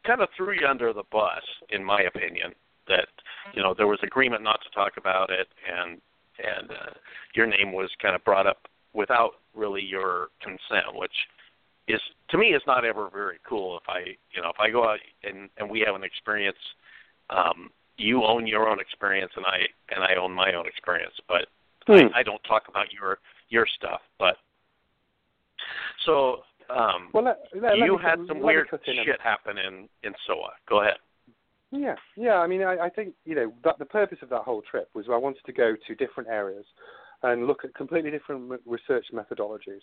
kind 0.06 0.20
of 0.20 0.28
threw 0.36 0.52
you 0.52 0.66
under 0.66 0.92
the 0.92 1.02
bus, 1.10 1.42
in 1.70 1.82
my 1.82 2.02
opinion. 2.02 2.52
That 2.86 3.08
you 3.54 3.62
know 3.62 3.74
there 3.76 3.86
was 3.86 3.98
agreement 4.02 4.42
not 4.42 4.60
to 4.62 4.70
talk 4.74 4.92
about 4.96 5.30
it, 5.30 5.48
and 5.66 6.00
and 6.38 6.70
uh, 6.70 6.92
your 7.34 7.46
name 7.46 7.72
was 7.72 7.90
kind 8.00 8.14
of 8.14 8.22
brought 8.24 8.46
up 8.46 8.68
without 8.92 9.32
really 9.54 9.82
your 9.82 10.28
consent, 10.42 10.94
which 10.94 11.14
is 11.88 12.00
to 12.28 12.38
me 12.38 12.48
is 12.48 12.62
not 12.66 12.84
ever 12.84 13.08
very 13.12 13.38
cool. 13.48 13.78
If 13.78 13.88
I 13.88 14.00
you 14.32 14.42
know 14.42 14.50
if 14.50 14.60
I 14.60 14.70
go 14.70 14.84
out 14.84 14.98
and 15.22 15.48
and 15.56 15.68
we 15.68 15.82
have 15.86 15.94
an 15.94 16.04
experience, 16.04 16.58
um, 17.30 17.70
you 17.96 18.22
own 18.22 18.46
your 18.46 18.68
own 18.68 18.80
experience 18.80 19.32
and 19.34 19.46
I 19.46 19.60
and 19.94 20.04
I 20.04 20.14
own 20.16 20.32
my 20.32 20.52
own 20.52 20.66
experience, 20.66 21.14
but 21.26 21.46
Hmm. 21.86 22.08
I, 22.14 22.20
I 22.20 22.22
don't 22.22 22.42
talk 22.44 22.64
about 22.68 22.92
your 22.92 23.18
your 23.48 23.66
stuff. 23.66 24.00
But 24.18 24.36
so 26.06 26.42
um, 26.70 27.10
Well, 27.12 27.24
let, 27.24 27.38
let, 27.54 27.78
let 27.78 27.86
you 27.86 27.96
me 27.96 28.02
had 28.02 28.18
some 28.26 28.40
weird 28.40 28.70
cut 28.70 28.80
in 28.86 28.98
a- 28.98 29.04
shit 29.04 29.20
happen 29.20 29.58
in 29.58 29.88
in 30.02 30.12
SOA. 30.26 30.50
Go 30.68 30.80
ahead. 30.82 30.96
Yeah, 31.70 31.96
yeah. 32.16 32.34
I 32.34 32.46
mean, 32.46 32.62
I, 32.62 32.76
I 32.86 32.88
think 32.88 33.14
you 33.24 33.34
know 33.34 33.52
that 33.64 33.78
the 33.78 33.84
purpose 33.84 34.18
of 34.22 34.28
that 34.30 34.42
whole 34.42 34.62
trip 34.62 34.88
was 34.94 35.06
I 35.10 35.16
wanted 35.16 35.44
to 35.46 35.52
go 35.52 35.74
to 35.86 35.94
different 35.94 36.28
areas 36.28 36.64
and 37.22 37.46
look 37.46 37.64
at 37.64 37.74
completely 37.74 38.10
different 38.10 38.52
research 38.66 39.06
methodologies 39.12 39.80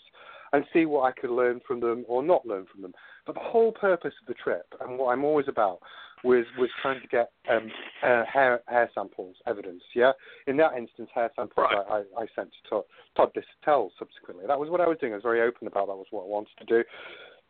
and 0.53 0.63
see 0.71 0.85
what 0.85 1.01
I 1.01 1.19
could 1.19 1.31
learn 1.31 1.59
from 1.67 1.79
them 1.79 2.05
or 2.07 2.21
not 2.21 2.45
learn 2.45 2.65
from 2.71 2.83
them. 2.83 2.93
But 3.25 3.33
the 3.35 3.41
whole 3.41 3.71
purpose 3.71 4.13
of 4.21 4.27
the 4.27 4.35
trip 4.35 4.65
and 4.79 4.97
what 4.97 5.11
I'm 5.11 5.23
always 5.25 5.47
about 5.47 5.79
was 6.23 6.45
was 6.57 6.69
trying 6.81 7.01
to 7.01 7.07
get 7.07 7.31
um, 7.49 7.71
uh, 8.03 8.23
hair 8.31 8.61
hair 8.67 8.89
samples 8.93 9.35
evidence. 9.47 9.83
Yeah, 9.95 10.11
in 10.47 10.57
that 10.57 10.73
instance, 10.77 11.09
hair 11.13 11.31
samples 11.35 11.67
Right. 11.71 11.85
I, 11.89 12.19
I, 12.19 12.23
I 12.23 12.25
sent 12.35 12.49
to 12.51 12.69
Todd, 12.69 12.83
Todd 13.15 13.31
Disotell 13.35 13.89
subsequently. 13.97 14.45
That 14.47 14.59
was 14.59 14.69
what 14.69 14.81
I 14.81 14.87
was 14.87 14.97
doing. 14.99 15.13
I 15.13 15.17
was 15.17 15.23
very 15.23 15.41
open 15.41 15.67
about 15.67 15.87
that. 15.87 15.95
Was 15.95 16.07
what 16.11 16.23
I 16.23 16.27
wanted 16.27 16.57
to 16.59 16.65
do. 16.65 16.83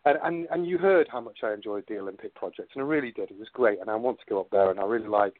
And, 0.05 0.17
and 0.23 0.47
and 0.51 0.67
you 0.67 0.77
heard 0.77 1.07
how 1.11 1.21
much 1.21 1.39
I 1.43 1.53
enjoyed 1.53 1.83
the 1.87 1.97
Olympic 1.97 2.33
project, 2.33 2.71
and 2.75 2.83
I 2.83 2.87
really 2.87 3.11
did. 3.11 3.29
It 3.29 3.37
was 3.37 3.49
great, 3.53 3.79
and 3.79 3.89
I 3.89 3.95
want 3.95 4.19
to 4.19 4.25
go 4.29 4.39
up 4.39 4.49
there, 4.51 4.71
and 4.71 4.79
I 4.79 4.83
really 4.83 5.07
like 5.07 5.33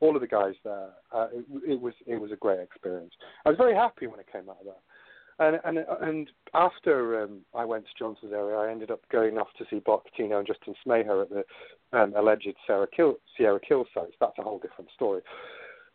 all 0.00 0.14
of 0.14 0.20
the 0.20 0.28
guys 0.28 0.54
there. 0.64 0.90
Uh, 1.14 1.28
it, 1.32 1.44
it 1.72 1.80
was 1.80 1.94
it 2.06 2.20
was 2.20 2.32
a 2.32 2.36
great 2.36 2.60
experience. 2.60 3.12
I 3.44 3.50
was 3.50 3.58
very 3.58 3.74
happy 3.74 4.06
when 4.06 4.20
I 4.20 4.30
came 4.30 4.48
out 4.48 4.58
of 4.60 4.66
there. 4.66 4.82
And 5.40 5.60
and 5.64 5.78
and 6.00 6.30
after 6.54 7.22
um, 7.22 7.40
I 7.54 7.64
went 7.64 7.84
to 7.84 7.90
Johnson's 7.98 8.32
area, 8.32 8.56
I 8.56 8.70
ended 8.70 8.90
up 8.90 9.00
going 9.10 9.38
off 9.38 9.48
to 9.58 9.64
see 9.70 9.78
Bart 9.78 10.02
Cutino 10.18 10.38
and 10.38 10.46
Justin 10.46 10.74
Smeja 10.84 11.22
at 11.22 11.30
the 11.30 11.98
um, 11.98 12.12
alleged 12.16 12.48
Sierra 12.66 12.86
Kill 12.94 13.16
Sierra 13.36 13.60
Kill 13.60 13.84
sites. 13.94 14.14
That's 14.20 14.38
a 14.38 14.42
whole 14.42 14.58
different 14.58 14.90
story. 14.94 15.20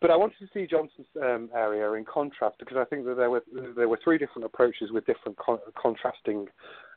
But 0.03 0.11
I 0.11 0.17
wanted 0.17 0.39
to 0.39 0.49
see 0.53 0.67
Johnson's 0.67 1.07
um, 1.21 1.49
area 1.55 1.89
in 1.93 2.03
contrast 2.03 2.57
because 2.59 2.75
I 2.77 2.83
think 2.85 3.05
that 3.05 3.15
there 3.15 3.29
were 3.29 3.43
there 3.75 3.87
were 3.87 3.99
three 4.03 4.17
different 4.17 4.45
approaches 4.45 4.91
with 4.91 5.05
different 5.05 5.37
con- 5.37 5.59
contrasting 5.81 6.47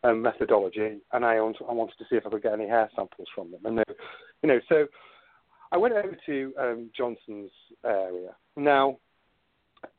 um, 0.03 0.23
methodology, 0.23 0.99
and 1.13 1.25
I, 1.25 1.37
I 1.37 1.41
wanted 1.41 1.99
to 1.99 2.05
see 2.11 2.17
if 2.17 2.27
I 2.27 2.31
could 2.31 2.43
get 2.43 2.53
any 2.53 2.67
hair 2.69 2.91
samples 2.97 3.29
from 3.35 3.53
them. 3.53 3.61
And 3.65 3.79
they, 3.79 3.95
you 4.43 4.49
know, 4.49 4.61
so 4.69 4.87
I 5.73 5.77
went 5.77 5.95
over 5.95 6.17
to 6.27 6.55
um, 6.61 6.91
Johnson's 6.97 7.51
area. 7.85 8.31
Now, 8.57 8.99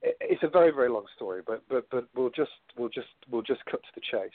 it's 0.02 0.44
a 0.44 0.50
very 0.50 0.72
very 0.72 0.90
long 0.90 1.06
story, 1.16 1.42
but 1.46 1.64
but 1.70 1.90
but 1.90 2.08
we'll 2.16 2.30
just 2.30 2.52
we'll 2.78 2.90
just 2.90 3.08
we'll 3.30 3.42
just 3.42 3.64
cut 3.66 3.82
to 3.82 3.90
the 3.96 4.02
chase. 4.02 4.32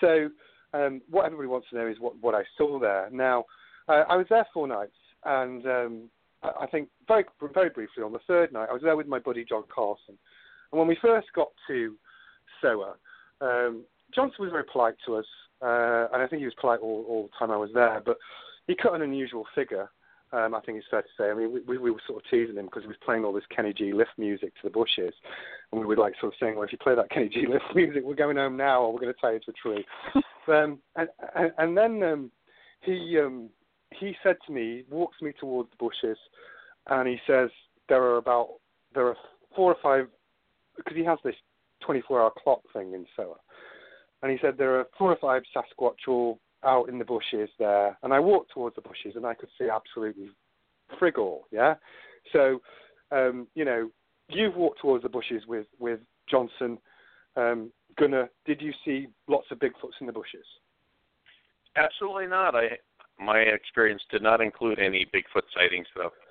So 0.00 0.30
um, 0.72 1.00
what 1.10 1.24
everybody 1.26 1.48
wants 1.48 1.68
to 1.70 1.76
know 1.76 1.86
is 1.86 1.98
what 2.00 2.14
what 2.20 2.34
I 2.34 2.42
saw 2.56 2.78
there. 2.78 3.08
Now, 3.12 3.44
uh, 3.88 4.04
I 4.08 4.16
was 4.16 4.26
there 4.28 4.46
four 4.52 4.66
nights, 4.66 4.96
and 5.24 5.66
um, 5.66 6.10
I, 6.42 6.66
think 6.66 6.88
very 7.06 7.24
very 7.52 7.70
briefly 7.70 8.02
on 8.02 8.12
the 8.12 8.18
third 8.26 8.52
night, 8.52 8.68
I 8.70 8.72
was 8.72 8.82
there 8.82 8.96
with 8.96 9.06
my 9.06 9.18
buddy 9.18 9.44
John 9.44 9.64
Carson, 9.74 10.18
and 10.72 10.78
when 10.78 10.88
we 10.88 10.96
first 11.00 11.28
got 11.34 11.48
to 11.68 11.96
SOA, 12.60 12.94
um, 13.40 13.84
Johnson 14.14 14.36
was 14.40 14.50
very 14.50 14.64
polite 14.70 14.94
to 15.06 15.16
us, 15.16 15.26
uh, 15.62 16.08
and 16.12 16.22
I 16.22 16.26
think 16.26 16.40
he 16.40 16.46
was 16.46 16.54
polite 16.60 16.80
all, 16.80 17.04
all 17.08 17.22
the 17.24 17.38
time 17.38 17.50
I 17.50 17.56
was 17.56 17.70
there. 17.74 18.02
But 18.04 18.18
he 18.66 18.74
cut 18.74 18.94
an 18.94 19.02
unusual 19.02 19.44
figure. 19.54 19.90
Um, 20.34 20.54
I 20.54 20.60
think 20.60 20.78
it's 20.78 20.86
fair 20.90 21.02
to 21.02 21.08
say. 21.16 21.30
I 21.30 21.34
mean, 21.34 21.52
we, 21.52 21.60
we, 21.60 21.78
we 21.78 21.90
were 21.92 22.02
sort 22.06 22.24
of 22.24 22.28
teasing 22.28 22.56
him 22.56 22.64
because 22.64 22.82
he 22.82 22.88
was 22.88 22.96
playing 23.04 23.24
all 23.24 23.32
this 23.32 23.44
Kenny 23.54 23.72
G 23.72 23.92
lift 23.92 24.10
music 24.18 24.52
to 24.56 24.60
the 24.64 24.70
bushes, 24.70 25.14
and 25.70 25.80
we 25.80 25.86
were 25.86 25.96
like 25.96 26.14
sort 26.20 26.32
of 26.32 26.38
saying, 26.40 26.56
"Well, 26.56 26.64
if 26.64 26.72
you 26.72 26.78
play 26.78 26.96
that 26.96 27.10
Kenny 27.10 27.28
G 27.28 27.46
lift 27.48 27.64
music, 27.74 28.02
we're 28.04 28.14
going 28.14 28.36
home 28.36 28.56
now, 28.56 28.82
or 28.82 28.92
we're 28.92 29.00
going 29.00 29.14
to 29.14 29.20
tie 29.20 29.34
you 29.34 29.40
to 29.40 29.50
a 29.50 29.54
tree." 29.54 29.86
um, 30.48 30.78
and, 30.96 31.08
and 31.36 31.52
and 31.58 31.76
then 31.76 32.02
um, 32.02 32.30
he 32.80 33.18
um, 33.24 33.48
he 33.90 34.16
said 34.22 34.36
to 34.46 34.52
me, 34.52 34.82
walks 34.90 35.22
me 35.22 35.32
towards 35.38 35.70
the 35.70 35.76
bushes, 35.76 36.18
and 36.88 37.08
he 37.08 37.18
says 37.26 37.50
there 37.88 38.02
are 38.02 38.16
about 38.16 38.54
there 38.92 39.06
are 39.06 39.16
four 39.54 39.72
or 39.72 39.76
five 39.82 40.08
because 40.76 40.96
he 40.96 41.04
has 41.04 41.18
this 41.22 41.36
24-hour 41.88 42.32
clock 42.42 42.60
thing 42.72 42.92
in 42.92 43.06
SOA, 43.14 43.36
and 44.22 44.32
he 44.32 44.38
said 44.42 44.54
there 44.58 44.80
are 44.80 44.86
four 44.98 45.12
or 45.12 45.18
five 45.20 45.42
Sasquatch 45.54 46.08
all 46.08 46.40
out 46.64 46.88
in 46.88 46.98
the 46.98 47.04
bushes 47.04 47.48
there, 47.58 47.96
and 48.02 48.12
I 48.12 48.20
walked 48.20 48.52
towards 48.52 48.76
the 48.76 48.82
bushes 48.82 49.16
and 49.16 49.26
I 49.26 49.34
could 49.34 49.48
see 49.58 49.68
absolutely 49.68 50.30
frig 51.00 51.18
all, 51.18 51.44
yeah. 51.50 51.74
So, 52.32 52.60
um, 53.10 53.46
you 53.54 53.64
know, 53.64 53.90
you've 54.28 54.56
walked 54.56 54.80
towards 54.80 55.02
the 55.02 55.08
bushes 55.08 55.42
with 55.46 55.66
with 55.78 56.00
Johnson. 56.28 56.78
Um, 57.36 57.72
Gunnar, 57.96 58.30
did 58.44 58.60
you 58.60 58.72
see 58.84 59.08
lots 59.28 59.46
of 59.50 59.58
Bigfoots 59.58 60.00
in 60.00 60.06
the 60.06 60.12
bushes? 60.12 60.46
Absolutely 61.76 62.26
not. 62.26 62.54
I 62.54 62.78
my 63.18 63.38
experience 63.38 64.02
did 64.10 64.22
not 64.22 64.40
include 64.40 64.78
any 64.78 65.06
Bigfoot 65.14 65.42
sightings 65.54 65.86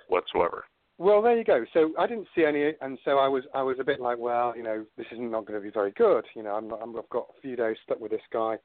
whatsoever. 0.08 0.66
Well, 0.98 1.22
there 1.22 1.38
you 1.38 1.44
go. 1.44 1.66
So 1.74 1.92
I 1.98 2.06
didn't 2.06 2.28
see 2.36 2.46
any, 2.46 2.72
and 2.82 3.00
so 3.04 3.18
I 3.18 3.28
was 3.28 3.44
I 3.54 3.64
was 3.64 3.78
a 3.80 3.84
bit 3.84 4.00
like, 4.00 4.18
well, 4.18 4.54
you 4.56 4.64
know, 4.64 4.86
this 4.98 5.08
is 5.12 5.18
not 5.20 5.46
going 5.46 5.60
to 5.60 5.64
be 5.64 5.72
very 5.72 5.92
good. 5.92 6.26
You 6.36 6.44
know, 6.44 6.52
I'm, 6.52 6.68
not, 6.68 6.82
I'm 6.84 6.96
I've 6.96 7.10
got 7.10 7.28
a 7.36 7.42
few 7.42 7.56
days 7.56 7.78
stuck 7.84 8.00
with 8.00 8.12
this 8.12 8.22
guy, 8.32 8.58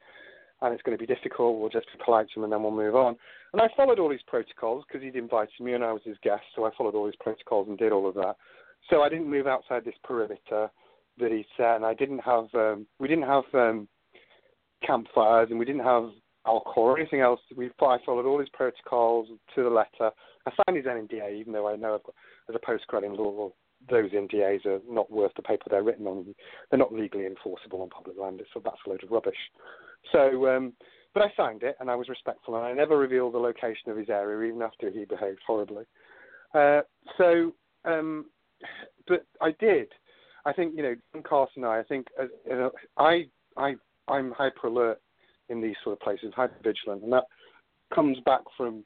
and 0.60 0.74
it's 0.74 0.82
going 0.82 0.96
to 0.96 1.06
be 1.06 1.12
difficult. 1.12 1.58
We'll 1.58 1.70
just 1.70 1.86
be 1.86 2.04
polite 2.04 2.28
to 2.30 2.40
him, 2.40 2.44
and 2.44 2.52
then 2.52 2.62
we'll 2.62 2.72
move 2.72 2.96
on. 2.96 3.16
And 3.52 3.62
I 3.62 3.68
followed 3.76 3.98
all 3.98 4.10
his 4.10 4.22
protocols 4.26 4.84
because 4.86 5.02
he'd 5.02 5.16
invited 5.16 5.60
me, 5.60 5.74
and 5.74 5.84
I 5.84 5.92
was 5.92 6.02
his 6.04 6.16
guest, 6.22 6.42
so 6.54 6.64
I 6.64 6.70
followed 6.76 6.94
all 6.94 7.06
his 7.06 7.16
protocols 7.20 7.68
and 7.68 7.78
did 7.78 7.92
all 7.92 8.08
of 8.08 8.14
that. 8.16 8.36
So 8.90 9.02
I 9.02 9.08
didn't 9.08 9.30
move 9.30 9.46
outside 9.46 9.84
this 9.84 9.94
perimeter 10.04 10.70
that 11.18 11.32
he 11.32 11.44
set, 11.56 11.76
and 11.76 11.84
I 11.84 11.94
didn't 11.94 12.20
have 12.20 12.46
um, 12.54 12.86
we 12.98 13.08
didn't 13.08 13.26
have 13.26 13.44
um, 13.54 13.88
campfires, 14.86 15.48
and 15.50 15.58
we 15.58 15.64
didn't 15.64 15.84
have 15.84 16.10
alcohol 16.46 16.84
or 16.84 16.98
anything 16.98 17.20
else. 17.20 17.40
We 17.56 17.66
I 17.80 17.98
followed 18.04 18.26
all 18.26 18.40
his 18.40 18.48
protocols 18.50 19.28
to 19.54 19.62
the 19.62 19.70
letter. 19.70 20.10
I 20.46 20.50
signed 20.50 20.76
his 20.76 20.86
NDA, 20.86 21.38
even 21.38 21.52
though 21.52 21.68
I 21.68 21.76
know 21.76 21.94
I've 21.94 22.04
got, 22.04 22.14
as 22.48 22.54
a 22.54 22.58
postgrad 22.58 23.04
in 23.04 23.16
law, 23.16 23.52
those 23.90 24.10
NDAs 24.10 24.66
are 24.66 24.80
not 24.88 25.10
worth 25.10 25.32
the 25.36 25.42
paper 25.42 25.64
they're 25.68 25.82
written 25.82 26.06
on. 26.06 26.34
They're 26.70 26.78
not 26.78 26.92
legally 26.92 27.26
enforceable 27.26 27.82
on 27.82 27.90
public 27.90 28.16
land, 28.18 28.40
so 28.52 28.60
that's 28.64 28.78
a 28.86 28.90
load 28.90 29.04
of 29.04 29.10
rubbish. 29.10 29.36
So, 30.12 30.48
um, 30.48 30.72
but 31.14 31.22
I 31.22 31.32
signed 31.36 31.62
it, 31.62 31.76
and 31.80 31.90
I 31.90 31.94
was 31.94 32.08
respectful, 32.08 32.56
and 32.56 32.64
I 32.64 32.72
never 32.72 32.96
revealed 32.96 33.34
the 33.34 33.38
location 33.38 33.90
of 33.90 33.96
his 33.96 34.08
area, 34.08 34.48
even 34.48 34.62
after 34.62 34.90
he 34.90 35.04
behaved 35.04 35.40
horribly. 35.46 35.84
Uh, 36.54 36.80
so, 37.16 37.52
um, 37.84 38.26
but 39.06 39.26
I 39.40 39.52
did. 39.58 39.88
I 40.44 40.52
think 40.52 40.74
you 40.76 40.82
know, 40.82 40.94
John 41.12 41.22
Carson 41.22 41.64
and 41.64 41.72
I. 41.72 41.78
I 41.80 41.82
think 41.82 42.06
uh, 42.20 42.68
I 42.96 43.26
I 43.56 43.74
I'm 44.06 44.32
hyper 44.32 44.68
alert 44.68 45.00
in 45.48 45.60
these 45.60 45.76
sort 45.82 45.94
of 45.94 46.00
places, 46.00 46.32
hyper 46.34 46.56
vigilant, 46.62 47.02
and 47.02 47.12
that 47.12 47.24
comes 47.94 48.18
back 48.24 48.40
from 48.56 48.84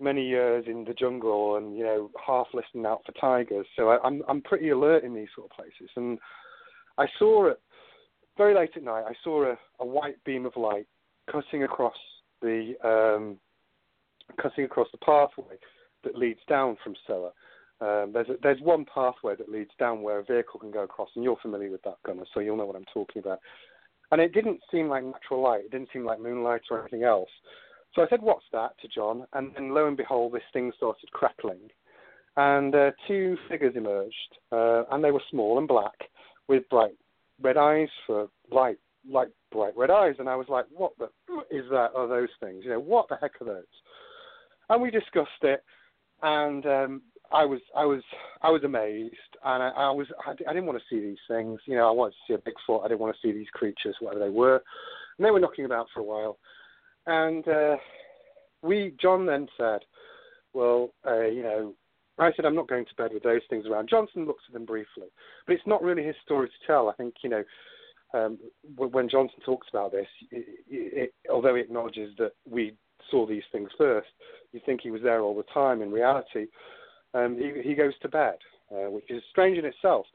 many 0.00 0.26
years 0.26 0.64
in 0.66 0.84
the 0.84 0.94
jungle 0.94 1.56
and 1.56 1.76
you 1.76 1.84
know 1.84 2.10
half 2.24 2.46
listening 2.54 2.86
out 2.86 3.02
for 3.04 3.12
tigers. 3.12 3.66
So 3.76 3.90
I, 3.90 3.98
I'm 4.04 4.22
I'm 4.28 4.42
pretty 4.42 4.70
alert 4.70 5.04
in 5.04 5.14
these 5.14 5.28
sort 5.34 5.50
of 5.50 5.56
places, 5.56 5.90
and 5.96 6.18
I 6.98 7.06
saw 7.18 7.46
it 7.46 7.60
very 8.40 8.54
late 8.54 8.70
at 8.74 8.82
night. 8.82 9.04
I 9.06 9.12
saw 9.22 9.52
a, 9.52 9.58
a 9.80 9.86
white 9.86 10.16
beam 10.24 10.46
of 10.46 10.56
light 10.56 10.86
cutting 11.30 11.64
across 11.64 11.96
the 12.40 12.72
um, 12.82 13.36
cutting 14.40 14.64
across 14.64 14.88
the 14.92 14.98
pathway 15.04 15.56
that 16.04 16.16
leads 16.16 16.40
down 16.48 16.78
from 16.82 16.94
Scylla. 17.06 17.32
Um, 17.82 18.12
there's 18.14 18.30
a, 18.30 18.36
there's 18.42 18.60
one 18.62 18.86
pathway 18.86 19.36
that 19.36 19.50
leads 19.50 19.72
down 19.78 20.00
where 20.00 20.20
a 20.20 20.24
vehicle 20.24 20.58
can 20.58 20.70
go 20.70 20.84
across, 20.84 21.10
and 21.14 21.22
you're 21.22 21.36
familiar 21.42 21.70
with 21.70 21.82
that, 21.82 21.98
Gunnar, 22.06 22.24
so 22.32 22.40
you'll 22.40 22.56
know 22.56 22.64
what 22.64 22.76
I'm 22.76 22.94
talking 22.94 23.20
about. 23.20 23.40
And 24.10 24.22
it 24.22 24.32
didn't 24.32 24.60
seem 24.72 24.88
like 24.88 25.04
natural 25.04 25.42
light. 25.42 25.66
It 25.66 25.70
didn't 25.70 25.90
seem 25.92 26.06
like 26.06 26.18
moonlight 26.18 26.62
or 26.70 26.80
anything 26.80 27.04
else. 27.04 27.28
So 27.94 28.00
I 28.00 28.08
said, 28.08 28.22
"What's 28.22 28.46
that?" 28.52 28.70
to 28.80 28.88
John, 28.88 29.26
and 29.34 29.54
then 29.54 29.74
lo 29.74 29.86
and 29.86 29.98
behold, 29.98 30.32
this 30.32 30.50
thing 30.54 30.72
started 30.78 31.12
crackling, 31.12 31.68
and 32.38 32.74
uh, 32.74 32.92
two 33.06 33.36
figures 33.50 33.74
emerged, 33.76 34.38
uh, 34.50 34.84
and 34.92 35.04
they 35.04 35.10
were 35.10 35.22
small 35.30 35.58
and 35.58 35.68
black, 35.68 36.08
with 36.48 36.66
bright 36.70 36.96
red 37.42 37.56
eyes 37.56 37.88
for 38.06 38.28
light, 38.50 38.78
like 39.08 39.28
bright 39.50 39.76
red 39.76 39.90
eyes. 39.90 40.16
And 40.18 40.28
I 40.28 40.36
was 40.36 40.48
like, 40.48 40.66
"What 40.70 40.92
the 40.98 41.06
is 41.50 41.64
that? 41.70 41.90
Are 41.94 42.08
those 42.08 42.28
things? 42.40 42.64
You 42.64 42.70
know, 42.70 42.80
what 42.80 43.08
the 43.08 43.16
heck 43.20 43.40
are 43.40 43.46
those?" 43.46 43.64
And 44.68 44.80
we 44.80 44.90
discussed 44.90 45.42
it, 45.42 45.62
and 46.22 46.64
um, 46.66 47.02
I 47.32 47.44
was 47.44 47.60
I 47.76 47.84
was 47.84 48.02
I 48.42 48.50
was 48.50 48.64
amazed, 48.64 49.14
and 49.44 49.62
I, 49.62 49.68
I 49.68 49.90
was 49.90 50.06
I, 50.26 50.32
I 50.32 50.52
didn't 50.52 50.66
want 50.66 50.78
to 50.78 50.84
see 50.94 51.00
these 51.00 51.18
things. 51.28 51.60
You 51.66 51.76
know, 51.76 51.88
I 51.88 51.92
wanted 51.92 52.12
to 52.12 52.16
see 52.28 52.34
a 52.34 52.38
Bigfoot. 52.38 52.84
I 52.84 52.88
didn't 52.88 53.00
want 53.00 53.14
to 53.14 53.20
see 53.26 53.32
these 53.32 53.50
creatures, 53.52 53.96
whatever 54.00 54.24
they 54.24 54.30
were. 54.30 54.62
And 55.18 55.26
they 55.26 55.30
were 55.30 55.40
knocking 55.40 55.64
about 55.64 55.86
for 55.92 56.00
a 56.00 56.04
while, 56.04 56.38
and 57.06 57.46
uh, 57.46 57.76
we 58.62 58.94
John 59.00 59.26
then 59.26 59.48
said, 59.56 59.80
"Well, 60.52 60.90
uh, 61.06 61.22
you 61.26 61.42
know." 61.42 61.74
I 62.20 62.32
said, 62.34 62.44
I'm 62.44 62.54
not 62.54 62.68
going 62.68 62.84
to 62.84 62.94
bed 62.96 63.12
with 63.14 63.22
those 63.22 63.40
things 63.48 63.66
around. 63.66 63.88
Johnson 63.88 64.26
looks 64.26 64.44
at 64.46 64.52
them 64.52 64.66
briefly, 64.66 65.08
but 65.46 65.54
it's 65.54 65.66
not 65.66 65.82
really 65.82 66.04
his 66.04 66.16
story 66.24 66.48
to 66.48 66.66
tell. 66.66 66.88
I 66.88 66.94
think, 66.94 67.14
you 67.22 67.30
know, 67.30 67.44
um, 68.12 68.38
when 68.76 69.08
Johnson 69.08 69.38
talks 69.44 69.68
about 69.70 69.92
this, 69.92 70.06
it, 70.30 70.44
it, 70.68 71.14
although 71.32 71.54
he 71.54 71.62
acknowledges 71.62 72.14
that 72.18 72.32
we 72.48 72.74
saw 73.10 73.26
these 73.26 73.44
things 73.52 73.70
first, 73.78 74.08
you 74.52 74.60
think 74.66 74.80
he 74.82 74.90
was 74.90 75.02
there 75.02 75.20
all 75.20 75.36
the 75.36 75.44
time. 75.54 75.80
In 75.80 75.90
reality, 75.90 76.46
um, 77.14 77.36
he, 77.38 77.68
he 77.68 77.74
goes 77.74 77.94
to 78.02 78.08
bed, 78.08 78.36
uh, 78.72 78.90
which 78.90 79.10
is 79.10 79.22
strange 79.30 79.58
in 79.58 79.64
itself. 79.64 80.06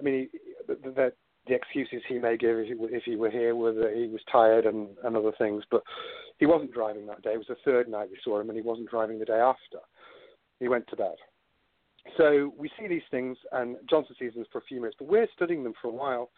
I 0.00 0.02
mean, 0.02 0.28
he, 0.32 0.38
the, 0.66 0.90
the, 0.90 1.12
excuses 1.48 2.02
he 2.08 2.18
may 2.18 2.36
give 2.36 2.56
if 2.58 2.68
he, 2.68 2.96
if 2.96 3.02
he 3.04 3.16
were 3.16 3.30
here 3.30 3.54
were 3.54 3.72
that 3.72 3.94
he 3.94 4.06
was 4.06 4.20
tired 4.30 4.64
and, 4.64 4.88
and 5.04 5.16
other 5.16 5.32
things, 5.38 5.64
but 5.70 5.82
he 6.38 6.46
wasn't 6.46 6.72
driving 6.72 7.06
that 7.06 7.22
day. 7.22 7.32
It 7.32 7.38
was 7.38 7.48
the 7.48 7.56
third 7.64 7.88
night 7.88 8.08
we 8.10 8.18
saw 8.24 8.40
him, 8.40 8.48
and 8.48 8.56
he 8.56 8.62
wasn't 8.62 8.90
driving 8.90 9.18
the 9.18 9.24
day 9.24 9.40
after. 9.40 9.78
He 10.60 10.68
went 10.68 10.86
to 10.88 10.96
bed. 10.96 11.16
So 12.16 12.52
we 12.58 12.70
see 12.78 12.88
these 12.88 13.02
things, 13.10 13.36
and 13.52 13.76
Johnson 13.88 14.16
sees 14.18 14.34
them 14.34 14.44
for 14.50 14.58
a 14.58 14.62
few 14.62 14.80
minutes, 14.80 14.96
but 14.98 15.08
we're 15.08 15.28
studying 15.34 15.62
them 15.62 15.74
for 15.80 15.88
a 15.88 15.92
while. 15.92 16.30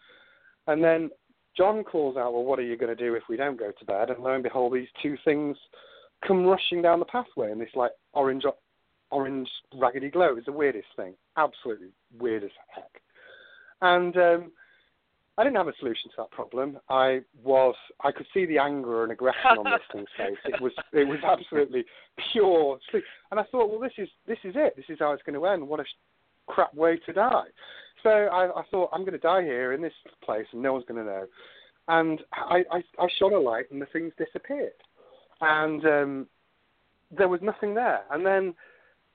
And 0.67 0.83
then 0.83 1.09
John 1.57 1.83
calls 1.83 2.17
out, 2.17 2.33
Well, 2.33 2.43
what 2.43 2.59
are 2.59 2.63
you 2.63 2.77
going 2.77 2.95
to 2.95 3.03
do 3.03 3.15
if 3.15 3.23
we 3.29 3.37
don't 3.37 3.59
go 3.59 3.71
to 3.71 3.85
bed? 3.85 4.09
And 4.09 4.23
lo 4.23 4.33
and 4.33 4.43
behold, 4.43 4.73
these 4.73 4.87
two 5.01 5.17
things 5.25 5.57
come 6.27 6.45
rushing 6.45 6.81
down 6.81 6.99
the 6.99 7.05
pathway 7.05 7.51
in 7.51 7.59
this 7.59 7.69
like 7.75 7.91
orange 8.13 8.43
orange 9.11 9.49
raggedy 9.73 10.09
glow. 10.09 10.35
It's 10.35 10.45
the 10.45 10.51
weirdest 10.51 10.87
thing. 10.95 11.13
Absolutely 11.37 11.89
weird 12.17 12.43
as 12.43 12.51
heck. 12.73 13.01
And 13.81 14.15
um, 14.17 14.51
I 15.37 15.43
didn't 15.43 15.57
have 15.57 15.67
a 15.67 15.73
solution 15.79 16.09
to 16.11 16.15
that 16.19 16.31
problem. 16.31 16.77
I 16.89 17.21
was 17.43 17.75
I 18.03 18.11
could 18.11 18.25
see 18.33 18.45
the 18.45 18.57
anger 18.57 19.03
and 19.03 19.11
aggression 19.11 19.57
on 19.57 19.63
this 19.71 19.81
thing's 19.91 20.07
face. 20.17 20.37
It 20.45 20.61
was 20.61 20.71
it 20.93 21.07
was 21.07 21.19
absolutely 21.23 21.85
pure. 22.31 22.79
And 23.31 23.39
I 23.39 23.43
thought, 23.51 23.69
well, 23.69 23.79
this 23.79 23.93
is 23.97 24.09
this 24.27 24.39
is 24.43 24.55
it. 24.57 24.75
This 24.75 24.85
is 24.89 24.97
how 24.99 25.11
it's 25.11 25.23
going 25.23 25.39
to 25.39 25.45
end. 25.45 25.67
What 25.67 25.79
a 25.79 25.85
crap 26.47 26.73
way 26.73 26.97
to 27.05 27.13
die. 27.13 27.47
So 28.03 28.09
I, 28.09 28.59
I 28.59 28.63
thought 28.69 28.91
I'm 28.93 29.01
going 29.01 29.13
to 29.13 29.17
die 29.17 29.41
here 29.41 29.73
in 29.73 29.81
this 29.81 29.93
place, 30.23 30.45
and 30.53 30.61
no 30.61 30.73
one's 30.73 30.85
going 30.85 31.03
to 31.03 31.11
know. 31.11 31.25
And 31.87 32.21
I, 32.33 32.63
I, 32.71 32.83
I 32.99 33.07
shone 33.19 33.33
a 33.33 33.39
light, 33.39 33.65
and 33.71 33.81
the 33.81 33.87
things 33.87 34.13
disappeared, 34.17 34.71
and 35.41 35.85
um, 35.85 36.27
there 37.15 37.27
was 37.27 37.41
nothing 37.41 37.73
there. 37.73 38.01
And 38.11 38.25
then 38.25 38.53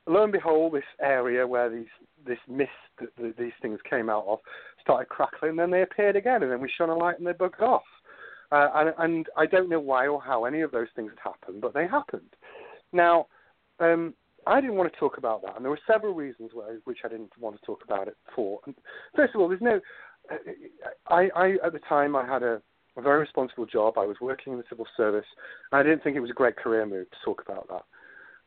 lo 0.06 0.24
and 0.24 0.32
behold, 0.32 0.74
this 0.74 0.82
area 1.00 1.46
where 1.46 1.70
these 1.70 1.86
this 2.26 2.38
mist 2.48 2.70
that 3.00 3.14
the, 3.16 3.32
these 3.38 3.52
things 3.62 3.78
came 3.88 4.10
out 4.10 4.24
of 4.26 4.40
started 4.80 5.08
crackling. 5.08 5.56
Then 5.56 5.70
they 5.70 5.82
appeared 5.82 6.16
again, 6.16 6.42
and 6.42 6.50
then 6.50 6.60
we 6.60 6.70
shone 6.76 6.90
a 6.90 6.96
light 6.96 7.18
and 7.18 7.26
they 7.26 7.32
bugged 7.32 7.60
off. 7.60 7.82
Uh, 8.52 8.68
and, 8.74 8.94
and 8.98 9.26
I 9.36 9.46
don't 9.46 9.68
know 9.68 9.80
why 9.80 10.08
or 10.08 10.20
how 10.20 10.44
any 10.44 10.60
of 10.60 10.72
those 10.72 10.88
things 10.96 11.10
had 11.10 11.30
happened, 11.30 11.60
but 11.60 11.72
they 11.72 11.86
happened. 11.86 12.34
Now, 12.92 13.26
um, 13.78 14.14
I 14.46 14.60
didn't 14.60 14.76
want 14.76 14.92
to 14.92 14.98
talk 14.98 15.18
about 15.18 15.42
that, 15.42 15.54
and 15.56 15.64
there 15.64 15.70
were 15.70 15.78
several 15.86 16.14
reasons 16.14 16.50
why, 16.52 16.76
which 16.84 16.98
I 17.04 17.08
didn't 17.08 17.30
want 17.38 17.60
to 17.60 17.66
talk 17.66 17.84
about 17.84 18.08
it 18.08 18.16
for. 18.34 18.60
First 19.14 19.34
of 19.34 19.40
all, 19.40 19.48
there's 19.48 19.60
no. 19.60 19.80
Uh, 20.30 20.36
I, 21.08 21.28
I 21.36 21.56
at 21.64 21.72
the 21.72 21.80
time 21.88 22.16
I 22.16 22.26
had 22.26 22.42
a, 22.42 22.60
a 22.96 23.02
very 23.02 23.20
responsible 23.20 23.66
job. 23.66 23.98
I 23.98 24.06
was 24.06 24.16
working 24.20 24.52
in 24.52 24.58
the 24.58 24.64
civil 24.68 24.86
service, 24.96 25.26
and 25.70 25.78
I 25.78 25.82
didn't 25.82 26.02
think 26.02 26.16
it 26.16 26.20
was 26.20 26.30
a 26.30 26.34
great 26.34 26.56
career 26.56 26.86
move 26.86 27.10
to 27.10 27.16
talk 27.24 27.42
about 27.46 27.68
that 27.68 27.84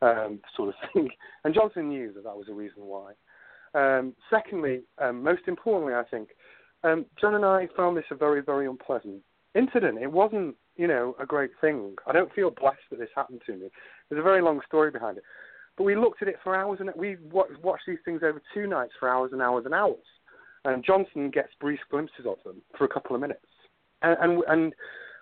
um, 0.04 0.40
sort 0.56 0.70
of 0.70 0.74
thing. 0.92 1.08
And 1.44 1.54
Johnson 1.54 1.88
knew 1.88 2.12
that 2.14 2.24
that 2.24 2.36
was 2.36 2.48
a 2.48 2.54
reason 2.54 2.84
why. 2.84 3.12
Um, 3.74 4.14
secondly, 4.30 4.82
um, 4.98 5.22
most 5.22 5.42
importantly, 5.46 5.94
I 5.94 6.04
think, 6.04 6.28
um, 6.84 7.06
John 7.20 7.34
and 7.34 7.44
I 7.44 7.68
found 7.76 7.96
this 7.96 8.04
a 8.10 8.14
very, 8.14 8.42
very 8.42 8.66
unpleasant 8.66 9.22
incident. 9.54 9.98
It 9.98 10.10
wasn't, 10.10 10.54
you 10.76 10.86
know, 10.86 11.16
a 11.20 11.26
great 11.26 11.50
thing. 11.60 11.94
I 12.06 12.12
don't 12.12 12.32
feel 12.32 12.50
blessed 12.50 12.78
that 12.90 12.98
this 12.98 13.08
happened 13.14 13.42
to 13.46 13.52
me. 13.52 13.70
There's 14.08 14.20
a 14.20 14.22
very 14.22 14.42
long 14.42 14.60
story 14.66 14.90
behind 14.90 15.16
it. 15.16 15.24
But 15.76 15.84
we 15.84 15.96
looked 15.96 16.22
at 16.22 16.28
it 16.28 16.36
for 16.42 16.54
hours 16.54 16.78
and 16.80 16.90
we 16.96 17.16
watched 17.32 17.84
these 17.86 17.98
things 18.04 18.20
over 18.22 18.40
two 18.52 18.66
nights 18.66 18.92
for 18.98 19.08
hours 19.08 19.30
and 19.32 19.42
hours 19.42 19.64
and 19.64 19.74
hours. 19.74 20.04
And 20.64 20.84
Johnson 20.84 21.30
gets 21.30 21.50
brief 21.60 21.80
glimpses 21.90 22.26
of 22.26 22.36
them 22.44 22.62
for 22.78 22.84
a 22.84 22.88
couple 22.88 23.14
of 23.14 23.20
minutes. 23.20 23.46
And, 24.02 24.16
and, 24.20 24.42
and 24.48 24.74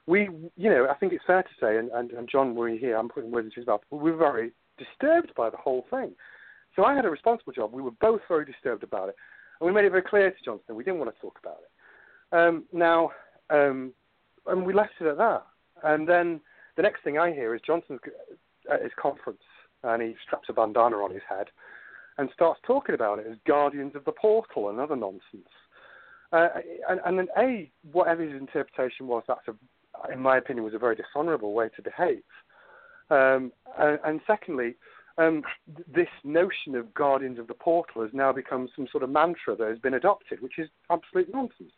we, 0.06 0.28
you 0.56 0.70
know, 0.70 0.88
I 0.90 0.94
think 0.94 1.12
it's 1.12 1.24
fair 1.26 1.42
to 1.42 1.48
say, 1.60 1.78
and, 1.78 1.90
and, 1.92 2.10
and 2.10 2.28
John, 2.28 2.54
were 2.54 2.68
here, 2.68 2.96
I'm 2.96 3.08
putting 3.08 3.30
words 3.30 3.46
into 3.46 3.60
his 3.60 3.66
mouth, 3.66 3.80
we 3.90 4.10
were 4.10 4.16
very 4.16 4.52
disturbed 4.78 5.32
by 5.36 5.48
the 5.48 5.56
whole 5.56 5.86
thing. 5.90 6.12
So 6.74 6.84
I 6.84 6.94
had 6.94 7.04
a 7.04 7.10
responsible 7.10 7.52
job. 7.52 7.72
We 7.72 7.82
were 7.82 7.90
both 7.90 8.20
very 8.28 8.44
disturbed 8.44 8.82
about 8.82 9.08
it. 9.08 9.16
And 9.60 9.66
we 9.66 9.72
made 9.72 9.84
it 9.84 9.90
very 9.90 10.02
clear 10.02 10.30
to 10.30 10.44
Johnson 10.44 10.74
we 10.74 10.84
didn't 10.84 10.98
want 10.98 11.14
to 11.14 11.20
talk 11.20 11.38
about 11.42 11.58
it. 11.62 12.36
Um, 12.36 12.64
now, 12.72 13.10
um, 13.50 13.92
and 14.46 14.64
we 14.64 14.72
left 14.72 14.94
it 15.00 15.06
at 15.06 15.18
that. 15.18 15.46
And 15.84 16.08
then 16.08 16.40
the 16.76 16.82
next 16.82 17.04
thing 17.04 17.18
I 17.18 17.32
hear 17.32 17.54
is 17.54 17.60
Johnson's 17.66 18.00
at 18.72 18.82
his 18.82 18.92
conference 19.00 19.42
and 19.84 20.02
he 20.02 20.14
straps 20.24 20.48
a 20.48 20.52
bandana 20.52 20.96
on 20.96 21.12
his 21.12 21.22
head 21.28 21.48
and 22.18 22.28
starts 22.34 22.60
talking 22.66 22.94
about 22.94 23.18
it 23.18 23.26
as 23.30 23.36
guardians 23.46 23.94
of 23.94 24.04
the 24.04 24.12
portal 24.12 24.68
and 24.68 24.78
other 24.78 24.96
nonsense. 24.96 25.48
Uh, 26.32 26.48
and, 26.88 27.00
and 27.04 27.18
then, 27.18 27.28
A, 27.38 27.70
whatever 27.90 28.22
his 28.22 28.40
interpretation 28.40 29.06
was, 29.06 29.22
that's, 29.28 29.46
a, 29.48 30.12
in 30.12 30.20
my 30.20 30.38
opinion, 30.38 30.64
was 30.64 30.74
a 30.74 30.78
very 30.78 30.96
dishonourable 30.96 31.52
way 31.52 31.68
to 31.76 31.82
behave. 31.82 32.22
Um, 33.10 33.52
and, 33.78 33.98
and, 34.04 34.20
secondly, 34.26 34.76
um, 35.18 35.42
this 35.94 36.08
notion 36.24 36.74
of 36.74 36.92
guardians 36.94 37.38
of 37.38 37.46
the 37.46 37.54
portal 37.54 38.02
has 38.02 38.10
now 38.12 38.32
become 38.32 38.68
some 38.74 38.86
sort 38.90 39.02
of 39.02 39.10
mantra 39.10 39.56
that 39.56 39.68
has 39.68 39.78
been 39.78 39.94
adopted, 39.94 40.40
which 40.40 40.58
is 40.58 40.68
absolute 40.90 41.32
nonsense. 41.32 41.72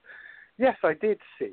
Yes, 0.58 0.76
I 0.84 0.94
did 0.94 1.18
see 1.38 1.52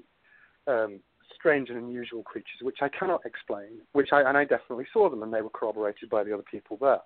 um, 0.68 0.99
strange 1.34 1.70
and 1.70 1.78
unusual 1.78 2.24
creatures, 2.24 2.62
which 2.62 2.78
I 2.82 2.90
cannot 2.90 3.26
explain, 3.26 3.80
which 3.94 4.10
I 4.12 4.22
and 4.22 4.38
I 4.38 4.45
definitely 4.45 4.86
saw 4.94 5.10
them, 5.10 5.24
and 5.24 5.34
they 5.34 5.41
were 5.41 5.49
corroborated 5.49 6.10
by 6.10 6.24
the 6.24 6.34
other 6.34 6.44
people 6.49 6.78
there. 6.80 7.02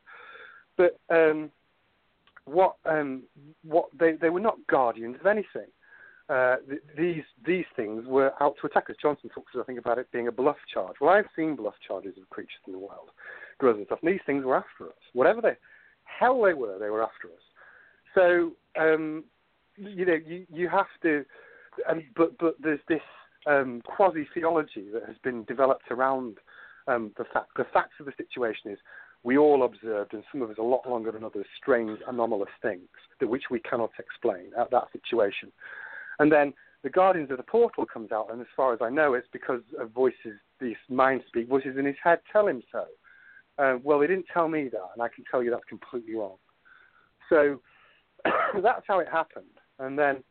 But 0.78 1.00
um, 1.10 1.52
what 2.46 2.76
um, 2.86 3.24
what 3.64 3.86
they 3.98 4.14
they 4.14 4.30
were 4.30 4.40
not 4.40 4.58
guardians 4.68 5.18
of 5.20 5.26
anything. 5.26 5.70
Uh, 6.28 6.56
th- 6.68 6.82
these 6.98 7.24
these 7.46 7.66
things 7.76 8.06
were 8.08 8.32
out 8.42 8.56
to 8.60 8.68
attack 8.68 8.90
us. 8.90 8.96
Johnson 9.00 9.30
talks, 9.30 9.54
I 9.60 9.64
think, 9.64 9.78
about 9.78 10.00
it 10.00 10.12
being 10.12 10.28
a 10.28 10.32
bluff 10.32 10.58
charge. 10.74 10.96
Well, 11.00 11.12
I've 11.12 11.28
seen 11.36 11.56
bluff 11.56 11.76
charges 11.88 12.18
of 12.20 12.28
creatures 12.30 12.62
in 12.66 12.74
the 12.74 12.80
wild, 12.80 13.12
gorillas 13.60 13.80
and 13.80 13.88
stuff. 13.88 14.00
And 14.02 14.12
these 14.12 14.22
things 14.26 14.44
were 14.44 14.56
after 14.56 14.88
us. 14.88 15.02
Whatever 15.14 15.42
the 15.42 15.58
hell 16.06 16.42
they 16.42 16.54
were, 16.54 16.78
they 16.80 16.90
were 16.90 17.04
after 17.04 17.28
us. 17.28 17.44
So 18.14 18.52
um, 18.80 19.24
you 19.78 20.06
know, 20.06 20.18
you 20.26 20.46
you 20.52 20.70
have 20.70 20.88
to. 21.04 21.26
Um, 21.90 22.04
but 22.16 22.38
but 22.38 22.56
there's 22.62 22.80
this 22.88 23.02
um, 23.48 23.82
quasi 23.86 24.28
theology 24.34 24.88
that 24.94 25.04
has 25.08 25.18
been 25.24 25.44
developed 25.44 25.92
around 25.92 26.38
um, 26.88 27.12
the 27.18 27.26
fact. 27.34 27.50
The 27.58 27.66
facts 27.74 27.96
of 28.00 28.06
the 28.06 28.14
situation 28.18 28.72
is 28.72 28.80
we 29.24 29.38
all 29.38 29.64
observed, 29.64 30.14
and 30.14 30.24
some 30.32 30.42
of 30.42 30.50
us 30.50 30.58
a 30.60 30.64
lot 30.64 30.88
longer 30.88 31.12
than 31.12 31.24
others, 31.24 31.46
strange, 31.62 32.00
anomalous 32.08 32.50
things 32.62 32.88
that 33.20 33.28
which 33.28 33.46
we 33.50 33.60
cannot 33.60 33.92
explain 34.00 34.52
at 34.58 34.72
that 34.72 34.86
situation. 34.94 35.52
And 36.20 36.32
then 36.32 36.54
the 36.84 36.90
Guardians 36.90 37.32
of 37.32 37.38
the 37.38 37.44
Portal 37.44 37.86
comes 37.86 38.12
out, 38.12 38.32
and 38.32 38.40
as 38.40 38.48
far 38.56 38.74
as 38.74 38.80
I 38.82 38.90
know, 38.90 39.16
it's 39.16 39.28
because 39.34 39.62
of 39.80 39.90
voices, 39.92 40.38
these 40.62 40.76
mind 40.90 41.22
speak 41.28 41.50
voices 41.50 41.78
in 41.78 41.86
his 41.86 41.96
head 42.04 42.20
tell 42.32 42.48
him 42.48 42.62
so. 42.72 42.86
Uh, 43.58 43.78
well, 43.84 44.00
they 44.00 44.08
didn't 44.08 44.26
tell 44.34 44.48
me 44.48 44.70
that, 44.70 44.90
and 44.94 45.02
I 45.02 45.08
can 45.08 45.24
tell 45.30 45.42
you 45.42 45.52
that's 45.52 45.64
completely 45.70 46.16
wrong. 46.16 46.36
So 47.30 47.62
that's 48.62 48.84
how 48.88 49.00
it 49.00 49.08
happened. 49.12 49.46
And 49.80 49.98
then 49.98 50.24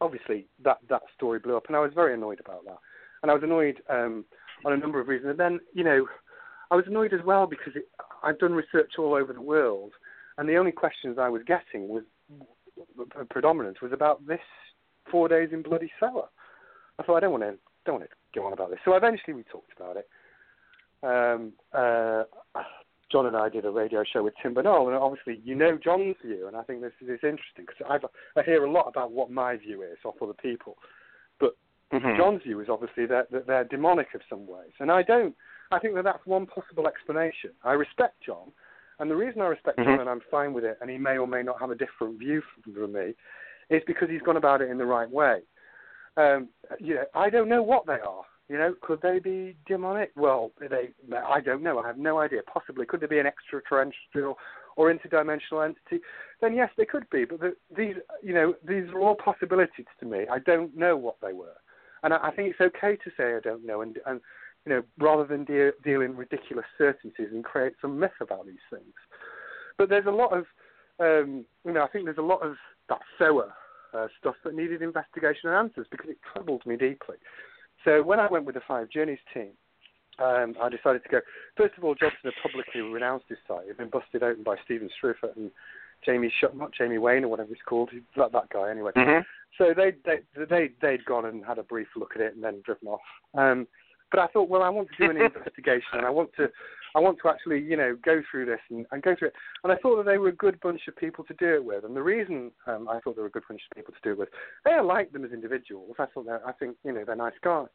obviously 0.00 0.46
that 0.64 0.78
that 0.88 1.02
story 1.14 1.38
blew 1.38 1.56
up, 1.56 1.64
and 1.68 1.76
I 1.76 1.80
was 1.80 1.92
very 1.94 2.14
annoyed 2.14 2.40
about 2.40 2.64
that. 2.64 2.78
And 3.22 3.30
I 3.30 3.34
was 3.34 3.42
annoyed 3.42 3.82
um, 3.88 4.24
on 4.64 4.72
a 4.72 4.76
number 4.76 5.00
of 5.00 5.08
reasons. 5.08 5.30
And 5.30 5.40
then 5.40 5.60
you 5.74 5.84
know, 5.84 6.06
I 6.70 6.76
was 6.76 6.84
annoyed 6.86 7.12
as 7.12 7.20
well 7.24 7.46
because 7.46 7.74
it, 7.76 7.88
I've 8.22 8.38
done 8.38 8.52
research 8.52 8.92
all 8.98 9.14
over 9.14 9.32
the 9.32 9.42
world, 9.42 9.92
and 10.38 10.48
the 10.48 10.56
only 10.56 10.72
questions 10.72 11.18
I 11.18 11.28
was 11.28 11.42
getting 11.46 11.88
was 11.88 12.04
predominant 13.28 13.82
was 13.82 13.92
about 13.92 14.26
this 14.26 14.40
four 15.10 15.28
days 15.28 15.50
in 15.52 15.62
bloody 15.62 15.90
cellar. 15.98 16.26
I 16.98 17.02
thought 17.02 17.16
I 17.16 17.20
don't 17.20 17.32
want 17.32 17.44
to 17.44 17.54
don't 17.84 18.00
want 18.00 18.10
to 18.10 18.38
go 18.38 18.46
on 18.46 18.52
about 18.52 18.70
this. 18.70 18.78
So 18.84 18.94
eventually 18.94 19.34
we 19.34 19.42
talked 19.44 19.72
about 19.76 19.96
it. 19.96 20.08
Um, 21.02 21.52
uh, 21.72 22.24
John 23.10 23.26
and 23.26 23.36
I 23.36 23.48
did 23.48 23.64
a 23.64 23.70
radio 23.70 24.04
show 24.10 24.22
with 24.22 24.34
Tim 24.42 24.54
Binnall, 24.54 24.86
and 24.86 24.96
obviously 24.96 25.40
you 25.44 25.54
know 25.54 25.78
John's 25.82 26.16
view, 26.24 26.46
and 26.46 26.56
I 26.56 26.62
think 26.62 26.80
this 26.80 26.92
is 27.00 27.08
interesting 27.08 27.66
because 27.66 28.00
I 28.36 28.42
hear 28.42 28.64
a 28.64 28.70
lot 28.70 28.86
about 28.88 29.12
what 29.12 29.30
my 29.30 29.56
view 29.56 29.82
is 29.82 29.98
off 30.04 30.22
other 30.22 30.34
people, 30.34 30.76
but 31.40 31.56
mm-hmm. 31.92 32.16
John's 32.16 32.42
view 32.42 32.60
is 32.60 32.68
obviously 32.68 33.06
that, 33.06 33.30
that 33.32 33.46
they're 33.46 33.64
demonic 33.64 34.08
of 34.14 34.20
some 34.28 34.46
ways, 34.46 34.72
and 34.78 34.90
I 34.90 35.02
don't. 35.02 35.34
I 35.72 35.78
think 35.78 35.94
that 35.94 36.04
that's 36.04 36.24
one 36.26 36.46
possible 36.46 36.88
explanation. 36.88 37.50
I 37.64 37.72
respect 37.72 38.14
John, 38.24 38.52
and 39.00 39.10
the 39.10 39.16
reason 39.16 39.40
I 39.40 39.46
respect 39.46 39.78
mm-hmm. 39.78 39.90
John 39.90 40.00
and 40.00 40.08
I'm 40.08 40.20
fine 40.30 40.52
with 40.52 40.64
it, 40.64 40.78
and 40.80 40.90
he 40.90 40.98
may 40.98 41.18
or 41.18 41.26
may 41.26 41.42
not 41.42 41.60
have 41.60 41.70
a 41.70 41.76
different 41.76 42.18
view 42.18 42.42
from 42.62 42.92
me, 42.92 43.14
is 43.70 43.82
because 43.86 44.08
he's 44.08 44.22
gone 44.22 44.36
about 44.36 44.62
it 44.62 44.70
in 44.70 44.78
the 44.78 44.86
right 44.86 45.10
way. 45.10 45.40
Um, 46.16 46.48
you 46.78 46.94
know, 46.94 47.04
I 47.14 47.30
don't 47.30 47.48
know 47.48 47.62
what 47.62 47.86
they 47.86 47.94
are. 47.94 48.24
You 48.50 48.58
know, 48.58 48.74
could 48.80 49.00
they 49.00 49.20
be 49.20 49.54
demonic? 49.68 50.10
Well, 50.16 50.50
they, 50.58 50.90
I 51.16 51.40
don't 51.40 51.62
know. 51.62 51.78
I 51.78 51.86
have 51.86 51.98
no 51.98 52.18
idea. 52.18 52.40
Possibly, 52.52 52.84
could 52.84 53.00
they 53.00 53.06
be 53.06 53.20
an 53.20 53.26
extraterrestrial 53.26 54.38
or 54.76 54.92
interdimensional 54.92 55.64
entity? 55.64 56.04
Then 56.40 56.56
yes, 56.56 56.68
they 56.76 56.84
could 56.84 57.08
be. 57.10 57.24
But 57.24 57.38
the, 57.38 57.54
these, 57.76 57.94
you 58.24 58.34
know, 58.34 58.54
these 58.66 58.88
are 58.92 58.98
all 58.98 59.14
possibilities 59.14 59.86
to 60.00 60.04
me. 60.04 60.26
I 60.28 60.40
don't 60.40 60.76
know 60.76 60.96
what 60.96 61.14
they 61.22 61.32
were, 61.32 61.54
and 62.02 62.12
I, 62.12 62.16
I 62.24 62.30
think 62.32 62.50
it's 62.50 62.60
okay 62.60 62.96
to 62.96 63.10
say 63.16 63.36
I 63.36 63.40
don't 63.40 63.64
know, 63.64 63.82
and 63.82 63.98
and 64.04 64.20
you 64.66 64.72
know, 64.72 64.82
rather 64.98 65.24
than 65.24 65.44
deal, 65.44 65.70
deal 65.84 66.00
in 66.00 66.16
ridiculous 66.16 66.66
certainties 66.76 67.28
and 67.30 67.44
create 67.44 67.74
some 67.80 68.00
myth 68.00 68.10
about 68.20 68.46
these 68.46 68.66
things. 68.68 68.94
But 69.78 69.88
there's 69.88 70.06
a 70.06 70.10
lot 70.10 70.36
of, 70.36 70.44
um, 70.98 71.44
you 71.64 71.72
know, 71.72 71.82
I 71.82 71.88
think 71.88 72.04
there's 72.04 72.18
a 72.18 72.22
lot 72.22 72.42
of 72.42 72.56
that 72.88 73.00
sower 73.16 73.54
uh, 73.94 74.08
stuff 74.18 74.34
that 74.44 74.54
needed 74.54 74.82
investigation 74.82 75.48
and 75.48 75.54
answers 75.54 75.86
because 75.90 76.10
it 76.10 76.18
troubled 76.32 76.66
me 76.66 76.76
deeply. 76.76 77.16
So 77.84 78.02
when 78.02 78.20
I 78.20 78.28
went 78.30 78.44
with 78.44 78.54
the 78.54 78.60
Five 78.66 78.90
Journeys 78.90 79.18
team, 79.32 79.50
um, 80.18 80.54
I 80.60 80.68
decided 80.68 81.02
to 81.04 81.08
go. 81.08 81.20
First 81.56 81.78
of 81.78 81.84
all, 81.84 81.94
Johnson 81.94 82.18
had 82.24 82.34
publicly 82.42 82.82
renounced 82.82 83.26
his 83.28 83.38
site. 83.48 83.66
He'd 83.66 83.78
been 83.78 83.88
busted 83.88 84.22
open 84.22 84.42
by 84.42 84.56
Stephen 84.64 84.90
Streufert 85.02 85.36
and 85.36 85.50
Jamie 86.04 86.32
Sh- 86.40 86.54
not 86.54 86.72
Jamie 86.72 86.98
Wayne 86.98 87.24
or 87.24 87.28
whatever 87.28 87.48
he's 87.48 87.62
called, 87.66 87.90
that, 88.16 88.32
that 88.32 88.50
guy 88.50 88.70
anyway. 88.70 88.92
Mm-hmm. 88.96 89.22
So 89.58 89.74
they 89.74 89.92
they 90.04 90.20
they 90.48 90.70
they'd 90.80 91.04
gone 91.04 91.26
and 91.26 91.44
had 91.44 91.58
a 91.58 91.62
brief 91.62 91.88
look 91.96 92.12
at 92.14 92.22
it 92.22 92.34
and 92.34 92.44
then 92.44 92.62
driven 92.64 92.88
off. 92.88 93.00
Um, 93.34 93.66
but 94.10 94.20
I 94.20 94.26
thought, 94.28 94.48
well, 94.48 94.62
I 94.62 94.68
want 94.68 94.88
to 94.88 95.04
do 95.04 95.10
an 95.10 95.16
investigation 95.22 95.94
and 95.94 96.06
I 96.06 96.10
want 96.10 96.30
to 96.36 96.48
I 96.94 96.98
want 96.98 97.18
to 97.22 97.28
actually, 97.28 97.60
you 97.60 97.76
know, 97.76 97.96
go 98.04 98.20
through 98.30 98.46
this 98.46 98.60
and, 98.68 98.84
and 98.90 99.02
go 99.02 99.14
through 99.16 99.28
it. 99.28 99.34
And 99.62 99.72
I 99.72 99.76
thought 99.76 99.96
that 99.98 100.06
they 100.10 100.18
were 100.18 100.28
a 100.28 100.34
good 100.34 100.58
bunch 100.60 100.82
of 100.88 100.96
people 100.96 101.24
to 101.24 101.34
do 101.34 101.54
it 101.54 101.64
with. 101.64 101.84
And 101.84 101.94
the 101.94 102.02
reason 102.02 102.50
um, 102.66 102.88
I 102.88 102.98
thought 103.00 103.14
they 103.14 103.22
were 103.22 103.28
a 103.28 103.30
good 103.30 103.44
bunch 103.48 103.60
of 103.70 103.76
people 103.76 103.94
to 103.94 104.00
do 104.02 104.10
it 104.12 104.18
with, 104.18 104.28
they 104.64 104.72
I 104.72 104.80
like 104.80 105.12
them 105.12 105.24
as 105.24 105.30
individuals. 105.30 105.94
I 105.98 106.06
thought 106.06 106.26
I 106.44 106.52
think, 106.52 106.76
you 106.84 106.92
know, 106.92 107.04
they're 107.04 107.14
nice 107.14 107.34
guys. 107.42 107.68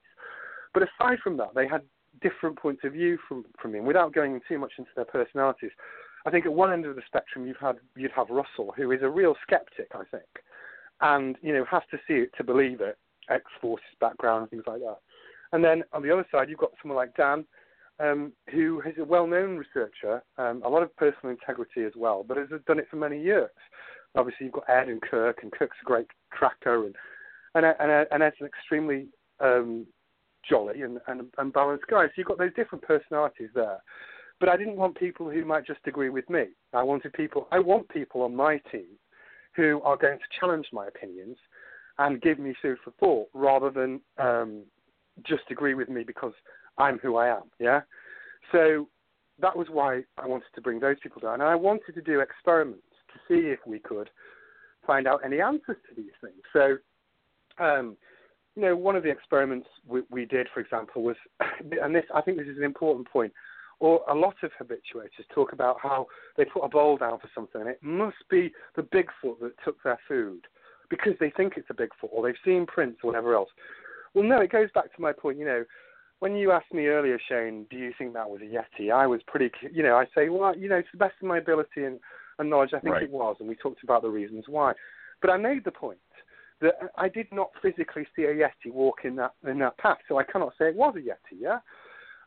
But 0.74 0.84
aside 0.84 1.20
from 1.24 1.38
that, 1.38 1.56
they 1.56 1.68
had 1.68 1.82
different 2.22 2.58
points 2.58 2.82
of 2.84 2.94
view 2.94 3.18
from 3.28 3.46
from 3.62 3.72
me. 3.72 3.80
And 3.80 3.88
without 3.88 4.14
going 4.14 4.40
too 4.48 4.60
much 4.60 4.74
into 4.78 4.92
their 4.96 5.06
personalities, 5.06 5.72
I 6.26 6.32
think 6.32 6.46
at 6.46 6.54
one 6.54 6.74
end 6.74 6.86
of 6.86 6.96
the 6.96 7.02
spectrum 7.08 7.48
you've 7.48 7.58
had 7.58 7.78
you'd 7.96 8.12
have 8.12 8.30
Russell, 8.30 8.74
who 8.76 8.92
is 8.92 9.02
a 9.02 9.10
real 9.10 9.36
skeptic, 9.44 9.88
I 9.94 10.04
think, 10.12 10.28
and 11.02 11.38
you 11.42 11.54
know 11.54 11.66
has 11.70 11.84
to 11.92 11.98
see 12.08 12.16
it 12.16 12.32
to 12.38 12.44
believe 12.44 12.82
it. 12.82 12.98
X 13.30 13.44
Forces 13.60 13.86
background 14.00 14.42
and 14.44 14.50
things 14.52 14.64
like 14.68 14.82
that. 14.82 15.00
And 15.56 15.64
then 15.64 15.86
on 15.94 16.04
the 16.04 16.12
other 16.12 16.28
side, 16.34 16.50
you've 16.50 16.60
got 16.60 16.72
someone 16.82 16.98
like 16.98 17.16
Dan, 17.16 17.46
um, 18.02 18.34
who 18.52 18.82
is 18.86 18.96
a 19.00 19.06
well-known 19.06 19.56
researcher, 19.56 20.22
um, 20.38 20.62
a 20.66 20.70
lot 20.70 20.84
of 20.84 20.94
personal 20.98 21.32
integrity 21.32 21.86
as 21.86 21.94
well, 21.96 22.26
but 22.28 22.36
has 22.36 22.50
done 22.68 22.78
it 22.78 22.90
for 22.92 22.98
many 22.98 23.22
years. 23.22 23.50
Obviously, 24.16 24.48
you've 24.48 24.60
got 24.60 24.70
Ed 24.70 24.90
and 24.90 25.02
Kirk, 25.02 25.38
and 25.44 25.54
Kirk's 25.54 25.78
a 25.82 25.86
great 25.86 26.08
tracker, 26.38 26.86
and 26.86 26.96
and 27.56 27.66
and, 27.80 28.06
and 28.12 28.22
Ed's 28.22 28.36
an 28.42 28.48
extremely 28.48 29.08
um, 29.40 29.86
jolly 30.50 30.82
and, 30.82 31.00
and, 31.08 31.22
and 31.38 31.54
balanced 31.54 31.88
guy. 31.88 32.06
So 32.08 32.12
you've 32.18 32.28
got 32.28 32.38
those 32.38 32.54
different 32.54 32.84
personalities 32.84 33.52
there. 33.56 33.82
But 34.42 34.50
I 34.50 34.58
didn't 34.58 34.76
want 34.76 34.98
people 34.98 35.30
who 35.30 35.46
might 35.46 35.66
just 35.66 35.80
agree 35.88 36.10
with 36.10 36.30
me. 36.30 36.48
I 36.74 36.84
wanted 36.84 37.14
people. 37.14 37.48
I 37.54 37.60
want 37.60 37.88
people 37.88 38.24
on 38.24 38.36
my 38.36 38.58
team 38.74 39.00
who 39.56 39.82
are 39.86 39.96
going 39.96 40.20
to 40.20 40.26
challenge 40.38 40.68
my 40.74 40.88
opinions 40.88 41.38
and 41.98 42.22
give 42.22 42.40
me 42.40 42.54
food 42.62 42.78
for 42.84 42.92
thought, 43.00 43.30
rather 43.34 43.70
than 43.70 44.02
um, 44.18 44.64
just 45.24 45.44
agree 45.50 45.74
with 45.74 45.90
me 45.90 46.04
because 46.04 46.34
I'm 46.78 46.98
who 47.00 47.16
I 47.18 47.30
am. 47.30 47.44
Yeah. 47.60 47.82
So 48.52 48.88
that 49.40 49.56
was 49.56 49.68
why 49.70 50.02
I 50.18 50.28
wanted 50.28 50.48
to 50.54 50.62
bring 50.62 50.80
those 50.80 50.98
people 51.02 51.22
down, 51.22 51.36
and 51.36 51.44
I 51.44 51.56
wanted 51.56 51.94
to 51.96 52.02
do 52.02 52.20
experiments 52.20 52.84
to 53.14 53.20
see 53.28 53.48
if 53.50 53.60
we 53.66 53.80
could 53.80 54.10
find 54.86 55.08
out 55.08 55.22
any 55.26 55.42
answers 55.42 55.78
to 55.90 55.96
these 55.96 56.12
things. 56.22 56.42
So, 56.54 56.78
um, 57.64 57.98
you 58.56 58.62
know, 58.62 58.76
one 58.76 58.96
of 58.96 59.04
the 59.04 59.10
experiments 59.10 59.68
we, 59.88 60.02
we, 60.10 60.26
did, 60.26 60.48
for 60.54 60.60
example, 60.60 61.04
was, 61.04 61.16
and 61.82 61.94
this 61.94 62.06
I 62.14 62.22
think 62.22 62.38
this 62.38 62.48
is 62.48 62.58
an 62.58 62.64
important 62.64 63.10
point. 63.10 63.34
Or 63.82 64.02
a 64.08 64.16
lot 64.16 64.36
of 64.42 64.52
habituators 64.58 65.26
talk 65.34 65.52
about 65.52 65.78
how 65.84 66.08
they 66.38 66.46
put 66.46 66.64
a 66.64 66.70
bowl 66.70 66.96
down 66.96 67.20
for 67.20 67.30
something, 67.36 67.60
and 67.60 67.70
it 67.70 67.84
must 67.84 68.16
be 68.30 68.54
the 68.78 68.84
Bigfoot 68.84 69.42
that 69.42 69.52
took 69.66 69.84
their 69.84 70.00
food 70.08 70.48
because 70.90 71.12
they 71.20 71.30
think 71.32 71.54
it's 71.58 71.70
a 71.70 71.74
Bigfoot, 71.74 72.10
or 72.12 72.26
they've 72.26 72.36
seen 72.46 72.66
prints, 72.66 73.00
or 73.04 73.08
whatever 73.08 73.36
else. 73.36 73.50
Well, 74.16 74.24
no, 74.24 74.42
it 74.42 74.52
goes 74.52 74.70
back 74.74 74.96
to 74.96 75.02
my 75.02 75.12
point. 75.12 75.38
You 75.38 75.46
know, 75.46 75.66
when 76.20 76.36
you 76.36 76.52
asked 76.52 76.74
me 76.74 76.88
earlier, 76.88 77.20
Shane, 77.30 77.68
do 77.70 77.78
you 77.78 77.92
think 77.98 78.14
that 78.14 78.30
was 78.30 78.42
a 78.42 78.46
Yeti? 78.46 78.92
I 78.92 79.06
was 79.06 79.22
pretty, 79.28 79.52
you 79.72 79.84
know, 79.84 79.98
I 79.98 80.06
say, 80.16 80.30
well, 80.30 80.58
you 80.58 80.70
know, 80.70 80.82
to 80.82 80.88
the 80.94 80.98
best 80.98 81.16
of 81.22 81.28
my 81.28 81.38
ability 81.38 81.84
and, 81.84 82.00
and 82.40 82.50
knowledge, 82.50 82.72
I 82.74 82.80
think 82.80 82.94
right. 82.94 83.04
it 83.04 83.12
was, 83.12 83.36
and 83.40 83.50
we 83.50 83.56
talked 83.56 83.84
about 83.84 84.02
the 84.02 84.10
reasons 84.10 84.46
why. 84.48 84.74
But 85.22 85.30
I 85.30 85.38
made 85.38 85.66
the 85.66 85.72
point 85.72 86.00
that 86.62 86.76
I 86.98 87.10
did 87.10 87.28
not 87.34 87.50
physically 87.62 88.08
see 88.16 88.24
a 88.24 88.34
Yeti 88.34 88.72
walk 88.72 89.00
in 89.04 89.18
that 89.18 89.34
in 89.46 89.60
that 89.60 89.78
path, 89.78 89.98
so 90.08 90.18
I 90.18 90.24
cannot 90.24 90.54
say 90.58 90.70
it 90.70 90.76
was 90.76 90.96
a 90.96 91.00
Yeti. 91.00 91.38
Yeah. 91.38 91.60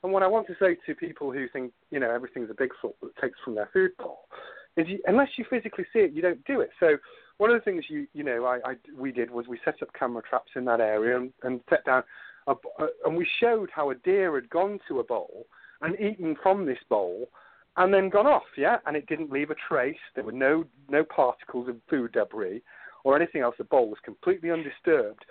And 0.02 0.12
what 0.12 0.22
I 0.22 0.28
want 0.28 0.46
to 0.48 0.56
say 0.60 0.76
to 0.86 0.94
people 0.94 1.32
who 1.32 1.48
think, 1.48 1.72
you 1.90 1.98
know, 1.98 2.10
everything's 2.10 2.50
a 2.50 2.54
Bigfoot 2.54 2.94
that 3.02 3.16
takes 3.20 3.38
from 3.44 3.54
their 3.54 3.70
food 3.72 3.92
bowl, 3.98 4.28
is 4.76 4.86
you, 4.86 5.00
unless 5.06 5.28
you 5.38 5.44
physically 5.48 5.86
see 5.92 6.00
it, 6.00 6.12
you 6.12 6.22
don't 6.22 6.44
do 6.44 6.60
it. 6.60 6.70
So 6.78 6.98
one 7.38 7.50
of 7.50 7.56
the 7.56 7.64
things 7.64 7.84
you 7.88 8.06
you 8.12 8.22
know 8.22 8.44
I, 8.44 8.70
I 8.70 8.74
we 8.96 9.10
did 9.10 9.30
was 9.30 9.46
we 9.48 9.58
set 9.64 9.82
up 9.82 9.88
camera 9.98 10.22
traps 10.28 10.52
in 10.54 10.64
that 10.66 10.80
area 10.80 11.16
and, 11.16 11.32
and 11.42 11.60
set 11.70 11.84
down 11.84 12.02
a, 12.46 12.52
a, 12.52 12.86
and 13.04 13.16
we 13.16 13.26
showed 13.40 13.70
how 13.72 13.90
a 13.90 13.94
deer 13.94 14.34
had 14.34 14.50
gone 14.50 14.78
to 14.88 15.00
a 15.00 15.04
bowl 15.04 15.46
and 15.80 15.98
eaten 16.00 16.36
from 16.42 16.66
this 16.66 16.78
bowl 16.88 17.28
and 17.76 17.94
then 17.94 18.08
gone 18.08 18.26
off, 18.26 18.42
yeah, 18.56 18.78
and 18.86 18.96
it 18.96 19.06
didn't 19.06 19.30
leave 19.30 19.50
a 19.50 19.54
trace. 19.54 19.96
There 20.14 20.24
were 20.24 20.32
no 20.32 20.64
no 20.88 21.04
particles 21.04 21.68
of 21.68 21.76
food 21.88 22.12
debris 22.12 22.62
or 23.04 23.16
anything 23.16 23.42
else. 23.42 23.54
The 23.56 23.64
bowl 23.64 23.88
was 23.88 23.98
completely 24.04 24.50
undisturbed. 24.50 25.24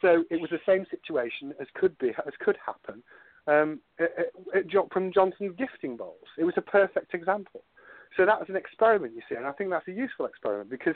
So 0.00 0.24
it 0.30 0.40
was 0.40 0.50
the 0.50 0.58
same 0.66 0.86
situation 0.90 1.54
as 1.60 1.68
could 1.74 1.96
be 1.98 2.08
as 2.26 2.32
could 2.40 2.56
happen 2.64 3.02
um, 3.46 3.80
at, 4.00 4.10
at, 4.54 4.92
from 4.92 5.12
Johnson's 5.12 5.54
gifting 5.56 5.96
bowls. 5.96 6.26
It 6.38 6.44
was 6.44 6.54
a 6.56 6.62
perfect 6.62 7.14
example. 7.14 7.62
So 8.16 8.26
that 8.26 8.38
was 8.38 8.48
an 8.48 8.56
experiment, 8.56 9.14
you 9.14 9.22
see, 9.28 9.36
and 9.36 9.46
I 9.46 9.52
think 9.52 9.70
that's 9.70 9.88
a 9.88 9.92
useful 9.92 10.26
experiment 10.26 10.70
because 10.70 10.94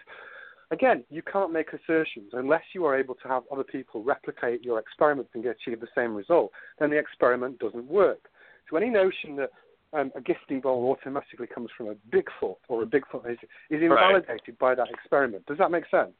again, 0.70 1.04
you 1.10 1.22
can't 1.22 1.52
make 1.52 1.68
assertions 1.72 2.30
unless 2.32 2.62
you 2.74 2.84
are 2.84 2.98
able 2.98 3.14
to 3.16 3.28
have 3.28 3.44
other 3.52 3.64
people 3.64 4.02
replicate 4.02 4.64
your 4.64 4.78
experiment 4.78 5.28
and 5.34 5.42
get 5.42 5.56
achieve 5.60 5.80
the 5.80 5.88
same 5.94 6.14
result. 6.14 6.50
Then 6.78 6.90
the 6.90 6.98
experiment 6.98 7.58
doesn't 7.58 7.86
work. 7.86 8.28
So 8.70 8.76
any 8.76 8.90
notion 8.90 9.36
that 9.36 9.50
um, 9.92 10.10
a 10.16 10.20
gifting 10.20 10.60
bowl 10.60 10.90
automatically 10.90 11.46
comes 11.46 11.70
from 11.76 11.88
a 11.88 11.94
Bigfoot 12.14 12.56
or 12.68 12.82
a 12.82 12.86
Bigfoot 12.86 13.30
is, 13.30 13.38
is 13.70 13.82
invalidated 13.82 14.40
right. 14.48 14.58
by 14.58 14.74
that 14.74 14.90
experiment. 14.90 15.46
Does 15.46 15.58
that 15.58 15.70
make 15.70 15.84
sense? 15.90 16.12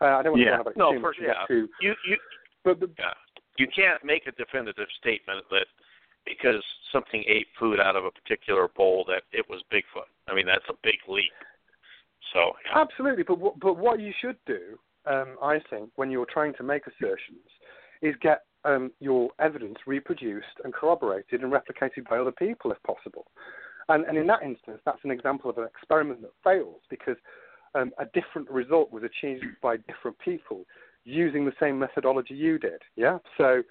Uh, 0.00 0.06
I 0.06 0.22
don't 0.22 0.32
want 0.32 0.42
yeah. 0.42 0.56
to 0.56 0.60
about 0.62 0.76
no, 0.76 0.92
too 0.92 1.00
much. 1.00 1.16
Yeah. 1.20 1.46
Too, 1.46 1.68
you 1.80 1.94
you 2.08 2.16
but, 2.64 2.80
but 2.80 2.90
yeah. 2.98 3.14
you 3.58 3.66
can't 3.74 4.04
make 4.04 4.26
a 4.26 4.32
definitive 4.32 4.88
statement 4.98 5.44
that 5.50 5.66
because 6.26 6.62
something 6.92 7.22
ate 7.26 7.46
food 7.58 7.78
out 7.78 7.96
of 7.96 8.04
a 8.04 8.10
particular 8.10 8.68
bowl 8.68 9.04
that 9.08 9.22
it 9.32 9.46
was 9.48 9.62
Bigfoot. 9.72 10.10
I 10.28 10.34
mean 10.34 10.46
that's 10.46 10.66
a 10.68 10.74
big 10.82 10.98
leap. 11.08 11.30
So 12.32 12.52
yeah. 12.66 12.80
absolutely, 12.80 13.24
but 13.24 13.38
what, 13.38 13.58
but 13.60 13.76
what 13.76 14.00
you 14.00 14.12
should 14.20 14.36
do, 14.46 14.78
um, 15.06 15.36
I 15.42 15.58
think, 15.70 15.90
when 15.96 16.10
you're 16.10 16.26
trying 16.26 16.54
to 16.54 16.62
make 16.62 16.82
assertions, 16.86 17.46
is 18.00 18.14
get 18.20 18.42
um, 18.64 18.90
your 19.00 19.30
evidence 19.38 19.76
reproduced 19.86 20.46
and 20.64 20.72
corroborated 20.72 21.42
and 21.42 21.52
replicated 21.52 22.08
by 22.08 22.18
other 22.18 22.32
people 22.32 22.72
if 22.72 22.82
possible. 22.82 23.26
And, 23.88 24.04
and 24.04 24.16
in 24.16 24.26
that 24.28 24.42
instance, 24.42 24.78
that's 24.84 25.04
an 25.04 25.10
example 25.10 25.50
of 25.50 25.58
an 25.58 25.64
experiment 25.64 26.22
that 26.22 26.30
fails 26.44 26.80
because 26.88 27.16
um, 27.74 27.90
a 27.98 28.04
different 28.06 28.48
result 28.50 28.92
was 28.92 29.02
achieved 29.02 29.44
by 29.62 29.76
different 29.76 30.18
people 30.24 30.64
using 31.04 31.44
the 31.44 31.52
same 31.60 31.78
methodology 31.78 32.34
you 32.34 32.58
did. 32.58 32.80
Yeah, 32.96 33.18
so 33.36 33.62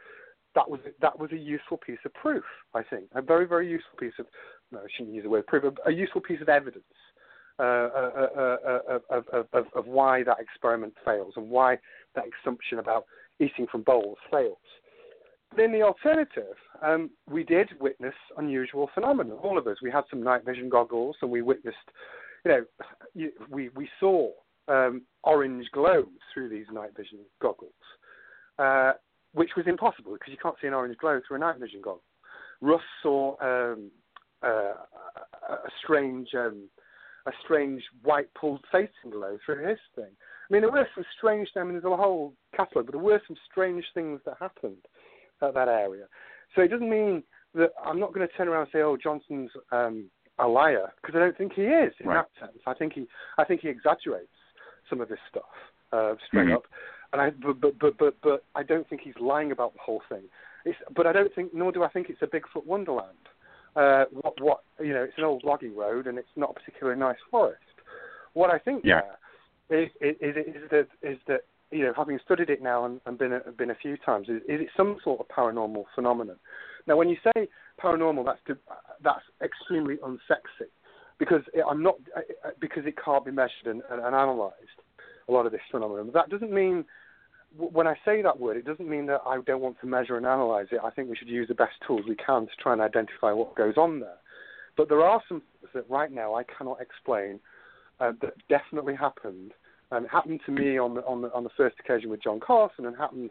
that 0.56 0.70
was 0.70 0.80
that 1.00 1.18
was 1.18 1.32
a 1.32 1.38
useful 1.38 1.78
piece 1.78 2.00
of 2.06 2.14
proof. 2.14 2.44
I 2.74 2.84
think 2.84 3.06
a 3.16 3.22
very 3.22 3.48
very 3.48 3.70
useful 3.70 3.98
piece 3.98 4.14
of 4.20 4.26
no, 4.72 4.80
I 4.80 4.88
shouldn't 4.96 5.16
use 5.16 5.24
the 5.24 5.30
word 5.30 5.48
proof, 5.48 5.74
a 5.86 5.92
useful 5.92 6.22
piece 6.22 6.42
of 6.42 6.50
evidence 6.50 6.84
of, 7.62 9.02
of, 9.10 9.46
of, 9.54 9.66
of 9.76 9.88
why 9.88 10.24
that 10.24 10.38
experiment 10.40 10.94
fails 11.06 11.34
and 11.36 11.50
why 11.50 11.78
that 12.16 12.26
assumption 12.42 12.80
about 12.80 13.06
eating 13.40 13.68
from 13.72 13.84
bowls 13.84 14.18
fails. 14.30 14.58
In 15.58 15.72
the 15.72 15.82
alternative, 15.82 16.56
um, 16.82 17.10
we 17.30 17.44
did 17.44 17.70
witness 17.80 18.14
unusual 18.38 18.90
phenomena. 18.94 19.36
All 19.36 19.58
of 19.58 19.68
us. 19.68 19.78
We 19.84 19.92
had 19.92 20.04
some 20.10 20.24
night 20.24 20.46
vision 20.46 20.70
goggles, 20.70 21.18
and 21.22 21.30
we 21.30 21.42
witnessed, 21.42 21.78
you 22.46 22.52
know, 22.52 23.30
we 23.50 23.70
we 23.76 23.90
saw 24.00 24.30
um, 24.70 25.02
orange 25.24 25.68
glow 25.74 26.06
through 26.34 26.50
these 26.50 26.68
night 26.72 26.92
vision 26.96 27.20
goggles, 27.42 27.74
uh, 28.60 28.94
which 29.34 29.52
was 29.58 29.68
impossible 29.68 30.14
because 30.14 30.32
you 30.32 30.38
can't 30.42 30.56
see 30.62 30.68
an 30.68 30.74
orange 30.74 30.98
glow 30.98 31.20
through 31.28 31.38
a 31.38 31.40
night 31.40 31.60
vision 31.60 31.82
goggle. 31.82 32.04
Russ 32.62 32.82
saw 33.04 33.36
um, 33.42 33.92
uh, 34.44 34.74
a 35.50 35.70
strange 35.84 36.30
um, 36.36 36.70
a 37.27 37.31
strange 37.43 37.84
white 38.03 38.34
pulsating 38.34 39.11
glow 39.11 39.38
through 39.45 39.68
his 39.68 39.80
thing. 39.95 40.10
I 40.49 40.53
mean, 40.53 40.61
there 40.61 40.72
were 40.72 40.88
some 40.95 41.06
strange. 41.18 41.49
I 41.56 41.64
mean, 41.64 41.73
there's 41.73 41.85
a 41.85 41.95
whole 41.95 42.34
catalogue, 42.56 42.88
but 42.88 42.93
there 42.93 43.02
were 43.02 43.22
some 43.27 43.38
strange 43.49 43.85
things 43.93 44.19
that 44.26 44.35
happened 44.39 44.85
at 45.41 45.53
that 45.53 45.68
area. 45.68 46.06
So 46.56 46.61
it 46.61 46.69
doesn't 46.69 46.89
mean 46.89 47.23
that 47.56 47.72
I'm 47.85 47.99
not 47.99 48.14
going 48.14 48.27
to 48.27 48.34
turn 48.35 48.48
around 48.48 48.64
and 48.64 48.72
say, 48.72 48.81
"Oh, 48.81 48.98
Johnson's 48.98 49.52
um, 49.72 50.10
a 50.39 50.48
liar," 50.48 50.91
because 51.02 51.15
I 51.15 51.19
don't 51.19 51.38
think 51.38 51.53
he 51.53 51.64
is 51.64 51.93
in 51.99 52.07
Right. 52.07 52.26
that 52.26 52.48
sense. 52.48 52.60
I 52.65 52.73
think 52.73 52.93
he, 52.93 53.07
I 53.38 53.43
think 53.45 53.61
he 53.61 53.69
exaggerates 53.69 54.27
some 54.89 54.99
of 54.99 55.07
this 55.07 55.19
stuff 55.30 55.43
uh, 55.93 56.15
straight 56.27 56.48
Mhm. 56.48 56.56
up, 56.56 56.68
and 57.14 57.22
I, 57.22 57.30
but, 57.30 57.61
but 57.61 57.80
but 57.80 57.98
but 57.98 58.15
but 58.22 58.43
I 58.56 58.64
don't 58.64 58.88
think 58.89 59.02
he's 59.02 59.18
lying 59.19 59.52
about 59.52 59.73
the 59.73 59.80
whole 59.80 60.02
thing. 60.10 60.23
It's, 60.65 60.77
but 60.95 61.07
I 61.07 61.14
don't 61.14 61.34
think, 61.34 61.53
nor 61.53 61.72
do 61.72 61.84
I 61.84 61.88
think 61.89 62.10
it's 62.10 62.22
a 62.22 62.27
Bigfoot 62.27 62.65
wonderland. 62.65 63.30
Uh, 63.76 64.06
what 64.11 64.39
what 64.41 64.60
you 64.80 64.93
know, 64.93 65.03
it's 65.03 65.18
an 65.18 65.23
old 65.23 65.43
logging 65.43 65.76
road, 65.76 66.07
and 66.07 66.18
it's 66.18 66.27
not 66.35 66.52
a 66.52 66.53
particularly 66.53 66.99
nice 66.99 67.18
forest. 67.30 67.61
What 68.34 68.49
I 68.49 68.60
think 68.60 68.84
Yeah. 68.84 69.02
there 69.69 69.84
is, 69.84 69.89
is, 70.02 70.15
is, 70.19 70.35
is 70.35 70.69
that 70.72 70.88
is 71.02 71.18
that 71.27 71.41
you 71.72 71.84
know, 71.84 71.93
having 71.95 72.19
studied 72.23 72.49
it 72.49 72.61
now 72.61 72.85
and, 72.85 72.99
and 73.06 73.18
been 73.18 73.34
a, 73.34 73.39
been 73.52 73.72
a 73.72 73.76
few 73.76 73.95
times, 73.98 74.27
is, 74.27 74.41
is 74.48 74.61
it 74.61 74.68
some 74.76 74.98
sort 75.03 75.22
of 75.22 75.27
paranormal 75.30 75.85
phenomenon? 75.95 76.35
Now, 76.85 76.98
when 76.98 77.07
you 77.07 77.15
say 77.23 77.48
paranormal, 77.81 78.26
that's 78.26 78.41
to, 78.48 78.57
that's 79.02 79.23
extremely 79.41 79.95
unsexy 79.98 80.68
because 81.18 81.41
it, 81.53 81.64
I'm 81.69 81.81
not 81.81 81.95
because 82.60 82.85
it 82.85 82.95
can't 83.03 83.23
be 83.23 83.31
measured 83.31 83.68
and, 83.68 83.81
and, 83.89 83.99
and 83.99 84.15
analysed. 84.15 84.56
A 85.30 85.31
lot 85.31 85.45
of 85.45 85.52
this 85.52 85.61
phenomenon. 85.72 86.10
But 86.11 86.14
that 86.14 86.30
doesn't 86.30 86.52
mean 86.52 86.84
when 87.57 87.88
I 87.88 87.95
say 88.06 88.22
that 88.22 88.40
word, 88.40 88.57
it 88.57 88.65
doesn't 88.65 88.88
mean 88.88 89.06
that 89.07 89.22
I 89.26 89.40
don't 89.45 89.61
want 89.61 89.80
to 89.82 89.88
measure 89.88 90.18
and 90.18 90.26
analyse 90.26 90.68
it. 90.72 90.80
I 90.84 90.90
think 90.90 91.10
we 91.10 91.15
should 91.15 91.28
use 91.28 91.48
the 91.48 91.56
best 91.56 91.73
tools 91.86 92.02
we 92.07 92.15
can 92.15 92.44
to 92.45 92.52
try 92.61 92.73
and 92.73 92.82
identify 92.82 93.32
what 93.32 93.56
goes 93.56 93.76
on 93.78 93.99
there. 93.99 94.18
But 94.78 94.90
there 94.90 95.03
are 95.03 95.22
some 95.28 95.41
things 95.41 95.72
that 95.73 95.90
right 95.90 96.11
now 96.11 96.36
I 96.36 96.44
cannot 96.44 96.80
explain 96.82 97.40
uh, 97.99 98.14
that 98.22 98.34
definitely 98.48 98.95
happened. 98.95 99.52
And 99.91 100.06
it 100.06 100.11
happened 100.11 100.40
to 100.45 100.52
me 100.52 100.78
on 100.78 100.95
the 100.95 101.02
on 101.02 101.22
the 101.22 101.34
on 101.34 101.44
the 101.44 101.49
first 101.57 101.76
occasion 101.80 102.10
with 102.10 102.23
John 102.23 102.40
Carson, 102.40 102.86
and 102.86 102.95
happened 102.95 103.30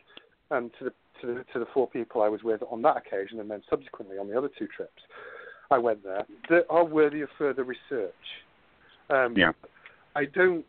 um, 0.50 0.70
to 0.78 0.84
the 0.84 0.90
to 1.20 1.26
the 1.26 1.44
to 1.54 1.58
the 1.58 1.66
four 1.72 1.88
people 1.88 2.20
I 2.20 2.28
was 2.28 2.42
with 2.42 2.60
on 2.70 2.82
that 2.82 2.98
occasion, 2.98 3.40
and 3.40 3.50
then 3.50 3.62
subsequently 3.70 4.18
on 4.18 4.28
the 4.28 4.36
other 4.36 4.50
two 4.58 4.66
trips 4.66 5.02
I 5.70 5.78
went 5.78 6.02
there 6.02 6.26
that 6.50 6.66
are 6.68 6.84
worthy 6.84 7.22
of 7.22 7.28
further 7.38 7.64
research. 7.64 8.12
Um, 9.08 9.34
Yeah. 9.36 9.52
I 10.14 10.24
don't, 10.26 10.64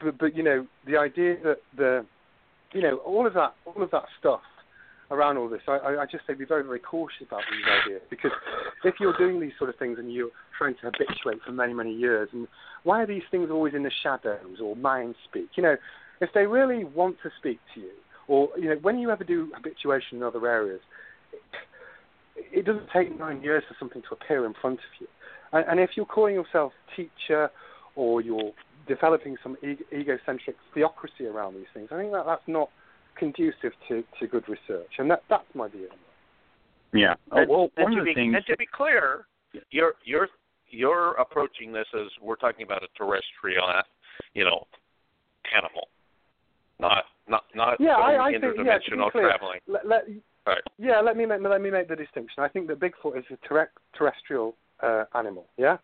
but 0.00 0.18
but 0.18 0.34
you 0.34 0.42
know 0.42 0.66
the 0.86 0.96
idea 0.96 1.36
that 1.44 1.58
the, 1.76 2.06
you 2.76 2.82
know 2.82 2.96
all 2.98 3.26
of 3.26 3.34
that 3.34 3.54
all 3.64 3.82
of 3.82 3.90
that 3.90 4.04
stuff 4.20 4.42
around 5.10 5.36
all 5.36 5.48
this, 5.48 5.62
I, 5.68 5.78
I 6.00 6.06
just 6.10 6.26
say 6.26 6.34
be 6.34 6.44
very 6.44 6.62
very 6.62 6.80
cautious 6.80 7.26
about 7.26 7.42
these 7.50 7.64
ideas 7.82 8.02
because 8.10 8.32
if 8.84 8.96
you're 9.00 9.16
doing 9.16 9.40
these 9.40 9.52
sort 9.56 9.70
of 9.70 9.76
things 9.76 9.98
and 9.98 10.12
you're 10.12 10.30
trying 10.58 10.74
to 10.74 10.90
habituate 10.90 11.42
for 11.44 11.52
many 11.52 11.72
many 11.72 11.94
years, 11.94 12.28
and 12.32 12.46
why 12.82 13.02
are 13.02 13.06
these 13.06 13.22
things 13.30 13.48
always 13.50 13.74
in 13.74 13.82
the 13.82 13.90
shadows 14.02 14.58
or 14.62 14.76
mind 14.76 15.14
speak? 15.28 15.48
You 15.54 15.62
know, 15.62 15.76
if 16.20 16.30
they 16.34 16.46
really 16.46 16.84
want 16.84 17.16
to 17.22 17.30
speak 17.38 17.58
to 17.74 17.80
you, 17.80 17.92
or 18.28 18.50
you 18.58 18.68
know 18.68 18.76
when 18.82 18.98
you 18.98 19.10
ever 19.10 19.24
do 19.24 19.50
habituation 19.54 20.18
in 20.18 20.22
other 20.22 20.46
areas, 20.46 20.80
it 22.36 22.66
doesn't 22.66 22.88
take 22.92 23.18
nine 23.18 23.42
years 23.42 23.62
for 23.68 23.76
something 23.78 24.02
to 24.02 24.08
appear 24.12 24.44
in 24.44 24.54
front 24.60 24.78
of 24.80 25.00
you. 25.00 25.06
And 25.52 25.80
if 25.80 25.90
you're 25.94 26.04
calling 26.04 26.34
yourself 26.34 26.72
teacher 26.94 27.48
or 27.94 28.20
you're 28.20 28.52
developing 28.86 29.36
some 29.42 29.56
e- 29.62 29.84
egocentric 29.92 30.56
theocracy 30.74 31.26
around 31.26 31.54
these 31.54 31.66
things, 31.74 31.88
I 31.90 31.98
think 31.98 32.12
that 32.12 32.24
that's 32.26 32.46
not 32.46 32.70
conducive 33.18 33.72
to, 33.88 34.04
to 34.20 34.26
good 34.26 34.44
research. 34.48 34.90
And 34.98 35.10
that 35.10 35.22
that's 35.28 35.44
my 35.54 35.68
view. 35.68 35.88
Yeah. 36.92 37.14
Oh, 37.32 37.44
well, 37.48 37.68
and 37.76 37.84
one 37.84 37.92
to 37.92 37.98
of 37.98 38.04
the 38.04 38.10
be, 38.10 38.14
things. 38.14 38.34
and 38.36 38.46
to 38.46 38.56
be 38.56 38.66
clear, 38.66 39.26
you're 39.70 39.94
you're 40.04 40.28
you're 40.68 41.12
approaching 41.14 41.72
this 41.72 41.86
as 41.94 42.08
we're 42.20 42.36
talking 42.36 42.64
about 42.64 42.82
a 42.82 42.88
terrestrial, 42.96 43.66
you 44.34 44.44
know, 44.44 44.66
animal, 45.56 45.88
not 46.78 47.04
not 47.28 47.44
not 47.54 47.76
Yeah, 47.80 47.96
some 47.96 48.02
I, 48.02 48.18
I 48.18 48.32
think 48.32 48.42
yeah, 48.42 48.50
interdimensional 48.50 49.10
clear, 49.10 49.28
traveling. 49.28 49.60
Let, 49.66 49.86
let, 49.86 50.04
Right. 50.46 50.62
Yeah, 50.78 51.00
let 51.00 51.16
me 51.16 51.26
make 51.26 51.40
let 51.42 51.60
me 51.60 51.70
make 51.70 51.88
the 51.88 51.96
distinction. 51.96 52.42
I 52.42 52.48
think 52.48 52.68
that 52.68 52.78
Bigfoot 52.78 53.18
is 53.18 53.24
a 53.32 53.48
terre- 53.48 53.72
terrestrial 53.98 54.54
uh, 54.80 55.04
animal. 55.14 55.46
Yeah, 55.56 55.78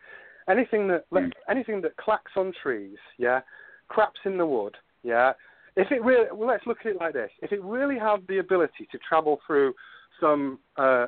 anything 0.49 0.87
that 0.89 1.05
let, 1.11 1.23
Mm. 1.23 1.31
anything 1.49 1.81
that 1.81 1.95
clacks 1.97 2.31
on 2.35 2.51
trees. 2.61 2.97
Yeah, 3.17 3.41
craps 3.89 4.19
in 4.25 4.37
the 4.37 4.45
wood. 4.45 4.75
Yeah, 5.03 5.33
if 5.75 5.91
it 5.91 6.03
really 6.03 6.27
well, 6.31 6.47
let's 6.49 6.65
look 6.65 6.79
at 6.81 6.87
it 6.87 6.97
like 6.99 7.13
this. 7.13 7.31
If 7.41 7.51
it 7.51 7.61
really 7.63 7.97
had 7.99 8.25
the 8.27 8.37
ability 8.39 8.87
to 8.91 8.97
travel 8.99 9.39
through 9.45 9.73
some 10.19 10.59
uh, 10.77 11.07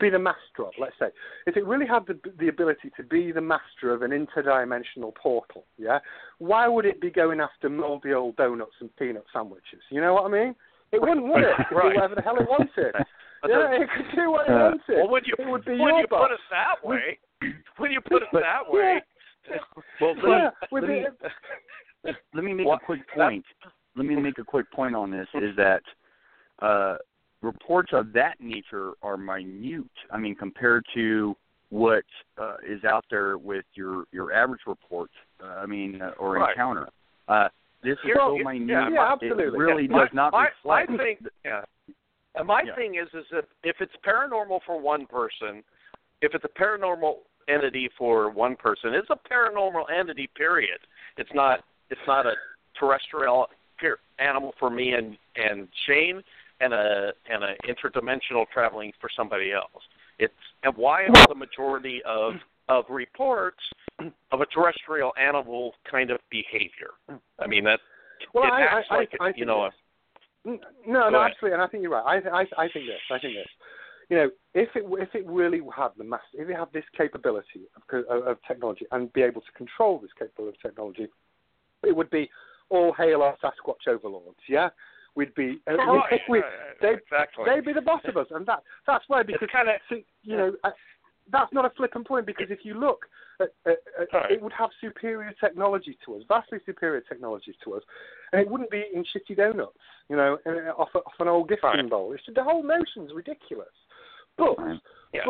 be 0.00 0.08
the 0.10 0.18
master 0.18 0.64
of, 0.64 0.72
let's 0.78 0.94
say, 0.98 1.08
if 1.46 1.56
it 1.56 1.66
really 1.66 1.86
had 1.86 2.06
the 2.06 2.18
the 2.38 2.48
ability 2.48 2.90
to 2.96 3.02
be 3.02 3.32
the 3.32 3.40
master 3.40 3.92
of 3.92 4.02
an 4.02 4.10
interdimensional 4.12 5.14
portal, 5.14 5.64
yeah, 5.76 5.98
why 6.38 6.66
would 6.68 6.86
it 6.86 7.00
be 7.00 7.10
going 7.10 7.40
after 7.40 7.68
moldy 7.68 8.12
old 8.14 8.36
donuts 8.36 8.76
and 8.80 8.94
peanut 8.96 9.24
sandwiches? 9.32 9.82
You 9.90 10.00
know 10.00 10.14
what 10.14 10.24
I 10.24 10.28
mean? 10.28 10.54
It 10.92 11.00
wouldn't, 11.02 11.26
would 11.26 11.42
it? 11.42 11.50
It 11.58 11.66
could 11.68 11.76
Right. 11.76 11.90
do 11.90 11.96
whatever 11.96 12.14
the 12.14 12.22
hell 12.22 12.36
it 12.40 12.48
wanted. 12.48 12.94
But 13.42 13.50
yeah, 13.50 13.70
it 13.70 13.88
could 13.96 14.16
do 14.16 14.30
what 14.32 14.48
it 14.48 14.52
Uh, 14.52 14.58
wanted. 14.74 14.96
well, 14.96 15.08
when 15.10 15.22
you 15.24 15.34
it 15.38 15.46
would 15.48 15.64
be 15.64 15.72
when 15.78 15.94
your 15.94 16.00
you 16.00 16.06
boss. 16.08 16.26
put 16.28 16.32
it 16.34 16.40
that 16.50 16.84
way, 16.84 17.18
when 17.78 17.90
you 17.90 18.00
put 18.00 18.22
it 18.22 18.28
But- 18.32 18.42
that 18.42 18.70
way, 18.70 19.02
well, 20.00 20.14
let 20.16 20.24
Yeah, 20.28 20.50
me, 20.50 20.50
with 20.70 20.84
let 20.84 20.90
me, 20.90 21.04
let 22.34 22.44
me 22.44 22.54
make 22.54 22.66
What- 22.66 22.82
a 22.82 22.84
quick 22.86 23.00
point. 23.14 23.44
Let 23.96 24.06
me 24.06 24.14
make 24.16 24.38
a 24.38 24.44
quick 24.44 24.70
point 24.70 24.94
on 24.94 25.10
this 25.10 25.26
is 25.34 25.56
that 25.56 25.82
uh, 26.60 26.98
reports 27.42 27.90
of 27.92 28.12
that 28.12 28.40
nature 28.40 28.92
are 29.02 29.16
minute. 29.16 29.90
I 30.12 30.18
mean, 30.18 30.36
compared 30.36 30.84
to 30.94 31.36
what 31.70 32.04
uh, 32.40 32.56
is 32.66 32.84
out 32.84 33.04
there 33.10 33.38
with 33.38 33.64
your 33.74 34.04
your 34.12 34.32
average 34.32 34.60
report. 34.66 35.10
Uh, 35.42 35.46
I 35.46 35.66
mean, 35.66 36.00
uh, 36.00 36.12
or 36.18 36.34
Right. 36.34 36.50
encounter. 36.50 36.88
Uh, 37.26 37.48
this 37.82 37.98
is 38.04 38.10
so 38.16 38.36
yeah, 38.36 38.42
minute. 38.44 38.68
yeah, 38.68 38.88
Yeah, 38.88 39.16
It 39.20 39.52
really 39.52 39.88
my, 39.88 40.00
does 40.04 40.08
not 40.12 40.32
my, 40.32 40.48
my 40.64 40.86
thing, 40.86 41.16
yeah. 41.44 41.62
My 42.44 42.62
Yeah. 42.64 42.74
thing 42.76 42.94
is, 42.94 43.08
is 43.14 43.26
if 43.32 43.44
if 43.64 43.76
it's 43.80 43.94
paranormal 44.06 44.60
for 44.64 44.80
one 44.80 45.06
person, 45.06 45.64
if 46.22 46.34
it's 46.34 46.44
a 46.44 46.48
paranormal 46.60 47.18
entity 47.48 47.88
for 47.96 48.30
one 48.30 48.56
person, 48.56 48.94
it's 48.94 49.08
a 49.10 49.18
paranormal 49.32 49.84
entity. 49.96 50.28
Period. 50.36 50.78
It's 51.16 51.30
not. 51.34 51.60
It's 51.90 52.00
not 52.06 52.26
a 52.26 52.32
terrestrial 52.78 53.48
animal 54.18 54.52
for 54.58 54.70
me 54.70 54.92
and 54.92 55.16
and 55.36 55.68
Shane, 55.86 56.22
and 56.60 56.72
a 56.72 57.12
and 57.30 57.44
a 57.44 57.54
interdimensional 57.68 58.44
traveling 58.52 58.92
for 59.00 59.08
somebody 59.16 59.52
else. 59.52 59.82
It's 60.18 60.32
and 60.64 60.76
why 60.76 61.04
are 61.04 61.26
the 61.28 61.34
majority 61.34 62.00
of 62.06 62.34
of 62.68 62.84
reports 62.90 63.62
of 64.32 64.40
a 64.40 64.46
terrestrial 64.46 65.12
animal 65.20 65.72
kind 65.90 66.10
of 66.10 66.18
behavior? 66.30 66.90
I 67.38 67.46
mean 67.46 67.64
that 67.64 67.80
Well, 68.34 68.44
it 68.44 68.52
I, 68.52 68.62
acts 68.78 68.88
I, 68.90 68.96
like 68.96 69.10
I, 69.20 69.26
I 69.26 69.32
you 69.36 69.46
know 69.46 69.64
a 69.64 69.70
no, 70.44 70.56
no, 70.86 71.20
ahead. 71.20 71.32
absolutely, 71.32 71.52
and 71.54 71.62
I 71.62 71.66
think 71.66 71.82
you're 71.82 71.92
right. 71.92 72.22
I, 72.24 72.28
I, 72.28 72.40
I 72.64 72.68
think 72.72 72.86
this. 72.86 73.02
I 73.10 73.18
think 73.18 73.34
this. 73.34 73.48
You 74.08 74.16
know, 74.16 74.30
if 74.54 74.70
it 74.74 74.84
if 74.86 75.14
it 75.14 75.26
really 75.26 75.60
had 75.76 75.90
the 75.98 76.04
mass, 76.04 76.20
if 76.32 76.48
it 76.48 76.56
had 76.56 76.72
this 76.72 76.84
capability 76.96 77.68
of, 77.76 78.04
of, 78.10 78.26
of 78.26 78.38
technology 78.46 78.86
and 78.90 79.12
be 79.12 79.22
able 79.22 79.42
to 79.42 79.52
control 79.52 79.98
this 79.98 80.10
capability 80.18 80.56
of 80.56 80.62
technology, 80.62 81.08
it 81.86 81.94
would 81.94 82.10
be 82.10 82.30
all 82.70 82.92
hail 82.94 83.22
our 83.22 83.36
Sasquatch 83.42 83.86
overlords. 83.86 84.38
Yeah, 84.48 84.70
we'd 85.14 85.34
be. 85.34 85.60
Uh, 85.70 85.76
Right, 85.76 86.20
we, 86.28 86.38
right, 86.38 86.50
they, 86.80 86.94
exactly. 86.94 87.44
They'd 87.46 87.64
be 87.64 87.72
the 87.72 87.82
boss 87.82 88.00
of 88.06 88.16
us, 88.16 88.26
and 88.30 88.46
that 88.46 88.62
that's 88.86 89.04
why 89.08 89.22
because 89.22 89.48
kind 89.52 89.68
of 89.68 89.74
you 90.22 90.36
know, 90.36 90.52
uh, 90.64 90.70
that's 91.30 91.52
not 91.52 91.64
a 91.64 91.70
flippant 91.70 92.06
point 92.06 92.26
because 92.26 92.46
if 92.50 92.60
you 92.64 92.74
look, 92.74 93.06
at, 93.40 93.48
at, 93.66 93.78
at, 94.14 94.30
it 94.30 94.42
would 94.42 94.52
have 94.52 94.70
superior 94.80 95.32
technology 95.38 95.96
to 96.04 96.16
us, 96.16 96.22
vastly 96.28 96.58
superior 96.66 97.02
technology 97.02 97.54
to 97.64 97.74
us, 97.74 97.82
and 98.32 98.40
it 98.40 98.50
wouldn't 98.50 98.70
be 98.70 98.84
eating 98.90 99.04
shitty 99.14 99.36
donuts, 99.36 99.76
you 100.08 100.16
know, 100.16 100.38
uh, 100.46 100.72
off, 100.80 100.88
a, 100.94 100.98
off 100.98 101.12
an 101.20 101.28
old 101.28 101.48
gifting 101.48 101.68
Right. 101.68 101.90
bowl. 101.90 102.12
It's, 102.12 102.24
just, 102.24 102.36
the 102.36 102.42
whole 102.44 102.62
notion's 102.62 103.12
ridiculous. 103.14 103.68
But, 104.38 104.58
Right. 104.58 104.80
yeah. 105.12 105.22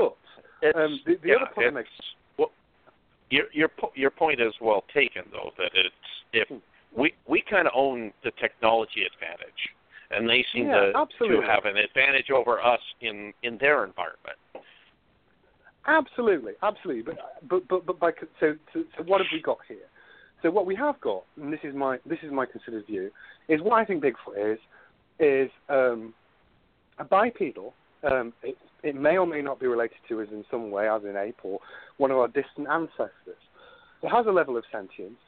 It's, 0.61 0.77
um, 0.77 1.01
the, 1.07 1.17
the 1.23 1.29
yeah, 1.29 1.35
other 1.37 1.47
point 1.55 1.59
I 1.59 1.69
it's, 1.69 1.75
make, 1.75 1.87
well, 2.39 2.51
your 3.31 3.47
your 3.53 3.71
your 3.95 4.11
point 4.11 4.41
is 4.41 4.53
well 4.61 4.85
taken 4.93 5.23
though 5.33 5.53
that 5.57 5.71
it's 5.75 5.95
if 6.33 6.49
we 6.97 7.15
we 7.27 7.43
kind 7.49 7.67
of 7.67 7.73
own 7.75 8.13
the 8.25 8.33
technology 8.41 9.05
advantage, 9.05 9.63
and 10.11 10.29
they 10.29 10.45
seem 10.53 10.67
Yeah, 10.67 10.75
to 10.75 10.93
absolutely. 10.97 11.47
to 11.47 11.51
have 11.51 11.65
an 11.65 11.77
advantage 11.77 12.31
over 12.31 12.61
us 12.61 12.81
in 13.01 13.33
in 13.43 13.57
their 13.59 13.85
environment. 13.85 14.39
Absolutely, 15.87 16.53
absolutely. 16.63 17.03
But 17.03 17.19
but 17.49 17.69
but 17.69 17.87
but 17.87 17.99
by 18.01 18.13
so, 18.41 18.57
so 18.73 18.85
so 18.97 19.05
what 19.05 19.21
have 19.21 19.29
we 19.33 19.41
got 19.41 19.59
here? 19.69 19.89
So 20.43 20.51
what 20.51 20.67
we 20.67 20.75
have 20.77 21.01
got, 21.01 21.25
and 21.41 21.53
this 21.53 21.61
is 21.63 21.75
my 21.75 21.99
this 22.05 22.19
is 22.23 22.33
my 22.33 22.47
considered 22.47 22.87
view, 22.87 23.11
is 23.49 23.61
what 23.63 23.75
I 23.75 23.85
think 23.85 24.03
Bigfoot 24.03 24.53
is 24.55 24.59
is 25.21 25.51
um, 25.69 26.15
a 26.99 27.05
bipedal. 27.05 27.75
Um, 28.05 28.33
it, 28.43 28.57
it 28.83 28.95
may 28.95 29.17
or 29.17 29.27
may 29.27 29.43
not 29.43 29.59
be 29.59 29.67
related 29.67 29.99
to 30.09 30.21
us 30.21 30.29
in 30.31 30.45
some 30.51 30.71
way, 30.71 30.89
as 30.89 31.03
in 31.05 31.17
ape 31.17 31.39
or 31.43 31.59
one 31.97 32.11
of 32.11 32.19
our 32.19 32.29
distant 32.29 32.69
ancestors. 32.71 33.43
It 34.03 34.09
has 34.09 34.27
a 34.27 34.31
level 34.31 34.57
of 34.57 34.65
sentience. 34.71 35.19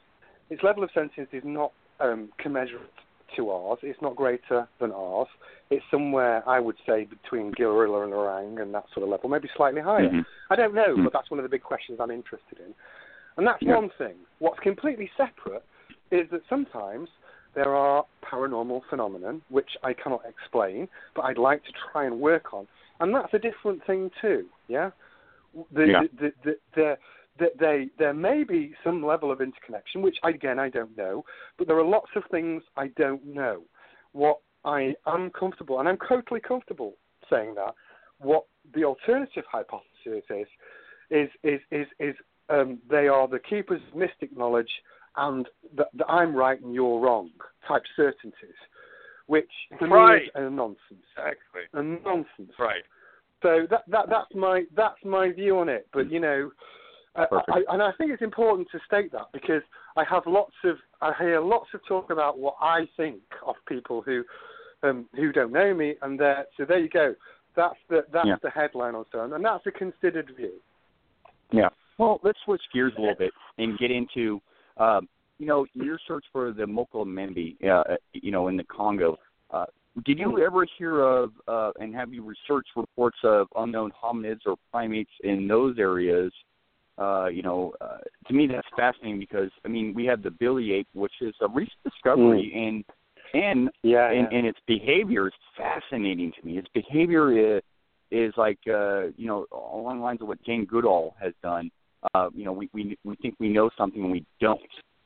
Its 0.49 0.63
level 0.63 0.83
of 0.83 0.89
sentience 0.93 1.29
is 1.33 1.43
not 1.45 1.73
um, 1.99 2.29
commensurate 2.37 2.89
to 3.35 3.49
ours. 3.49 3.79
It's 3.81 4.01
not 4.01 4.15
greater 4.15 4.67
than 4.79 4.91
ours. 4.91 5.27
It's 5.69 5.83
somewhere 5.91 6.47
I 6.47 6.59
would 6.59 6.75
say 6.85 7.05
between 7.05 7.51
gorilla 7.51 8.03
and 8.03 8.13
orang 8.13 8.59
and 8.59 8.73
that 8.73 8.85
sort 8.93 9.03
of 9.03 9.09
level, 9.09 9.29
maybe 9.29 9.49
slightly 9.55 9.81
higher. 9.81 10.09
Mm-hmm. 10.09 10.19
I 10.49 10.55
don't 10.55 10.73
know, 10.73 10.95
Mhm. 10.95 11.03
but 11.05 11.13
that's 11.13 11.31
one 11.31 11.39
of 11.39 11.43
the 11.43 11.49
big 11.49 11.63
questions 11.63 11.99
I'm 12.01 12.11
interested 12.11 12.59
in. 12.59 12.73
And 13.37 13.47
that's 13.47 13.61
Yeah. 13.61 13.75
one 13.75 13.89
thing. 13.97 14.15
What's 14.39 14.59
completely 14.59 15.09
separate 15.15 15.63
is 16.11 16.29
that 16.31 16.41
sometimes 16.49 17.09
there 17.55 17.75
are 17.75 18.05
paranormal 18.23 18.81
phenomenon 18.89 19.41
which 19.49 19.69
I 19.83 19.93
cannot 19.93 20.21
explain, 20.27 20.87
but 21.15 21.23
I'd 21.23 21.37
like 21.37 21.63
to 21.65 21.71
try 21.91 22.05
and 22.05 22.19
work 22.19 22.53
on, 22.53 22.67
and 22.99 23.13
that's 23.13 23.33
a 23.33 23.39
different 23.39 23.85
thing 23.85 24.11
too. 24.21 24.45
Yeah, 24.67 24.91
the, 25.73 25.85
Yeah. 25.85 26.01
The, 26.01 26.07
the, 26.19 26.33
the, 26.43 26.55
the, 26.75 26.97
the, 27.39 27.47
they, 27.59 27.89
there 27.97 28.13
may 28.13 28.43
be 28.43 28.73
some 28.83 29.03
level 29.03 29.31
of 29.31 29.41
interconnection, 29.41 30.01
which 30.01 30.17
again 30.23 30.59
I 30.59 30.69
don't 30.69 30.95
know, 30.97 31.25
but 31.57 31.67
there 31.67 31.77
are 31.77 31.85
lots 31.85 32.11
of 32.15 32.23
things 32.31 32.63
I 32.77 32.87
don't 32.97 33.25
know. 33.25 33.63
What 34.13 34.39
I 34.63 34.93
am 35.07 35.31
comfortable, 35.31 35.79
and 35.79 35.89
I'm 35.89 35.97
totally 36.07 36.39
comfortable 36.39 36.93
saying 37.29 37.55
that, 37.55 37.73
what 38.19 38.45
the 38.75 38.83
alternative 38.83 39.43
hypothesis 39.51 40.23
is, 40.29 40.47
is 41.09 41.29
is 41.43 41.59
is, 41.71 41.87
is 41.99 42.15
um, 42.49 42.79
they 42.89 43.07
are 43.07 43.27
the 43.27 43.39
keepers 43.39 43.81
of 43.89 43.97
mystic 43.97 44.35
knowledge 44.37 44.69
and 45.17 45.47
that, 45.75 45.87
that 45.93 46.09
I'm 46.09 46.35
right 46.35 46.59
and 46.61 46.73
you're 46.73 46.99
wrong 46.99 47.29
type 47.67 47.83
certainties, 47.95 48.55
which 49.27 49.49
for 49.77 49.87
me 49.87 49.93
Right. 49.93 50.23
is 50.23 50.29
a 50.35 50.49
nonsense. 50.49 51.05
Exactly. 51.17 51.61
A 51.73 51.83
nonsense. 51.83 52.53
Right. 52.59 52.83
So 53.41 53.65
that 53.69 53.83
that 53.87 54.05
that's 54.09 54.33
my 54.35 54.63
that's 54.75 55.03
my 55.03 55.31
view 55.31 55.59
on 55.59 55.69
it. 55.69 55.87
But 55.93 56.11
you 56.11 56.19
know, 56.19 56.51
uh, 57.15 57.25
I, 57.49 57.63
and 57.69 57.81
I 57.81 57.91
think 57.97 58.11
it's 58.11 58.21
important 58.21 58.67
to 58.71 58.79
state 58.85 59.11
that 59.11 59.27
because 59.33 59.63
I 59.97 60.03
have 60.03 60.23
lots 60.27 60.53
of 60.63 60.77
I 61.01 61.11
hear 61.19 61.41
lots 61.41 61.67
of 61.73 61.81
talk 61.87 62.09
about 62.11 62.37
what 62.37 62.55
I 62.61 62.87
think 62.97 63.21
of 63.45 63.55
people 63.67 64.01
who 64.01 64.23
um, 64.83 65.07
who 65.15 65.31
don't 65.31 65.51
know 65.51 65.73
me, 65.73 65.95
and 66.03 66.19
there 66.19 66.45
so 66.55 66.65
there 66.65 66.79
you 66.79 66.89
go. 66.89 67.15
That's 67.55 67.75
the 67.89 68.05
that's 68.13 68.27
Yeah. 68.27 68.35
the 68.41 68.49
headline 68.49 68.95
on 68.95 69.05
Stone, 69.09 69.33
and 69.33 69.43
that's 69.43 69.65
a 69.65 69.71
considered 69.71 70.31
view. 70.37 70.53
Yeah. 71.51 71.69
Well, 71.97 72.19
let's 72.23 72.39
switch 72.45 72.61
gears 72.73 72.93
a 72.97 73.01
little 73.01 73.15
bit 73.15 73.33
and 73.57 73.77
get 73.77 73.91
into, 73.91 74.41
um, 74.81 75.07
you 75.37 75.47
know, 75.47 75.65
your 75.73 75.99
search 76.07 76.25
for 76.31 76.51
the 76.51 76.63
Mokele-Mbembe, 76.63 77.55
uh, 77.69 77.95
you 78.13 78.31
know, 78.31 78.47
in 78.47 78.57
the 78.57 78.63
Congo. 78.63 79.17
Uh, 79.49 79.65
did 80.05 80.19
you 80.19 80.39
ever 80.45 80.65
hear 80.77 81.01
of, 81.01 81.31
uh, 81.47 81.71
and 81.79 81.93
have 81.95 82.13
you 82.13 82.23
researched 82.23 82.69
reports 82.75 83.17
of 83.23 83.47
unknown 83.55 83.91
hominids 83.91 84.41
or 84.45 84.55
primates 84.71 85.11
in 85.23 85.47
those 85.47 85.77
areas? 85.77 86.31
Uh, 86.97 87.27
you 87.27 87.41
know, 87.41 87.73
uh, 87.81 87.97
to 88.27 88.33
me 88.33 88.47
that's 88.47 88.67
fascinating 88.75 89.19
because 89.19 89.49
I 89.65 89.69
mean 89.69 89.93
we 89.93 90.05
have 90.05 90.21
the 90.21 90.29
Bili 90.29 90.73
ape, 90.73 90.87
which 90.93 91.13
is 91.21 91.33
a 91.41 91.47
recent 91.47 91.77
discovery, 91.83 92.51
and 92.53 92.85
and 93.33 93.69
Yeah, 93.81 94.11
and, 94.11 94.31
and 94.31 94.45
its 94.45 94.59
behavior 94.67 95.27
is 95.27 95.33
fascinating 95.57 96.31
to 96.39 96.45
me. 96.45 96.57
Its 96.57 96.67
behavior 96.73 97.57
is, 97.57 97.63
is 98.11 98.33
like 98.37 98.59
uh, 98.67 99.05
you 99.17 99.25
know 99.25 99.45
along 99.51 99.97
the 99.97 100.03
lines 100.03 100.21
of 100.21 100.27
what 100.27 100.43
Jane 100.43 100.65
Goodall 100.65 101.15
has 101.19 101.33
done. 101.41 101.71
Uh, 102.13 102.29
you 102.33 102.45
know, 102.45 102.51
we, 102.51 102.69
we 102.73 102.97
we 103.03 103.15
think 103.17 103.35
we 103.39 103.49
know 103.49 103.69
something 103.77 104.01
and 104.01 104.11
we 104.11 104.25
don't 104.39 104.59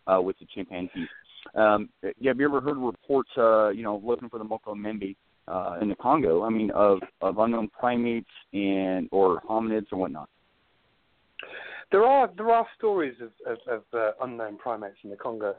uh, 0.07 0.21
with 0.21 0.37
the 0.39 0.45
chimpanzees. 0.53 1.07
Um, 1.55 1.89
yeah, 2.01 2.29
have 2.29 2.39
you 2.39 2.45
ever 2.45 2.61
heard 2.61 2.77
reports? 2.77 3.29
Uh, 3.37 3.69
you 3.69 3.83
know, 3.83 4.01
looking 4.03 4.29
for 4.29 4.39
the 4.39 4.45
Mokele-Mbembe 4.45 5.15
uh, 5.47 5.77
in 5.81 5.89
the 5.89 5.95
Congo. 5.95 6.43
I 6.43 6.49
mean, 6.49 6.71
of 6.71 6.99
of 7.21 7.37
unknown 7.37 7.69
primates 7.69 8.29
and 8.53 9.07
or 9.11 9.41
hominids 9.41 9.87
or 9.91 9.99
whatnot. 9.99 10.29
There 11.91 12.03
are 12.03 12.29
there 12.35 12.49
are 12.49 12.67
stories 12.77 13.15
of 13.21 13.31
of, 13.45 13.57
of 13.67 13.83
uh, 13.93 14.11
unknown 14.21 14.57
primates 14.57 14.97
in 15.03 15.09
the 15.09 15.15
Congo, 15.15 15.55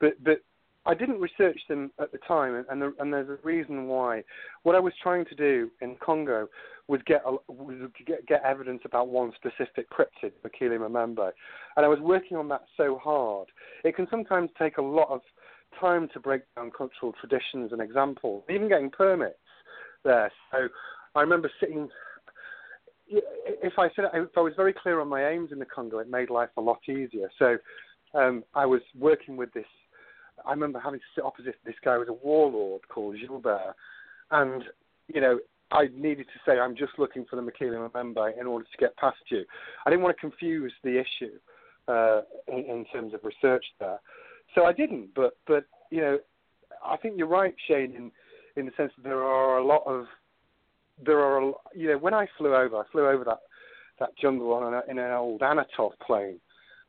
but 0.00 0.12
but 0.24 0.40
I 0.86 0.94
didn't 0.94 1.20
research 1.20 1.60
them 1.68 1.90
at 2.00 2.10
the 2.10 2.18
time, 2.26 2.54
and 2.54 2.66
and, 2.70 2.80
the, 2.80 2.94
and 2.98 3.12
there's 3.12 3.28
a 3.28 3.46
reason 3.46 3.86
why. 3.86 4.22
What 4.62 4.74
I 4.74 4.80
was 4.80 4.92
trying 5.02 5.26
to 5.26 5.34
do 5.34 5.70
in 5.80 5.96
Congo 6.04 6.48
was 6.88 7.00
get 7.06 7.22
a, 7.26 7.36
was 7.52 7.76
get, 8.06 8.26
get 8.26 8.42
evidence 8.44 8.80
about 8.84 9.08
one 9.08 9.32
specific 9.36 9.88
cryptid, 9.90 10.32
Mokele-Mbembe, 10.44 11.30
and 11.76 11.86
I 11.86 11.88
was 11.88 12.00
working 12.00 12.36
on 12.36 12.48
that 12.48 12.62
so 12.76 12.98
hard. 13.02 13.48
It 13.84 13.94
can 13.94 14.06
sometimes 14.10 14.50
take 14.58 14.78
a 14.78 14.82
lot 14.82 15.08
of 15.10 15.20
time 15.78 16.08
to 16.14 16.20
break 16.20 16.42
down 16.56 16.70
cultural 16.76 17.12
traditions 17.20 17.72
and 17.72 17.80
examples, 17.80 18.44
even 18.50 18.68
getting 18.68 18.90
permits 18.90 19.34
there. 20.04 20.32
So 20.50 20.68
I 21.14 21.20
remember 21.20 21.50
sitting 21.60 21.88
if 23.10 23.72
I 23.78 23.88
said 23.94 24.06
if 24.14 24.28
I 24.36 24.40
was 24.40 24.52
very 24.56 24.72
clear 24.72 25.00
on 25.00 25.08
my 25.08 25.28
aims 25.28 25.52
in 25.52 25.58
the 25.58 25.64
Congo, 25.64 25.98
it 25.98 26.08
made 26.08 26.30
life 26.30 26.50
a 26.56 26.60
lot 26.60 26.78
easier. 26.88 27.28
So 27.38 27.58
um, 28.14 28.44
I 28.54 28.66
was 28.66 28.80
working 28.98 29.36
with 29.36 29.52
this. 29.52 29.66
I 30.46 30.50
remember 30.50 30.80
having 30.80 31.00
to 31.00 31.06
sit 31.14 31.24
opposite 31.24 31.56
this 31.64 31.74
guy 31.84 31.94
who 31.94 32.00
was 32.00 32.08
a 32.08 32.26
warlord 32.26 32.82
called 32.88 33.16
Gilbert, 33.20 33.74
and 34.30 34.64
you 35.08 35.20
know 35.20 35.38
I 35.72 35.88
needed 35.94 36.26
to 36.26 36.40
say 36.44 36.58
I'm 36.58 36.76
just 36.76 36.92
looking 36.98 37.24
for 37.28 37.36
the 37.36 37.42
Mokele-Mbembe 37.42 38.40
in 38.40 38.46
order 38.46 38.64
to 38.64 38.78
get 38.78 38.96
past 38.96 39.18
you. 39.28 39.44
I 39.86 39.90
didn't 39.90 40.02
want 40.02 40.16
to 40.16 40.20
confuse 40.20 40.72
the 40.82 40.98
issue 40.98 41.38
uh, 41.88 42.22
in, 42.48 42.64
in 42.64 42.84
terms 42.92 43.14
of 43.14 43.20
research 43.24 43.64
there, 43.78 44.00
so 44.54 44.64
I 44.64 44.72
didn't. 44.72 45.14
But 45.14 45.36
but 45.46 45.64
you 45.90 46.00
know 46.00 46.18
I 46.84 46.96
think 46.96 47.14
you're 47.16 47.26
right, 47.26 47.54
Shane, 47.68 47.94
in 47.94 48.10
in 48.56 48.66
the 48.66 48.72
sense 48.76 48.92
that 48.96 49.04
there 49.04 49.22
are 49.22 49.58
a 49.58 49.64
lot 49.64 49.82
of 49.86 50.06
there 51.04 51.18
are, 51.20 51.38
a, 51.38 51.52
you 51.74 51.88
know, 51.88 51.98
when 51.98 52.14
I 52.14 52.26
flew 52.36 52.54
over, 52.54 52.76
I 52.76 52.82
flew 52.92 53.08
over 53.08 53.24
that 53.24 53.38
that 53.98 54.16
jungle 54.16 54.52
on 54.54 54.74
an, 54.74 54.82
in 54.88 54.98
an 54.98 55.12
old 55.12 55.42
Antonov 55.42 55.92
plane, 56.06 56.40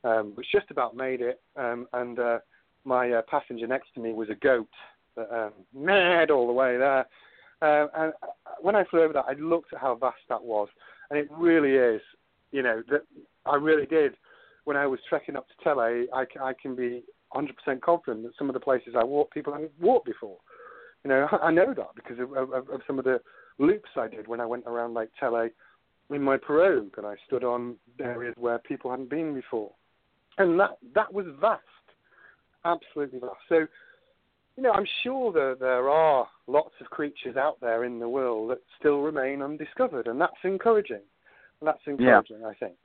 um, 0.03 0.31
which 0.35 0.47
just 0.51 0.71
about 0.71 0.95
made 0.95 1.21
it, 1.21 1.41
um, 1.57 1.87
and 1.93 2.19
uh, 2.19 2.39
my 2.83 3.11
uh, 3.11 3.21
passenger 3.29 3.67
next 3.67 3.93
to 3.95 3.99
me 3.99 4.13
was 4.13 4.29
a 4.29 4.35
goat 4.35 4.69
that 5.15 5.29
um, 5.31 5.53
all 6.31 6.47
the 6.47 6.53
way 6.53 6.77
there. 6.77 7.05
Uh, 7.61 7.87
and 7.95 8.13
when 8.61 8.75
I 8.75 8.83
flew 8.85 9.03
over 9.03 9.13
that, 9.13 9.25
I 9.27 9.33
looked 9.33 9.73
at 9.73 9.79
how 9.79 9.95
vast 9.95 10.17
that 10.29 10.43
was, 10.43 10.67
and 11.09 11.19
it 11.19 11.27
really 11.31 11.75
is. 11.75 12.01
You 12.51 12.63
know, 12.63 12.83
that 12.89 13.03
I 13.45 13.55
really 13.55 13.85
did. 13.85 14.15
When 14.65 14.77
I 14.77 14.85
was 14.87 14.99
trekking 15.09 15.35
up 15.35 15.47
to 15.47 15.63
Tele, 15.63 16.05
I, 16.13 16.25
I 16.39 16.53
can 16.53 16.75
be 16.75 17.03
100% 17.33 17.81
confident 17.81 18.23
that 18.23 18.33
some 18.37 18.49
of 18.49 18.53
the 18.53 18.59
places 18.59 18.93
I 18.97 19.03
walked, 19.03 19.33
people 19.33 19.53
hadn't 19.53 19.71
walked 19.79 20.05
before. 20.05 20.37
You 21.03 21.09
know, 21.09 21.27
I 21.41 21.51
know 21.51 21.73
that 21.73 21.89
because 21.95 22.19
of, 22.19 22.33
of, 22.33 22.69
of 22.69 22.81
some 22.85 22.99
of 22.99 23.05
the 23.05 23.21
loops 23.57 23.89
I 23.95 24.07
did 24.07 24.27
when 24.27 24.39
I 24.39 24.45
went 24.45 24.65
around 24.65 24.93
Lake 24.93 25.09
Tele 25.19 25.49
in 26.09 26.21
my 26.21 26.37
pirogue, 26.37 26.97
and 26.97 27.05
I 27.05 27.15
stood 27.25 27.43
on 27.43 27.75
areas 27.99 28.35
where 28.37 28.59
people 28.59 28.91
hadn't 28.91 29.09
been 29.09 29.33
before, 29.33 29.71
and 30.37 30.59
that 30.59 30.77
that 30.93 31.13
was 31.13 31.25
vast, 31.39 31.63
absolutely. 32.65 33.19
So, 33.49 33.67
you 34.57 34.63
know, 34.63 34.71
I'm 34.71 34.87
sure 35.03 35.31
that 35.31 35.57
there 35.59 35.89
are 35.89 36.27
lots 36.47 36.73
of 36.81 36.87
creatures 36.87 37.37
out 37.37 37.57
there 37.61 37.83
in 37.83 37.99
the 37.99 38.09
world 38.09 38.51
that 38.51 38.59
still 38.79 39.01
remain 39.01 39.41
undiscovered, 39.41 40.07
and 40.07 40.19
that's 40.19 40.33
encouraging. 40.43 41.01
And 41.59 41.67
that's 41.67 41.81
encouraging, 41.85 42.43
I 42.45 42.53
think. 42.55 42.75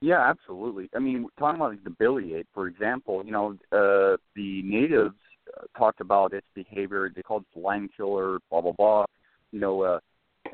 Yeah, 0.00 0.20
absolutely. 0.20 0.90
I 0.94 0.98
mean, 0.98 1.26
talking 1.38 1.60
about 1.60 1.82
the 1.82 1.90
Bili 1.90 2.36
ape, 2.36 2.48
for 2.52 2.66
example, 2.66 3.24
you 3.24 3.32
know, 3.32 3.56
uh, 3.72 4.16
the 4.36 4.62
natives 4.62 5.14
uh, 5.56 5.62
talked 5.78 6.00
about 6.00 6.32
its 6.32 6.46
behavior. 6.54 7.10
They 7.14 7.22
called 7.22 7.42
it 7.42 7.54
the 7.54 7.60
lion 7.60 7.88
killer, 7.96 8.38
blah 8.50 8.60
blah 8.60 8.72
blah. 8.72 9.04
You 9.50 9.60
know, 9.60 9.82
uh, 9.82 10.00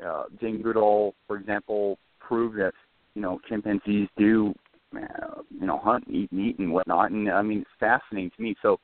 uh, 0.05 0.23
Jane 0.39 0.61
Goodall, 0.61 1.15
for 1.27 1.37
example, 1.37 1.97
proved 2.19 2.57
that 2.59 2.73
you 3.13 3.21
know 3.21 3.39
chimpanzees 3.49 4.07
do, 4.17 4.53
you 4.93 5.65
know, 5.65 5.77
hunt, 5.77 6.07
and 6.07 6.29
eat 6.31 6.59
and 6.59 6.71
whatnot. 6.71 7.11
And 7.11 7.29
I 7.29 7.41
mean, 7.41 7.59
it's 7.59 7.69
fascinating 7.79 8.31
to 8.35 8.41
me. 8.41 8.55
So 8.61 8.79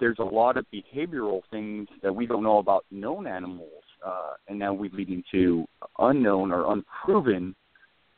there's 0.00 0.18
a 0.18 0.24
lot 0.24 0.56
of 0.56 0.66
behavioral 0.72 1.42
things 1.50 1.88
that 2.02 2.14
we 2.14 2.26
don't 2.26 2.42
know 2.42 2.58
about 2.58 2.84
known 2.90 3.26
animals, 3.26 3.82
uh, 4.04 4.32
and 4.48 4.58
now 4.58 4.72
we 4.72 4.88
lead 4.90 5.08
into 5.08 5.66
unknown 5.98 6.52
or 6.52 6.72
unproven 6.72 7.54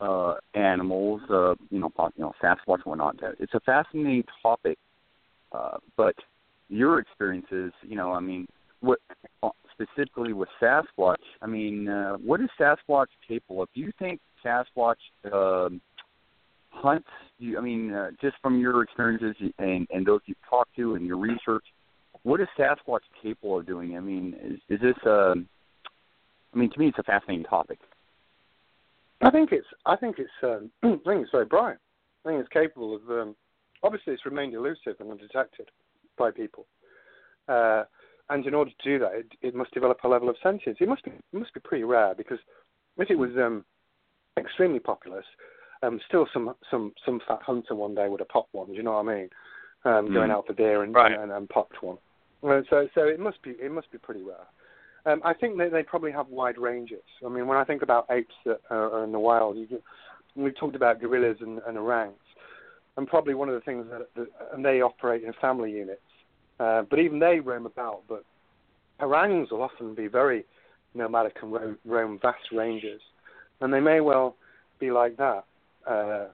uh, 0.01 0.35
animals, 0.55 1.21
uh, 1.31 1.55
you 1.71 1.79
know, 1.79 1.91
you 2.17 2.23
know, 2.23 2.33
Sasquatch 2.43 2.81
and 2.85 2.85
whatnot. 2.85 3.17
It's 3.39 3.55
a 3.55 3.61
fascinating 3.61 4.25
topic, 4.43 4.79
uh, 5.53 5.79
but 5.97 6.15
your 6.69 6.99
experiences, 6.99 7.73
you 7.83 7.97
know, 7.97 8.13
I 8.13 8.21
mean, 8.21 8.47
what 8.81 8.99
specifically 9.73 10.33
with 10.33 10.49
Sasquatch? 10.61 11.17
I 11.43 11.47
mean, 11.47 11.89
uh, 11.89 12.17
what 12.17 12.41
is 12.41 12.49
Sasquatch 12.59 13.07
capable 13.27 13.63
of? 13.63 13.69
Do 13.75 13.81
you 13.81 13.93
think 13.99 14.21
Sasquatch 14.45 14.97
um, 15.33 15.81
hunts? 16.77 17.09
Do 17.39 17.47
you, 17.47 17.59
I 17.59 17.61
mean, 17.61 17.93
uh, 17.93 18.11
just 18.21 18.37
from 18.43 18.59
your 18.59 18.83
experiences 18.83 19.35
and 19.59 19.87
and 19.91 20.07
those 20.07 20.21
you've 20.27 20.37
talked 20.49 20.75
to 20.77 20.95
and 20.95 21.07
your 21.07 21.17
research, 21.17 21.65
what 22.23 22.41
is 22.41 22.49
Sasquatch 22.59 23.01
capable 23.23 23.59
of 23.59 23.67
doing? 23.67 23.97
I 23.97 24.01
mean, 24.01 24.35
is 24.43 24.59
is 24.69 24.81
this? 24.81 24.97
Uh, 25.05 25.35
I 26.55 26.59
mean, 26.59 26.71
to 26.71 26.79
me, 26.79 26.89
it's 26.89 26.99
a 26.99 27.03
fascinating 27.03 27.45
topic. 27.45 27.79
I 29.21 29.31
think 29.31 29.53
it's 29.53 29.67
I 29.85 29.97
think 29.97 30.17
it's 30.19 30.31
um, 30.43 30.71
I 30.83 30.89
think 30.89 31.23
it's 31.23 31.31
very 31.31 31.47
bright. 31.47 31.77
I 32.25 32.29
think 32.29 32.41
it's 32.41 32.53
capable 32.53 32.97
of 32.97 33.03
um, 33.11 33.37
obviously 33.83 34.13
it's 34.13 34.27
remained 34.27 34.55
elusive 34.55 34.97
and 35.01 35.11
undetected 35.11 35.69
by 36.19 36.31
people. 36.31 36.67
Uh, 37.49 37.85
and 38.29 38.45
in 38.45 38.55
order 38.55 38.71
to 38.71 38.89
do 38.89 38.99
that, 38.99 39.13
it, 39.15 39.27
it 39.41 39.55
must 39.55 39.73
develop 39.73 39.99
a 40.03 40.09
level 40.09 40.29
of 40.29 40.37
sentience. 40.43 40.79
It 40.81 40.89
must 40.89 41.05
be 41.05 41.11
it 41.11 41.39
must 41.39 41.55
be 41.55 41.61
pretty 41.61 41.85
rare 41.85 42.15
because 42.15 42.39
if 42.99 43.11
it 43.11 43.19
was 43.19 43.31
um, 43.37 43.65
extremely 44.39 44.81
populous, 44.81 45.25
um, 45.83 46.01
still 46.09 46.27
some 46.33 46.55
some 46.71 46.93
some 47.05 47.21
fat 47.27 47.41
hunter 47.43 47.75
one 47.75 47.95
day 47.95 48.09
would 48.09 48.21
have 48.21 48.29
popped 48.29 48.55
one. 48.55 48.69
Do 48.69 48.75
you 48.75 48.83
know 48.83 48.93
what 48.93 49.09
I 49.09 49.15
mean? 49.17 49.31
Um, 49.85 50.13
Going 50.13 50.31
Mm. 50.31 50.35
out 50.35 50.47
for 50.47 50.53
deer 50.53 50.83
and, 50.83 50.95
Right. 50.95 51.13
and, 51.19 51.31
and 51.31 51.49
popped 51.49 51.83
one. 51.83 51.99
Uh, 52.43 52.63
so 52.71 52.89
so 52.95 53.03
it 53.07 53.21
must 53.21 53.41
be 53.43 53.51
it 53.53 53.71
must 53.71 53.91
be 53.91 53.99
pretty 53.99 54.23
rare. 54.23 54.47
Um, 55.07 55.23
I 55.25 55.35
think 55.35 55.57
that 55.59 55.71
they 55.71 55.85
probably 55.85 56.11
have 56.11 56.29
wide 56.29 56.59
ranges. 56.59 57.05
I 57.25 57.29
mean, 57.29 57.47
when 57.47 57.59
I 57.59 57.65
think 57.65 57.83
about 57.83 58.07
apes 58.11 58.35
that 58.45 58.61
are, 58.71 58.91
are 58.91 59.05
in 59.05 59.13
the 59.13 59.21
wild, 59.21 59.57
you, 59.57 59.81
we've 60.35 60.57
talked 60.57 60.75
about 60.75 61.01
gorillas 61.01 61.37
and, 61.41 61.61
and 61.67 61.79
orangs, 61.79 62.19
and 62.97 63.07
probably 63.07 63.35
one 63.35 63.49
of 63.49 63.55
the 63.55 63.61
things 63.61 63.87
that, 63.91 64.09
that 64.17 64.29
and 64.53 64.65
they 64.65 64.81
operate 64.81 65.23
in 65.23 65.33
family 65.41 65.71
units. 65.71 66.01
Uh, 66.59 66.83
but 66.91 66.99
even 66.99 67.21
they 67.21 67.39
roam 67.39 67.67
about. 67.67 68.03
But 68.09 68.25
orangs 68.99 69.51
will 69.51 69.63
often 69.63 69.95
be 69.95 70.09
very 70.09 70.45
nomadic 70.95 71.37
and 71.43 71.53
roam, 71.53 71.79
roam 71.85 72.19
vast 72.21 72.51
ranges, 72.53 73.01
and 73.61 73.73
they 73.73 73.81
may 73.81 74.01
well 74.01 74.37
be 74.81 74.91
like 74.91 75.17
that. 75.19 75.45
Uh, 75.87 76.27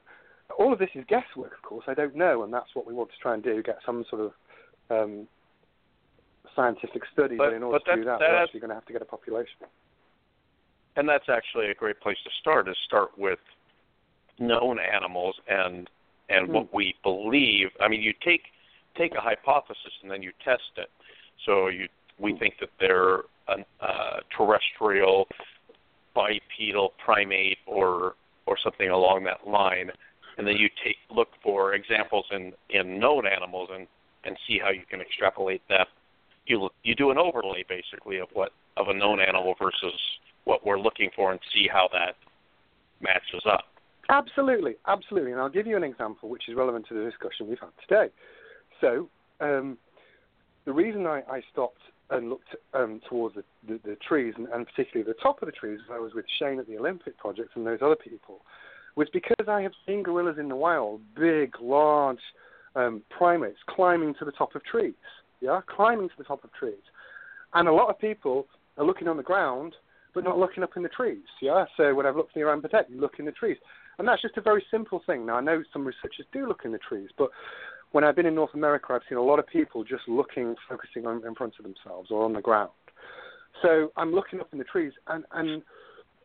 all 0.58 0.72
of 0.72 0.78
this 0.78 0.90
is 0.94 1.04
guesswork, 1.08 1.52
of 1.54 1.62
course. 1.62 1.84
I 1.88 1.94
don't 1.94 2.14
know, 2.14 2.42
and 2.42 2.52
that's 2.52 2.74
what 2.74 2.86
we 2.86 2.94
want 2.94 3.10
to 3.10 3.16
try 3.20 3.34
and 3.34 3.42
do: 3.42 3.62
get 3.62 3.78
some 3.84 4.04
sort 4.10 4.22
of 4.22 4.32
um, 4.90 5.28
scientific 6.54 7.02
study. 7.12 7.36
But, 7.36 7.50
but 7.50 7.52
in 7.54 7.62
order 7.62 7.78
but 7.84 7.90
to 7.90 7.96
do 7.98 8.04
that, 8.04 8.18
that, 8.18 8.28
we're 8.28 8.42
actually 8.42 8.60
going 8.60 8.70
to 8.70 8.74
have 8.74 8.86
to 8.86 8.92
get 8.92 9.02
a 9.02 9.06
population. 9.06 9.66
And 10.96 11.08
that's 11.08 11.28
actually 11.28 11.70
a 11.70 11.74
great 11.74 12.00
place 12.00 12.18
to 12.24 12.30
start. 12.40 12.68
Is 12.68 12.76
start 12.86 13.16
with 13.16 13.38
known 14.38 14.78
animals 14.78 15.36
and 15.48 15.88
and 16.28 16.46
Hmm. 16.46 16.54
what 16.54 16.74
we 16.74 16.94
believe. 17.02 17.70
I 17.80 17.88
mean, 17.88 18.02
you 18.02 18.12
take 18.24 18.44
take 18.96 19.14
a 19.14 19.20
hypothesis 19.20 19.92
and 20.02 20.10
then 20.10 20.22
you 20.22 20.32
test 20.44 20.70
it. 20.76 20.90
So 21.46 21.68
you 21.68 21.88
we 22.18 22.36
think 22.36 22.58
that 22.60 22.70
they're 22.78 23.20
a 23.48 23.64
uh, 23.80 24.20
terrestrial 24.36 25.28
bipedal 26.14 26.92
primate 27.04 27.58
or 27.66 28.14
or 28.46 28.56
something 28.62 28.90
along 28.90 29.24
that 29.24 29.48
line, 29.48 29.90
and 30.38 30.46
then 30.46 30.56
you 30.56 30.68
take 30.84 30.96
look 31.14 31.28
for 31.42 31.74
examples 31.74 32.26
in 32.30 32.52
in 32.70 32.98
known 32.98 33.26
animals 33.26 33.68
and 33.72 33.86
and 34.24 34.36
see 34.46 34.58
how 34.62 34.70
you 34.70 34.82
can 34.88 35.00
extrapolate 35.00 35.62
that. 35.68 35.88
You 36.46 36.62
look, 36.62 36.74
you 36.82 36.94
do 36.94 37.10
an 37.10 37.18
overlay 37.18 37.64
basically 37.68 38.18
of 38.18 38.28
what 38.32 38.52
of 38.76 38.88
a 38.88 38.94
known 38.94 39.20
animal 39.20 39.54
versus 39.58 39.98
what 40.44 40.66
we're 40.66 40.78
looking 40.78 41.10
for 41.14 41.30
and 41.30 41.40
see 41.54 41.68
how 41.70 41.88
that 41.92 42.16
matches 43.00 43.42
up. 43.46 43.64
Absolutely, 44.08 44.74
absolutely. 44.86 45.32
And 45.32 45.40
I'll 45.40 45.48
give 45.48 45.66
you 45.66 45.76
an 45.76 45.84
example 45.84 46.28
which 46.28 46.48
is 46.48 46.56
relevant 46.56 46.86
to 46.88 46.94
the 46.94 47.04
discussion 47.04 47.48
we've 47.48 47.58
had 47.58 47.70
today. 47.88 48.12
So, 48.80 49.08
um, 49.40 49.78
the 50.64 50.72
reason 50.72 51.06
I, 51.06 51.22
I 51.30 51.42
stopped 51.52 51.80
and 52.12 52.28
looked 52.28 52.54
um, 52.74 53.00
towards 53.08 53.34
the, 53.34 53.44
the, 53.66 53.80
the 53.84 53.96
trees, 54.06 54.34
and, 54.36 54.46
and 54.48 54.66
particularly 54.66 55.10
the 55.10 55.20
top 55.22 55.42
of 55.42 55.46
the 55.46 55.52
trees, 55.52 55.80
when 55.86 55.98
I 55.98 56.00
was 56.00 56.12
with 56.14 56.26
Shane 56.38 56.58
at 56.58 56.66
the 56.66 56.78
Olympic 56.78 57.18
Project 57.18 57.50
and 57.56 57.66
those 57.66 57.80
other 57.82 57.96
people, 57.96 58.40
was 58.96 59.08
because 59.12 59.46
I 59.48 59.62
have 59.62 59.72
seen 59.86 60.02
gorillas 60.02 60.36
in 60.38 60.48
the 60.48 60.56
wild, 60.56 61.00
big, 61.18 61.54
large 61.60 62.20
um, 62.76 63.02
primates 63.10 63.58
climbing 63.68 64.14
to 64.18 64.24
the 64.24 64.32
top 64.32 64.54
of 64.54 64.64
trees. 64.64 64.94
Yeah, 65.40 65.60
climbing 65.66 66.08
to 66.08 66.14
the 66.16 66.24
top 66.24 66.44
of 66.44 66.52
trees. 66.52 66.82
And 67.54 67.66
a 67.66 67.72
lot 67.72 67.90
of 67.90 67.98
people 67.98 68.46
are 68.78 68.84
looking 68.84 69.08
on 69.08 69.16
the 69.16 69.22
ground, 69.22 69.74
but 70.14 70.24
not 70.24 70.38
looking 70.38 70.62
up 70.62 70.76
in 70.76 70.82
the 70.82 70.88
trees. 70.88 71.24
Yeah, 71.40 71.64
so 71.76 71.94
when 71.94 72.06
I've 72.06 72.16
looked 72.16 72.36
Iran 72.36 72.60
Protect, 72.60 72.90
you 72.90 73.00
look 73.00 73.14
in 73.18 73.24
the 73.24 73.32
trees. 73.32 73.56
And 73.98 74.06
that's 74.06 74.22
just 74.22 74.36
a 74.36 74.40
very 74.40 74.64
simple 74.70 75.02
thing. 75.04 75.26
Now, 75.26 75.36
I 75.36 75.40
know 75.40 75.62
some 75.72 75.84
researchers 75.84 76.26
do 76.32 76.46
look 76.46 76.60
in 76.64 76.72
the 76.72 76.78
trees, 76.78 77.08
but 77.18 77.30
when 77.92 78.04
I've 78.04 78.16
been 78.16 78.26
in 78.26 78.34
North 78.34 78.54
America, 78.54 78.92
I've 78.92 79.02
seen 79.08 79.18
a 79.18 79.22
lot 79.22 79.38
of 79.38 79.46
people 79.46 79.84
just 79.84 80.02
looking, 80.08 80.54
focusing 80.68 81.06
on 81.06 81.24
in 81.26 81.34
front 81.34 81.54
of 81.58 81.64
themselves 81.64 82.10
or 82.10 82.24
on 82.24 82.32
the 82.32 82.40
ground. 82.40 82.70
So 83.62 83.92
I'm 83.96 84.12
looking 84.12 84.40
up 84.40 84.48
in 84.52 84.58
the 84.58 84.64
trees, 84.64 84.92
and, 85.06 85.24
and 85.32 85.62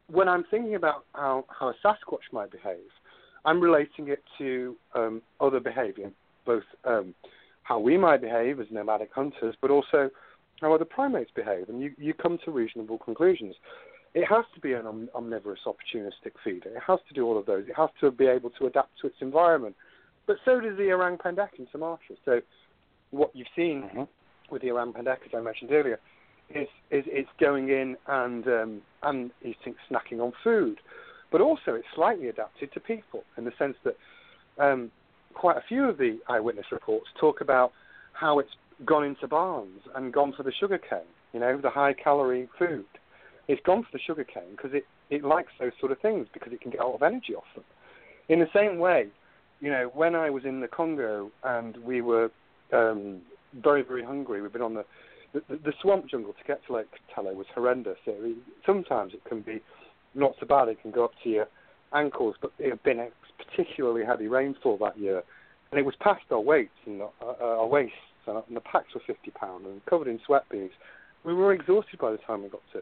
when 0.09 0.27
I'm 0.27 0.45
thinking 0.49 0.75
about 0.75 1.03
how, 1.13 1.45
how 1.47 1.69
a 1.69 1.73
Sasquatch 1.85 2.31
might 2.31 2.51
behave, 2.51 2.89
I'm 3.45 3.61
relating 3.61 4.07
it 4.07 4.23
to 4.39 4.75
um, 4.95 5.21
other 5.39 5.59
behavior, 5.59 6.11
both 6.45 6.63
um, 6.85 7.13
how 7.63 7.79
we 7.79 7.97
might 7.97 8.21
behave 8.21 8.59
as 8.59 8.67
nomadic 8.71 9.09
hunters, 9.13 9.55
but 9.61 9.69
also 9.69 10.09
how 10.61 10.73
other 10.73 10.85
primates 10.85 11.31
behave, 11.35 11.69
and 11.69 11.81
you, 11.81 11.91
you 11.97 12.13
come 12.13 12.39
to 12.45 12.51
reasonable 12.51 12.97
conclusions. 12.97 13.55
It 14.13 14.25
has 14.25 14.45
to 14.55 14.61
be 14.61 14.73
an 14.73 14.87
om- 14.87 15.09
omnivorous, 15.13 15.59
opportunistic 15.67 16.31
feeder. 16.43 16.69
It 16.69 16.81
has 16.87 16.99
to 17.09 17.13
do 17.13 17.25
all 17.25 17.37
of 17.37 17.45
those. 17.45 17.65
It 17.67 17.75
has 17.75 17.89
to 18.01 18.09
be 18.09 18.25
able 18.25 18.49
to 18.51 18.65
adapt 18.65 18.99
to 19.01 19.07
its 19.07 19.17
environment. 19.21 19.75
But 20.27 20.37
so 20.45 20.59
does 20.59 20.77
the 20.77 20.91
orang 20.91 21.17
pendek 21.17 21.53
in 21.57 21.67
Sumatra. 21.71 22.15
So 22.25 22.41
what 23.11 23.31
you've 23.33 23.47
seen 23.55 23.83
Mm-hmm. 23.83 24.03
with 24.51 24.61
the 24.61 24.71
orang 24.71 24.93
pendek, 24.93 25.17
as 25.25 25.31
I 25.35 25.39
mentioned 25.41 25.71
earlier, 25.71 25.99
is, 26.49 26.67
is 26.91 27.03
it's 27.07 27.29
going 27.39 27.69
in 27.69 27.97
and 28.07 28.47
um, 28.47 28.81
and 29.03 29.31
eating, 29.41 29.75
snacking 29.89 30.19
on 30.21 30.33
food, 30.43 30.79
but 31.31 31.41
also 31.41 31.73
it's 31.73 31.87
slightly 31.95 32.27
adapted 32.27 32.71
to 32.73 32.79
people 32.79 33.23
in 33.37 33.45
the 33.45 33.51
sense 33.57 33.75
that 33.83 33.95
um, 34.59 34.91
quite 35.33 35.57
a 35.57 35.63
few 35.67 35.83
of 35.85 35.97
the 35.97 36.19
eyewitness 36.29 36.67
reports 36.71 37.07
talk 37.19 37.41
about 37.41 37.71
how 38.13 38.39
it's 38.39 38.51
gone 38.85 39.03
into 39.03 39.27
barns 39.27 39.81
and 39.95 40.13
gone 40.13 40.33
for 40.35 40.43
the 40.43 40.51
sugar 40.59 40.77
cane, 40.77 40.99
you 41.33 41.39
know, 41.39 41.59
the 41.61 41.69
high 41.69 41.93
calorie 41.93 42.47
food. 42.57 42.85
It's 43.47 43.61
gone 43.65 43.83
for 43.83 43.89
the 43.93 43.99
sugar 43.99 44.23
cane 44.23 44.51
because 44.51 44.71
it, 44.73 44.85
it 45.09 45.23
likes 45.23 45.51
those 45.59 45.71
sort 45.79 45.91
of 45.91 45.99
things 45.99 46.27
because 46.33 46.51
it 46.53 46.61
can 46.61 46.71
get 46.71 46.81
a 46.81 46.85
lot 46.85 46.95
of 46.95 47.03
energy 47.03 47.33
off 47.35 47.45
them. 47.55 47.63
In 48.29 48.39
the 48.39 48.49
same 48.53 48.77
way, 48.77 49.07
you 49.59 49.71
know, 49.71 49.89
when 49.93 50.15
I 50.15 50.29
was 50.29 50.45
in 50.45 50.61
the 50.61 50.67
Congo 50.67 51.31
and 51.43 51.77
we 51.77 52.01
were 52.01 52.29
um, 52.73 53.21
very, 53.63 53.81
very 53.81 54.03
hungry, 54.03 54.41
we've 54.41 54.53
been 54.53 54.61
on 54.61 54.75
the, 54.75 54.85
the, 55.33 55.41
the 55.49 55.73
swamp 55.81 56.07
jungle 56.09 56.33
to 56.33 56.43
get 56.47 56.65
to 56.67 56.73
Lake 56.75 56.87
Tele 57.13 57.33
was 57.33 57.47
horrendous. 57.53 57.97
It, 58.05 58.37
sometimes 58.65 59.13
it 59.13 59.23
can 59.25 59.41
be 59.41 59.61
not 60.13 60.33
so 60.39 60.45
bad, 60.45 60.67
it 60.67 60.81
can 60.81 60.91
go 60.91 61.05
up 61.05 61.11
to 61.23 61.29
your 61.29 61.47
ankles, 61.93 62.35
but 62.41 62.51
it 62.59 62.69
had 62.69 62.83
been 62.83 62.99
a 62.99 63.09
particularly 63.43 64.05
heavy 64.05 64.27
rainfall 64.27 64.77
that 64.77 64.97
year. 64.97 65.23
And 65.71 65.79
it 65.79 65.85
was 65.85 65.95
past 65.99 66.23
our 66.31 66.39
weights 66.39 66.71
and 66.85 67.01
our, 67.01 67.41
our 67.41 67.67
waists, 67.67 67.95
and 68.25 68.55
the 68.55 68.61
packs 68.61 68.93
were 68.93 69.01
50 69.05 69.31
pounds 69.31 69.65
and 69.65 69.85
covered 69.85 70.07
in 70.07 70.19
sweat 70.25 70.43
beads. 70.49 70.73
We 71.23 71.33
were 71.33 71.53
exhausted 71.53 71.99
by 71.99 72.11
the 72.11 72.17
time 72.17 72.43
we 72.43 72.49
got 72.49 72.61
to 72.73 72.81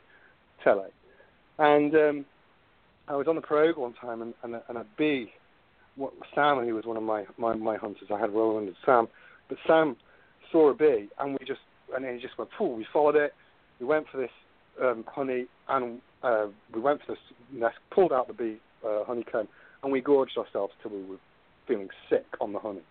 Tele. 0.64 0.88
And 1.58 1.96
um, 1.96 2.26
I 3.08 3.16
was 3.16 3.28
on 3.28 3.36
the 3.36 3.42
pirogue 3.42 3.78
one 3.78 3.94
time, 3.94 4.22
and, 4.22 4.34
and, 4.44 4.56
a, 4.56 4.64
and 4.70 4.78
a 4.78 4.86
bee, 4.98 5.32
what, 5.96 6.14
Sam, 6.34 6.64
he 6.66 6.72
was 6.72 6.86
one 6.86 6.98
of 6.98 7.04
my, 7.04 7.26
my, 7.38 7.56
my 7.56 7.78
hunters. 7.78 8.10
I 8.14 8.20
had 8.20 8.34
Roland 8.34 8.68
and 8.68 8.78
Sam, 8.86 9.08
but 9.50 9.58
Sam 9.66 9.96
saw 10.52 10.70
a 10.70 10.74
bee, 10.74 11.10
and 11.20 11.34
we 11.34 11.46
just 11.46 11.62
and 11.96 12.04
then 12.04 12.16
he 12.16 12.22
just 12.22 12.38
went, 12.38 12.50
"Pooh!" 12.58 12.76
We 12.76 12.86
followed 12.92 13.16
it. 13.16 13.34
We 13.80 13.86
went 13.86 14.08
for 14.12 14.18
this 14.18 14.32
um, 14.82 15.04
honey, 15.08 15.46
and 15.70 16.02
uh, 16.24 16.48
we 16.74 16.82
went 16.82 17.02
for 17.06 17.14
this 17.14 17.22
nest, 17.54 17.78
pulled 17.92 18.12
out 18.12 18.28
the 18.28 18.34
bee 18.34 18.58
uh, 18.86 19.04
honeycomb, 19.06 19.48
and 19.84 19.92
we 19.92 20.02
gorged 20.02 20.38
ourselves 20.38 20.74
till 20.82 20.92
we 20.92 21.04
were 21.04 21.18
feeling 21.68 21.90
sick 22.10 22.26
on 22.42 22.54
the 22.54 22.60
honey 22.60 22.82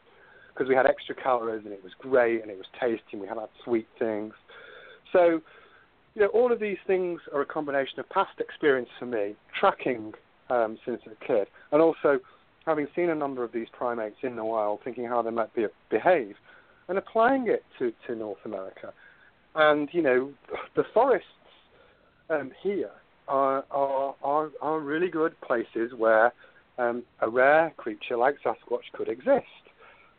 because 0.53 0.69
we 0.69 0.75
had 0.75 0.87
extra 0.87 1.15
calories 1.15 1.63
and 1.65 1.73
it 1.73 1.83
was 1.83 1.93
great 1.99 2.41
and 2.41 2.51
it 2.51 2.57
was 2.57 2.67
tasty 2.81 3.03
and 3.13 3.21
we 3.21 3.27
had 3.27 3.37
had 3.37 3.49
sweet 3.65 3.89
things. 3.99 4.33
So, 5.13 5.41
you 6.15 6.23
know, 6.23 6.29
all 6.29 6.53
of 6.53 6.61
these 6.61 6.77
things 6.87 7.21
are 7.33 7.41
a 7.41 7.47
combination 7.47 7.99
of 7.99 8.09
past 8.09 8.39
experience 8.39 8.89
for 8.99 9.07
me, 9.07 9.35
tracking 9.59 10.13
um, 10.51 10.79
since 10.85 11.01
a 11.07 11.25
kid, 11.25 11.49
and 11.73 11.83
also 11.83 12.21
having 12.67 12.87
seen 12.97 13.11
a 13.11 13.15
number 13.15 13.45
of 13.45 13.53
these 13.53 13.69
primates 13.73 14.17
in 14.23 14.37
the 14.37 14.45
wild, 14.45 14.81
thinking 14.85 15.05
how 15.05 15.23
they 15.23 15.31
might 15.31 15.55
be, 15.55 15.67
behave, 15.91 16.35
and 16.89 16.99
applying 16.99 17.49
it 17.49 17.65
to, 17.79 17.93
to 18.07 18.15
North 18.15 18.39
America. 18.45 18.93
And, 19.55 19.89
you 19.93 20.03
know, 20.03 20.33
the 20.77 20.85
forests 20.93 21.29
um, 22.31 22.51
here 22.63 22.91
are, 23.29 23.65
are, 23.71 24.15
are, 24.23 24.51
are 24.61 24.81
really 24.81 25.09
good 25.09 25.39
places 25.41 25.93
where 25.97 26.33
um, 26.79 27.05
a 27.21 27.29
rare 27.29 27.73
creature 27.77 28.17
like 28.17 28.37
Sasquatch 28.45 28.93
could 28.93 29.09
exist. 29.09 29.47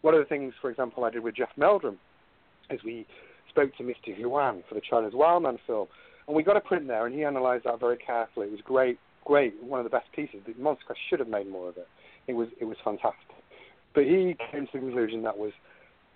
One 0.01 0.13
of 0.13 0.19
the 0.19 0.25
things, 0.25 0.53
for 0.61 0.69
example, 0.69 1.03
I 1.03 1.09
did 1.09 1.23
with 1.23 1.35
Jeff 1.35 1.49
Meldrum 1.57 1.97
is 2.69 2.79
we 2.83 3.05
spoke 3.49 3.75
to 3.77 3.83
Mr. 3.83 4.17
Yuan 4.17 4.63
for 4.67 4.75
the 4.75 4.81
China's 4.87 5.13
Wildman 5.13 5.57
film, 5.65 5.87
and 6.27 6.35
we 6.35 6.43
got 6.43 6.57
a 6.57 6.61
print 6.61 6.87
there, 6.87 7.05
and 7.05 7.15
he 7.15 7.23
analysed 7.23 7.65
that 7.65 7.79
very 7.79 7.97
carefully. 7.97 8.47
It 8.47 8.51
was 8.51 8.61
great, 8.61 8.99
great, 9.25 9.61
one 9.63 9.79
of 9.79 9.83
the 9.83 9.89
best 9.89 10.11
pieces. 10.15 10.41
The 10.45 10.53
Monster 10.61 10.85
Quest 10.87 10.99
should 11.09 11.19
have 11.19 11.27
made 11.27 11.49
more 11.49 11.69
of 11.69 11.77
it. 11.77 11.87
It 12.27 12.33
was, 12.33 12.47
it 12.59 12.65
was 12.65 12.77
fantastic. 12.83 13.19
But 13.93 14.03
he 14.03 14.35
came 14.51 14.65
to 14.67 14.71
the 14.73 14.79
conclusion 14.79 15.23
that 15.23 15.37
was 15.37 15.51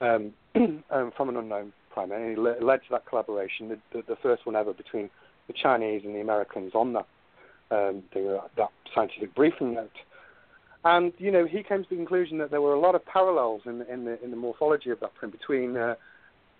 um, 0.01 0.33
um, 0.89 1.11
from 1.15 1.29
an 1.29 1.37
unknown 1.37 1.73
primate, 1.91 2.19
and 2.19 2.31
it 2.31 2.37
le- 2.37 2.65
led 2.65 2.79
to 2.79 2.87
that 2.91 3.05
collaboration, 3.05 3.69
the, 3.69 3.77
the, 3.93 4.03
the 4.07 4.15
first 4.21 4.45
one 4.45 4.55
ever 4.55 4.73
between 4.73 5.09
the 5.47 5.53
Chinese 5.53 6.01
and 6.05 6.15
the 6.15 6.21
Americans 6.21 6.73
on 6.75 6.93
that 6.93 7.07
um, 7.71 8.03
the, 8.13 8.39
that 8.57 8.69
scientific 8.93 9.33
briefing 9.35 9.73
note. 9.75 9.91
And 10.85 11.13
you 11.17 11.31
know, 11.31 11.45
he 11.45 11.61
came 11.63 11.83
to 11.83 11.89
the 11.89 11.95
conclusion 11.95 12.37
that 12.39 12.51
there 12.51 12.61
were 12.61 12.73
a 12.73 12.79
lot 12.79 12.95
of 12.95 13.05
parallels 13.05 13.61
in, 13.65 13.81
in 13.83 14.05
the 14.05 14.23
in 14.23 14.31
the 14.31 14.37
morphology 14.37 14.89
of 14.89 14.99
that 15.01 15.13
print 15.15 15.37
between 15.37 15.75
uh, 15.75 15.95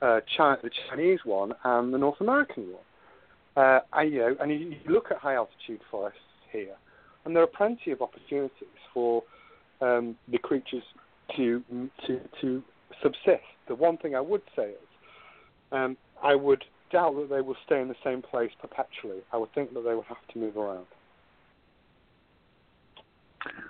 uh, 0.02 0.20
the 0.38 0.70
Chinese 0.90 1.20
one 1.24 1.54
and 1.64 1.94
the 1.94 1.98
North 1.98 2.20
American 2.20 2.72
one. 2.72 2.84
Uh, 3.56 3.80
and, 3.94 4.14
you 4.14 4.20
know, 4.20 4.36
and 4.40 4.52
you, 4.52 4.58
you 4.58 4.94
look 4.94 5.12
at 5.12 5.18
high 5.18 5.36
altitude 5.36 5.82
forests 5.90 6.20
here, 6.52 6.76
and 7.26 7.36
there 7.36 7.44
are 7.44 7.48
plenty 7.48 7.92
of 7.92 8.02
opportunities 8.02 8.52
for 8.94 9.24
um, 9.82 10.16
the 10.32 10.38
creatures 10.38 10.84
to 11.36 11.64
to 12.08 12.20
to 12.42 12.64
subsist. 13.02 13.44
The 13.68 13.76
one 13.76 13.98
thing 13.98 14.16
I 14.16 14.22
would 14.22 14.42
say 14.56 14.70
is, 14.70 14.90
um, 15.72 15.96
I 16.24 16.36
would 16.36 16.64
doubt 16.92 17.16
that 17.16 17.30
they 17.30 17.42
will 17.42 17.56
stay 17.66 17.82
in 17.82 17.88
the 17.88 17.96
same 18.04 18.22
place 18.22 18.52
perpetually. 18.60 19.22
I 19.32 19.38
would 19.38 19.54
think 19.54 19.74
that 19.74 19.82
they 19.82 19.94
would 19.94 20.06
have 20.06 20.18
to 20.34 20.40
move 20.40 20.58
around. 20.58 20.88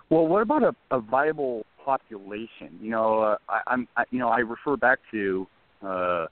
Well, 0.10 0.27
what 0.27 0.41
about 0.41 0.64
a, 0.64 0.76
a 0.90 0.99
viable 0.99 1.65
population? 1.84 2.80
You 2.81 2.91
know, 2.91 3.19
uh, 3.19 3.38
I, 3.48 3.60
I'm, 3.68 3.88
I, 3.95 4.06
you 4.10 4.19
know, 4.19 4.30
I 4.30 4.40
refer 4.40 4.77
back 4.77 4.99
to 5.11 5.48
uh, 5.86 6.26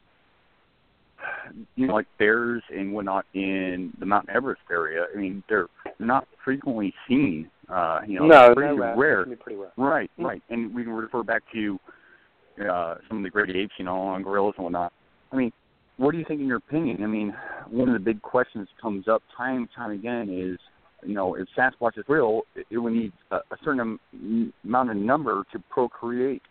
you 1.75 1.87
know, 1.87 1.93
like 1.93 2.07
bears 2.19 2.63
and 2.69 2.93
whatnot 2.93 3.25
in 3.33 3.93
the 3.99 4.05
Mount 4.05 4.29
Everest 4.29 4.61
area. 4.71 5.05
I 5.13 5.17
mean, 5.17 5.43
they're 5.49 5.67
not 5.99 6.27
frequently 6.43 6.93
seen. 7.07 7.49
Uh, 7.69 7.99
you 8.07 8.19
know, 8.19 8.27
no, 8.27 8.53
pretty 8.55 8.75
no, 8.77 8.95
rare. 8.95 9.25
Pretty 9.25 9.59
rare. 9.59 9.71
Right, 9.77 10.09
Mm. 10.17 10.23
right. 10.25 10.43
And 10.49 10.73
we 10.73 10.83
can 10.83 10.93
refer 10.93 11.23
back 11.23 11.43
to 11.53 11.79
uh, 12.69 12.95
some 13.07 13.17
of 13.17 13.23
the 13.23 13.29
great 13.29 13.55
apes, 13.55 13.73
you 13.77 13.85
know, 13.85 13.95
on 13.97 14.23
gorillas 14.23 14.55
and 14.57 14.63
whatnot. 14.63 14.93
I 15.31 15.35
mean, 15.35 15.51
what 15.97 16.11
do 16.11 16.17
you 16.17 16.25
think 16.27 16.39
in 16.41 16.47
your 16.47 16.57
opinion? 16.57 17.03
I 17.03 17.07
mean, 17.07 17.33
one 17.69 17.89
of 17.89 17.93
the 17.93 17.99
big 17.99 18.21
questions 18.21 18.67
comes 18.81 19.07
up 19.07 19.21
time 19.35 19.57
and 19.57 19.69
time 19.75 19.91
again 19.91 20.29
is, 20.29 20.59
you 21.07 21.13
know, 21.13 21.35
if 21.35 21.47
Sasquatch 21.57 21.97
is 21.97 22.05
real, 22.07 22.41
it, 22.55 22.65
it 22.69 22.77
would 22.77 22.93
need 22.93 23.11
a, 23.31 23.35
a 23.37 23.57
certain 23.63 23.99
am- 24.13 24.53
amount 24.63 24.91
of 24.91 24.97
number 24.97 25.43
to 25.51 25.59
procreate, 25.69 26.41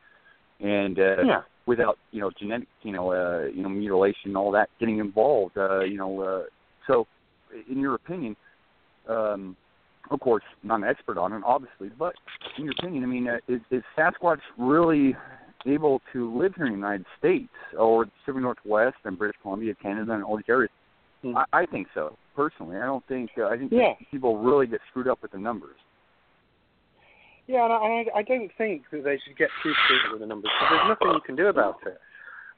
and 0.61 0.99
uh, 0.99 1.23
Yeah. 1.25 1.41
Without 1.67 1.99
you 2.13 2.21
know 2.21 2.31
genetic, 2.39 2.69
you 2.83 2.93
know, 2.93 3.13
uh, 3.13 3.47
you 3.47 3.63
know, 3.63 3.69
mutilation, 3.69 4.37
all 4.37 4.51
that 4.53 4.69
getting 4.79 4.99
involved, 4.99 5.59
uh, 5.59 5.81
you 5.81 5.97
know, 5.97 6.21
uh, 6.21 6.43
so 6.87 7.07
in 7.71 7.79
your 7.79 7.95
opinion, 7.95 8.37
um, 9.09 9.57
of 10.11 10.21
course, 10.21 10.45
not 10.63 10.81
an 10.81 10.85
expert 10.85 11.19
on 11.19 11.33
it, 11.33 11.43
obviously, 11.45 11.91
but 11.99 12.15
in 12.59 12.65
your 12.65 12.75
opinion, 12.79 13.03
I 13.03 13.07
mean, 13.07 13.29
uh, 13.29 13.39
is, 13.49 13.61
is 13.71 13.83
Sasquatch 13.99 14.41
really 14.57 15.17
able 15.67 16.01
to 16.13 16.37
live 16.39 16.55
here 16.57 16.67
in 16.67 16.73
the 16.73 16.77
United 16.77 17.07
States 17.19 17.49
or 17.77 18.05
the 18.05 18.11
Pacific 18.25 18.43
Northwest 18.43 18.97
and 19.05 19.19
British 19.19 19.37
Columbia, 19.43 19.75
Canada, 19.83 20.13
and 20.13 20.23
all 20.23 20.37
these 20.37 20.45
areas? 20.49 20.71
Hmm. 21.23 21.37
I, 21.37 21.45
I 21.53 21.67
think 21.67 21.89
so, 21.95 22.17
personally. 22.37 22.77
I 22.77 22.85
don't 22.85 23.05
think 23.09 23.31
uh, 23.39 23.47
I 23.47 23.57
think 23.57 23.73
Yeah. 23.73 23.95
people 24.11 24.39
really 24.39 24.67
get 24.67 24.81
screwed 24.91 25.09
up 25.09 25.23
with 25.23 25.33
the 25.33 25.39
numbers. 25.39 25.77
Yeah, 27.47 27.65
and 27.65 27.73
I, 27.73 28.19
I 28.19 28.23
don't 28.23 28.51
think 28.59 28.83
that 28.91 29.05
they 29.05 29.19
should 29.25 29.37
get 29.37 29.49
too 29.63 29.73
screwed 29.85 30.13
with 30.13 30.21
the 30.21 30.27
numbers 30.27 30.51
because 30.59 30.77
there's 30.77 30.89
nothing 30.89 31.15
you 31.15 31.21
can 31.25 31.37
do 31.37 31.47
about 31.47 31.77
it. 31.87 31.99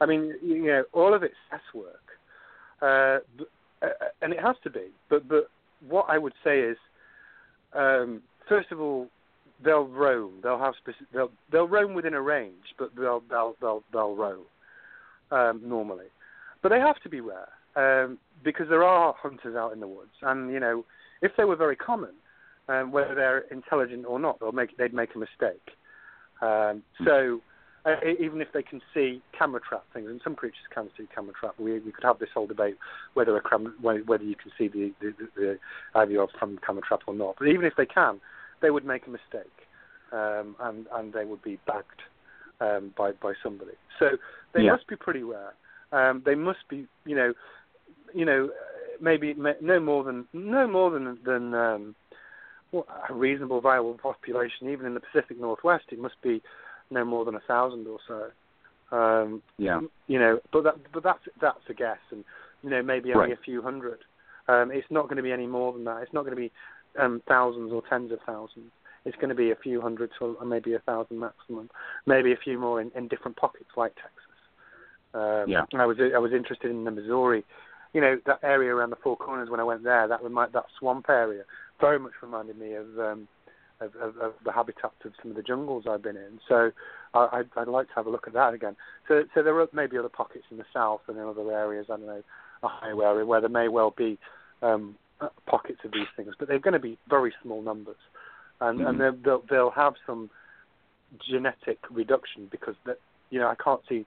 I 0.00 0.06
mean, 0.06 0.34
you 0.42 0.66
know, 0.66 0.84
all 0.92 1.12
of 1.12 1.22
it's 1.22 1.34
guesswork, 1.50 2.04
uh, 2.80 3.18
uh, 3.84 4.08
and 4.22 4.32
it 4.32 4.40
has 4.40 4.56
to 4.64 4.70
be. 4.70 4.86
But 5.10 5.28
but 5.28 5.50
what 5.86 6.06
I 6.08 6.18
would 6.18 6.32
say 6.42 6.60
is, 6.60 6.76
um, 7.74 8.22
first 8.48 8.72
of 8.72 8.80
all, 8.80 9.08
they'll 9.64 9.86
roam. 9.86 10.34
They'll 10.42 10.58
have 10.58 10.74
specific. 10.78 11.08
They'll 11.12 11.32
they'll 11.52 11.68
roam 11.68 11.94
within 11.94 12.14
a 12.14 12.22
range, 12.22 12.74
but 12.78 12.90
they'll 12.96 13.22
they'll 13.28 13.56
they'll 13.60 13.82
they'll 13.92 14.16
roam 14.16 14.44
um, 15.30 15.60
normally. 15.64 16.06
But 16.62 16.70
they 16.70 16.80
have 16.80 17.00
to 17.02 17.08
be 17.08 17.20
rare 17.20 17.48
um, 17.76 18.18
because 18.44 18.68
there 18.68 18.84
are 18.84 19.14
hunters 19.20 19.56
out 19.56 19.72
in 19.72 19.80
the 19.80 19.88
woods, 19.88 20.10
and 20.22 20.50
you 20.52 20.60
know, 20.60 20.84
if 21.22 21.32
they 21.36 21.44
were 21.44 21.56
very 21.56 21.76
common, 21.76 22.12
um, 22.68 22.92
whether 22.92 23.14
they're 23.14 23.40
intelligent 23.50 24.04
or 24.06 24.18
not, 24.18 24.38
make 24.52 24.76
they'd 24.76 24.94
make 24.94 25.14
a 25.14 25.18
mistake. 25.18 25.62
Um, 26.40 26.82
so 27.04 27.40
uh, 27.84 27.96
even 28.20 28.40
if 28.40 28.48
they 28.52 28.62
can 28.62 28.80
see 28.94 29.22
camera 29.36 29.60
trap 29.66 29.84
things, 29.92 30.08
and 30.08 30.20
some 30.22 30.34
creatures 30.34 30.58
can 30.72 30.88
see 30.96 31.06
camera 31.14 31.32
trap, 31.38 31.54
we 31.58 31.78
we 31.80 31.92
could 31.92 32.04
have 32.04 32.18
this 32.18 32.28
whole 32.34 32.46
debate 32.46 32.76
whether 33.14 33.36
a 33.36 33.40
whe- 33.40 34.06
whether 34.06 34.24
you 34.24 34.36
can 34.36 34.52
see 34.58 34.68
the 34.68 34.92
the, 35.00 35.14
the, 35.18 35.58
the 35.94 36.28
from 36.38 36.58
camera 36.64 36.82
trap 36.86 37.00
or 37.06 37.14
not. 37.14 37.36
But 37.38 37.48
even 37.48 37.64
if 37.64 37.74
they 37.76 37.86
can, 37.86 38.20
they 38.60 38.70
would 38.70 38.84
make 38.84 39.06
a 39.06 39.10
mistake, 39.10 39.52
um, 40.12 40.56
and 40.60 40.86
and 40.92 41.12
they 41.12 41.24
would 41.24 41.42
be 41.42 41.58
bagged 41.66 42.02
um, 42.60 42.92
by 42.96 43.12
by 43.12 43.32
somebody. 43.42 43.72
So 43.98 44.10
they 44.52 44.62
Yeah. 44.64 44.72
must 44.72 44.86
be 44.86 44.96
pretty 44.96 45.22
rare. 45.22 45.54
Um, 45.90 46.22
they 46.24 46.34
must 46.34 46.68
be, 46.68 46.86
you 47.06 47.16
know, 47.16 47.32
you 48.14 48.24
know, 48.24 48.50
maybe 49.00 49.34
ma- 49.34 49.52
no 49.62 49.80
more 49.80 50.04
than 50.04 50.26
no 50.32 50.66
more 50.66 50.90
than 50.90 51.18
than 51.24 51.54
um, 51.54 51.94
well, 52.72 52.86
a 53.08 53.14
reasonable 53.14 53.60
viable 53.60 53.94
population, 53.94 54.68
even 54.68 54.86
in 54.86 54.94
the 54.94 55.00
Pacific 55.00 55.40
Northwest, 55.40 55.84
it 55.90 55.98
must 55.98 56.20
be 56.22 56.42
no 56.90 57.04
more 57.04 57.24
than 57.24 57.34
a 57.34 57.40
thousand 57.40 57.86
or 57.86 57.98
so. 58.06 58.96
Um, 58.96 59.42
Yeah. 59.58 59.80
you 60.06 60.18
know, 60.18 60.40
but 60.52 60.64
that 60.64 60.76
but 60.92 61.02
that's 61.02 61.26
that's 61.40 61.68
a 61.68 61.74
guess, 61.74 61.98
and 62.10 62.24
you 62.62 62.70
know 62.70 62.82
maybe 62.82 63.12
only 63.12 63.30
Right. 63.30 63.38
a 63.38 63.42
few 63.42 63.62
hundred. 63.62 64.00
Um, 64.48 64.70
it's 64.70 64.90
not 64.90 65.04
going 65.04 65.18
to 65.18 65.22
be 65.22 65.32
any 65.32 65.46
more 65.46 65.72
than 65.72 65.84
that. 65.84 66.02
It's 66.02 66.12
not 66.12 66.24
going 66.24 66.36
to 66.36 66.40
be 66.40 66.52
um, 66.98 67.22
thousands 67.28 67.70
or 67.72 67.82
tens 67.88 68.12
of 68.12 68.18
thousands. 68.24 68.72
It's 69.04 69.16
going 69.16 69.28
to 69.28 69.34
be 69.34 69.50
a 69.50 69.56
few 69.56 69.80
hundred 69.80 70.10
to 70.18 70.36
maybe 70.44 70.72
a 70.74 70.78
thousand 70.80 71.18
maximum. 71.18 71.70
Maybe 72.06 72.32
a 72.32 72.36
few 72.36 72.58
more 72.58 72.80
in, 72.80 72.90
in 72.94 73.08
different 73.08 73.36
pockets 73.36 73.70
like 73.76 73.94
Texas. 73.96 74.38
Um, 75.14 75.48
Yeah. 75.48 75.64
I 75.74 75.86
was 75.86 75.98
I 76.00 76.18
was 76.18 76.32
interested 76.32 76.70
in 76.70 76.84
the 76.84 76.90
Missouri, 76.90 77.44
you 77.92 78.00
know 78.00 78.18
that 78.26 78.40
area 78.42 78.74
around 78.74 78.90
the 78.90 78.96
Four 78.96 79.16
Corners 79.16 79.50
when 79.50 79.60
I 79.60 79.64
went 79.64 79.82
there. 79.82 80.08
That 80.08 80.22
remind 80.22 80.52
that 80.52 80.66
swamp 80.78 81.06
area 81.08 81.44
very 81.80 81.98
much 81.98 82.12
reminded 82.22 82.58
me 82.58 82.74
of 82.74 82.86
um, 82.98 83.28
of, 83.80 83.94
of, 83.96 84.16
of 84.18 84.32
the 84.44 84.52
habitats 84.52 84.94
of 85.04 85.12
some 85.22 85.30
of 85.30 85.36
the 85.36 85.42
jungles 85.42 85.84
I've 85.88 86.02
been 86.02 86.16
in. 86.16 86.40
So 86.48 86.70
I, 87.14 87.28
I'd, 87.32 87.46
I'd 87.56 87.68
like 87.68 87.86
to 87.88 87.94
have 87.94 88.06
a 88.06 88.10
look 88.10 88.26
at 88.26 88.32
that 88.34 88.54
again. 88.54 88.76
So 89.06 89.24
so 89.34 89.42
there 89.42 89.58
are 89.60 89.68
maybe 89.72 89.98
other 89.98 90.08
pockets 90.08 90.44
in 90.50 90.56
the 90.56 90.64
south 90.72 91.02
and 91.08 91.16
in 91.16 91.24
other 91.24 91.50
areas. 91.52 91.86
I 91.88 91.96
don't 91.96 92.06
know 92.06 92.22
Ohio 92.62 93.00
area 93.00 93.24
where 93.26 93.40
there 93.40 93.48
may 93.48 93.68
well 93.68 93.94
be 93.96 94.18
um, 94.62 94.96
pockets 95.46 95.80
of 95.84 95.92
these 95.92 96.08
things, 96.16 96.34
but 96.38 96.48
they're 96.48 96.58
going 96.58 96.74
to 96.74 96.80
be 96.80 96.98
very 97.08 97.32
small 97.42 97.62
numbers, 97.62 97.96
and 98.60 98.80
and 98.80 98.98
Mhm. 98.98 99.22
they'll, 99.22 99.42
they'll 99.48 99.70
have 99.70 99.94
some 100.06 100.30
genetic 101.18 101.78
reduction 101.90 102.48
because 102.50 102.74
that 102.84 102.98
you 103.30 103.38
know 103.38 103.48
I 103.48 103.54
can't 103.54 103.80
see 103.88 104.06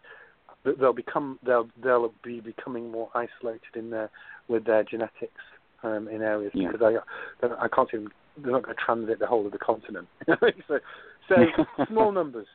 that 0.63 0.79
they'll 0.79 0.93
become 0.93 1.39
they'll 1.43 1.69
they'll 1.81 2.13
be 2.23 2.39
becoming 2.39 2.91
more 2.91 3.09
isolated 3.15 3.75
in 3.75 3.89
their 3.89 4.09
with 4.47 4.65
their 4.65 4.83
genetics 4.83 5.41
um, 5.83 6.07
in 6.07 6.21
areas 6.21 6.51
Yeah. 6.53 6.71
because 6.71 6.95
I 7.43 7.65
I 7.65 7.67
can't 7.67 7.89
see 7.91 7.97
them 7.97 8.11
they're 8.37 8.51
not 8.51 8.63
going 8.63 8.75
to 8.75 8.81
transit 8.83 9.19
the 9.19 9.27
whole 9.27 9.45
of 9.45 9.51
the 9.51 9.57
continent. 9.57 10.07
so 10.67 10.79
so 11.29 11.35
small 11.89 12.11
numbers, 12.11 12.47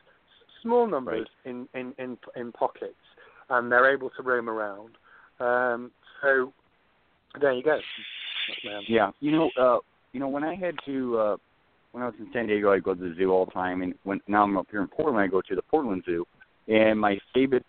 small 0.61 0.87
numbers 0.87 1.27
in, 1.45 1.67
in 1.73 1.93
in 1.97 2.17
in 2.35 2.51
pockets, 2.51 2.95
and 3.49 3.71
they're 3.71 3.93
able 3.93 4.09
to 4.11 4.23
roam 4.23 4.49
around. 4.49 4.91
Um, 5.39 5.91
so 6.21 6.51
there 7.39 7.53
you 7.53 7.63
go. 7.63 7.79
Yeah, 8.87 9.11
you 9.19 9.31
know, 9.31 9.49
uh, 9.59 9.77
you 10.13 10.19
know, 10.19 10.29
when 10.29 10.43
I 10.43 10.55
had 10.55 10.75
to, 10.85 11.17
uh, 11.17 11.37
when 11.91 12.01
I 12.03 12.07
was 12.07 12.15
in 12.17 12.29
San 12.33 12.47
Diego, 12.47 12.71
I 12.71 12.79
go 12.79 12.93
to 12.93 12.99
the 12.99 13.13
zoo 13.17 13.31
all 13.31 13.45
the 13.45 13.51
time, 13.51 13.81
and 13.81 13.93
when 14.03 14.21
now 14.27 14.43
I'm 14.43 14.57
up 14.57 14.67
here 14.71 14.81
in 14.81 14.87
Portland, 14.87 15.19
I 15.19 15.27
go 15.27 15.41
to 15.41 15.55
the 15.55 15.61
Portland 15.63 16.03
Zoo, 16.05 16.25
and 16.67 16.99
my 16.99 17.17
favorite, 17.33 17.65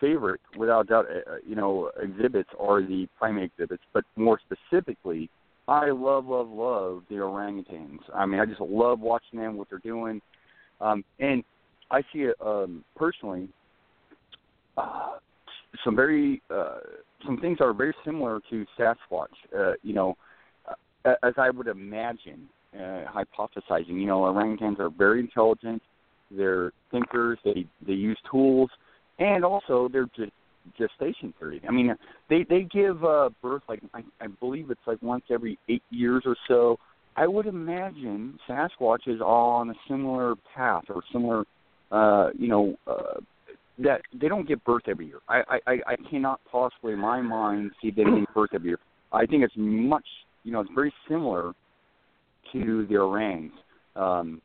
favorite, 0.00 0.40
without 0.56 0.88
doubt, 0.88 1.06
uh, 1.06 1.36
you 1.46 1.54
know, 1.54 1.90
exhibits 2.02 2.48
are 2.58 2.80
the 2.82 3.06
primate 3.18 3.52
exhibits, 3.52 3.82
but 3.92 4.04
more 4.16 4.40
specifically, 4.40 5.30
I 5.68 5.90
love, 5.90 6.26
love, 6.26 6.48
love 6.48 7.02
the 7.08 7.16
orangutans. 7.16 8.00
I 8.14 8.26
mean, 8.26 8.40
I 8.40 8.46
just 8.46 8.60
love 8.60 9.00
watching 9.00 9.38
them, 9.38 9.56
what 9.56 9.68
they're 9.70 9.78
doing, 9.78 10.20
um, 10.80 11.04
and 11.18 11.44
I 11.90 12.02
see 12.12 12.20
it 12.20 12.36
um, 12.44 12.84
personally. 12.96 13.48
Uh, 14.76 15.18
some 15.84 15.94
very 15.94 16.42
uh, 16.50 16.78
some 17.24 17.38
things 17.38 17.58
are 17.60 17.72
very 17.72 17.94
similar 18.04 18.40
to 18.50 18.66
Sasquatch. 18.78 19.26
Uh, 19.56 19.72
you 19.82 19.94
know, 19.94 20.16
uh, 20.68 21.14
as 21.22 21.34
I 21.36 21.50
would 21.50 21.68
imagine, 21.68 22.48
uh, 22.74 23.04
hypothesizing. 23.12 24.00
You 24.00 24.06
know, 24.06 24.20
orangutans 24.20 24.78
are 24.78 24.90
very 24.90 25.20
intelligent. 25.20 25.82
They're 26.30 26.72
thinkers. 26.90 27.38
They 27.44 27.66
they 27.86 27.92
use 27.92 28.18
tools, 28.30 28.70
and 29.20 29.44
also 29.44 29.88
just 30.16 30.32
gestation 30.78 31.32
period. 31.38 31.62
I 31.68 31.72
mean, 31.72 31.94
they 32.28 32.44
they 32.48 32.62
give 32.62 33.04
uh, 33.04 33.30
birth 33.42 33.62
like 33.68 33.80
I, 33.94 34.02
I 34.20 34.26
believe 34.26 34.70
it's 34.70 34.80
like 34.86 35.00
once 35.02 35.24
every 35.30 35.58
eight 35.68 35.82
years 35.90 36.24
or 36.26 36.36
so. 36.48 36.78
I 37.16 37.26
would 37.26 37.46
imagine 37.46 38.38
Sasquatch 38.48 39.06
is 39.06 39.20
all 39.20 39.50
on 39.50 39.70
a 39.70 39.74
similar 39.88 40.36
path 40.54 40.84
or 40.88 41.02
similar, 41.12 41.44
uh, 41.90 42.30
you 42.38 42.48
know, 42.48 42.76
uh, 42.86 43.20
that 43.78 44.02
they 44.18 44.28
don't 44.28 44.46
give 44.46 44.62
birth 44.64 44.84
every 44.86 45.06
year. 45.06 45.18
I, 45.28 45.42
I, 45.66 45.72
I 45.86 45.96
cannot 46.08 46.40
possibly, 46.50 46.92
in 46.92 47.00
my 47.00 47.20
mind, 47.20 47.72
see 47.82 47.90
them 47.90 48.06
giving 48.06 48.26
birth 48.32 48.50
every 48.54 48.68
year. 48.68 48.78
I 49.12 49.26
think 49.26 49.42
it's 49.42 49.54
much, 49.56 50.06
you 50.44 50.52
know, 50.52 50.60
it's 50.60 50.70
very 50.74 50.92
similar 51.08 51.52
to 52.52 52.86
the 52.88 52.96
orangs, 52.96 53.52
um, 53.96 54.40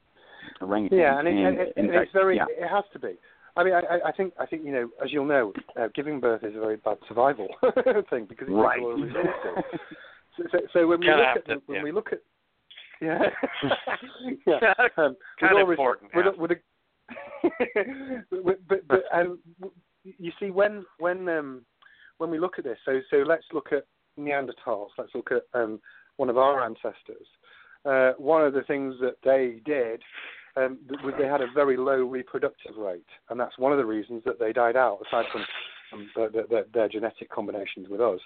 orangutans. 0.60 0.90
Yeah, 0.92 1.20
and, 1.20 1.28
it, 1.28 1.32
and, 1.32 1.46
and, 1.46 1.60
and 1.78 1.90
fact, 1.90 2.04
it's 2.04 2.14
very. 2.14 2.38
yeah. 2.38 2.46
It 2.50 2.68
has 2.68 2.84
to 2.94 3.00
be. 3.00 3.14
I 3.58 3.64
mean, 3.64 3.74
I, 3.74 3.80
I- 3.80 4.08
I 4.10 4.12
think 4.12 4.34
I 4.40 4.46
think 4.46 4.64
you 4.66 4.72
know, 4.72 4.90
as 5.04 5.12
you'll 5.12 5.26
know, 5.26 5.54
uh, 5.80 5.88
giving 5.96 6.20
birth 6.20 6.44
is 6.44 6.56
a 6.56 6.60
very 6.60 6.78
bad 6.78 6.98
survival 7.08 7.48
thing 8.10 8.26
because 8.28 8.48
it 8.48 8.52
takes 8.52 8.52
right. 8.52 8.80
a 8.80 8.84
lot 8.84 8.92
of 8.92 9.02
resources. 9.02 9.80
So, 10.38 10.44
so, 10.52 10.58
so 10.74 10.88
when 10.88 11.00
we 11.00 11.06
Kinda 11.06 11.20
look 11.20 11.38
at 11.38 11.46
to- 11.46 11.62
when 11.66 11.78
yeah. 11.78 11.84
we 11.84 11.92
look 11.92 12.10
at 12.12 12.20
yeah 13.02 13.20
yeah 14.48 14.74
um, 14.98 15.16
Kinda 15.40 15.56
all 15.56 15.66
res- 15.66 15.74
important, 15.80 16.12
with, 16.16 16.26
yeah. 16.26 16.42
with 16.42 16.52
a, 16.52 16.56
but 18.44 18.68
but, 18.68 18.88
but 18.88 19.04
um, 19.14 19.40
you 20.04 20.32
see 20.40 20.52
when 20.52 20.86
when 21.00 21.28
um, 21.30 21.66
when 22.18 22.30
we 22.30 22.40
look 22.40 22.58
at 22.58 22.64
this, 22.64 22.78
so 22.86 23.00
so 23.10 23.18
let's 23.18 23.46
look 23.54 23.70
at 23.72 23.86
Neanderthals. 24.20 24.90
Let's 24.98 25.14
look 25.16 25.30
at 25.32 25.44
um, 25.54 25.80
one 26.18 26.30
of 26.30 26.38
our 26.38 26.64
ancestors. 26.64 27.28
Uh, 27.86 28.14
one 28.18 28.44
of 28.44 28.54
the 28.54 28.64
things 28.64 28.96
that 29.00 29.16
they 29.24 29.62
did 29.66 30.02
um, 30.58 30.80
they 31.18 31.26
had 31.26 31.42
a 31.42 31.48
very 31.54 31.78
low 31.78 32.04
reproductive 32.04 32.78
rate, 32.78 33.06
and 33.30 33.40
that's 33.40 33.58
one 33.58 33.72
of 33.72 33.78
the 33.78 33.86
reasons 33.86 34.24
that 34.26 34.40
they 34.40 34.54
died 34.54 34.76
out. 34.76 35.00
Aside 35.08 35.26
from 35.32 35.46
um, 35.94 36.10
their, 36.16 36.48
their, 36.50 36.66
their 36.74 36.90
genetic 36.90 37.30
combinations 37.30 37.90
with 37.90 38.02
us, 38.02 38.20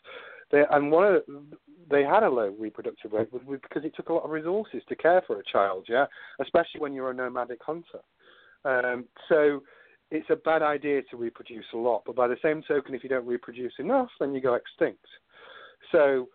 they, 0.52 0.64
and 0.72 0.92
one 0.92 1.08
of 1.08 1.14
the, 1.26 1.42
they 1.90 2.04
had 2.04 2.24
a 2.24 2.30
low 2.30 2.54
reproductive 2.60 3.14
rate 3.14 3.30
because 3.32 3.84
it 3.84 3.94
took 3.96 4.10
a 4.10 4.14
lot 4.14 4.24
of 4.24 4.30
resources 4.30 4.82
to 4.90 4.96
care 4.96 5.24
for 5.26 5.40
a 5.40 5.44
child. 5.52 5.86
Yeah, 5.90 6.06
especially 6.40 6.80
when 6.80 6.94
you're 6.94 7.12
a 7.12 7.16
nomadic 7.16 7.60
hunter. 7.64 8.00
Um, 8.66 9.06
so 9.28 9.64
it's 10.12 10.30
a 10.30 10.36
bad 10.36 10.62
idea 10.62 11.02
to 11.04 11.18
reproduce 11.18 11.66
a 11.74 11.78
lot. 11.78 12.04
But 12.06 12.16
by 12.16 12.28
the 12.28 12.38
same 12.42 12.64
token, 12.68 12.96
if 12.96 13.04
you 13.04 13.10
don't 13.10 13.28
reproduce 13.28 13.74
enough, 13.80 14.10
then 14.20 14.34
you 14.34 14.42
go 14.42 14.56
extinct. 14.56 15.06
So 15.92 16.28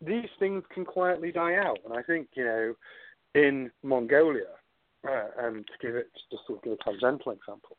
these 0.00 0.28
things 0.38 0.62
can 0.72 0.84
quietly 0.84 1.32
die 1.32 1.56
out. 1.56 1.78
And 1.84 1.96
I 1.96 2.02
think 2.02 2.28
you 2.34 2.44
know, 2.44 2.74
in 3.34 3.70
Mongolia, 3.82 4.59
uh, 5.08 5.46
and 5.46 5.66
to 5.66 5.86
give 5.86 5.96
it 5.96 6.10
just 6.30 6.42
to 6.46 6.58
give 6.62 6.74
a 6.74 6.84
tangential 6.84 7.32
example, 7.32 7.76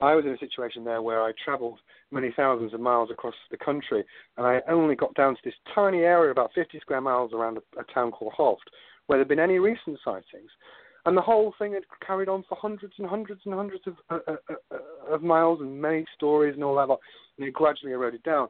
I 0.00 0.14
was 0.14 0.24
in 0.24 0.32
a 0.32 0.38
situation 0.38 0.84
there 0.84 1.02
where 1.02 1.22
I 1.22 1.32
travelled 1.44 1.80
many 2.12 2.32
thousands 2.36 2.72
of 2.72 2.80
miles 2.80 3.10
across 3.10 3.34
the 3.50 3.56
country, 3.56 4.04
and 4.36 4.46
I 4.46 4.60
only 4.68 4.94
got 4.94 5.14
down 5.14 5.34
to 5.34 5.40
this 5.44 5.54
tiny 5.74 5.98
area, 5.98 6.30
about 6.30 6.52
50 6.54 6.78
square 6.80 7.00
miles 7.00 7.32
around 7.32 7.58
a, 7.58 7.80
a 7.80 7.84
town 7.92 8.12
called 8.12 8.32
Hovd, 8.38 8.56
where 9.06 9.18
there'd 9.18 9.28
been 9.28 9.40
any 9.40 9.58
recent 9.58 9.98
sightings. 10.04 10.50
And 11.04 11.16
the 11.16 11.22
whole 11.22 11.54
thing 11.58 11.72
had 11.72 11.84
carried 12.06 12.28
on 12.28 12.44
for 12.48 12.56
hundreds 12.60 12.92
and 12.98 13.08
hundreds 13.08 13.40
and 13.44 13.54
hundreds 13.54 13.86
of, 13.86 13.94
uh, 14.10 14.18
uh, 14.28 14.54
uh, 14.70 15.14
of 15.14 15.22
miles 15.22 15.60
and 15.60 15.80
many 15.80 16.04
stories 16.14 16.54
and 16.54 16.62
all 16.62 16.76
that, 16.76 16.94
and 17.38 17.48
it 17.48 17.54
gradually 17.54 17.92
eroded 17.92 18.22
down. 18.22 18.48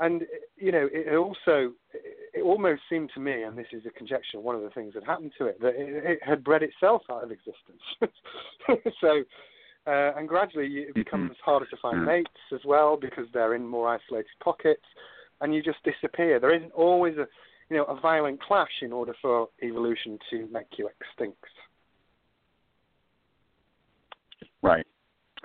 And 0.00 0.22
you 0.56 0.72
know, 0.72 0.88
it 0.92 1.14
also 1.14 1.72
it 1.92 2.42
almost 2.42 2.82
seemed 2.90 3.10
to 3.14 3.20
me, 3.20 3.42
and 3.42 3.56
this 3.56 3.66
is 3.72 3.86
a 3.86 3.90
conjecture, 3.90 4.40
one 4.40 4.56
of 4.56 4.62
the 4.62 4.70
things 4.70 4.94
that 4.94 5.04
happened 5.04 5.32
to 5.38 5.46
it, 5.46 5.60
that 5.60 5.74
it, 5.76 6.04
it 6.04 6.18
had 6.22 6.42
bred 6.42 6.62
itself 6.62 7.02
out 7.10 7.22
of 7.22 7.30
existence. 7.30 7.80
so 9.00 9.22
uh, 9.86 10.12
and 10.16 10.28
gradually, 10.28 10.66
it 10.66 10.88
mm-hmm. 10.88 11.00
becomes 11.00 11.30
mm-hmm. 11.32 11.44
harder 11.44 11.66
to 11.66 11.76
find 11.76 12.04
mates 12.04 12.30
as 12.52 12.60
well 12.64 12.96
because 12.96 13.26
they're 13.32 13.54
in 13.54 13.66
more 13.66 13.88
isolated 13.88 14.30
pockets, 14.42 14.84
and 15.40 15.54
you 15.54 15.62
just 15.62 15.78
disappear. 15.84 16.40
There 16.40 16.54
isn't 16.54 16.72
always 16.72 17.16
a, 17.16 17.26
you 17.68 17.76
know, 17.76 17.84
a 17.84 18.00
violent 18.00 18.42
clash 18.42 18.80
in 18.80 18.92
order 18.92 19.14
for 19.20 19.48
evolution 19.62 20.18
to 20.30 20.48
make 20.50 20.66
you 20.78 20.88
extinct. 20.88 21.44
Right. 24.62 24.86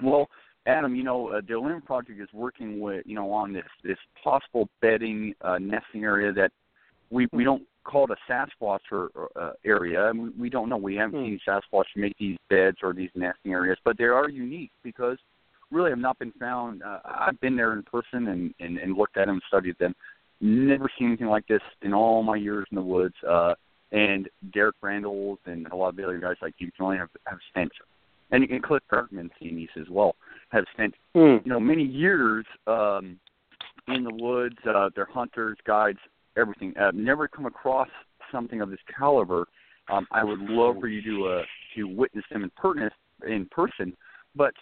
Well, 0.01 0.29
Adam, 0.69 0.95
you 0.95 1.03
know, 1.03 1.29
uh, 1.29 1.41
the 1.45 1.55
Olympic 1.55 1.85
Project 1.85 2.19
is 2.21 2.29
working 2.33 2.79
with, 2.79 3.03
you 3.05 3.15
know, 3.15 3.31
on 3.31 3.53
this 3.53 3.65
this 3.83 3.97
possible 4.23 4.69
bedding 4.81 5.33
uh, 5.41 5.57
nesting 5.57 6.03
area 6.03 6.31
that 6.33 6.51
we 7.09 7.27
we 7.31 7.43
don't 7.43 7.63
call 7.83 8.05
it 8.05 8.11
a 8.11 8.31
Sasquatch 8.31 8.79
or, 8.91 9.09
uh, 9.35 9.51
area. 9.65 10.01
I 10.03 10.13
mean, 10.13 10.33
we 10.37 10.49
don't 10.49 10.69
know. 10.69 10.77
We 10.77 10.95
haven't 10.95 11.19
hmm. 11.19 11.25
seen 11.25 11.39
Sasquatch 11.47 11.85
make 11.95 12.15
these 12.19 12.37
beds 12.49 12.77
or 12.83 12.93
these 12.93 13.09
nesting 13.15 13.51
areas, 13.51 13.77
but 13.83 13.97
they 13.97 14.03
are 14.05 14.29
unique 14.29 14.71
because 14.83 15.17
really 15.71 15.89
have 15.89 15.99
not 15.99 16.19
been 16.19 16.31
found. 16.33 16.83
Uh, 16.83 16.99
I've 17.05 17.39
been 17.41 17.55
there 17.55 17.73
in 17.73 17.83
person 17.83 18.27
and, 18.27 18.53
and, 18.59 18.77
and 18.77 18.97
looked 18.97 19.17
at 19.17 19.27
them, 19.27 19.39
studied 19.47 19.77
them. 19.79 19.93
Never 20.41 20.89
seen 20.97 21.07
anything 21.07 21.27
like 21.27 21.47
this 21.47 21.61
in 21.81 21.93
all 21.93 22.23
my 22.23 22.35
years 22.35 22.65
in 22.71 22.75
the 22.75 22.81
woods. 22.81 23.15
Uh, 23.27 23.53
and 23.91 24.29
Derek 24.53 24.75
Randles 24.83 25.37
and 25.45 25.67
a 25.67 25.75
lot 25.75 25.89
of 25.89 25.95
the 25.95 26.03
other 26.03 26.17
guys 26.17 26.35
like 26.41 26.55
you 26.57 26.71
can 26.71 26.97
have, 26.97 27.09
have 27.25 27.39
spent, 27.49 27.71
and, 28.31 28.43
and 28.43 28.63
Cliff 28.63 28.83
Bergman, 28.89 29.29
these 29.41 29.69
as 29.79 29.89
well, 29.89 30.15
have 30.49 30.65
spent 30.73 30.93
mm. 31.15 31.43
you 31.43 31.49
know 31.49 31.59
many 31.59 31.83
years 31.83 32.45
um, 32.67 33.19
in 33.87 34.03
the 34.03 34.13
woods. 34.13 34.57
Uh, 34.67 34.89
they're 34.95 35.05
hunters, 35.05 35.57
guides, 35.65 35.99
everything. 36.37 36.73
Uh, 36.77 36.91
never 36.93 37.27
come 37.27 37.45
across 37.45 37.89
something 38.31 38.61
of 38.61 38.69
this 38.69 38.79
caliber. 38.97 39.47
Um, 39.89 40.07
I 40.11 40.23
would 40.23 40.39
love 40.39 40.75
for 40.79 40.87
you 40.87 41.01
to 41.01 41.27
uh, 41.27 41.43
to 41.75 41.83
witness 41.85 42.25
them 42.31 42.43
in 42.43 42.51
person. 42.51 42.89
In 43.27 43.45
person, 43.47 43.95
but 44.35 44.53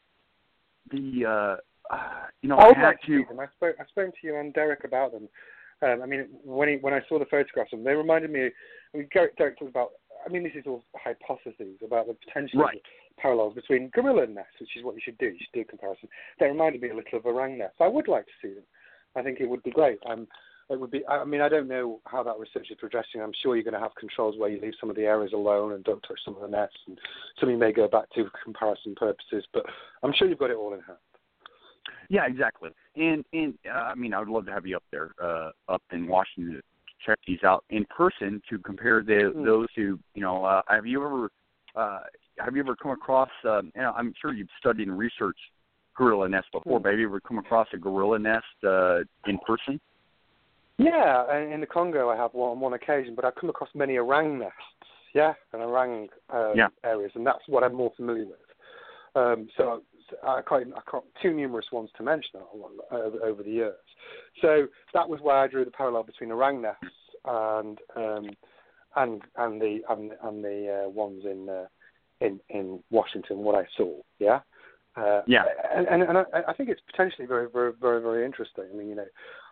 the 0.91 1.59
uh, 1.91 1.95
you 2.41 2.49
know 2.49 2.57
I 2.57 2.79
like 2.81 3.01
to. 3.03 3.23
Them. 3.27 3.39
I 3.39 3.47
spoke 3.55 3.75
I 3.79 3.85
spoke 3.85 4.11
to 4.11 4.27
you 4.27 4.37
and 4.37 4.53
Derek 4.53 4.83
about 4.83 5.11
them. 5.11 5.27
Um, 5.83 6.01
I 6.01 6.07
mean, 6.07 6.27
when 6.43 6.69
he, 6.69 6.75
when 6.77 6.93
I 6.93 7.01
saw 7.07 7.19
the 7.19 7.25
photographs 7.25 7.71
of 7.71 7.79
them, 7.79 7.85
they 7.85 7.93
reminded 7.93 8.31
me. 8.31 8.49
I 8.93 8.97
mean, 8.97 9.07
Derek, 9.13 9.37
Derek 9.37 9.59
talks 9.59 9.69
about. 9.69 9.91
I 10.25 10.29
mean, 10.29 10.43
this 10.43 10.53
is 10.55 10.63
all 10.65 10.83
hypotheses 10.95 11.77
about 11.85 12.07
the 12.07 12.15
potential 12.25 12.61
right. 12.61 12.81
Parallels 13.17 13.55
between 13.55 13.89
gorilla 13.89 14.27
nests, 14.27 14.59
which 14.59 14.75
is 14.77 14.83
what 14.83 14.95
you 14.95 15.01
should 15.03 15.17
do. 15.17 15.27
You 15.27 15.37
should 15.39 15.53
do 15.53 15.61
a 15.61 15.65
comparison. 15.65 16.09
They 16.39 16.47
reminded 16.47 16.81
me 16.81 16.89
a 16.89 16.95
little 16.95 17.19
of 17.19 17.25
orang 17.25 17.57
nests. 17.57 17.77
I 17.79 17.87
would 17.87 18.07
like 18.07 18.25
to 18.25 18.31
see 18.41 18.53
them. 18.53 18.63
I 19.15 19.23
think 19.23 19.39
it 19.39 19.49
would 19.49 19.63
be 19.63 19.71
great. 19.71 19.99
Um, 20.05 20.27
it 20.69 20.79
would 20.79 20.91
be. 20.91 21.05
I 21.07 21.23
mean, 21.23 21.41
I 21.41 21.49
don't 21.49 21.67
know 21.67 22.01
how 22.05 22.23
that 22.23 22.37
research 22.37 22.67
is 22.69 22.77
progressing. 22.77 23.21
I'm 23.21 23.31
sure 23.41 23.55
you're 23.55 23.63
going 23.63 23.73
to 23.73 23.79
have 23.79 23.95
controls 23.95 24.35
where 24.37 24.49
you 24.49 24.59
leave 24.61 24.73
some 24.79 24.89
of 24.89 24.95
the 24.95 25.03
areas 25.03 25.31
alone 25.33 25.73
and 25.73 25.83
don't 25.83 26.01
touch 26.01 26.19
some 26.25 26.35
of 26.35 26.41
the 26.41 26.47
nests, 26.47 26.77
and 26.87 26.99
something 27.39 27.57
may 27.57 27.71
go 27.71 27.87
back 27.87 28.09
to 28.15 28.25
for 28.25 28.39
comparison 28.43 28.93
purposes. 28.95 29.45
But 29.53 29.63
I'm 30.03 30.13
sure 30.13 30.27
you've 30.27 30.39
got 30.39 30.51
it 30.51 30.57
all 30.57 30.73
in 30.73 30.81
hand. 30.81 30.97
Yeah, 32.09 32.25
exactly. 32.27 32.71
And 32.97 33.23
and 33.31 33.53
uh, 33.65 33.77
I 33.77 33.95
mean, 33.95 34.13
I 34.13 34.19
would 34.19 34.27
love 34.27 34.45
to 34.47 34.51
have 34.51 34.65
you 34.65 34.75
up 34.75 34.83
there, 34.91 35.11
uh, 35.23 35.51
up 35.69 35.81
in 35.93 36.05
Washington, 36.05 36.55
to 36.55 36.61
check 37.05 37.19
these 37.25 37.43
out 37.45 37.63
in 37.69 37.85
person 37.85 38.41
to 38.49 38.59
compare 38.59 39.01
the, 39.03 39.31
mm. 39.33 39.45
those 39.45 39.67
to. 39.75 39.97
You 40.15 40.21
know, 40.21 40.43
uh, 40.43 40.63
have 40.67 40.85
you 40.85 41.03
ever 41.03 41.29
uh, 41.75 41.99
have 42.39 42.55
you 42.55 42.61
ever 42.61 42.75
come 42.75 42.91
across? 42.91 43.29
Um, 43.45 43.71
you 43.75 43.81
know, 43.81 43.93
I'm 43.97 44.13
sure 44.21 44.33
you've 44.33 44.47
studied 44.59 44.87
and 44.87 44.97
researched 44.97 45.39
gorilla 45.95 46.29
nests 46.29 46.49
before, 46.51 46.79
but 46.79 46.91
have 46.91 46.99
you 46.99 47.07
ever 47.07 47.19
come 47.19 47.39
across 47.39 47.67
a 47.73 47.77
gorilla 47.77 48.19
nest 48.19 48.45
uh, 48.63 48.99
in 49.25 49.39
person? 49.45 49.79
Yeah, 50.77 51.35
in 51.39 51.59
the 51.59 51.65
Congo 51.65 52.09
I 52.09 52.15
have 52.15 52.33
one 52.33 52.51
on 52.51 52.59
one 52.59 52.73
occasion, 52.73 53.15
but 53.15 53.25
I've 53.25 53.35
come 53.35 53.49
across 53.49 53.69
many 53.73 53.97
orang 53.97 54.37
nests, 54.37 54.53
yeah, 55.15 55.33
and 55.53 55.61
orang 55.63 56.07
um, 56.29 56.53
yeah. 56.55 56.67
areas, 56.83 57.11
and 57.15 57.25
that's 57.25 57.41
what 57.47 57.63
I'm 57.63 57.73
more 57.73 57.91
familiar 57.97 58.25
with. 58.25 58.35
Um, 59.15 59.47
so 59.57 59.81
I 60.23 60.41
can't, 60.47 60.71
I 60.75 60.81
can't, 60.89 61.03
too 61.21 61.33
numerous 61.33 61.65
ones 61.71 61.89
to 61.97 62.03
mention 62.03 62.41
over, 62.91 63.23
over 63.23 63.41
the 63.41 63.49
years. 63.49 63.73
So 64.41 64.67
that 64.93 65.09
was 65.09 65.19
why 65.21 65.43
I 65.43 65.47
drew 65.47 65.65
the 65.65 65.71
parallel 65.71 66.03
between 66.03 66.31
orang 66.31 66.61
nests 66.61 66.85
and 67.25 67.79
um, 67.95 68.29
and 68.95 69.21
and 69.37 69.61
the 69.61 69.79
and, 69.89 70.11
and 70.23 70.43
the 70.43 70.85
uh, 70.85 70.89
ones 70.89 71.23
in 71.25 71.49
uh, 71.49 71.65
in 72.21 72.39
in 72.49 72.83
Washington. 72.89 73.39
What 73.39 73.55
I 73.55 73.65
saw, 73.75 74.01
yeah. 74.19 74.39
Uh, 74.95 75.21
yeah, 75.27 75.43
and, 75.75 75.87
and, 75.87 76.01
and 76.03 76.17
I, 76.17 76.23
I 76.47 76.53
think 76.53 76.69
it's 76.69 76.81
potentially 76.89 77.27
very, 77.27 77.47
very, 77.53 77.71
very, 77.79 78.01
very 78.01 78.25
interesting. 78.25 78.63
I 78.73 78.75
mean, 78.75 78.89
you 78.89 78.95
know, 78.95 79.05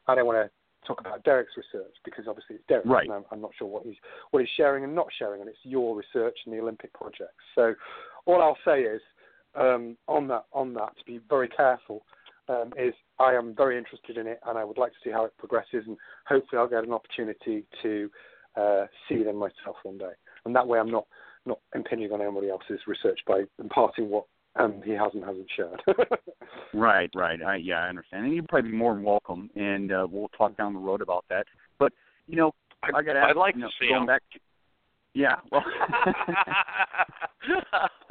I 0.07 0.15
don't 0.15 0.25
want 0.25 0.43
to 0.43 0.49
talk 0.87 0.99
about 1.01 1.23
Derek's 1.23 1.51
research 1.55 1.93
because 2.03 2.25
obviously 2.27 2.55
it's 2.55 2.65
Derek, 2.67 2.85
right. 2.85 3.03
and 3.03 3.13
I'm, 3.13 3.25
I'm, 3.31 3.41
not 3.41 3.51
sure 3.57 3.67
what 3.67 3.85
he's 3.85 3.95
what 4.31 4.39
he's 4.39 4.49
sharing 4.57 4.83
and 4.83 4.95
not 4.95 5.07
sharing, 5.17 5.41
and 5.41 5.49
it's 5.49 5.59
your 5.63 5.95
research 5.95 6.37
and 6.45 6.53
the 6.53 6.59
Olympic 6.59 6.93
project. 6.93 7.33
So, 7.53 7.75
all 8.25 8.41
I'll 8.41 8.57
say 8.65 8.81
is 8.81 9.01
um, 9.55 9.97
on 10.07 10.27
that 10.29 10.45
on 10.51 10.73
that 10.73 10.97
to 10.97 11.05
be 11.05 11.19
very 11.29 11.47
careful 11.47 12.03
um, 12.49 12.73
is 12.77 12.93
I 13.19 13.33
am 13.33 13.55
very 13.55 13.77
interested 13.77 14.17
in 14.17 14.27
it, 14.27 14.39
and 14.45 14.57
I 14.57 14.63
would 14.63 14.77
like 14.77 14.91
to 14.91 14.97
see 15.03 15.11
how 15.11 15.25
it 15.25 15.33
progresses, 15.37 15.83
and 15.87 15.97
hopefully 16.27 16.59
I'll 16.59 16.67
get 16.67 16.83
an 16.83 16.93
opportunity 16.93 17.65
to 17.81 18.09
uh, 18.55 18.85
see 19.07 19.23
them 19.23 19.37
myself 19.37 19.77
one 19.83 19.97
day, 19.97 20.13
and 20.45 20.55
that 20.55 20.67
way 20.67 20.79
I'm 20.79 20.91
not 20.91 21.05
not 21.45 21.59
impinging 21.73 22.11
on 22.11 22.21
anybody 22.21 22.49
else's 22.49 22.79
research 22.87 23.19
by 23.27 23.43
imparting 23.59 24.09
what 24.09 24.25
um, 24.57 24.81
he 24.83 24.91
hasn't 24.91 25.25
hasn't 25.25 25.47
shared. 25.55 25.81
right, 26.73 27.09
right. 27.15 27.41
I, 27.41 27.57
yeah, 27.57 27.83
I 27.83 27.89
understand, 27.89 28.25
and 28.25 28.35
you'd 28.35 28.47
probably 28.47 28.71
be 28.71 28.77
more 28.77 28.93
than 28.93 29.03
welcome, 29.03 29.49
and 29.55 29.91
uh, 29.91 30.07
we'll 30.09 30.29
talk 30.29 30.55
down 30.57 30.73
the 30.73 30.79
road 30.79 31.01
about 31.01 31.25
that. 31.29 31.45
But 31.77 31.91
you 32.27 32.37
know, 32.37 32.53
I, 32.83 32.97
I 32.97 33.01
got 33.03 33.13
to 33.13 33.19
I'd 33.19 33.35
like 33.35 33.55
you 33.55 33.61
know, 33.61 33.67
to 33.67 33.73
see 33.79 33.89
going 33.89 34.01
him. 34.01 34.07
back. 34.07 34.21
To, 34.33 34.39
yeah, 35.13 35.35
well, 35.51 35.63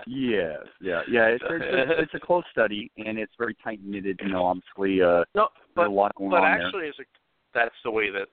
yes, 0.07 0.59
yeah, 0.81 1.03
yeah. 1.11 1.27
It's, 1.27 1.45
it's, 1.49 1.65
a, 1.65 2.03
it's 2.03 2.15
a 2.15 2.21
close 2.21 2.45
study, 2.51 2.91
and 2.97 3.19
it's 3.19 3.33
very 3.39 3.55
tight 3.63 3.81
knitted. 3.85 4.21
You 4.23 4.31
know, 4.31 4.47
obviously, 4.47 5.03
uh, 5.03 5.25
no, 5.35 5.49
but 5.75 5.87
a 5.87 5.91
lot 5.91 6.15
going 6.15 6.31
but 6.31 6.43
on 6.43 6.61
actually, 6.61 6.87
is 6.87 6.95
a, 6.99 7.05
that's 7.55 7.75
the 7.85 7.91
way 7.91 8.11
that 8.11 8.29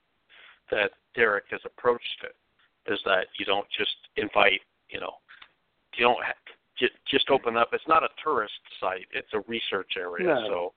that 0.71 0.91
Derek 1.15 1.45
has 1.51 1.59
approached 1.65 2.23
it. 2.23 2.35
Is 2.91 2.99
that 3.05 3.27
you 3.37 3.45
don't 3.45 3.67
just 3.77 3.95
invite, 4.15 4.61
you 4.91 4.99
know, 4.99 5.13
you 5.97 6.05
don't 6.05 6.23
have, 6.23 6.35
just 6.77 6.93
just 7.09 7.29
open 7.29 7.57
up. 7.57 7.69
It's 7.73 7.87
not 7.87 8.03
a 8.03 8.09
tourist 8.23 8.53
site; 8.79 9.07
it's 9.13 9.33
a 9.33 9.41
research 9.47 9.91
area. 9.97 10.27
No. 10.27 10.47
So 10.47 10.73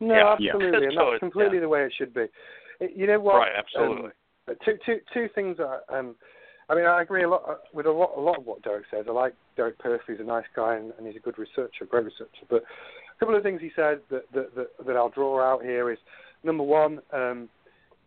no, 0.00 0.14
yeah. 0.14 0.32
absolutely, 0.32 0.80
Yeah. 0.80 0.88
and 0.88 0.92
So 0.96 1.04
that's 1.06 1.16
it- 1.16 1.20
completely 1.20 1.56
yeah. 1.58 1.62
the 1.62 1.68
way 1.68 1.84
it 1.84 1.92
should 1.96 2.14
be. 2.14 2.26
You 2.94 3.06
know 3.06 3.20
what? 3.20 3.36
right, 3.36 3.52
absolutely. 3.56 4.10
Um, 4.48 4.56
two, 4.64 4.76
two, 4.84 4.98
two 5.14 5.28
things 5.34 5.58
are. 5.60 5.82
Um, 5.88 6.16
I 6.68 6.74
mean, 6.74 6.86
I 6.86 7.02
agree 7.02 7.22
a 7.22 7.28
lot 7.28 7.42
uh, 7.48 7.54
with 7.72 7.86
a 7.86 7.90
lot, 7.90 8.12
a 8.16 8.20
lot 8.20 8.38
of 8.38 8.46
what 8.46 8.62
Derek 8.62 8.86
says. 8.90 9.04
I 9.08 9.12
like 9.12 9.34
Derek 9.56 9.78
Pursley; 9.78 10.14
he's 10.14 10.20
a 10.20 10.24
nice 10.24 10.46
guy 10.56 10.76
and, 10.76 10.92
and 10.98 11.06
he's 11.06 11.16
a 11.16 11.20
good 11.20 11.38
researcher, 11.38 11.84
great 11.88 12.04
researcher. 12.06 12.46
But 12.48 12.62
a 12.62 13.18
couple 13.20 13.36
of 13.36 13.42
things 13.42 13.60
he 13.60 13.70
said 13.76 14.00
that 14.10 14.24
that, 14.34 14.54
that, 14.56 14.68
that 14.86 14.96
I'll 14.96 15.10
draw 15.10 15.40
out 15.42 15.62
here 15.62 15.90
is 15.92 15.98
number 16.42 16.64
one. 16.64 17.00
Um, 17.12 17.48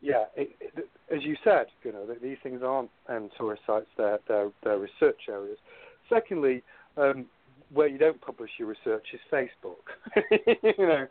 yeah, 0.02 0.26
it, 0.36 0.56
it, 0.60 0.90
as 1.16 1.24
you 1.24 1.36
said, 1.44 1.68
you 1.84 1.92
know, 1.92 2.06
that 2.06 2.22
these 2.22 2.38
things 2.44 2.62
aren't 2.64 2.90
um, 3.10 3.30
tourist 3.38 3.64
sites; 3.66 3.88
they're 3.98 4.20
they're, 4.28 4.52
they're 4.64 4.80
research 4.80 5.22
areas. 5.30 5.58
Secondly, 6.10 6.62
um, 6.98 7.26
where 7.74 7.88
you 7.88 7.98
don't 7.98 8.20
publish 8.22 8.52
your 8.58 8.68
research 8.68 9.06
is 9.14 9.20
Facebook. 9.32 9.76
you 10.78 10.86
know, 10.88 11.08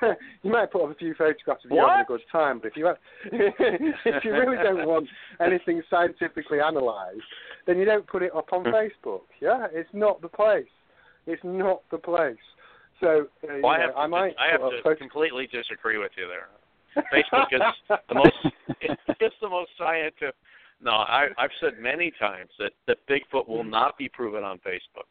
you 0.42 0.50
might 0.50 0.70
put 0.72 0.84
up 0.84 0.90
a 0.90 0.94
few 0.94 1.14
photographs 1.14 1.64
of 1.64 1.70
you 1.70 1.76
What? 1.76 1.90
having 1.90 2.04
a 2.04 2.06
good 2.06 2.20
time, 2.32 2.58
but 2.58 2.68
if 2.68 2.76
you 2.76 2.86
have, 2.86 2.96
if 3.24 4.24
you 4.24 4.32
really 4.32 4.56
don't 4.56 4.86
want 4.86 5.06
anything 5.40 5.82
scientifically 5.90 6.58
analysed, 6.62 7.20
then 7.66 7.78
you 7.78 7.84
don't 7.84 8.06
put 8.06 8.22
it 8.22 8.34
up 8.34 8.52
on 8.52 8.64
Facebook. 8.64 9.22
Yeah, 9.40 9.66
it's 9.72 9.90
not 9.92 10.20
the 10.22 10.28
place. 10.28 10.66
It's 11.26 11.42
not 11.44 11.82
the 11.90 11.98
place. 11.98 12.36
So 13.00 13.26
uh, 13.48 13.54
you 13.54 13.60
Well, 13.62 13.72
I 13.72 13.78
know, 13.78 13.82
have 13.86 13.94
to, 13.94 14.00
I 14.00 14.06
might 14.06 14.34
I 14.38 14.50
have 14.50 14.60
to 14.60 14.96
completely 14.96 15.46
disagree 15.46 15.98
with 15.98 16.12
you 16.16 16.26
there. 16.26 16.48
Facebook 17.12 17.52
is 17.52 17.60
the 18.08 18.14
most 18.14 18.36
it's 19.20 19.34
the 19.40 19.48
most 19.48 19.70
scientific. 19.78 20.34
No, 20.80 20.92
I, 20.92 21.26
I've 21.38 21.50
said 21.60 21.72
many 21.80 22.12
times 22.18 22.50
that 22.58 22.72
that 22.86 22.98
Bigfoot 23.08 23.48
will 23.48 23.64
not 23.64 23.98
be 23.98 24.08
proven 24.08 24.44
on 24.44 24.58
Facebook. 24.58 25.08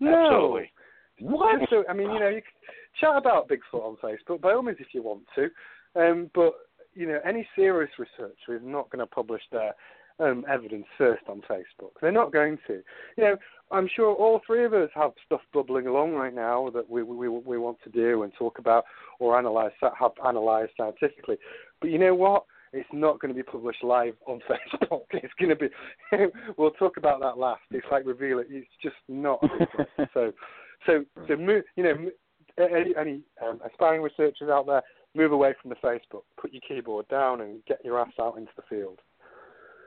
No. 0.00 0.26
Absolutely. 0.26 0.72
What? 1.20 1.68
So, 1.70 1.84
I 1.88 1.92
mean, 1.92 2.10
you 2.10 2.20
know, 2.20 2.28
you 2.28 2.42
can 2.42 2.52
chat 3.00 3.16
about 3.16 3.48
Bigfoot 3.48 3.82
on 3.82 3.96
Facebook 3.96 4.40
by 4.40 4.52
all 4.52 4.62
means 4.62 4.78
if 4.80 4.88
you 4.92 5.02
want 5.02 5.22
to, 5.34 5.48
um, 5.94 6.30
but 6.34 6.52
you 6.94 7.06
know, 7.06 7.20
any 7.24 7.46
serious 7.54 7.90
researcher 7.98 8.56
is 8.56 8.62
not 8.64 8.90
going 8.90 9.00
to 9.00 9.06
publish 9.06 9.42
their 9.52 9.74
um, 10.20 10.44
evidence 10.50 10.86
first 10.96 11.22
on 11.28 11.42
Facebook. 11.42 11.90
They're 12.00 12.12
not 12.12 12.32
going 12.32 12.58
to. 12.66 12.82
You 13.16 13.24
know, 13.24 13.36
I'm 13.70 13.88
sure 13.94 14.14
all 14.14 14.40
three 14.46 14.64
of 14.64 14.72
us 14.72 14.90
have 14.94 15.12
stuff 15.24 15.40
bubbling 15.52 15.86
along 15.86 16.12
right 16.14 16.34
now 16.34 16.70
that 16.74 16.88
we 16.88 17.02
we 17.02 17.28
we 17.28 17.58
want 17.58 17.78
to 17.84 17.90
do 17.90 18.22
and 18.22 18.32
talk 18.38 18.58
about 18.58 18.84
or 19.18 19.38
analyze 19.38 19.72
have 19.80 20.12
analyzed 20.26 20.72
scientifically. 20.76 21.36
But 21.80 21.90
you 21.90 21.98
know 21.98 22.14
what? 22.14 22.44
It's 22.72 22.88
not 22.92 23.20
going 23.20 23.32
to 23.32 23.34
be 23.34 23.42
published 23.42 23.82
live 23.82 24.14
on 24.26 24.40
Facebook. 24.50 25.04
It's 25.12 25.32
going 25.38 25.50
to 25.50 25.56
be. 25.56 25.68
we'll 26.58 26.72
talk 26.72 26.96
about 26.96 27.20
that 27.20 27.38
last. 27.38 27.62
It's 27.70 27.86
like 27.90 28.06
reveal 28.06 28.38
it. 28.38 28.48
It's 28.50 28.68
just 28.82 28.96
not. 29.08 29.40
so, 30.14 30.32
so, 30.86 31.04
so 31.26 31.34
you 31.76 31.82
know, 31.82 32.10
any, 32.58 32.94
any 32.98 33.22
um, 33.46 33.60
aspiring 33.64 34.02
researchers 34.02 34.48
out 34.50 34.66
there, 34.66 34.82
move 35.14 35.32
away 35.32 35.54
from 35.60 35.70
the 35.70 35.76
Facebook. 35.76 36.22
Put 36.40 36.52
your 36.52 36.62
keyboard 36.66 37.08
down 37.08 37.40
and 37.40 37.64
get 37.66 37.84
your 37.84 37.98
ass 37.98 38.12
out 38.20 38.36
into 38.36 38.52
the 38.56 38.62
field. 38.68 39.00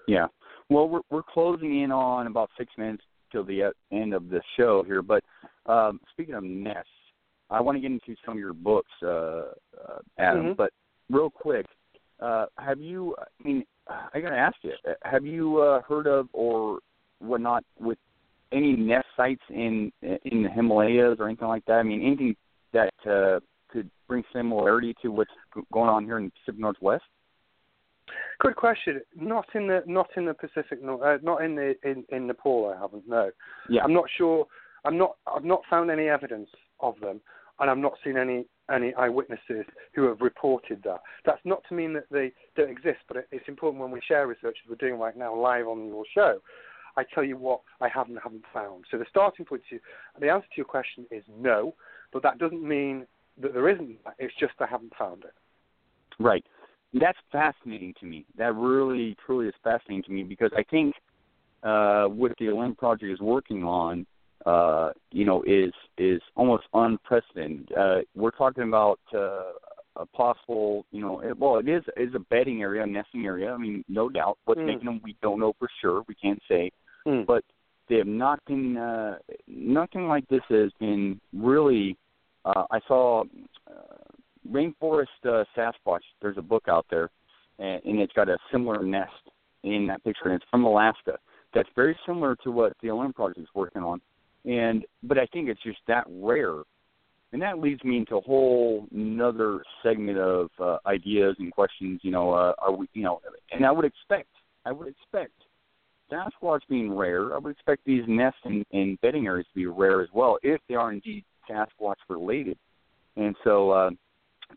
Yeah. 0.09 0.27
Well, 0.69 0.89
we're 0.89 1.01
we're 1.11 1.23
closing 1.23 1.81
in 1.81 1.91
on 1.91 2.27
about 2.27 2.49
six 2.57 2.71
minutes 2.77 3.03
till 3.31 3.43
the 3.43 3.71
end 3.91 4.13
of 4.13 4.29
the 4.29 4.41
show 4.57 4.83
here. 4.85 5.03
But 5.03 5.23
um, 5.67 5.99
speaking 6.11 6.33
of 6.33 6.43
nests, 6.43 6.89
I 7.51 7.61
want 7.61 7.75
to 7.75 7.79
get 7.79 7.91
into 7.91 8.15
some 8.25 8.33
of 8.33 8.39
your 8.39 8.53
books, 8.53 8.89
uh, 9.03 9.07
uh, 9.07 9.99
Adam. 10.17 10.45
Mm-hmm. 10.45 10.53
But 10.53 10.71
real 11.11 11.29
quick, 11.29 11.67
uh, 12.19 12.47
have 12.57 12.79
you? 12.79 13.15
I 13.19 13.47
mean, 13.47 13.63
I 13.87 14.19
got 14.19 14.29
to 14.29 14.37
ask 14.37 14.55
you: 14.63 14.73
Have 15.03 15.25
you 15.25 15.61
uh, 15.61 15.81
heard 15.87 16.07
of 16.07 16.27
or 16.33 16.79
whatnot 17.19 17.63
with 17.79 17.99
any 18.51 18.75
nest 18.75 19.07
sites 19.15 19.43
in 19.49 19.91
in 20.01 20.43
the 20.43 20.49
Himalayas 20.49 21.17
or 21.19 21.27
anything 21.27 21.47
like 21.47 21.65
that? 21.65 21.73
I 21.73 21.83
mean, 21.83 22.01
anything 22.01 22.35
that 22.73 22.93
uh, 23.07 23.39
could 23.71 23.89
bring 24.07 24.23
similarity 24.33 24.95
to 25.03 25.09
what's 25.09 25.31
going 25.71 25.89
on 25.89 26.03
here 26.03 26.17
in 26.17 26.25
the 26.25 26.31
Pacific 26.31 26.59
Northwest? 26.59 27.03
Good 28.39 28.55
question. 28.55 29.01
Not 29.15 29.45
in 29.53 29.67
the 29.67 29.83
not 29.85 30.09
in 30.15 30.25
the 30.25 30.33
Pacific, 30.33 30.79
uh, 30.83 31.17
not 31.21 31.43
in 31.43 31.55
the 31.55 31.75
in, 31.83 32.05
in 32.09 32.27
Nepal. 32.27 32.73
I 32.75 32.79
haven't. 32.79 33.07
No. 33.07 33.31
Yeah. 33.69 33.83
I'm 33.83 33.93
not 33.93 34.05
sure. 34.17 34.45
I'm 34.85 34.97
not. 34.97 35.17
I've 35.27 35.43
not 35.43 35.61
found 35.69 35.91
any 35.91 36.07
evidence 36.07 36.49
of 36.79 36.99
them, 37.01 37.21
and 37.59 37.69
I've 37.69 37.77
not 37.77 37.93
seen 38.03 38.17
any 38.17 38.45
any 38.73 38.93
eyewitnesses 38.93 39.65
who 39.93 40.07
have 40.07 40.21
reported 40.21 40.81
that. 40.83 41.01
That's 41.25 41.41
not 41.43 41.63
to 41.69 41.75
mean 41.75 41.93
that 41.93 42.05
they 42.11 42.31
don't 42.55 42.69
exist, 42.69 42.99
but 43.07 43.27
it's 43.31 43.47
important 43.47 43.81
when 43.81 43.91
we 43.91 44.01
share 44.07 44.27
research 44.27 44.57
as 44.63 44.69
we're 44.69 44.75
doing 44.75 44.99
right 44.99 45.17
now 45.17 45.35
live 45.35 45.67
on 45.67 45.87
your 45.87 46.05
show. 46.13 46.39
I 46.97 47.03
tell 47.13 47.23
you 47.23 47.37
what 47.37 47.61
I 47.81 47.89
haven't 47.89 48.17
haven't 48.23 48.45
found. 48.53 48.85
So 48.91 48.97
the 48.97 49.05
starting 49.09 49.45
point 49.45 49.63
to 49.69 49.79
the 50.19 50.29
answer 50.29 50.47
to 50.47 50.57
your 50.57 50.65
question 50.65 51.05
is 51.11 51.23
no, 51.37 51.73
but 52.13 52.23
that 52.23 52.37
doesn't 52.37 52.63
mean 52.63 53.05
that 53.41 53.53
there 53.53 53.69
isn't. 53.69 53.97
It's 54.17 54.33
just 54.39 54.53
I 54.59 54.65
haven't 54.67 54.93
found 54.97 55.23
it. 55.23 55.33
Right. 56.19 56.45
That's 56.93 57.17
fascinating 57.31 57.93
to 57.99 58.05
me. 58.05 58.25
That 58.37 58.55
really, 58.55 59.15
truly 59.25 59.47
is 59.47 59.53
fascinating 59.63 60.03
to 60.03 60.11
me 60.11 60.23
because 60.23 60.51
I 60.57 60.63
think 60.63 60.95
uh, 61.63 62.05
what 62.05 62.33
the 62.39 62.49
Olympic 62.49 62.79
Project 62.79 63.11
is 63.11 63.19
working 63.19 63.63
on, 63.63 64.05
uh, 64.45 64.91
you 65.11 65.25
know, 65.25 65.43
is 65.43 65.71
is 65.97 66.21
almost 66.35 66.63
unprecedented. 66.73 67.71
Uh, 67.77 67.99
we're 68.15 68.31
talking 68.31 68.63
about 68.63 68.99
uh, 69.13 69.51
a 69.97 70.05
possible, 70.15 70.85
you 70.91 71.01
know, 71.01 71.19
it, 71.19 71.37
well, 71.37 71.57
it 71.57 71.67
is 71.67 71.83
is 71.95 72.15
a 72.15 72.19
bedding 72.19 72.61
area, 72.61 72.83
a 72.83 72.87
nesting 72.87 73.25
area. 73.25 73.51
I 73.51 73.57
mean, 73.57 73.83
no 73.87 74.09
doubt. 74.09 74.37
What's 74.45 74.61
Mm. 74.61 74.65
making 74.65 74.85
them, 74.85 75.01
we 75.03 75.15
don't 75.21 75.39
know 75.39 75.53
for 75.59 75.69
sure. 75.81 76.03
We 76.07 76.15
can't 76.15 76.41
say, 76.47 76.71
Mm. 77.05 77.25
but 77.27 77.43
they 77.87 77.97
have 77.97 78.07
not 78.07 78.43
been. 78.45 78.77
Uh, 78.77 79.19
nothing 79.47 80.07
like 80.07 80.27
this 80.27 80.43
has 80.49 80.71
been 80.79 81.19
really. 81.33 81.97
Uh, 82.45 82.65
I 82.71 82.79
saw. 82.87 83.25
Uh, 83.69 83.73
Raincoast 84.51 85.05
uh, 85.25 85.43
Sasquatch. 85.55 85.99
There's 86.21 86.37
a 86.37 86.41
book 86.41 86.63
out 86.67 86.85
there, 86.89 87.09
and, 87.59 87.81
and 87.83 87.99
it's 87.99 88.13
got 88.13 88.29
a 88.29 88.37
similar 88.51 88.83
nest 88.83 89.11
in 89.63 89.87
that 89.87 90.03
picture, 90.03 90.25
and 90.25 90.33
it's 90.33 90.45
from 90.49 90.63
Alaska. 90.65 91.17
That's 91.53 91.69
very 91.75 91.97
similar 92.05 92.35
to 92.43 92.51
what 92.51 92.73
the 92.81 92.91
Olympic 92.91 93.15
Project 93.15 93.39
is 93.39 93.47
working 93.53 93.81
on, 93.81 94.01
and 94.45 94.85
but 95.03 95.17
I 95.17 95.25
think 95.27 95.49
it's 95.49 95.61
just 95.63 95.79
that 95.87 96.05
rare, 96.07 96.61
and 97.33 97.41
that 97.41 97.59
leads 97.59 97.83
me 97.83 97.97
into 97.97 98.17
a 98.17 98.21
whole 98.21 98.87
another 98.93 99.63
segment 99.83 100.19
of 100.19 100.49
uh, 100.59 100.77
ideas 100.85 101.35
and 101.39 101.51
questions. 101.51 102.01
You 102.03 102.11
know, 102.11 102.31
uh, 102.31 102.53
are 102.59 102.71
we? 102.71 102.87
You 102.93 103.03
know, 103.03 103.21
and 103.51 103.65
I 103.65 103.71
would 103.71 103.85
expect, 103.85 104.29
I 104.65 104.71
would 104.71 104.87
expect 104.87 105.33
Sasquatch 106.11 106.61
being 106.69 106.95
rare, 106.95 107.33
I 107.35 107.37
would 107.37 107.51
expect 107.51 107.85
these 107.85 108.03
nests 108.07 108.39
and, 108.43 108.65
and 108.71 108.99
bedding 109.01 109.27
areas 109.27 109.47
to 109.53 109.55
be 109.55 109.65
rare 109.65 110.01
as 110.01 110.09
well, 110.13 110.37
if 110.43 110.59
they 110.67 110.75
are 110.75 110.91
indeed 110.91 111.23
Sasquatch 111.49 111.95
related. 112.07 112.57
And 113.15 113.35
so, 113.43 113.71
uh, 113.71 113.89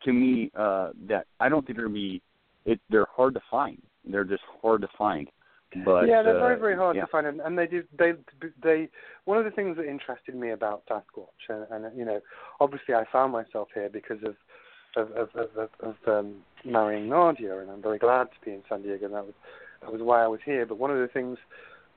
to 0.05 0.13
me, 0.13 0.51
uh, 0.57 0.91
that 1.09 1.27
I 1.41 1.49
don't 1.49 1.67
think 1.67 1.79
they're 1.79 1.87
gonna 1.87 1.95
be. 1.95 2.23
It, 2.65 2.81
they're 2.91 3.07
hard 3.15 3.35
to 3.35 3.41
find. 3.51 3.81
They're 4.05 4.25
just 4.25 4.43
hard 4.61 4.83
to 4.83 4.89
find. 4.97 5.29
But 5.85 6.07
yeah, 6.07 6.23
they're 6.23 6.37
uh, 6.37 6.41
very 6.41 6.59
very 6.59 6.77
hard 6.77 6.97
yeah. 6.97 7.03
to 7.03 7.09
find, 7.09 7.27
and, 7.27 7.41
and 7.41 7.59
they 7.59 7.67
do 7.67 7.83
they 7.99 8.13
they 8.63 8.89
one 9.25 9.39
of 9.39 9.45
the 9.45 9.51
things 9.51 9.77
that 9.77 9.87
interested 9.87 10.35
me 10.35 10.51
about 10.51 10.83
Sasquatch, 10.87 11.49
and, 11.49 11.67
and 11.71 11.97
you 11.97 12.05
know, 12.05 12.21
obviously 12.61 12.95
I 12.95 13.05
found 13.11 13.33
myself 13.33 13.69
here 13.75 13.89
because 13.89 14.19
of 14.25 14.35
of 14.97 15.11
of, 15.13 15.29
of, 15.35 15.49
of, 15.57 15.69
of 15.81 15.95
um, 16.07 16.35
marrying 16.65 17.09
Nadia, 17.09 17.59
and 17.59 17.71
I'm 17.71 17.83
very 17.83 17.99
glad 17.99 18.25
to 18.25 18.45
be 18.45 18.53
in 18.53 18.63
San 18.69 18.83
Diego. 18.83 19.07
And 19.07 19.15
that 19.15 19.25
was 19.25 19.35
that 19.81 19.93
was 19.93 20.03
why 20.03 20.23
I 20.23 20.27
was 20.27 20.41
here. 20.45 20.67
But 20.67 20.79
one 20.79 20.91
of 20.91 20.99
the 20.99 21.09
things 21.09 21.39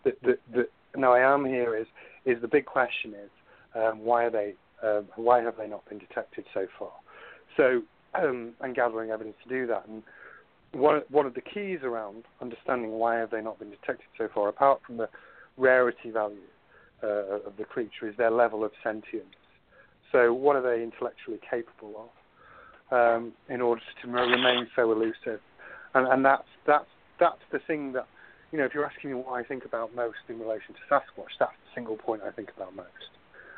that 0.05 0.21
that, 0.23 0.39
that 0.53 0.69
now 0.95 1.13
I 1.13 1.33
am 1.33 1.43
here 1.43 1.75
is 1.75 1.87
is 2.25 2.41
the 2.41 2.47
big 2.47 2.65
question 2.65 3.13
is 3.13 3.29
um, 3.75 3.99
why 3.99 4.23
are 4.23 4.31
they 4.31 4.53
uh, 4.81 5.01
why 5.15 5.41
have 5.41 5.57
they 5.57 5.67
not 5.67 5.87
been 5.89 5.99
detected 5.99 6.45
so 6.53 6.65
far? 6.79 6.91
So 7.57 7.81
um, 8.13 8.53
and 8.61 8.75
gathering 8.75 9.11
evidence 9.11 9.35
to 9.43 9.49
do 9.49 9.67
that 9.67 9.85
and 9.87 10.03
one 10.75 11.01
one 11.09 11.25
of 11.25 11.33
the 11.33 11.41
keys 11.41 11.79
around 11.83 12.23
understanding 12.41 12.91
why 12.91 13.15
have 13.15 13.31
they 13.31 13.41
not 13.41 13.59
been 13.59 13.69
detected 13.69 14.07
so 14.17 14.27
far, 14.33 14.49
apart 14.49 14.81
from 14.85 14.97
the 14.97 15.09
rarity 15.57 16.11
value 16.11 16.37
uh, 17.01 17.39
of 17.47 17.53
the 17.57 17.63
creature, 17.63 18.07
is 18.07 18.15
their 18.17 18.31
level 18.31 18.63
of 18.63 18.71
sentience. 18.83 19.35
So, 20.11 20.33
what 20.33 20.55
are 20.55 20.61
they 20.61 20.83
intellectually 20.83 21.39
capable 21.49 22.09
of 22.91 23.19
um, 23.19 23.33
in 23.49 23.61
order 23.61 23.81
to 24.01 24.07
remain 24.07 24.67
so 24.75 24.91
elusive? 24.91 25.39
And, 25.93 26.07
and 26.07 26.25
that's 26.25 26.47
that's 26.67 26.89
that's 27.19 27.41
the 27.51 27.59
thing 27.59 27.93
that 27.93 28.07
you 28.51 28.57
know. 28.57 28.65
If 28.65 28.73
you're 28.73 28.85
asking 28.85 29.11
me 29.11 29.15
what 29.15 29.33
I 29.33 29.43
think 29.43 29.65
about 29.65 29.95
most 29.95 30.17
in 30.27 30.39
relation 30.39 30.75
to 30.75 30.93
Sasquatch, 30.93 31.35
that's 31.39 31.51
the 31.51 31.71
single 31.73 31.95
point 31.95 32.21
I 32.27 32.31
think 32.31 32.49
about 32.55 32.75
most. 32.75 32.89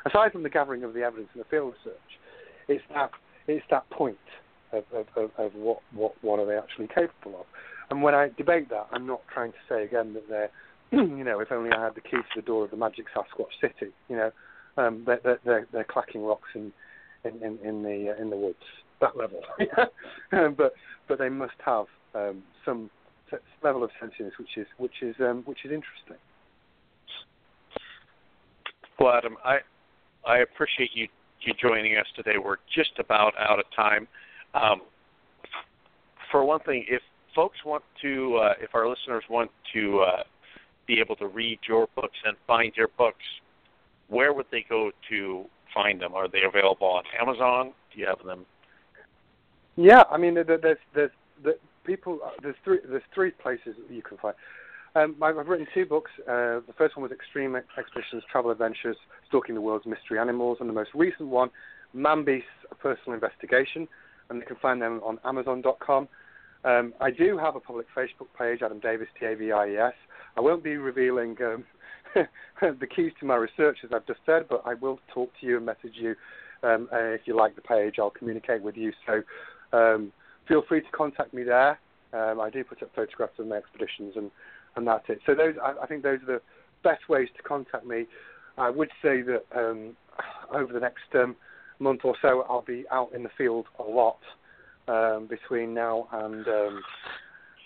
Aside 0.06 0.32
from 0.32 0.44
the 0.44 0.50
gathering 0.50 0.84
of 0.84 0.94
the 0.94 1.02
evidence 1.02 1.28
and 1.34 1.44
the 1.44 1.48
field 1.48 1.74
research, 1.84 2.10
it's 2.68 2.84
that 2.94 3.10
it's 3.48 3.66
that 3.70 3.88
point 3.90 4.18
of, 4.72 4.84
of, 4.92 5.06
of, 5.16 5.30
of 5.38 5.54
what, 5.54 5.78
what 5.92 6.12
what 6.22 6.38
are 6.38 6.46
they 6.46 6.56
actually 6.56 6.88
capable 6.88 7.40
of. 7.40 7.46
And 7.90 8.02
when 8.02 8.14
I 8.14 8.30
debate 8.36 8.68
that, 8.70 8.88
I'm 8.92 9.06
not 9.06 9.22
trying 9.32 9.52
to 9.52 9.58
say 9.68 9.84
again 9.84 10.12
that 10.14 10.28
they're, 10.28 10.50
you 10.92 11.24
know, 11.24 11.40
if 11.40 11.50
only 11.50 11.70
I 11.70 11.84
had 11.84 11.94
the 11.94 12.00
key 12.00 12.18
to 12.18 12.22
the 12.36 12.42
door 12.42 12.64
of 12.64 12.70
the 12.70 12.76
magic 12.76 13.06
Sasquatch 13.16 13.60
city, 13.60 13.92
you 14.08 14.16
know, 14.16 14.30
um, 14.76 15.02
they're, 15.06 15.20
they're, 15.24 15.40
they're, 15.44 15.66
they're 15.72 15.86
clacking 15.88 16.22
rocks 16.22 16.48
in 16.54 16.72
in, 17.24 17.42
in, 17.42 17.58
in 17.64 17.82
the 17.82 18.14
uh, 18.16 18.22
in 18.22 18.30
the 18.30 18.36
woods, 18.36 18.56
that 19.00 19.16
level. 19.16 19.40
um, 20.32 20.54
but 20.56 20.72
but 21.08 21.18
they 21.18 21.28
must 21.28 21.54
have 21.64 21.86
um, 22.14 22.42
some 22.64 22.90
level 23.62 23.82
of 23.82 23.90
sentience, 24.00 24.34
which 24.38 24.56
is 24.56 24.66
which 24.78 25.02
is 25.02 25.16
um, 25.20 25.42
which 25.46 25.64
is 25.64 25.72
interesting. 25.72 26.16
Well, 29.00 29.14
Adam, 29.14 29.36
I 29.44 29.58
I 30.26 30.38
appreciate 30.38 30.90
you 30.94 31.08
you 31.42 31.54
joining 31.60 31.96
us 31.96 32.06
today. 32.16 32.38
We're 32.42 32.56
just 32.74 32.92
about 32.98 33.34
out 33.38 33.58
of 33.58 33.64
time. 33.74 34.08
Um, 34.54 34.82
for 36.30 36.44
one 36.44 36.60
thing, 36.60 36.84
if 36.88 37.02
folks 37.34 37.58
want 37.64 37.84
to, 38.02 38.36
uh, 38.36 38.54
if 38.60 38.74
our 38.74 38.88
listeners 38.88 39.24
want 39.30 39.50
to 39.74 40.00
uh, 40.00 40.22
be 40.86 41.00
able 41.00 41.16
to 41.16 41.26
read 41.26 41.58
your 41.68 41.88
books 41.94 42.16
and 42.24 42.36
find 42.46 42.72
your 42.76 42.88
books, 42.98 43.24
where 44.08 44.32
would 44.32 44.46
they 44.50 44.64
go 44.68 44.90
to 45.10 45.44
find 45.74 46.00
them? 46.00 46.14
Are 46.14 46.28
they 46.28 46.42
available 46.46 46.86
on 46.86 47.04
Amazon? 47.20 47.72
Do 47.92 48.00
you 48.00 48.06
have 48.06 48.24
them? 48.24 48.44
Yeah, 49.76 50.02
I 50.10 50.18
mean, 50.18 50.34
there's 50.34 50.78
there's, 50.92 51.10
there's 51.44 51.56
people. 51.84 52.20
There's 52.42 52.56
three 52.64 52.78
there's 52.88 53.02
three 53.14 53.30
places 53.30 53.76
you 53.88 54.02
can 54.02 54.18
find. 54.18 54.34
Um, 54.94 55.16
I've 55.22 55.36
written 55.46 55.66
two 55.74 55.86
books. 55.86 56.10
Uh, 56.22 56.60
the 56.66 56.74
first 56.76 56.96
one 56.96 57.02
was 57.02 57.12
Extreme 57.12 57.56
Expeditions, 57.56 58.22
Travel 58.30 58.50
Adventures, 58.50 58.96
Stalking 59.28 59.54
the 59.54 59.60
World's 59.60 59.86
Mystery 59.86 60.18
Animals, 60.18 60.58
and 60.60 60.68
the 60.68 60.72
most 60.72 60.90
recent 60.94 61.28
one, 61.28 61.50
Man 61.92 62.24
Beasts, 62.24 62.48
A 62.70 62.74
Personal 62.74 63.14
Investigation, 63.14 63.86
and 64.30 64.40
you 64.40 64.46
can 64.46 64.56
find 64.56 64.80
them 64.80 65.00
on 65.04 65.18
Amazon.com. 65.24 66.08
Um, 66.64 66.92
I 67.00 67.10
do 67.10 67.38
have 67.38 67.54
a 67.54 67.60
public 67.60 67.86
Facebook 67.96 68.28
page, 68.36 68.60
Adam 68.62 68.80
Davies, 68.80 69.08
D-A-V-I-E-S. 69.20 69.94
I 70.36 70.40
won't 70.40 70.64
be 70.64 70.76
revealing 70.76 71.36
um, 71.42 71.64
the 72.60 72.86
keys 72.86 73.12
to 73.20 73.26
my 73.26 73.36
research, 73.36 73.78
as 73.84 73.90
I've 73.94 74.06
just 74.06 74.20
said, 74.26 74.46
but 74.48 74.62
I 74.64 74.74
will 74.74 74.98
talk 75.12 75.30
to 75.40 75.46
you 75.46 75.56
and 75.56 75.66
message 75.66 75.94
you 75.94 76.14
um, 76.62 76.88
uh, 76.92 76.98
if 76.98 77.22
you 77.26 77.36
like 77.36 77.54
the 77.54 77.62
page. 77.62 77.96
I'll 77.98 78.10
communicate 78.10 78.62
with 78.62 78.76
you. 78.76 78.92
So 79.06 79.22
um, 79.76 80.12
feel 80.46 80.62
free 80.68 80.80
to 80.80 80.90
contact 80.90 81.32
me 81.32 81.44
there. 81.44 81.78
Um, 82.12 82.40
I 82.40 82.50
do 82.50 82.64
put 82.64 82.82
up 82.82 82.90
photographs 82.94 83.38
of 83.38 83.46
my 83.46 83.56
expeditions, 83.56 84.14
and, 84.16 84.30
and 84.78 84.86
that's 84.86 85.04
it. 85.08 85.20
So 85.26 85.34
those, 85.34 85.54
I, 85.62 85.74
I 85.82 85.86
think 85.86 86.02
those 86.02 86.20
are 86.22 86.34
the 86.34 86.42
best 86.82 87.08
ways 87.08 87.28
to 87.36 87.42
contact 87.42 87.84
me. 87.84 88.06
I 88.56 88.70
would 88.70 88.90
say 89.02 89.20
that 89.22 89.44
um, 89.54 89.96
over 90.52 90.72
the 90.72 90.80
next 90.80 91.14
um, 91.14 91.36
month 91.78 92.00
or 92.04 92.14
so, 92.22 92.46
I'll 92.48 92.62
be 92.62 92.84
out 92.90 93.12
in 93.14 93.22
the 93.22 93.30
field 93.36 93.66
a 93.78 93.82
lot 93.82 94.18
um, 94.86 95.26
between 95.28 95.74
now 95.74 96.08
and 96.12 96.46
um, 96.46 96.82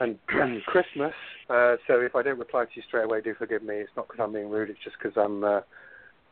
and, 0.01 0.19
and 0.31 0.63
Christmas. 0.65 1.13
Uh, 1.49 1.77
so 1.87 2.01
if 2.01 2.17
I 2.17 2.23
don't 2.23 2.39
reply 2.39 2.65
to 2.65 2.71
you 2.75 2.83
straight 2.89 3.05
away, 3.05 3.21
do 3.21 3.35
forgive 3.39 3.63
me. 3.63 3.77
It's 3.77 3.91
not 3.97 4.09
because 4.09 4.25
I'm 4.25 4.33
being 4.33 4.51
rude. 4.51 4.71
It's 4.71 4.83
just 4.83 4.97
because 5.01 5.17
I'm 5.17 5.45
uh, 5.45 5.61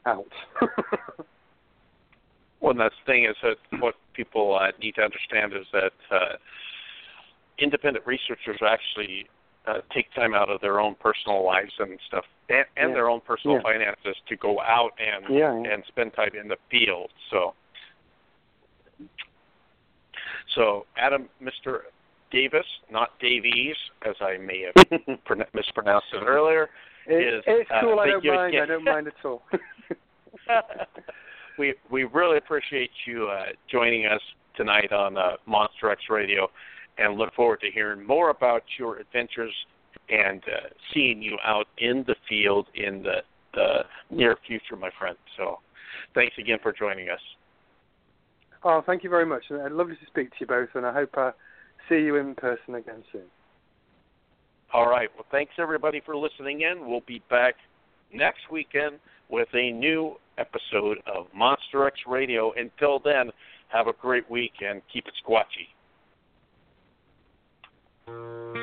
out. 0.07 0.32
well, 2.61 2.74
the 2.74 2.90
thing 3.07 3.27
is 3.27 3.36
that 3.43 3.57
what 3.81 3.94
people 4.15 4.59
uh, 4.61 4.73
need 4.81 4.97
to 4.97 5.02
understand 5.02 5.52
is 5.52 5.66
that 5.73 5.93
uh, 6.11 6.36
independent 7.59 8.07
researchers 8.07 8.59
actually 8.66 9.27
uh, 9.66 9.80
take 9.94 10.12
time 10.14 10.34
out 10.34 10.48
of 10.50 10.60
their 10.60 10.80
own 10.80 10.94
personal 11.00 11.44
lives 11.44 11.72
and 11.78 11.98
stuff, 12.06 12.24
and, 12.48 12.64
and 12.76 12.90
Yeah. 12.90 12.94
their 12.94 13.08
own 13.10 13.20
personal 13.20 13.56
Yeah. 13.56 13.62
finances 13.62 14.16
to 14.28 14.36
go 14.36 14.60
out 14.60 14.92
and 14.98 15.28
Yeah, 15.34 15.52
and 15.52 15.84
spend 15.86 16.14
time 16.14 16.34
in 16.34 16.48
the 16.48 16.56
field. 16.70 17.10
So, 17.30 17.54
so 20.54 20.86
Adam, 20.96 21.28
Mr. 21.42 21.80
Davis, 22.30 22.66
not 22.90 23.18
Davies, 23.20 23.76
as 24.06 24.14
I 24.20 24.38
may 24.38 24.62
have 24.62 24.74
mispronounced 25.54 26.06
it 26.12 26.22
earlier. 26.24 26.70
It- 27.06 27.34
is, 27.34 27.44
it's 27.46 27.70
uh, 27.70 27.80
cool. 27.80 27.98
I 28.00 28.06
don't 28.06 28.24
mind. 28.24 28.48
again. 28.54 28.62
I 28.62 28.66
don't 28.66 28.84
mind 28.84 29.06
at 29.08 29.24
all. 29.24 29.42
we 31.58 31.74
we 31.90 32.04
really 32.04 32.36
appreciate 32.38 32.90
you 33.06 33.28
uh, 33.28 33.46
joining 33.70 34.06
us 34.06 34.20
tonight 34.56 34.92
on 34.92 35.16
uh, 35.16 35.32
Monster 35.46 35.90
X 35.90 36.02
Radio, 36.10 36.48
and 37.01 37.16
look 37.16 37.35
forward 37.35 37.60
to 37.60 37.70
hearing 37.72 38.06
more 38.06 38.31
about 38.31 38.62
your 38.78 38.98
adventures 38.98 39.55
and 40.09 40.43
uh, 40.44 40.68
seeing 40.93 41.22
you 41.22 41.36
out 41.44 41.66
in 41.78 42.05
the 42.06 42.16
field 42.28 42.66
in 42.74 43.02
the, 43.02 43.18
the 43.55 43.85
near 44.10 44.36
future, 44.47 44.77
my 44.77 44.90
friend. 44.98 45.16
So, 45.36 45.59
thanks 46.14 46.35
again 46.39 46.59
for 46.62 46.72
joining 46.72 47.09
us. 47.09 47.20
oh, 48.64 48.82
thank 48.85 49.02
you 49.05 49.10
very 49.10 49.27
much. 49.27 49.44
Uh, 49.51 49.68
Lovely 49.70 49.97
to 49.97 50.06
speak 50.06 50.31
to 50.31 50.36
you 50.40 50.47
both, 50.47 50.68
and 50.74 50.85
I 50.85 50.93
hope 50.93 51.10
I 51.16 51.31
see 51.89 51.97
you 51.97 52.16
in 52.16 52.35
person 52.35 52.74
again 52.74 53.02
soon. 53.12 53.22
All 54.72 54.89
right. 54.89 55.09
Well, 55.16 55.27
thanks 55.32 55.52
everybody 55.59 56.01
for 56.05 56.16
listening 56.16 56.60
in. 56.62 56.89
We'll 56.89 57.02
be 57.06 57.22
back 57.28 57.55
next 58.12 58.51
weekend 58.52 58.98
with 59.28 59.48
a 59.55 59.72
new 59.72 60.14
episode 60.39 60.98
of 61.12 61.27
Monster 61.35 61.86
X 61.86 61.98
Radio. 62.06 62.52
Until 62.56 63.01
then, 63.01 63.31
have 63.68 63.86
a 63.86 63.93
great 64.01 64.28
week 64.31 64.52
and 64.60 64.82
keep 64.93 65.06
it 65.06 65.14
squatchy. 65.24 65.68
Thank 68.54 68.56
you. 68.56 68.59